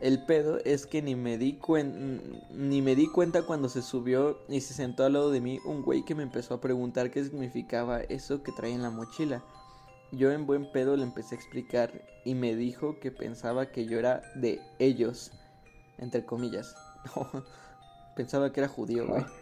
El 0.00 0.18
pedo 0.18 0.58
es 0.64 0.86
que 0.86 1.00
ni 1.02 1.14
me 1.14 1.38
di 1.38 1.54
cuen- 1.58 2.20
ni 2.50 2.82
me 2.82 2.94
di 2.94 3.06
cuenta 3.06 3.42
cuando 3.42 3.68
se 3.68 3.82
subió 3.82 4.36
y 4.48 4.60
se 4.60 4.74
sentó 4.74 5.04
al 5.04 5.14
lado 5.14 5.30
de 5.30 5.40
mí 5.40 5.58
un 5.64 5.82
güey 5.82 6.02
que 6.02 6.14
me 6.14 6.22
empezó 6.22 6.54
a 6.54 6.60
preguntar 6.60 7.10
qué 7.10 7.24
significaba 7.24 8.00
eso 8.02 8.42
que 8.42 8.52
traía 8.52 8.74
en 8.74 8.82
la 8.82 8.90
mochila. 8.90 9.42
Yo 10.12 10.30
en 10.30 10.46
buen 10.46 10.66
pedo 10.66 10.96
le 10.96 11.02
empecé 11.02 11.34
a 11.34 11.38
explicar 11.38 11.92
y 12.24 12.34
me 12.34 12.54
dijo 12.54 13.00
que 13.00 13.10
pensaba 13.10 13.66
que 13.66 13.86
yo 13.86 13.98
era 13.98 14.22
de 14.34 14.60
ellos, 14.78 15.32
entre 15.98 16.24
comillas. 16.24 16.76
pensaba 18.14 18.52
que 18.52 18.60
era 18.60 18.68
judío, 18.68 19.06
güey. 19.06 19.24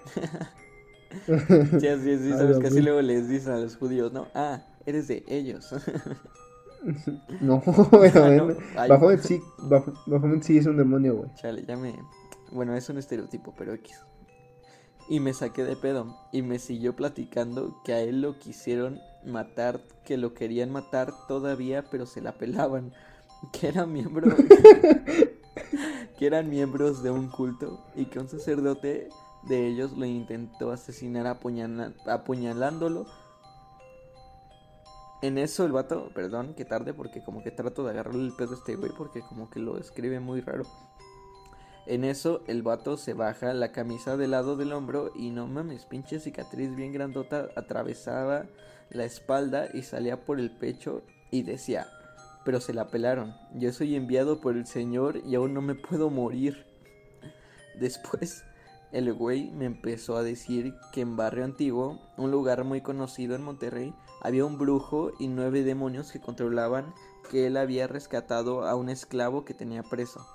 Sí, 1.81 1.87
sí, 2.19 2.33
Ah, 2.33 2.39
sabes 2.39 2.59
que 2.59 2.67
así 2.69 2.81
luego 2.81 3.01
les 3.03 3.29
dicen 3.29 3.53
a 3.53 3.59
los 3.59 3.77
judíos, 3.77 4.13
¿no? 4.13 4.27
Ah, 4.35 4.63
eres 4.87 5.09
de 5.09 5.23
ellos. 5.29 5.71
No, 7.41 7.63
ver, 7.93 8.15
no. 8.37 8.55
Baphomet 8.89 9.21
sí, 9.21 9.41
Baphomet 10.07 10.43
sí 10.43 10.59
es 10.59 10.67
un 10.67 10.77
demonio, 10.77 11.17
güey. 11.17 11.31
Chale, 11.37 11.65
ya 11.67 11.77
me. 11.77 11.95
Bueno, 12.53 12.75
es 12.75 12.89
un 12.89 12.99
estereotipo, 12.99 13.55
pero 13.57 13.73
X. 13.75 14.01
Y 15.09 15.21
me 15.21 15.35
saqué 15.35 15.65
de 15.65 15.77
pedo. 15.77 16.17
Y 16.33 16.43
me 16.43 16.59
siguió 16.59 16.95
platicando 16.97 17.77
que 17.85 17.93
a 17.93 18.01
él 18.01 18.23
lo 18.23 18.39
quisieron 18.39 19.01
matar, 19.25 19.81
que 20.05 20.17
lo 20.17 20.35
querían 20.35 20.71
matar 20.71 21.13
todavía, 21.29 21.85
pero 21.91 22.07
se 22.07 22.21
la 22.21 22.33
pelaban. 22.33 22.93
Que 23.53 23.69
era 23.69 23.85
miembro. 23.87 24.35
que 26.19 26.27
eran 26.27 26.49
miembros 26.49 27.03
de 27.03 27.11
un 27.11 27.29
culto. 27.29 27.85
Y 27.95 28.07
que 28.07 28.19
un 28.19 28.29
sacerdote 28.29 29.09
de 29.43 29.67
ellos 29.67 29.93
lo 29.93 30.07
intentó 30.07 30.71
asesinar 30.71 31.27
apuñala- 31.27 31.93
apuñalándolo. 32.07 33.07
En 35.25 35.39
eso 35.39 35.65
el 35.65 35.73
vato, 35.73 36.11
perdón, 36.15 36.53
que 36.53 36.67
tarde 36.67 36.93
porque 36.93 37.25
como 37.25 37.43
que 37.43 37.51
trato 37.51 37.83
de 37.83 37.93
agarrarle 37.93 38.27
el 38.27 38.37
pedo 38.37 38.51
a 38.51 38.57
este 38.57 38.77
güey 38.77 38.93
porque 38.95 39.23
como 39.23 39.49
que 39.49 39.59
lo 39.59 39.79
escribe 39.79 40.21
muy 40.21 40.43
raro. 40.43 40.65
En 41.87 42.05
eso 42.05 42.43
el 42.47 42.63
vato 42.63 42.99
se 42.99 43.15
baja 43.15 43.55
la 43.55 43.73
camisa 43.73 44.19
del 44.19 44.33
lado 44.33 44.55
del 44.55 44.75
hombro 44.75 45.13
y 45.17 45.31
no 45.31 45.47
mames, 45.47 45.87
pinche 45.87 46.21
cicatriz 46.21 46.77
bien 46.77 46.93
grandota 46.93 47.49
atravesaba 47.57 48.45
la 48.91 49.07
espalda 49.07 49.71
y 49.73 49.85
salía 49.85 50.27
por 50.27 50.39
el 50.39 50.51
pecho 50.51 51.03
y 51.31 51.43
decía, 51.43 51.87
pero 52.45 52.61
se 52.61 52.75
la 52.75 52.89
pelaron, 52.89 53.35
yo 53.55 53.73
soy 53.73 53.97
enviado 53.97 54.43
por 54.43 54.59
el 54.59 54.67
Señor 54.67 55.23
y 55.25 55.37
aún 55.37 55.55
no 55.55 55.63
me 55.63 55.75
puedo 55.75 56.11
morir. 56.11 56.67
Después 57.81 58.45
el 58.93 59.11
güey 59.15 59.51
me 59.53 59.65
empezó 59.65 60.19
a 60.19 60.23
decir 60.23 60.75
que 60.93 61.01
en 61.01 61.17
Barrio 61.17 61.45
Antiguo, 61.45 61.99
un 62.19 62.31
lugar 62.31 62.63
muy 62.65 62.83
conocido 62.83 63.35
en 63.35 63.43
Monterrey, 63.43 63.95
había 64.25 64.47
un 64.47 64.57
brujo 64.57 65.13
y 65.19 65.29
nueve 65.29 65.63
demonios 65.63 66.11
que 66.11 66.19
controlaban 66.19 66.95
que 67.31 67.47
él 67.47 67.59
había 67.59 67.87
rescatado 67.87 68.67
a 68.67 68.75
un 68.75 68.89
esclavo 68.89 69.45
que 69.45 69.53
tenía 69.53 69.83
preso. 69.83 70.27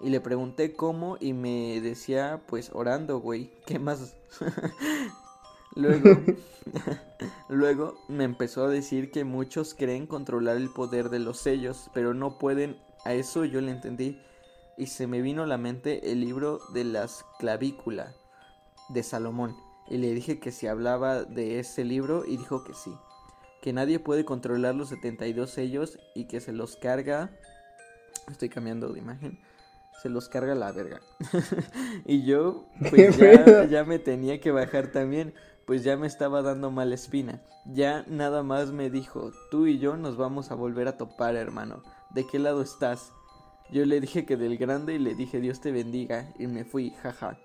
Y 0.00 0.10
le 0.10 0.20
pregunté 0.20 0.74
cómo 0.74 1.16
y 1.18 1.32
me 1.32 1.80
decía, 1.80 2.42
pues 2.46 2.70
orando, 2.72 3.18
güey, 3.18 3.50
¿qué 3.66 3.80
más? 3.80 4.16
luego, 5.74 6.10
luego 7.48 7.98
me 8.08 8.22
empezó 8.22 8.66
a 8.66 8.70
decir 8.70 9.10
que 9.10 9.24
muchos 9.24 9.74
creen 9.74 10.06
controlar 10.06 10.56
el 10.56 10.70
poder 10.70 11.10
de 11.10 11.18
los 11.18 11.38
sellos, 11.38 11.90
pero 11.92 12.14
no 12.14 12.38
pueden. 12.38 12.78
A 13.04 13.14
eso 13.14 13.44
yo 13.44 13.60
le 13.60 13.72
entendí 13.72 14.22
y 14.78 14.86
se 14.86 15.08
me 15.08 15.20
vino 15.20 15.42
a 15.42 15.46
la 15.46 15.58
mente 15.58 16.12
el 16.12 16.20
libro 16.20 16.60
de 16.72 16.84
las 16.84 17.24
clavícula 17.40 18.14
de 18.90 19.02
Salomón. 19.02 19.56
Y 19.88 19.98
le 19.98 20.14
dije 20.14 20.38
que 20.38 20.52
si 20.52 20.68
hablaba 20.68 21.24
de 21.24 21.58
ese 21.58 21.84
libro 21.84 22.24
y 22.24 22.36
dijo 22.36 22.62
que 22.62 22.74
sí. 22.74 22.94
Que 23.64 23.72
nadie 23.72 23.98
puede 23.98 24.26
controlar 24.26 24.74
los 24.74 24.90
72 24.90 25.48
sellos 25.48 25.98
y 26.14 26.26
que 26.26 26.40
se 26.40 26.52
los 26.52 26.76
carga. 26.76 27.30
Estoy 28.30 28.50
cambiando 28.50 28.92
de 28.92 28.98
imagen. 28.98 29.38
Se 30.02 30.10
los 30.10 30.28
carga 30.28 30.54
la 30.54 30.70
verga. 30.70 31.00
y 32.04 32.26
yo, 32.26 32.66
pues 32.90 33.16
¿Qué 33.16 33.42
ya, 33.46 33.64
ya 33.64 33.84
me 33.84 33.98
tenía 33.98 34.38
que 34.38 34.50
bajar 34.50 34.88
también. 34.88 35.32
Pues 35.66 35.82
ya 35.82 35.96
me 35.96 36.06
estaba 36.06 36.42
dando 36.42 36.70
mala 36.70 36.94
espina. 36.94 37.40
Ya 37.64 38.04
nada 38.06 38.42
más 38.42 38.70
me 38.70 38.90
dijo, 38.90 39.32
tú 39.50 39.66
y 39.66 39.78
yo 39.78 39.96
nos 39.96 40.18
vamos 40.18 40.50
a 40.50 40.56
volver 40.56 40.86
a 40.86 40.98
topar, 40.98 41.34
hermano. 41.34 41.82
¿De 42.10 42.26
qué 42.26 42.38
lado 42.38 42.60
estás? 42.60 43.12
Yo 43.70 43.86
le 43.86 43.98
dije 43.98 44.26
que 44.26 44.36
del 44.36 44.58
grande 44.58 44.96
y 44.96 44.98
le 44.98 45.14
dije 45.14 45.40
Dios 45.40 45.62
te 45.62 45.72
bendiga 45.72 46.34
y 46.38 46.48
me 46.48 46.66
fui, 46.66 46.90
jaja. 47.02 47.38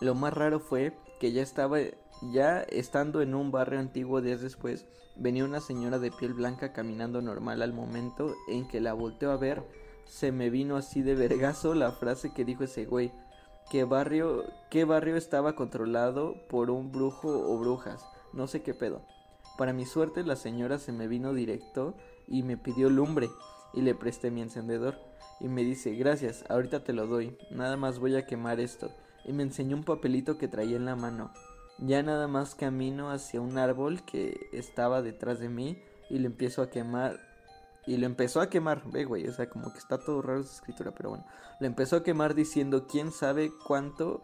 Lo 0.00 0.14
más 0.14 0.32
raro 0.32 0.58
fue 0.58 0.96
que 1.20 1.32
ya 1.32 1.42
estaba, 1.42 1.76
ya 2.22 2.60
estando 2.62 3.22
en 3.22 3.34
un 3.34 3.50
barrio 3.50 3.78
antiguo 3.78 4.20
días 4.20 4.40
después, 4.40 4.86
venía 5.16 5.44
una 5.44 5.60
señora 5.60 5.98
de 5.98 6.10
piel 6.10 6.34
blanca 6.34 6.72
caminando 6.72 7.22
normal 7.22 7.62
al 7.62 7.72
momento 7.72 8.34
en 8.48 8.66
que 8.68 8.80
la 8.80 8.92
volteó 8.92 9.30
a 9.30 9.36
ver, 9.36 9.62
se 10.04 10.32
me 10.32 10.50
vino 10.50 10.76
así 10.76 11.02
de 11.02 11.14
vergazo 11.14 11.74
la 11.74 11.92
frase 11.92 12.32
que 12.32 12.44
dijo 12.44 12.64
ese 12.64 12.86
güey. 12.86 13.12
¿Qué 13.70 13.84
barrio, 13.84 14.44
qué 14.70 14.84
barrio 14.84 15.16
estaba 15.16 15.54
controlado 15.54 16.34
por 16.48 16.70
un 16.70 16.90
brujo 16.90 17.28
o 17.28 17.58
brujas? 17.58 18.02
No 18.32 18.46
sé 18.46 18.62
qué 18.62 18.72
pedo. 18.72 19.02
Para 19.58 19.72
mi 19.72 19.84
suerte 19.84 20.24
la 20.24 20.36
señora 20.36 20.78
se 20.78 20.92
me 20.92 21.08
vino 21.08 21.34
directo 21.34 21.94
y 22.26 22.42
me 22.42 22.56
pidió 22.56 22.88
lumbre 22.88 23.28
y 23.74 23.82
le 23.82 23.94
presté 23.94 24.30
mi 24.30 24.40
encendedor 24.40 24.96
y 25.40 25.48
me 25.48 25.62
dice 25.62 25.94
gracias, 25.94 26.44
ahorita 26.48 26.82
te 26.84 26.92
lo 26.92 27.06
doy, 27.06 27.36
nada 27.50 27.76
más 27.76 27.98
voy 27.98 28.16
a 28.16 28.26
quemar 28.26 28.60
esto 28.60 28.90
y 29.24 29.32
me 29.32 29.42
enseñó 29.42 29.76
un 29.76 29.84
papelito 29.84 30.38
que 30.38 30.48
traía 30.48 30.76
en 30.76 30.86
la 30.86 30.96
mano. 30.96 31.32
Ya 31.78 32.02
nada 32.02 32.26
más 32.26 32.54
camino 32.54 33.10
hacia 33.10 33.40
un 33.40 33.56
árbol 33.58 34.02
que 34.04 34.48
estaba 34.52 35.02
detrás 35.02 35.38
de 35.38 35.48
mí 35.48 35.82
y 36.10 36.18
lo 36.18 36.26
empiezo 36.26 36.62
a 36.62 36.70
quemar 36.70 37.20
y 37.86 37.96
lo 37.96 38.06
empezó 38.06 38.40
a 38.42 38.50
quemar, 38.50 38.82
ve 38.90 39.04
güey, 39.04 39.26
o 39.26 39.32
sea, 39.32 39.48
como 39.48 39.72
que 39.72 39.78
está 39.78 39.98
todo 39.98 40.20
raro 40.20 40.40
esa 40.40 40.52
escritura, 40.52 40.92
pero 40.94 41.10
bueno, 41.10 41.24
lo 41.58 41.66
empezó 41.66 41.96
a 41.96 42.02
quemar 42.02 42.34
diciendo 42.34 42.86
quién 42.86 43.12
sabe 43.12 43.50
cuánto 43.66 44.22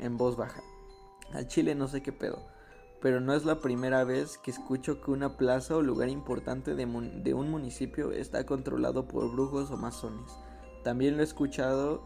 en 0.00 0.16
voz 0.16 0.36
baja. 0.36 0.62
Al 1.32 1.46
chile 1.46 1.74
no 1.74 1.86
sé 1.86 2.02
qué 2.02 2.12
pedo 2.12 2.56
pero 3.00 3.20
no 3.20 3.34
es 3.34 3.44
la 3.44 3.60
primera 3.60 4.04
vez 4.04 4.38
que 4.38 4.50
escucho 4.50 5.00
que 5.00 5.10
una 5.10 5.36
plaza 5.36 5.76
o 5.76 5.82
lugar 5.82 6.08
importante 6.08 6.74
de, 6.74 6.86
de 6.86 7.34
un 7.34 7.50
municipio 7.50 8.12
está 8.12 8.44
controlado 8.46 9.06
por 9.06 9.30
brujos 9.30 9.70
o 9.70 9.76
masones. 9.76 10.32
También 10.82 11.16
lo 11.16 11.22
he 11.22 11.24
escuchado 11.24 12.02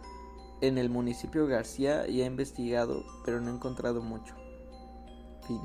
en 0.60 0.78
el 0.78 0.90
municipio 0.90 1.46
García 1.46 2.06
y 2.08 2.22
he 2.22 2.26
investigado, 2.26 3.04
pero 3.24 3.40
no 3.40 3.50
he 3.50 3.54
encontrado 3.54 4.02
mucho. 4.02 4.39
Fin. 5.50 5.60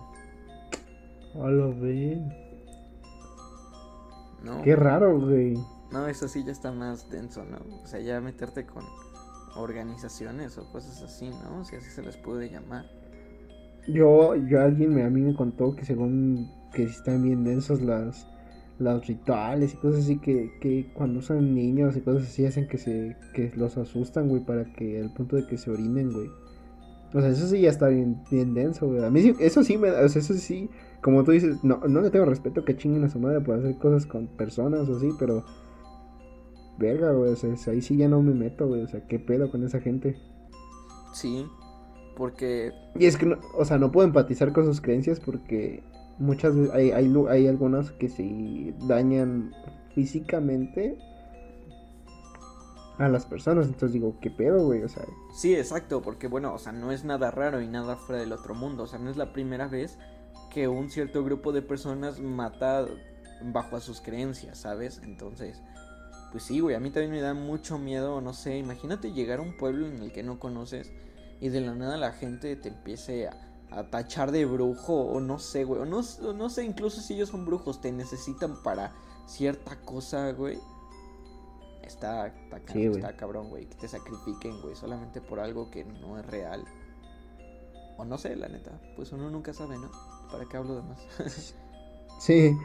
Hola, 1.35 1.67
güey. 1.67 2.15
¿No? 4.43 4.63
Qué 4.63 4.75
raro, 4.75 5.19
güey. 5.19 5.55
No, 5.91 6.07
eso 6.07 6.27
sí 6.27 6.43
ya 6.43 6.51
está 6.51 6.71
más 6.71 7.07
denso, 7.11 7.45
¿no? 7.45 7.59
O 7.83 7.85
sea, 7.85 7.99
ya 7.99 8.19
meterte 8.19 8.65
con 8.65 8.83
organizaciones 9.55 10.57
o 10.57 10.71
cosas 10.71 11.03
así, 11.03 11.29
¿no? 11.29 11.63
Si 11.65 11.75
así 11.75 11.91
se 11.91 12.01
les 12.01 12.17
puede 12.17 12.49
llamar. 12.49 12.85
Yo, 13.87 14.35
yo 14.35 14.59
alguien 14.59 14.95
me, 14.95 15.03
a 15.03 15.09
mí 15.11 15.21
me 15.21 15.35
contó 15.35 15.75
que 15.75 15.85
según 15.85 16.51
que 16.73 16.83
están 16.83 17.21
bien 17.21 17.43
densos 17.43 17.79
las, 17.83 18.27
los 18.79 19.05
rituales 19.05 19.75
y 19.75 19.77
cosas 19.77 20.05
así 20.05 20.17
que, 20.17 20.57
que 20.61 20.91
cuando 20.95 21.19
usan 21.19 21.53
niños 21.53 21.95
y 21.95 22.01
cosas 22.01 22.23
así 22.23 22.43
hacen 22.47 22.67
que 22.67 22.79
se 22.79 23.15
que 23.35 23.51
los 23.55 23.77
asustan, 23.77 24.29
güey, 24.29 24.43
para 24.43 24.65
que 24.73 24.99
al 24.99 25.13
punto 25.13 25.35
de 25.35 25.45
que 25.45 25.59
se 25.59 25.69
orinen, 25.69 26.11
güey. 26.11 26.29
O 27.15 27.21
sea, 27.21 27.29
eso 27.29 27.47
sí 27.47 27.61
ya 27.61 27.69
está 27.69 27.87
bien, 27.87 28.17
bien 28.29 28.53
denso, 28.53 28.87
güey. 28.87 29.01
A 29.01 29.09
mí 29.09 29.21
sí, 29.21 29.33
eso 29.39 29.63
sí 29.63 29.77
me, 29.77 29.89
o 29.89 30.09
sea, 30.09 30.21
eso 30.21 30.33
sí, 30.33 30.69
como 31.01 31.23
tú 31.23 31.31
dices, 31.31 31.63
no, 31.63 31.77
no 31.87 32.01
le 32.01 32.09
tengo 32.09 32.25
respeto 32.25 32.65
que 32.65 32.75
chinguen 32.75 33.05
a 33.05 33.09
su 33.09 33.19
madre 33.19 33.39
por 33.39 33.57
hacer 33.57 33.77
cosas 33.77 34.05
con 34.05 34.27
personas 34.27 34.89
o 34.89 34.97
así, 34.97 35.09
pero 35.17 35.45
verga, 36.77 37.13
güey, 37.13 37.31
o 37.31 37.35
sea, 37.37 37.55
ahí 37.71 37.81
sí 37.81 37.95
ya 37.95 38.09
no 38.09 38.21
me 38.21 38.33
meto, 38.33 38.67
güey, 38.67 38.81
o 38.81 38.87
sea, 38.89 39.07
qué 39.07 39.17
pedo 39.17 39.49
con 39.49 39.63
esa 39.63 39.79
gente. 39.79 40.17
Sí, 41.13 41.45
porque 42.17 42.73
Y 42.99 43.05
es 43.05 43.15
que, 43.15 43.27
no, 43.27 43.37
o 43.57 43.63
sea, 43.63 43.77
no 43.77 43.93
puedo 43.93 44.05
empatizar 44.05 44.51
con 44.51 44.65
sus 44.65 44.81
creencias 44.81 45.21
porque 45.21 45.83
muchas 46.19 46.53
veces 46.53 46.73
hay, 46.73 46.91
hay, 46.91 47.13
hay 47.29 47.47
algunas 47.47 47.93
que 47.93 48.09
sí 48.09 48.73
dañan 48.89 49.53
físicamente 49.93 50.97
a 52.97 53.07
las 53.09 53.25
personas. 53.25 53.67
Entonces 53.67 53.93
digo, 53.93 54.15
¿qué 54.21 54.31
pedo, 54.31 54.65
güey? 54.65 54.83
O 54.83 54.89
sea. 54.89 55.03
Sí, 55.33 55.55
exacto, 55.55 56.01
porque 56.01 56.27
bueno, 56.27 56.53
o 56.53 56.57
sea, 56.57 56.71
no 56.71 56.91
es 56.91 57.03
nada 57.03 57.31
raro 57.31 57.61
y 57.61 57.67
nada 57.67 57.95
fuera 57.95 58.21
del 58.21 58.31
otro 58.31 58.55
mundo. 58.55 58.83
O 58.83 58.87
sea, 58.87 58.99
no 58.99 59.09
es 59.09 59.17
la 59.17 59.33
primera 59.33 59.67
vez 59.67 59.97
que 60.49 60.67
un 60.67 60.89
cierto 60.89 61.23
grupo 61.23 61.51
de 61.51 61.61
personas 61.61 62.19
mata 62.19 62.85
bajo 63.41 63.75
a 63.75 63.81
sus 63.81 64.01
creencias, 64.01 64.59
¿sabes? 64.59 65.01
Entonces, 65.03 65.61
pues 66.31 66.43
sí, 66.43 66.59
güey, 66.59 66.75
a 66.75 66.79
mí 66.79 66.89
también 66.89 67.11
me 67.11 67.21
da 67.21 67.33
mucho 67.33 67.77
miedo, 67.77 68.21
no 68.21 68.33
sé, 68.33 68.57
imagínate 68.57 69.11
llegar 69.11 69.39
a 69.39 69.41
un 69.41 69.57
pueblo 69.57 69.87
en 69.87 70.01
el 70.01 70.11
que 70.11 70.23
no 70.23 70.39
conoces 70.39 70.91
y 71.39 71.49
de 71.49 71.61
la 71.61 71.75
nada 71.75 71.97
la 71.97 72.11
gente 72.11 72.55
te 72.55 72.69
empiece 72.69 73.27
a, 73.27 73.41
tachar 73.91 74.31
de 74.31 74.45
brujo 74.45 74.93
o 74.93 75.19
no 75.19 75.37
sé, 75.37 75.65
güey, 75.65 75.81
o 75.81 75.85
no, 75.85 76.01
no 76.33 76.49
sé, 76.49 76.63
incluso 76.63 77.01
si 77.01 77.15
ellos 77.15 77.29
son 77.29 77.45
brujos, 77.45 77.81
te 77.81 77.91
necesitan 77.91 78.63
para 78.63 78.93
cierta 79.25 79.75
cosa, 79.81 80.31
güey. 80.31 80.59
Está, 81.85 82.27
está, 82.27 83.15
cabrón, 83.15 83.49
güey. 83.49 83.65
Que 83.65 83.75
te 83.75 83.87
sacrifiquen, 83.87 84.61
güey, 84.61 84.75
solamente 84.75 85.21
por 85.21 85.39
algo 85.39 85.69
que 85.69 85.83
no 85.83 86.17
es 86.19 86.25
real. 86.25 86.63
O 87.97 88.05
no 88.05 88.17
sé, 88.17 88.35
la 88.35 88.47
neta. 88.47 88.71
Pues 88.95 89.11
uno 89.11 89.29
nunca 89.29 89.53
sabe, 89.53 89.77
¿no? 89.77 89.89
¿Para 90.31 90.45
qué 90.45 90.57
hablo 90.57 90.75
de 90.75 90.81
más? 90.81 91.55
sí. 92.19 92.57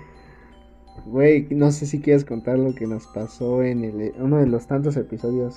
Güey, 1.07 1.47
no 1.51 1.71
sé 1.71 1.87
si 1.87 2.01
quieres 2.01 2.25
contar 2.25 2.59
lo 2.59 2.75
que 2.75 2.87
nos 2.87 3.07
pasó 3.09 3.63
en 3.63 3.85
el, 3.85 4.15
uno 4.19 4.39
de 4.39 4.47
los 4.47 4.67
tantos 4.67 4.97
episodios. 4.97 5.57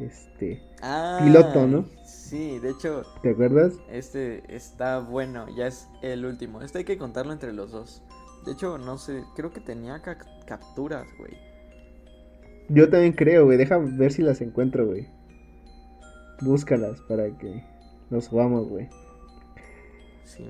Este. 0.00 0.62
Ah, 0.82 1.20
piloto, 1.22 1.66
¿no? 1.66 1.84
Sí, 2.04 2.58
de 2.58 2.70
hecho. 2.70 3.02
¿Te 3.22 3.30
acuerdas? 3.30 3.74
Este 3.90 4.42
está 4.54 5.00
bueno, 5.00 5.46
ya 5.56 5.66
es 5.66 5.88
el 6.02 6.24
último. 6.24 6.60
Este 6.62 6.78
hay 6.78 6.84
que 6.84 6.98
contarlo 6.98 7.32
entre 7.32 7.52
los 7.52 7.72
dos. 7.72 8.02
De 8.44 8.52
hecho, 8.52 8.78
no 8.78 8.98
sé, 8.98 9.24
creo 9.34 9.50
que 9.50 9.60
tenía 9.60 10.00
capturas, 10.46 11.08
güey. 11.18 11.47
Yo 12.68 12.90
también 12.90 13.12
creo, 13.12 13.46
güey. 13.46 13.56
Deja 13.56 13.78
ver 13.78 14.12
si 14.12 14.22
las 14.22 14.40
encuentro, 14.40 14.86
güey. 14.86 15.08
Búscalas 16.40 17.00
para 17.02 17.36
que 17.38 17.64
nos 18.10 18.26
subamos, 18.26 18.68
güey. 18.68 18.88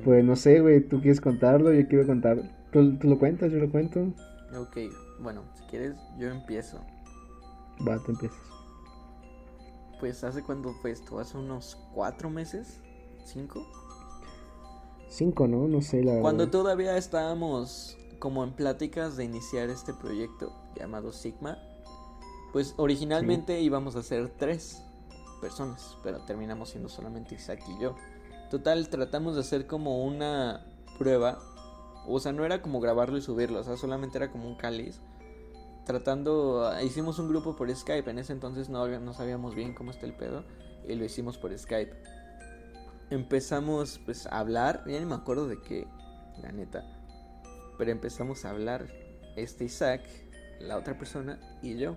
Pues 0.04 0.24
no 0.24 0.36
sé, 0.36 0.60
güey. 0.60 0.80
¿Tú 0.80 1.00
quieres 1.00 1.20
contarlo? 1.20 1.72
Yo 1.72 1.86
quiero 1.86 2.06
contar. 2.06 2.42
¿Tú, 2.72 2.98
lo 3.02 3.18
cuentas? 3.18 3.52
¿Yo 3.52 3.58
lo 3.58 3.70
cuento? 3.70 4.12
Ok, 4.58 4.76
bueno, 5.20 5.42
si 5.54 5.62
quieres, 5.64 5.96
yo 6.18 6.28
empiezo. 6.28 6.78
Va, 7.86 7.98
tú 8.04 8.12
empiezas. 8.12 8.38
Pues, 10.00 10.22
¿hace 10.24 10.42
cuándo 10.42 10.72
fue 10.74 10.90
esto? 10.90 11.18
¿Hace 11.18 11.38
unos 11.38 11.76
cuatro 11.94 12.30
meses? 12.30 12.80
¿Cinco? 13.24 13.66
Cinco, 15.08 15.48
¿no? 15.48 15.68
No 15.68 15.80
sé, 15.80 16.02
la 16.02 16.20
Cuando 16.20 16.50
todavía 16.50 16.96
estábamos 16.96 17.96
como 18.18 18.44
en 18.44 18.52
pláticas 18.52 19.16
de 19.16 19.24
iniciar 19.24 19.70
este 19.70 19.94
proyecto 19.94 20.52
llamado 20.76 21.12
Sigma, 21.12 21.58
pues 22.52 22.74
originalmente 22.76 23.60
íbamos 23.60 23.96
a 23.96 24.02
ser 24.02 24.28
tres 24.30 24.82
personas, 25.40 25.96
pero 26.02 26.24
terminamos 26.24 26.70
siendo 26.70 26.88
solamente 26.88 27.34
Isaac 27.34 27.62
y 27.68 27.82
yo. 27.82 27.96
Total, 28.50 28.88
tratamos 28.88 29.34
de 29.34 29.40
hacer 29.42 29.66
como 29.66 30.04
una 30.04 30.66
prueba. 30.98 31.38
O 32.06 32.18
sea, 32.20 32.32
no 32.32 32.44
era 32.44 32.62
como 32.62 32.80
grabarlo 32.80 33.18
y 33.18 33.22
subirlo, 33.22 33.60
o 33.60 33.64
sea, 33.64 33.76
solamente 33.76 34.16
era 34.16 34.30
como 34.30 34.48
un 34.48 34.56
cáliz. 34.56 35.00
Tratando, 35.84 36.70
hicimos 36.82 37.18
un 37.18 37.28
grupo 37.28 37.56
por 37.56 37.74
Skype, 37.74 38.10
en 38.10 38.18
ese 38.18 38.32
entonces 38.32 38.68
no, 38.68 38.86
no 38.86 39.12
sabíamos 39.12 39.54
bien 39.54 39.74
cómo 39.74 39.90
está 39.90 40.06
el 40.06 40.14
pedo, 40.14 40.44
y 40.86 40.94
lo 40.94 41.04
hicimos 41.04 41.38
por 41.38 41.56
Skype. 41.56 41.94
Empezamos 43.10 44.00
pues 44.04 44.26
a 44.26 44.38
hablar, 44.38 44.84
ya 44.86 44.98
ni 44.98 45.06
me 45.06 45.14
acuerdo 45.14 45.48
de 45.48 45.60
qué, 45.60 45.86
la 46.42 46.52
neta. 46.52 46.84
Pero 47.76 47.90
empezamos 47.90 48.44
a 48.44 48.50
hablar 48.50 48.86
este 49.36 49.64
Isaac, 49.64 50.02
la 50.60 50.76
otra 50.76 50.98
persona 50.98 51.38
y 51.62 51.76
yo. 51.76 51.96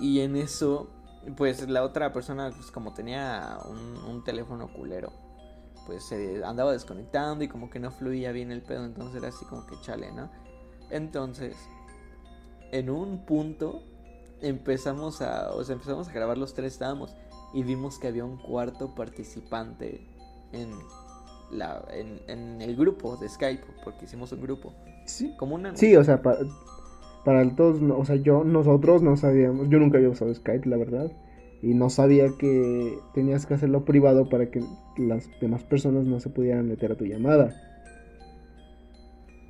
Y 0.00 0.20
en 0.20 0.36
eso, 0.36 0.88
pues 1.36 1.68
la 1.68 1.82
otra 1.82 2.12
persona, 2.12 2.50
pues 2.50 2.70
como 2.70 2.94
tenía 2.94 3.58
un, 4.08 4.24
teléfono 4.24 4.72
culero, 4.72 5.12
pues 5.86 6.04
se 6.04 6.44
andaba 6.44 6.72
desconectando 6.72 7.44
y 7.44 7.48
como 7.48 7.70
que 7.70 7.78
no 7.78 7.90
fluía 7.90 8.32
bien 8.32 8.50
el 8.50 8.62
pedo, 8.62 8.84
entonces 8.84 9.16
era 9.16 9.28
así 9.28 9.44
como 9.44 9.66
que 9.66 9.76
chale, 9.80 10.12
¿no? 10.12 10.30
Entonces, 10.90 11.56
en 12.72 12.90
un 12.90 13.24
punto 13.24 13.82
empezamos 14.40 15.20
a, 15.20 15.52
o 15.52 15.62
sea, 15.64 15.74
empezamos 15.74 16.08
a 16.08 16.12
grabar 16.12 16.38
los 16.38 16.54
tres 16.54 16.72
estábamos 16.72 17.14
y 17.52 17.62
vimos 17.62 17.98
que 17.98 18.08
había 18.08 18.24
un 18.24 18.38
cuarto 18.38 18.94
participante 18.94 20.06
en 20.52 20.70
la 21.50 21.84
en, 21.90 22.20
en 22.28 22.62
el 22.62 22.76
grupo 22.76 23.16
de 23.16 23.28
Skype, 23.28 23.64
porque 23.84 24.04
hicimos 24.04 24.32
un 24.32 24.40
grupo. 24.40 24.72
Sí. 25.06 25.34
Como 25.36 25.56
una 25.56 25.76
Sí, 25.76 25.96
o 25.96 26.04
sea, 26.04 26.22
para 27.24 27.48
todos, 27.54 27.80
o 27.82 28.04
sea, 28.04 28.16
yo, 28.16 28.44
nosotros 28.44 29.02
no 29.02 29.16
sabíamos, 29.16 29.68
yo 29.68 29.78
nunca 29.78 29.98
había 29.98 30.10
usado 30.10 30.34
Skype, 30.34 30.68
la 30.68 30.76
verdad, 30.76 31.12
y 31.62 31.74
no 31.74 31.90
sabía 31.90 32.28
que 32.38 32.98
tenías 33.14 33.46
que 33.46 33.54
hacerlo 33.54 33.84
privado 33.84 34.28
para 34.28 34.50
que 34.50 34.62
las 34.96 35.28
demás 35.40 35.62
personas 35.64 36.04
no 36.04 36.20
se 36.20 36.30
pudieran 36.30 36.68
meter 36.68 36.92
a 36.92 36.96
tu 36.96 37.04
llamada. 37.04 37.54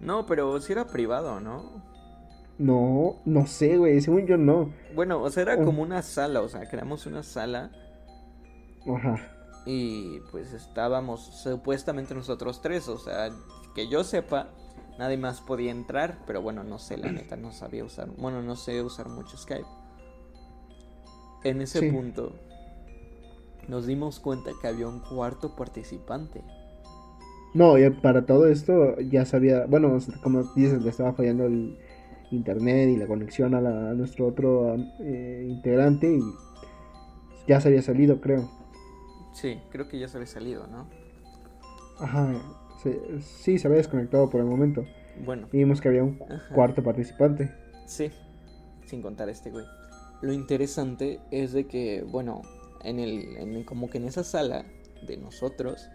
No, 0.01 0.27
pero 0.27 0.61
si 0.61 0.73
era 0.73 0.87
privado, 0.87 1.41
¿no? 1.41 1.83
No, 2.59 3.17
no 3.25 3.47
sé, 3.47 3.79
güey, 3.79 4.01
según 4.01 4.27
yo 4.27 4.37
no. 4.37 4.71
Bueno, 4.95 5.23
o 5.23 5.31
sea, 5.31 5.43
era 5.45 5.65
como 5.65 5.83
una 5.83 6.03
sala, 6.03 6.43
o 6.43 6.49
sea, 6.49 6.69
creamos 6.69 7.07
una 7.07 7.23
sala. 7.23 7.71
Ajá. 8.87 9.17
Y 9.65 10.21
pues 10.31 10.53
estábamos 10.53 11.43
supuestamente 11.43 12.15
nosotros 12.15 12.61
tres, 12.61 12.89
o 12.89 12.99
sea, 12.99 13.31
que 13.75 13.89
yo 13.89 14.05
sepa, 14.05 14.49
nadie 15.01 15.17
más 15.17 15.41
podía 15.41 15.71
entrar, 15.71 16.19
pero 16.27 16.43
bueno, 16.43 16.63
no 16.63 16.79
sé, 16.79 16.99
la 16.99 17.11
neta, 17.13 17.37
no 17.37 17.51
sabía 17.51 17.85
usar, 17.85 18.09
bueno, 18.17 18.43
no 18.43 18.55
sé 18.55 18.83
usar 18.83 19.09
mucho 19.09 19.37
Skype. 19.37 19.67
En 21.43 21.63
ese 21.63 21.91
punto 21.91 22.35
nos 23.67 23.87
dimos 23.87 24.21
cuenta 24.21 24.51
que 24.61 24.69
había 24.69 24.87
un 24.87 25.01
cuarto 25.01 25.57
participante. 25.57 26.43
No, 27.55 27.79
y 27.79 27.89
para 27.89 28.27
todo 28.27 28.47
esto 28.47 29.01
ya 29.01 29.25
sabía, 29.25 29.65
bueno, 29.67 29.99
como 30.23 30.45
dices, 30.55 30.83
le 30.83 30.91
estaba 30.91 31.15
fallando 31.15 31.47
el 31.47 31.79
internet 32.31 32.91
y 32.91 32.97
la 32.97 33.07
conexión 33.07 33.55
a, 33.55 33.61
nuestro 33.95 34.29
otro 34.29 34.77
eh, 35.01 35.47
integrante 35.49 36.13
y 36.13 36.21
ya 37.49 37.61
se 37.61 37.69
había 37.69 37.83
salido, 37.83 38.21
creo. 38.21 38.49
Sí, 39.33 39.59
creo 39.71 39.89
que 39.89 39.99
ya 39.99 40.09
se 40.09 40.19
había 40.19 40.27
salido, 40.27 40.67
¿no? 40.67 40.87
Ajá, 41.99 42.35
sí, 43.21 43.59
se 43.59 43.67
había 43.67 43.79
desconectado 43.79 44.31
por 44.31 44.41
el 44.41 44.47
momento. 44.47 44.85
Bueno. 45.25 45.49
Y 45.53 45.59
vimos 45.59 45.81
que 45.81 45.89
había 45.89 46.03
un 46.03 46.19
cuarto 46.55 46.83
participante. 46.83 47.53
Sí, 47.87 48.11
sin 48.87 49.03
contar 49.03 49.29
este 49.29 49.51
güey. 49.51 49.65
Lo 50.23 50.33
interesante 50.33 51.21
es 51.31 51.53
de 51.53 51.67
que, 51.67 52.03
bueno, 52.03 52.43
en 52.83 52.99
el, 52.99 53.37
en 53.37 53.65
como 53.65 53.91
que 53.91 53.99
en 53.99 54.05
esa 54.05 54.25
sala 54.25 54.65
de 55.07 55.17
nosotros, 55.17 55.89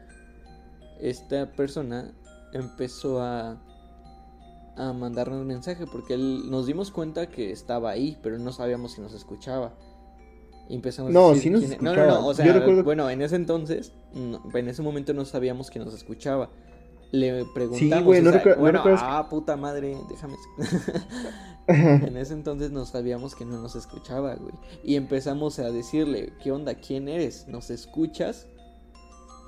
esta 0.99 1.51
persona 1.51 2.13
empezó 2.53 3.21
a 3.21 3.61
a 4.77 4.93
mandarnos 4.93 5.39
un 5.39 5.47
mensaje 5.47 5.85
porque 5.87 6.15
él, 6.15 6.49
nos 6.49 6.67
dimos 6.67 6.91
cuenta 6.91 7.27
que 7.27 7.51
estaba 7.51 7.91
ahí, 7.91 8.17
pero 8.21 8.37
no 8.37 8.51
sabíamos 8.51 8.93
si 8.93 9.01
nos 9.01 9.13
escuchaba. 9.13 9.73
Y 10.67 10.75
empezamos 10.75 11.11
no, 11.11 11.27
a 11.27 11.35
nos 11.35 11.45
escuchaba. 11.45 11.79
No, 11.81 11.95
no, 11.95 12.05
no, 12.05 12.27
o 12.27 12.33
sea, 12.33 12.65
bueno, 12.83 13.09
en 13.09 13.21
ese 13.21 13.35
entonces, 13.35 13.93
en 14.13 14.67
ese 14.67 14.81
momento 14.81 15.13
no 15.13 15.23
sabíamos 15.25 15.69
que 15.69 15.79
nos 15.79 15.93
escuchaba. 15.93 16.49
Le 17.11 17.45
preguntamos, 17.53 17.97
sí, 17.97 18.03
güey, 18.03 18.21
no 18.21 18.31
bueno, 18.57 18.81
ah, 18.85 19.27
puta 19.29 19.55
madre, 19.55 19.97
déjame. 20.09 20.35
en 21.67 22.17
ese 22.17 22.33
entonces 22.33 22.71
no 22.71 22.85
sabíamos 22.85 23.35
que 23.35 23.45
no 23.45 23.61
nos 23.61 23.75
escuchaba, 23.75 24.35
güey. 24.35 24.53
Y 24.83 24.95
empezamos 24.95 25.59
a 25.59 25.71
decirle, 25.71 26.33
¿qué 26.43 26.51
onda? 26.51 26.75
¿Quién 26.75 27.07
eres? 27.07 27.47
¿Nos 27.47 27.69
escuchas? 27.69 28.47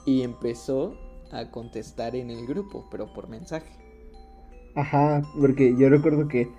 Y 0.05 0.21
empezó 0.21 0.95
a 1.31 1.51
contestar 1.51 2.15
en 2.15 2.29
el 2.29 2.45
grupo, 2.47 2.87
pero 2.89 3.13
por 3.13 3.27
mensaje. 3.27 3.69
Ajá, 4.75 5.23
porque 5.39 5.75
yo 5.77 5.89
recuerdo 5.89 6.27
que, 6.27 6.49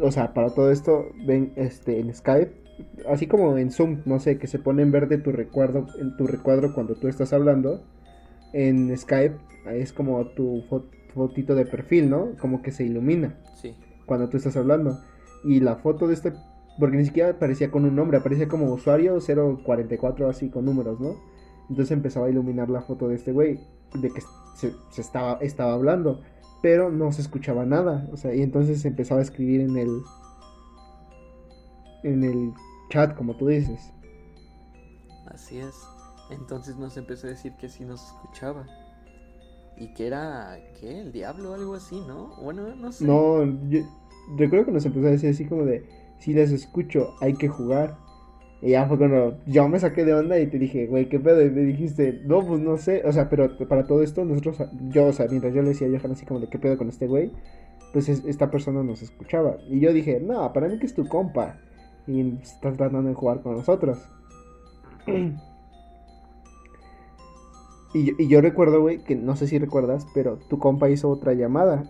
o 0.00 0.10
sea, 0.10 0.32
para 0.32 0.54
todo 0.54 0.70
esto, 0.70 1.06
ven 1.26 1.52
este 1.56 2.00
en 2.00 2.14
Skype, 2.14 2.60
así 3.08 3.26
como 3.26 3.58
en 3.58 3.70
Zoom, 3.70 4.02
no 4.06 4.20
sé, 4.20 4.38
que 4.38 4.46
se 4.46 4.58
pone 4.58 4.82
en 4.82 4.92
verde 4.92 5.18
tu 5.18 5.32
recuerdo, 5.32 5.86
en 5.98 6.16
tu 6.16 6.26
recuadro 6.26 6.74
cuando 6.74 6.94
tú 6.94 7.08
estás 7.08 7.32
hablando. 7.32 7.82
En 8.52 8.96
Skype 8.96 9.36
es 9.72 9.92
como 9.92 10.24
tu 10.28 10.64
fotito 11.14 11.54
de 11.54 11.66
perfil, 11.66 12.10
¿no? 12.10 12.36
Como 12.40 12.62
que 12.62 12.72
se 12.72 12.84
ilumina. 12.84 13.38
Sí. 13.60 13.74
Cuando 14.06 14.28
tú 14.28 14.36
estás 14.36 14.56
hablando. 14.56 14.98
Y 15.44 15.60
la 15.60 15.76
foto 15.76 16.06
de 16.06 16.14
este, 16.14 16.32
porque 16.78 16.96
ni 16.96 17.04
siquiera 17.04 17.30
aparecía 17.30 17.70
con 17.70 17.84
un 17.84 17.96
nombre, 17.96 18.18
aparecía 18.18 18.48
como 18.48 18.72
usuario 18.72 19.18
044 19.18 20.28
así 20.28 20.50
con 20.50 20.64
números, 20.64 21.00
¿no? 21.00 21.16
Entonces 21.70 21.92
empezaba 21.92 22.26
a 22.26 22.30
iluminar 22.30 22.68
la 22.68 22.82
foto 22.82 23.08
de 23.08 23.14
este 23.14 23.32
güey, 23.32 23.58
de 23.94 24.10
que 24.10 24.20
se, 24.56 24.72
se 24.90 25.00
estaba, 25.00 25.38
estaba 25.40 25.72
hablando 25.72 26.20
pero 26.62 26.90
no 26.90 27.12
se 27.12 27.22
escuchaba 27.22 27.64
nada, 27.64 28.08
o 28.12 28.16
sea, 28.16 28.34
y 28.34 28.42
entonces 28.42 28.84
empezaba 28.84 29.20
a 29.20 29.22
escribir 29.22 29.62
en 29.62 29.76
el 29.76 30.02
en 32.02 32.24
el 32.24 32.52
chat, 32.90 33.14
como 33.14 33.36
tú 33.36 33.48
dices. 33.48 33.92
Así 35.26 35.58
es. 35.58 35.74
Entonces 36.30 36.76
nos 36.76 36.96
empezó 36.96 37.26
a 37.26 37.30
decir 37.30 37.52
que 37.56 37.68
sí 37.68 37.84
nos 37.84 38.04
escuchaba. 38.06 38.66
Y 39.76 39.94
que 39.94 40.06
era, 40.06 40.58
¿qué? 40.78 41.00
¿El 41.00 41.12
diablo 41.12 41.52
o 41.52 41.54
algo 41.54 41.74
así, 41.74 42.00
no? 42.06 42.36
Bueno, 42.42 42.74
no 42.76 42.92
sé. 42.92 43.04
No, 43.04 43.44
yo 43.68 43.80
recuerdo 44.36 44.66
que 44.66 44.72
nos 44.72 44.84
empezó 44.84 45.06
a 45.06 45.10
decir 45.10 45.30
así 45.30 45.46
como 45.46 45.64
de, 45.64 45.84
sí 46.18 46.34
les 46.34 46.52
escucho, 46.52 47.14
hay 47.20 47.34
que 47.34 47.48
jugar. 47.48 47.96
Y 48.62 48.72
ya 48.72 48.86
fue 48.86 48.98
cuando 48.98 49.38
yo 49.46 49.66
me 49.68 49.78
saqué 49.78 50.04
de 50.04 50.12
onda 50.12 50.38
y 50.38 50.46
te 50.46 50.58
dije, 50.58 50.86
güey, 50.86 51.08
¿qué 51.08 51.18
pedo? 51.18 51.40
Y 51.42 51.50
me 51.50 51.62
dijiste, 51.62 52.20
no, 52.26 52.46
pues 52.46 52.60
no 52.60 52.76
sé. 52.76 53.02
O 53.06 53.12
sea, 53.12 53.30
pero 53.30 53.56
para 53.68 53.86
todo 53.86 54.02
esto, 54.02 54.22
nosotros, 54.24 54.58
yo, 54.90 55.06
o 55.06 55.12
sea, 55.14 55.26
mientras 55.28 55.54
yo 55.54 55.62
le 55.62 55.70
decía 55.70 55.88
a 55.88 55.98
Johan 55.98 56.12
así 56.12 56.26
como 56.26 56.40
de, 56.40 56.48
¿qué 56.48 56.58
pedo 56.58 56.76
con 56.76 56.90
este 56.90 57.06
güey? 57.06 57.32
Pues 57.94 58.08
esta 58.10 58.50
persona 58.50 58.82
nos 58.82 59.00
escuchaba. 59.00 59.56
Y 59.66 59.80
yo 59.80 59.94
dije, 59.94 60.20
no, 60.20 60.52
para 60.52 60.68
mí 60.68 60.78
que 60.78 60.84
es 60.84 60.94
tu 60.94 61.08
compa. 61.08 61.58
Y 62.06 62.36
está 62.42 62.72
tratando 62.72 63.08
de 63.08 63.14
jugar 63.14 63.40
con 63.40 63.56
nosotros. 63.56 63.98
y, 67.92 68.28
yo, 68.28 68.40
recuerdo, 68.40 68.80
güey, 68.80 68.98
que 68.98 69.16
no 69.16 69.34
sé 69.36 69.46
si 69.46 69.58
recuerdas, 69.58 70.06
pero 70.14 70.38
tu 70.48 70.58
compa 70.58 70.90
hizo 70.90 71.08
otra 71.08 71.32
llamada. 71.34 71.84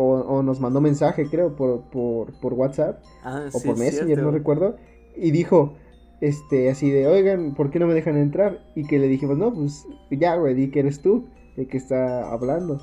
O, 0.00 0.44
nos 0.44 0.60
mandó 0.60 0.80
mensaje, 0.80 1.28
creo, 1.28 1.56
por, 1.56 1.80
por, 1.90 2.32
por 2.38 2.54
WhatsApp. 2.54 3.02
Ah, 3.24 3.48
o 3.52 3.60
por 3.60 3.76
Messenger, 3.76 4.22
no 4.22 4.30
recuerdo. 4.30 4.76
Y 5.16 5.32
dijo, 5.32 5.74
este, 6.20 6.70
así 6.70 6.90
de, 6.90 7.08
oigan, 7.08 7.54
¿por 7.54 7.70
qué 7.70 7.80
no 7.80 7.88
me 7.88 7.94
dejan 7.94 8.16
entrar? 8.16 8.60
Y 8.76 8.86
que 8.86 9.00
le 9.00 9.08
dijimos, 9.08 9.38
no, 9.38 9.52
pues 9.52 9.86
ya, 10.10 10.36
güey, 10.36 10.54
di 10.54 10.70
que 10.70 10.80
eres 10.80 11.00
tú 11.00 11.26
el 11.56 11.66
que 11.66 11.78
está 11.78 12.30
hablando. 12.30 12.80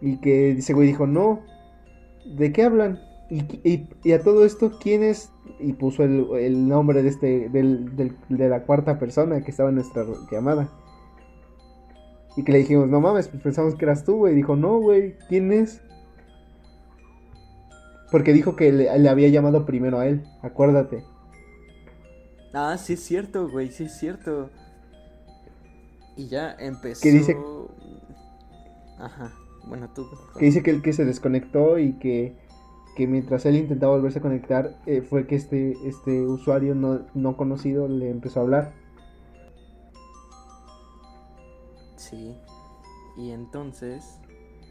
Y 0.00 0.18
que 0.18 0.52
ese 0.52 0.72
güey 0.72 0.86
dijo, 0.86 1.06
no, 1.06 1.40
¿de 2.24 2.52
qué 2.52 2.62
hablan? 2.62 2.98
Y, 3.28 3.88
y, 4.04 4.12
a 4.12 4.22
todo 4.22 4.44
esto, 4.44 4.78
¿quién 4.80 5.02
es? 5.02 5.32
Y 5.58 5.72
puso 5.72 6.04
el, 6.04 6.26
el 6.38 6.68
nombre 6.68 7.02
de 7.02 7.08
este, 7.08 7.48
del, 7.48 7.96
del, 7.96 8.16
de 8.28 8.48
la 8.48 8.62
cuarta 8.62 8.98
persona 8.98 9.42
que 9.42 9.50
estaba 9.50 9.68
en 9.68 9.76
nuestra 9.76 10.04
llamada. 10.30 10.70
Y 12.36 12.44
que 12.44 12.52
le 12.52 12.58
dijimos, 12.58 12.88
no 12.88 13.00
mames, 13.00 13.28
pues 13.28 13.42
pensamos 13.42 13.74
que 13.74 13.84
eras 13.84 14.04
tú, 14.04 14.16
güey. 14.18 14.34
Dijo, 14.34 14.56
no, 14.56 14.78
güey, 14.78 15.16
¿quién 15.28 15.52
es? 15.52 15.80
Porque 18.10 18.32
dijo 18.32 18.56
que 18.56 18.72
le, 18.72 18.98
le 18.98 19.08
había 19.08 19.28
llamado 19.28 19.64
primero 19.64 19.98
a 19.98 20.06
él, 20.06 20.24
acuérdate. 20.42 21.02
Ah, 22.52 22.76
sí 22.78 22.94
es 22.94 23.00
cierto, 23.00 23.48
güey, 23.48 23.70
sí 23.70 23.84
es 23.84 23.98
cierto. 23.98 24.50
Y 26.16 26.28
ya 26.28 26.56
empezó. 26.58 27.02
Que 27.02 27.12
dice. 27.12 27.36
Ajá, 28.98 29.32
bueno, 29.66 29.90
tú. 29.94 30.06
Que 30.38 30.46
dice 30.46 30.62
que 30.62 30.70
el 30.70 30.82
que 30.82 30.92
se 30.92 31.04
desconectó 31.04 31.78
y 31.78 31.98
que, 31.98 32.34
que 32.96 33.06
mientras 33.06 33.44
él 33.44 33.56
intentaba 33.56 33.94
volverse 33.94 34.20
a 34.20 34.22
conectar, 34.22 34.74
eh, 34.86 35.02
fue 35.02 35.26
que 35.26 35.36
este, 35.36 35.74
este 35.84 36.22
usuario 36.22 36.74
no, 36.74 37.00
no 37.14 37.36
conocido 37.36 37.88
le 37.88 38.10
empezó 38.10 38.40
a 38.40 38.44
hablar. 38.44 38.72
Sí. 41.96 42.36
Y 43.16 43.30
entonces. 43.30 44.20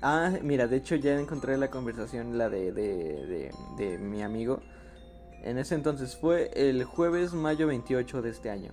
Ah, 0.02 0.31
mira, 0.43 0.68
de 0.68 0.77
hecho 0.77 0.95
ya 0.95 1.19
encontré 1.19 1.57
la 1.57 1.72
conversación, 1.72 2.38
la 2.38 2.49
de, 2.49 2.72
de, 2.72 3.26
de, 3.26 3.52
de 3.77 3.97
mi 3.97 4.22
amigo 4.22 4.61
en 5.45 5.60
ese 5.60 5.76
entonces 5.76 6.18
fue 6.18 6.49
el 6.56 6.84
jueves 6.84 7.34
mayo 7.34 7.68
28 7.68 8.23
de 8.23 8.31
este 8.31 8.49
año. 8.49 8.72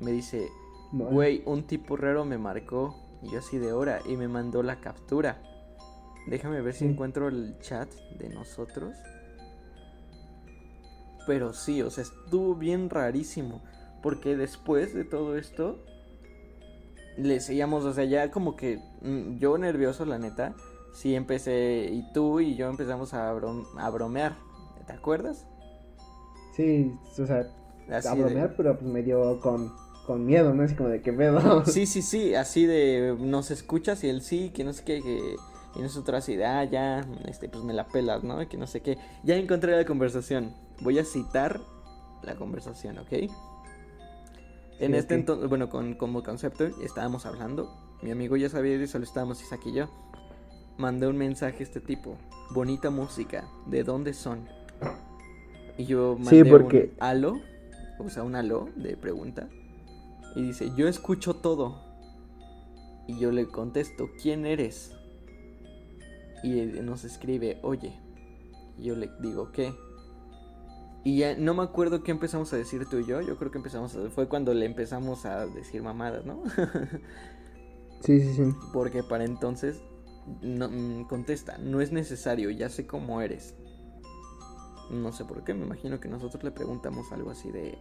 Me 0.00 0.10
dice, 0.10 0.48
güey, 0.92 1.42
un 1.46 1.62
tipo 1.62 1.96
raro 1.96 2.24
me 2.24 2.38
marcó. 2.38 2.96
Y 3.22 3.30
yo 3.30 3.38
así 3.38 3.56
de 3.58 3.72
hora. 3.72 4.00
Y 4.04 4.16
me 4.16 4.26
mandó 4.26 4.64
la 4.64 4.80
captura. 4.80 5.40
Déjame 6.26 6.60
ver 6.60 6.74
si 6.74 6.86
encuentro 6.86 7.28
el 7.28 7.56
chat 7.60 7.88
de 8.18 8.28
nosotros. 8.30 8.96
Pero 11.24 11.52
sí, 11.52 11.82
o 11.82 11.90
sea, 11.90 12.02
estuvo 12.02 12.56
bien 12.56 12.90
rarísimo. 12.90 13.62
Porque 14.02 14.36
después 14.36 14.94
de 14.94 15.04
todo 15.04 15.36
esto, 15.38 15.84
le 17.18 17.40
seguíamos, 17.40 17.84
o 17.84 17.92
sea, 17.92 18.04
ya 18.04 18.30
como 18.30 18.56
que 18.56 18.78
mm, 19.02 19.38
yo 19.38 19.58
nervioso, 19.58 20.04
la 20.04 20.18
neta, 20.18 20.54
sí 20.92 21.14
empecé, 21.14 21.90
y 21.92 22.10
tú 22.12 22.40
y 22.40 22.56
yo 22.56 22.68
empezamos 22.68 23.14
a, 23.14 23.30
a 23.30 23.90
bromear. 23.90 24.36
¿Te 24.86 24.92
acuerdas? 24.94 25.46
Sí, 26.56 26.94
o 27.18 27.26
sea, 27.26 27.46
a 27.90 28.14
bromear, 28.14 28.54
pero 28.56 28.78
pues 28.78 28.90
me 28.90 29.02
dio 29.02 29.40
con, 29.40 29.72
con 30.06 30.24
miedo, 30.24 30.54
¿no? 30.54 30.62
Así 30.62 30.74
como 30.74 30.88
de 30.88 31.02
que 31.02 31.12
pedo. 31.12 31.64
Sí, 31.66 31.86
sí, 31.86 32.02
sí, 32.02 32.34
así 32.34 32.66
de 32.66 33.16
nos 33.18 33.50
escuchas 33.50 34.02
y 34.04 34.08
él 34.08 34.22
sí, 34.22 34.50
que 34.50 34.64
no 34.64 34.72
sé 34.72 34.84
qué, 34.84 35.02
que 35.02 35.36
y 35.76 35.82
nosotros 35.82 36.18
así 36.18 36.36
de, 36.36 36.44
ah, 36.44 36.64
ya, 36.64 37.06
este, 37.26 37.48
pues 37.48 37.62
me 37.62 37.72
la 37.72 37.86
pelas, 37.86 38.24
¿no? 38.24 38.46
Que 38.48 38.56
no 38.56 38.66
sé 38.66 38.80
qué. 38.80 38.98
Ya 39.22 39.36
encontré 39.36 39.76
la 39.76 39.84
conversación. 39.84 40.54
Voy 40.80 40.98
a 40.98 41.04
citar 41.04 41.60
la 42.22 42.34
conversación, 42.34 42.98
¿ok? 42.98 43.30
En 44.80 44.94
este 44.94 45.14
entonces, 45.14 45.48
bueno, 45.48 45.68
con, 45.68 45.94
como 45.94 46.22
concepto, 46.22 46.64
estábamos 46.82 47.26
hablando. 47.26 47.74
Mi 48.02 48.12
amigo 48.12 48.36
ya 48.36 48.48
sabía 48.48 48.76
y 48.76 48.86
solo 48.86 49.04
estábamos 49.04 49.42
Isaac 49.42 49.62
y 49.66 49.72
yo. 49.72 49.88
Mandé 50.76 51.08
un 51.08 51.16
mensaje 51.16 51.58
a 51.58 51.62
este 51.62 51.80
tipo. 51.80 52.16
Bonita 52.50 52.90
música. 52.90 53.48
¿De 53.66 53.82
dónde 53.82 54.14
son? 54.14 54.48
Y 55.76 55.84
yo 55.86 56.16
mandé 56.18 56.52
un 56.52 56.90
aló, 57.00 57.40
o 57.98 58.08
sea, 58.08 58.22
un 58.22 58.36
aló 58.36 58.68
de 58.76 58.96
pregunta. 58.96 59.48
Y 60.36 60.42
dice, 60.42 60.70
yo 60.76 60.86
escucho 60.86 61.34
todo. 61.34 61.82
Y 63.08 63.18
yo 63.18 63.32
le 63.32 63.48
contesto, 63.48 64.08
¿quién 64.22 64.46
eres? 64.46 64.94
Y 66.44 66.50
nos 66.82 67.04
escribe, 67.04 67.58
oye. 67.62 67.98
Y 68.76 68.84
yo 68.84 68.94
le 68.94 69.10
digo, 69.20 69.50
¿qué? 69.50 69.72
Y 71.08 71.16
ya 71.16 71.34
no 71.38 71.54
me 71.54 71.62
acuerdo 71.62 72.02
qué 72.02 72.10
empezamos 72.10 72.52
a 72.52 72.58
decir 72.58 72.84
tú 72.84 72.98
y 72.98 73.06
yo. 73.06 73.22
Yo 73.22 73.38
creo 73.38 73.50
que 73.50 73.56
empezamos 73.56 73.96
a... 73.96 74.10
Fue 74.10 74.28
cuando 74.28 74.52
le 74.52 74.66
empezamos 74.66 75.24
a 75.24 75.46
decir 75.46 75.82
mamadas, 75.82 76.26
¿no? 76.26 76.42
sí, 78.02 78.20
sí, 78.20 78.34
sí. 78.34 78.54
Porque 78.74 79.02
para 79.02 79.24
entonces 79.24 79.80
no, 80.42 80.68
mm, 80.68 81.04
contesta, 81.04 81.56
no 81.56 81.80
es 81.80 81.92
necesario, 81.92 82.50
ya 82.50 82.68
sé 82.68 82.86
cómo 82.86 83.22
eres. 83.22 83.54
No 84.90 85.10
sé 85.12 85.24
por 85.24 85.44
qué, 85.44 85.54
me 85.54 85.64
imagino 85.64 85.98
que 85.98 86.10
nosotros 86.10 86.44
le 86.44 86.50
preguntamos 86.50 87.10
algo 87.10 87.30
así 87.30 87.50
de, 87.52 87.78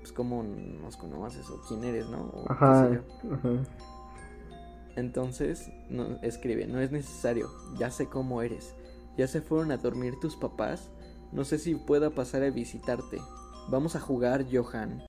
pues, 0.00 0.14
¿cómo 0.14 0.42
nos 0.42 0.96
conoces 0.96 1.50
o 1.50 1.60
quién 1.68 1.84
eres, 1.84 2.08
no? 2.08 2.32
ajá, 2.48 3.02
Entonces, 4.96 5.70
no, 5.90 6.18
escribe, 6.22 6.66
no 6.66 6.80
es 6.80 6.90
necesario, 6.90 7.50
ya 7.78 7.90
sé 7.90 8.06
cómo 8.06 8.40
eres. 8.40 8.74
Ya 9.18 9.26
se 9.26 9.42
fueron 9.42 9.72
a 9.72 9.76
dormir 9.76 10.18
tus 10.20 10.36
papás. 10.36 10.90
No 11.36 11.44
sé 11.44 11.58
si 11.58 11.74
pueda 11.74 12.10
pasar 12.10 12.42
a 12.42 12.50
visitarte. 12.50 13.20
Vamos 13.68 13.94
a 13.94 14.00
jugar, 14.00 14.46
Johan. 14.50 15.06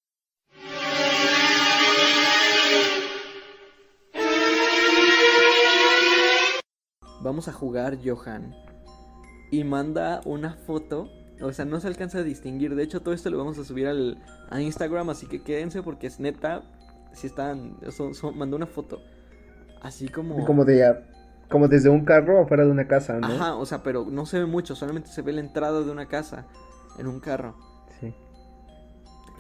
Vamos 7.22 7.48
a 7.48 7.54
jugar, 7.54 7.98
Johan. 8.06 8.54
Y 9.52 9.64
manda 9.64 10.22
una 10.26 10.54
foto 10.54 11.10
o 11.41 11.54
sea, 11.54 11.66
no 11.66 11.80
se 11.80 11.88
alcanza 11.88 12.20
a 12.20 12.24
distinguir. 12.24 12.76
De 12.76 12.84
hecho, 12.84 13.02
todo 13.02 13.14
esto 13.14 13.30
lo 13.30 13.38
vamos 13.38 13.58
a 13.60 13.64
subir 13.64 13.88
al, 13.88 14.18
a 14.49 14.62
Instagram. 14.62 15.10
Así 15.10 15.28
que 15.28 15.44
quédense 15.44 15.84
porque 15.84 16.08
es 16.08 16.20
neta. 16.20 16.64
Si 17.14 17.28
están. 17.28 17.78
Son, 17.91 18.38
mandó 18.38 18.58
una 18.58 18.66
foto. 18.66 19.02
Así 19.82 20.08
como. 20.08 20.45
Como 20.45 20.66
de. 20.66 20.94
Como 21.49 21.68
desde 21.68 21.90
un 21.90 22.03
carro 22.03 22.41
afuera 22.41 22.65
de 22.65 22.72
una 22.72 22.88
casa, 22.88 23.19
¿no? 23.19 23.28
Ajá, 23.28 23.56
o 23.56 23.65
sea, 23.65 23.84
pero 23.84 24.06
no 24.10 24.26
se 24.26 24.40
ve 24.40 24.45
mucho. 24.45 24.76
Solamente 24.76 25.10
se 25.10 25.22
ve 25.22 25.32
la 25.32 25.41
entrada 25.41 25.82
de 25.82 25.91
una 25.91 26.07
casa. 26.07 26.45
En 26.99 27.07
un 27.07 27.19
carro. 27.19 27.56
Sí. 27.99 28.14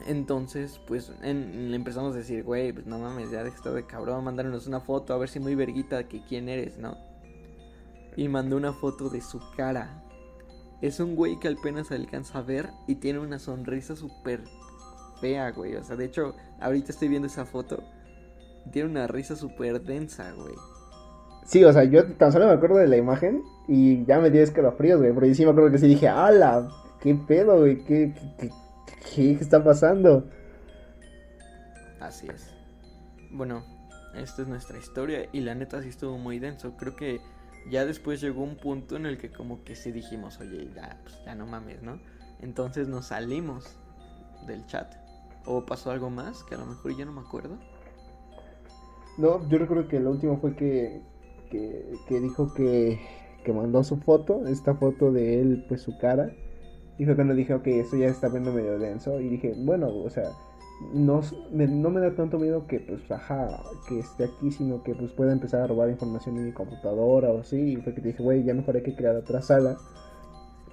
Entonces, 0.05 0.79
pues 0.87 1.11
le 1.21 1.75
empezamos 1.75 2.13
a 2.13 2.17
decir, 2.17 2.43
güey, 2.43 2.71
pues 2.71 2.85
no 2.85 2.99
mames, 2.99 3.31
ya 3.31 3.43
de 3.43 3.49
estar 3.49 3.73
de 3.73 3.85
cabrón, 3.85 4.23
mándanos 4.23 4.67
una 4.67 4.79
foto, 4.79 5.13
a 5.13 5.17
ver 5.17 5.27
si 5.27 5.39
muy 5.39 5.55
verguita 5.55 6.07
que 6.07 6.23
quién 6.23 6.49
eres, 6.49 6.77
¿no? 6.77 6.95
Y 8.15 8.27
mandó 8.29 8.57
una 8.57 8.73
foto 8.73 9.09
de 9.09 9.21
su 9.21 9.41
cara. 9.55 10.03
Es 10.81 10.99
un 10.99 11.15
güey 11.15 11.39
que 11.39 11.47
apenas 11.47 11.91
alcanza 11.91 12.37
a 12.37 12.43
ver 12.43 12.69
y 12.87 12.95
tiene 12.95 13.17
una 13.17 13.39
sonrisa 13.39 13.95
súper 13.95 14.43
fea, 15.19 15.49
güey. 15.49 15.75
O 15.75 15.83
sea, 15.83 15.95
de 15.95 16.05
hecho, 16.05 16.35
ahorita 16.61 16.91
estoy 16.91 17.07
viendo 17.07 17.27
esa 17.27 17.45
foto. 17.45 17.83
Tiene 18.71 18.89
una 18.89 19.07
risa 19.07 19.35
súper 19.35 19.81
densa, 19.81 20.31
güey. 20.33 20.53
Sí, 21.47 21.63
o 21.63 21.71
sea, 21.71 21.85
yo 21.85 22.05
tan 22.15 22.33
solo 22.33 22.45
me 22.45 22.51
acuerdo 22.51 22.75
de 22.75 22.87
la 22.87 22.97
imagen 22.97 23.41
y 23.69 24.03
ya 24.03 24.19
me 24.19 24.29
dio 24.29 24.43
escalofríos, 24.43 24.99
güey. 24.99 25.13
Porque 25.13 25.33
sí 25.33 25.45
me 25.45 25.51
acuerdo 25.51 25.71
que 25.71 25.77
sí 25.77 25.87
dije, 25.87 26.09
¡hala! 26.09 26.67
¿Qué 26.99 27.15
pedo, 27.15 27.59
güey? 27.59 27.85
¿Qué, 27.85 28.13
qué, 28.37 28.49
qué, 29.15 29.37
qué 29.37 29.37
está 29.39 29.63
pasando? 29.63 30.25
Así 32.01 32.27
es. 32.27 32.53
Bueno, 33.31 33.63
esta 34.13 34.41
es 34.41 34.47
nuestra 34.49 34.77
historia 34.77 35.29
y 35.31 35.39
la 35.39 35.55
neta 35.55 35.81
sí 35.81 35.87
estuvo 35.87 36.17
muy 36.17 36.37
denso. 36.37 36.75
Creo 36.75 36.97
que 36.97 37.21
ya 37.71 37.85
después 37.85 38.19
llegó 38.19 38.43
un 38.43 38.57
punto 38.57 38.97
en 38.97 39.05
el 39.05 39.17
que 39.17 39.31
como 39.31 39.63
que 39.63 39.77
sí 39.77 39.93
dijimos, 39.93 40.41
oye, 40.41 40.69
ya, 40.75 40.99
pues, 41.03 41.17
ya 41.25 41.33
no 41.33 41.45
mames, 41.45 41.81
¿no? 41.81 42.01
Entonces 42.41 42.89
nos 42.89 43.07
salimos 43.07 43.79
del 44.45 44.65
chat. 44.65 44.95
¿O 45.45 45.65
pasó 45.65 45.91
algo 45.91 46.09
más 46.09 46.43
que 46.43 46.55
a 46.55 46.57
lo 46.57 46.65
mejor 46.65 46.97
ya 46.97 47.05
no 47.05 47.13
me 47.13 47.21
acuerdo? 47.21 47.57
No, 49.17 49.47
yo 49.47 49.57
recuerdo 49.57 49.87
que 49.87 50.01
lo 50.01 50.11
último 50.11 50.37
fue 50.41 50.53
que, 50.57 51.01
que, 51.49 52.19
dijo 52.19 52.53
que, 52.53 52.99
que 53.43 53.53
mandó 53.53 53.83
su 53.83 53.97
foto, 53.97 54.47
esta 54.47 54.75
foto 54.75 55.11
de 55.11 55.41
él, 55.41 55.65
pues 55.67 55.81
su 55.81 55.97
cara. 55.97 56.31
Y 56.97 57.05
fue 57.05 57.15
cuando 57.15 57.35
dije, 57.35 57.53
ok, 57.53 57.67
esto 57.67 57.97
ya 57.97 58.07
está 58.07 58.29
viendo 58.29 58.51
medio 58.51 58.79
denso. 58.79 59.19
Y 59.19 59.29
dije, 59.29 59.53
bueno, 59.57 59.89
o 59.89 60.09
sea, 60.09 60.31
no 60.93 61.21
me, 61.51 61.67
no 61.67 61.89
me 61.89 62.01
da 62.01 62.15
tanto 62.15 62.37
miedo 62.37 62.67
que 62.67 62.79
pues 62.79 63.09
ajá 63.09 63.63
que 63.87 63.97
esté 63.97 64.25
aquí 64.25 64.51
sino 64.51 64.83
que 64.83 64.93
pues 64.93 65.11
pueda 65.11 65.33
empezar 65.33 65.61
a 65.61 65.67
robar 65.67 65.89
información 65.89 66.37
en 66.37 66.45
mi 66.45 66.51
computadora 66.51 67.31
o 67.31 67.39
así 67.39 67.57
y 67.57 67.77
fue 67.77 67.95
que 67.95 68.01
dije 68.01 68.21
güey 68.21 68.43
ya 68.43 68.53
mejor 68.53 68.75
hay 68.75 68.83
que 68.83 68.95
crear 68.95 69.15
otra 69.15 69.41
sala 69.41 69.75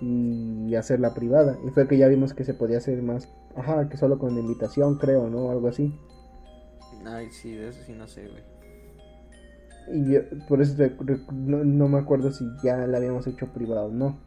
y 0.01 0.75
hacerla 0.75 1.15
privada. 1.15 1.59
Y 1.67 1.71
fue 1.71 1.87
que 1.89 1.97
ya 1.97 2.09
vimos 2.09 2.35
que 2.35 2.45
se 2.45 2.55
podía 2.55 2.79
hacer 2.79 3.03
más, 3.03 3.29
ajá, 3.57 3.89
que 3.89 3.97
solo 3.97 4.19
con 4.19 4.37
invitación, 4.39 4.97
creo, 4.99 5.29
¿no? 5.31 5.51
Algo 5.51 5.69
así. 5.69 5.99
Ay, 7.07 7.31
sí, 7.31 7.55
de 7.55 7.69
eso 7.69 7.81
sí 7.85 7.93
no 7.93 8.07
sé, 8.07 8.29
güey. 8.29 8.43
Y 9.93 10.13
yo, 10.13 10.21
por 10.49 10.63
eso 10.63 10.75
no, 11.33 11.65
no 11.65 11.89
me 11.89 11.99
acuerdo 11.99 12.31
si 12.33 12.47
ya 12.63 12.87
la 12.87 12.99
habíamos 12.99 13.27
hecho 13.27 13.49
privada 13.53 13.83
o 13.85 13.91
no. 13.91 14.19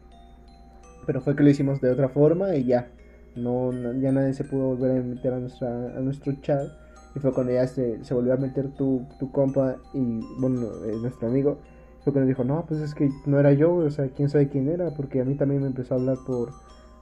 Pero 1.05 1.21
fue 1.21 1.35
que 1.35 1.43
lo 1.43 1.49
hicimos 1.49 1.81
de 1.81 1.89
otra 1.91 2.09
forma 2.09 2.55
y 2.55 2.65
ya. 2.65 2.91
No, 3.35 3.71
no- 3.71 3.93
ya 3.93 4.11
nadie 4.11 4.33
se 4.33 4.43
pudo 4.43 4.75
volver 4.75 4.91
a 4.99 5.03
meter 5.03 5.33
a, 5.33 5.39
nuestra, 5.39 5.69
a 5.69 5.99
nuestro 6.01 6.33
chat. 6.41 6.67
Y 7.15 7.19
fue 7.19 7.33
cuando 7.33 7.53
ya 7.53 7.65
se, 7.67 8.03
se 8.03 8.13
volvió 8.13 8.33
a 8.33 8.37
meter 8.37 8.69
tu, 8.75 9.05
tu 9.19 9.31
compa 9.31 9.77
y, 9.93 10.19
bueno, 10.39 10.67
eh, 10.85 10.95
nuestro 11.01 11.27
amigo. 11.29 11.59
Fue 12.03 12.13
cuando 12.13 12.27
dijo, 12.27 12.43
no, 12.43 12.65
pues 12.67 12.81
es 12.81 12.93
que 12.93 13.09
no 13.25 13.39
era 13.39 13.53
yo, 13.53 13.73
o 13.75 13.89
sea, 13.89 14.07
quién 14.09 14.29
sabe 14.29 14.49
quién 14.49 14.69
era, 14.69 14.91
porque 14.91 15.21
a 15.21 15.25
mí 15.25 15.35
también 15.35 15.61
me 15.61 15.67
empezó 15.67 15.95
a 15.95 15.97
hablar 15.97 16.17
por, 16.25 16.51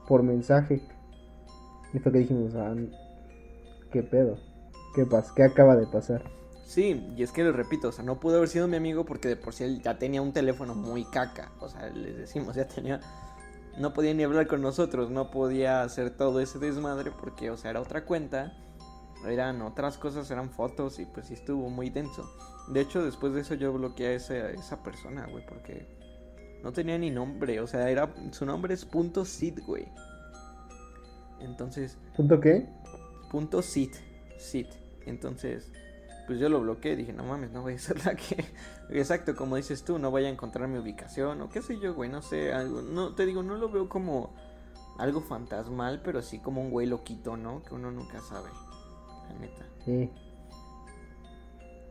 por 0.08 0.22
mensaje. 0.22 0.82
Y 1.92 1.98
fue 1.98 2.12
que 2.12 2.18
dijimos, 2.18 2.54
ah, 2.54 2.74
qué 3.90 4.02
pedo, 4.02 4.36
qué 4.94 5.04
pas 5.06 5.32
qué 5.32 5.44
acaba 5.44 5.76
de 5.76 5.86
pasar. 5.86 6.22
Sí, 6.66 7.06
y 7.16 7.22
es 7.22 7.30
que 7.30 7.44
les 7.44 7.54
repito, 7.54 7.88
o 7.88 7.92
sea, 7.92 8.04
no 8.04 8.18
pudo 8.18 8.38
haber 8.38 8.48
sido 8.48 8.66
mi 8.66 8.76
amigo 8.76 9.04
porque 9.04 9.28
de 9.28 9.36
por 9.36 9.54
sí 9.54 9.62
él 9.62 9.80
ya 9.82 10.00
tenía 10.00 10.20
un 10.20 10.32
teléfono 10.32 10.74
muy 10.74 11.04
caca. 11.04 11.52
O 11.60 11.68
sea, 11.68 11.88
les 11.90 12.16
decimos, 12.16 12.56
ya 12.56 12.66
tenía. 12.66 13.00
No 13.78 13.92
podía 13.92 14.12
ni 14.14 14.24
hablar 14.24 14.48
con 14.48 14.62
nosotros, 14.62 15.08
no 15.10 15.30
podía 15.30 15.82
hacer 15.82 16.10
todo 16.10 16.40
ese 16.40 16.58
desmadre 16.58 17.12
porque, 17.12 17.50
o 17.50 17.56
sea, 17.56 17.70
era 17.70 17.80
otra 17.80 18.04
cuenta. 18.04 18.52
Eran 19.28 19.62
otras 19.62 19.96
cosas, 19.96 20.28
eran 20.30 20.50
fotos 20.50 20.98
y 20.98 21.06
pues 21.06 21.26
sí 21.26 21.34
estuvo 21.34 21.70
muy 21.70 21.88
denso. 21.88 22.28
De 22.68 22.80
hecho, 22.80 23.04
después 23.04 23.32
de 23.32 23.42
eso 23.42 23.54
yo 23.54 23.72
bloqueé 23.72 24.08
a 24.08 24.12
esa, 24.14 24.50
esa 24.50 24.82
persona, 24.82 25.26
güey, 25.30 25.46
porque 25.46 25.86
no 26.64 26.72
tenía 26.72 26.98
ni 26.98 27.10
nombre. 27.10 27.60
O 27.60 27.68
sea, 27.68 27.88
era 27.90 28.12
su 28.32 28.44
nombre 28.44 28.74
es 28.74 28.84
punto 28.84 29.24
.sid, 29.24 29.60
güey. 29.64 29.86
Entonces, 31.40 31.96
¿Punto 32.16 32.40
qué? 32.40 32.66
punto 33.30 33.62
sit, 33.62 33.94
sit. 34.38 34.68
Entonces, 35.06 35.70
pues 36.26 36.38
yo 36.38 36.48
lo 36.48 36.60
bloqueé, 36.60 36.96
dije, 36.96 37.12
no 37.12 37.24
mames, 37.24 37.52
no 37.52 37.62
voy 37.62 37.74
a 37.74 37.78
ser 37.78 38.04
la 38.04 38.14
que... 38.14 38.44
Exacto, 38.90 39.36
como 39.36 39.56
dices 39.56 39.84
tú, 39.84 39.98
no 39.98 40.10
vaya 40.10 40.28
a 40.28 40.30
encontrar 40.30 40.68
mi 40.68 40.78
ubicación 40.78 41.40
o 41.40 41.48
qué 41.48 41.62
sé 41.62 41.78
yo, 41.78 41.94
güey, 41.94 42.10
no 42.10 42.22
sé, 42.22 42.52
algo... 42.52 42.82
No, 42.82 43.14
te 43.14 43.26
digo, 43.26 43.42
no 43.42 43.54
lo 43.56 43.70
veo 43.70 43.88
como 43.88 44.34
algo 44.98 45.20
fantasmal, 45.20 46.00
pero 46.02 46.22
sí 46.22 46.38
como 46.38 46.60
un 46.60 46.70
güey 46.70 46.86
loquito, 46.86 47.36
¿no? 47.36 47.62
Que 47.62 47.74
uno 47.74 47.90
nunca 47.90 48.20
sabe, 48.22 48.50
la 49.28 49.38
neta. 49.38 49.66
Sí, 49.84 50.10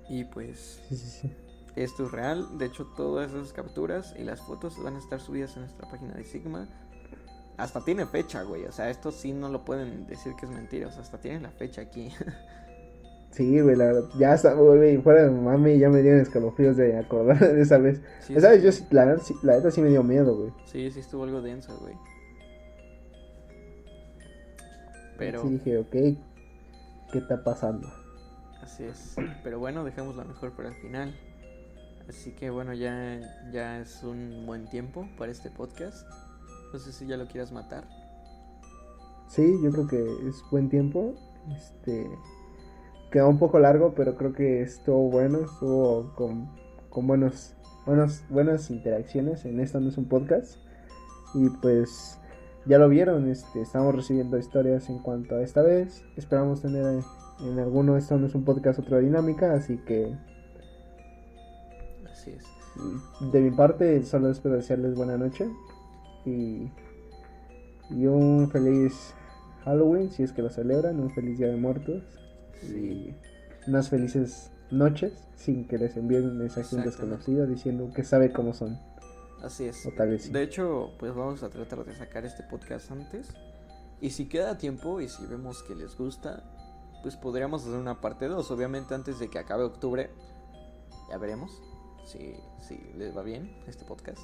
Y 0.09 0.25
pues, 0.25 0.81
sí, 0.89 0.97
sí, 0.97 1.09
sí. 1.09 1.33
esto 1.75 2.05
es 2.05 2.11
real, 2.11 2.57
de 2.57 2.65
hecho 2.65 2.85
todas 2.97 3.31
esas 3.31 3.53
capturas 3.53 4.13
y 4.17 4.23
las 4.23 4.41
fotos 4.41 4.81
van 4.83 4.95
a 4.95 4.99
estar 4.99 5.21
subidas 5.21 5.55
en 5.55 5.61
nuestra 5.61 5.87
página 5.89 6.13
de 6.13 6.23
Sigma. 6.23 6.67
Hasta 7.57 7.85
tiene 7.85 8.05
fecha, 8.05 8.43
güey, 8.43 8.65
o 8.65 8.71
sea, 8.73 8.89
esto 8.89 9.11
sí 9.11 9.31
no 9.31 9.47
lo 9.47 9.63
pueden 9.63 10.07
decir 10.07 10.33
que 10.35 10.45
es 10.45 10.51
mentira, 10.51 10.89
o 10.89 10.91
sea, 10.91 11.01
hasta 11.01 11.19
tiene 11.19 11.39
la 11.39 11.51
fecha 11.51 11.81
aquí. 11.81 12.11
Sí, 13.35 13.59
güey, 13.59 13.75
la 13.75 13.87
verdad, 13.87 14.09
ya 14.17 14.33
está, 14.33 14.53
güey, 14.53 14.97
fuera 15.01 15.23
de 15.23 15.29
mami, 15.29 15.77
ya 15.77 15.89
me 15.89 16.01
dieron 16.01 16.21
escalofríos 16.21 16.77
de 16.77 16.97
acordar 16.97 17.37
de 17.37 17.61
esa 17.61 17.77
vez. 17.77 18.01
Sí, 18.21 18.33
Esa 18.33 18.49
vez 18.51 18.61
sí. 18.73 18.83
yo, 18.83 18.95
la 18.95 19.17
la 19.43 19.55
neta 19.57 19.71
sí 19.71 19.81
me 19.81 19.89
dio 19.89 20.03
miedo, 20.03 20.37
güey. 20.37 20.53
Sí, 20.63 20.89
sí 20.89 21.01
estuvo 21.01 21.25
algo 21.25 21.41
denso, 21.41 21.77
güey. 21.81 21.95
Pero, 25.17 25.41
Sí 25.41 25.49
dije, 25.49 25.77
ok, 25.79 25.91
¿qué 25.91 26.17
está 27.17 27.43
pasando? 27.43 27.89
así 28.61 28.85
es. 28.85 29.15
Pero 29.43 29.59
bueno, 29.59 29.83
dejamos 29.83 30.15
la 30.15 30.23
mejor 30.23 30.53
para 30.55 30.69
el 30.69 30.75
final. 30.75 31.13
Así 32.07 32.31
que 32.35 32.49
bueno, 32.49 32.73
ya, 32.73 33.19
ya 33.51 33.79
es 33.81 34.01
un 34.03 34.45
buen 34.45 34.69
tiempo 34.69 35.09
para 35.17 35.31
este 35.33 35.49
podcast. 35.51 36.07
No 36.71 36.79
sé 36.79 36.93
si 36.93 37.05
ya 37.05 37.17
lo 37.17 37.27
quieras 37.27 37.51
matar. 37.51 37.85
Sí, 39.27 39.59
yo 39.61 39.71
creo 39.71 39.87
que 39.87 40.27
es 40.29 40.41
buen 40.51 40.69
tiempo. 40.69 41.15
Este 41.53 42.07
quedó 43.15 43.29
un 43.29 43.39
poco 43.39 43.59
largo, 43.59 43.93
pero 43.95 44.17
creo 44.17 44.33
que 44.33 44.61
estuvo 44.61 45.09
bueno, 45.09 45.39
estuvo 45.45 46.13
con, 46.15 46.49
con 46.89 47.07
buenos, 47.07 47.55
buenos, 47.85 48.25
buenas 48.29 48.69
interacciones. 48.69 49.45
En 49.45 49.61
esto 49.61 49.79
no 49.79 49.87
es 49.87 49.97
un 49.97 50.09
podcast. 50.09 50.57
Y 51.33 51.49
pues 51.61 52.19
ya 52.65 52.77
lo 52.77 52.89
vieron, 52.89 53.29
este, 53.29 53.61
estamos 53.61 53.95
recibiendo 53.95 54.37
historias 54.37 54.89
en 54.89 54.99
cuanto 54.99 55.35
a 55.37 55.43
esta 55.43 55.61
vez. 55.61 56.03
Esperamos 56.17 56.61
tener 56.61 56.85
eh, 56.85 57.03
en 57.39 57.57
alguno, 57.57 57.95
esto 57.95 58.17
no 58.17 58.27
es 58.27 58.35
un 58.35 58.43
podcast, 58.43 58.79
otra 58.79 58.99
dinámica, 58.99 59.53
así 59.53 59.77
que 59.77 60.13
Así 62.11 62.31
es. 62.31 63.31
de 63.31 63.39
mi 63.39 63.51
parte 63.51 64.03
solo 64.03 64.29
espero 64.29 64.55
desearles 64.55 64.93
buena 64.93 65.17
noche 65.17 65.47
y, 66.25 66.69
y 67.91 68.07
un 68.07 68.49
feliz 68.51 69.13
Halloween 69.63 70.11
si 70.11 70.23
es 70.23 70.33
que 70.33 70.41
lo 70.41 70.49
celebran, 70.49 70.99
un 70.99 71.11
feliz 71.11 71.37
Día 71.37 71.47
de 71.47 71.55
Muertos 71.55 72.03
Sí. 72.61 73.15
y 73.65 73.69
unas 73.69 73.89
felices 73.89 74.51
noches 74.71 75.13
sin 75.35 75.67
que 75.67 75.77
les 75.77 75.95
envíen 75.97 76.25
un 76.25 76.37
mensaje 76.37 76.75
un 76.75 76.83
desconocido 76.83 77.45
diciendo 77.47 77.91
que 77.95 78.03
sabe 78.03 78.31
cómo 78.31 78.53
son. 78.53 78.79
Así 79.43 79.65
es. 79.65 79.85
O 79.85 79.91
tal 79.95 80.09
vez 80.09 80.23
sí. 80.23 80.31
De 80.31 80.41
hecho, 80.43 80.91
pues 80.99 81.13
vamos 81.13 81.43
a 81.43 81.49
tratar 81.49 81.83
de 81.85 81.93
sacar 81.95 82.25
este 82.25 82.43
podcast 82.43 82.89
antes. 82.91 83.29
Y 84.01 84.09
si 84.11 84.27
queda 84.27 84.57
tiempo 84.57 85.01
y 85.01 85.07
si 85.07 85.25
vemos 85.27 85.61
que 85.63 85.75
les 85.75 85.95
gusta, 85.97 86.43
pues 87.03 87.15
podríamos 87.15 87.63
hacer 87.63 87.75
una 87.77 88.01
parte 88.01 88.27
2. 88.27 88.49
Obviamente 88.51 88.93
antes 88.95 89.19
de 89.19 89.29
que 89.29 89.39
acabe 89.39 89.63
octubre. 89.63 90.09
Ya 91.09 91.17
veremos 91.19 91.61
si, 92.05 92.33
si 92.61 92.77
les 92.97 93.15
va 93.15 93.21
bien 93.21 93.51
este 93.67 93.85
podcast. 93.85 94.19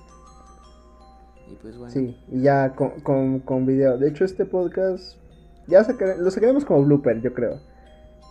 Y 1.52 1.56
pues 1.56 1.78
bueno. 1.78 1.92
Sí, 1.94 2.18
y 2.32 2.42
ya 2.42 2.74
con, 2.76 3.02
con, 3.02 3.40
con 3.42 3.66
video. 3.66 3.98
De 3.98 4.10
hecho 4.10 4.26
este 4.26 4.46
podcast 4.46 5.18
ya 5.68 5.84
sacar- 5.84 6.18
lo 6.18 6.32
sacaremos 6.32 6.66
como 6.66 6.84
blooper, 6.84 7.22
yo 7.22 7.34
creo. 7.34 7.60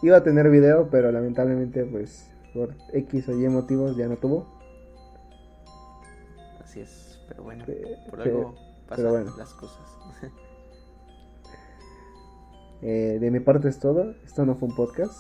Iba 0.02 0.16
a 0.18 0.22
tener 0.22 0.48
video, 0.51 0.89
pero 0.90 1.12
lamentablemente 1.12 1.85
pues 1.85 2.31
por 2.55 2.74
X 2.93 3.28
o 3.28 3.32
Y 3.39 3.48
motivos 3.48 3.97
ya 3.97 4.09
no 4.09 4.16
tuvo. 4.16 4.47
Así 6.62 6.81
es. 6.81 7.20
Pero 7.28 7.43
bueno, 7.44 7.64
Pe- 7.66 7.97
por 8.09 8.22
pe- 8.22 8.28
algo 8.31 8.55
pasan 8.89 8.97
pero 8.97 9.10
bueno. 9.10 9.36
las 9.36 9.52
cosas. 9.55 9.98
Eh, 12.82 13.18
de 13.20 13.31
mi 13.31 13.40
parte 13.40 13.68
es 13.68 13.78
todo. 13.78 14.12
Esto 14.24 14.47
no 14.47 14.55
fue 14.56 14.68
un 14.70 14.74
podcast. 14.74 15.12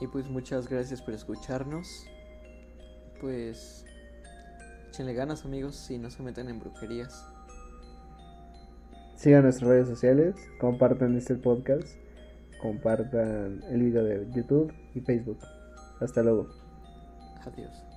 y 0.00 0.06
pues 0.06 0.28
muchas 0.30 0.68
gracias 0.68 1.02
por 1.02 1.12
escucharnos. 1.14 2.06
Pues. 3.20 3.84
Échenle 4.90 5.12
ganas, 5.14 5.44
amigos, 5.44 5.90
y 5.90 5.98
no 5.98 6.08
se 6.08 6.22
metan 6.22 6.48
en 6.48 6.60
brujerías. 6.60 7.26
Sigan 9.16 9.42
nuestras 9.42 9.68
redes 9.68 9.88
sociales. 9.88 10.36
Compartan 10.60 11.16
este 11.16 11.34
podcast. 11.34 11.98
Compartan 12.64 13.62
el 13.68 13.82
video 13.82 14.04
de 14.04 14.26
YouTube 14.34 14.72
y 14.94 15.00
Facebook. 15.00 15.38
Hasta 16.00 16.22
luego. 16.22 16.48
Adiós. 17.44 17.93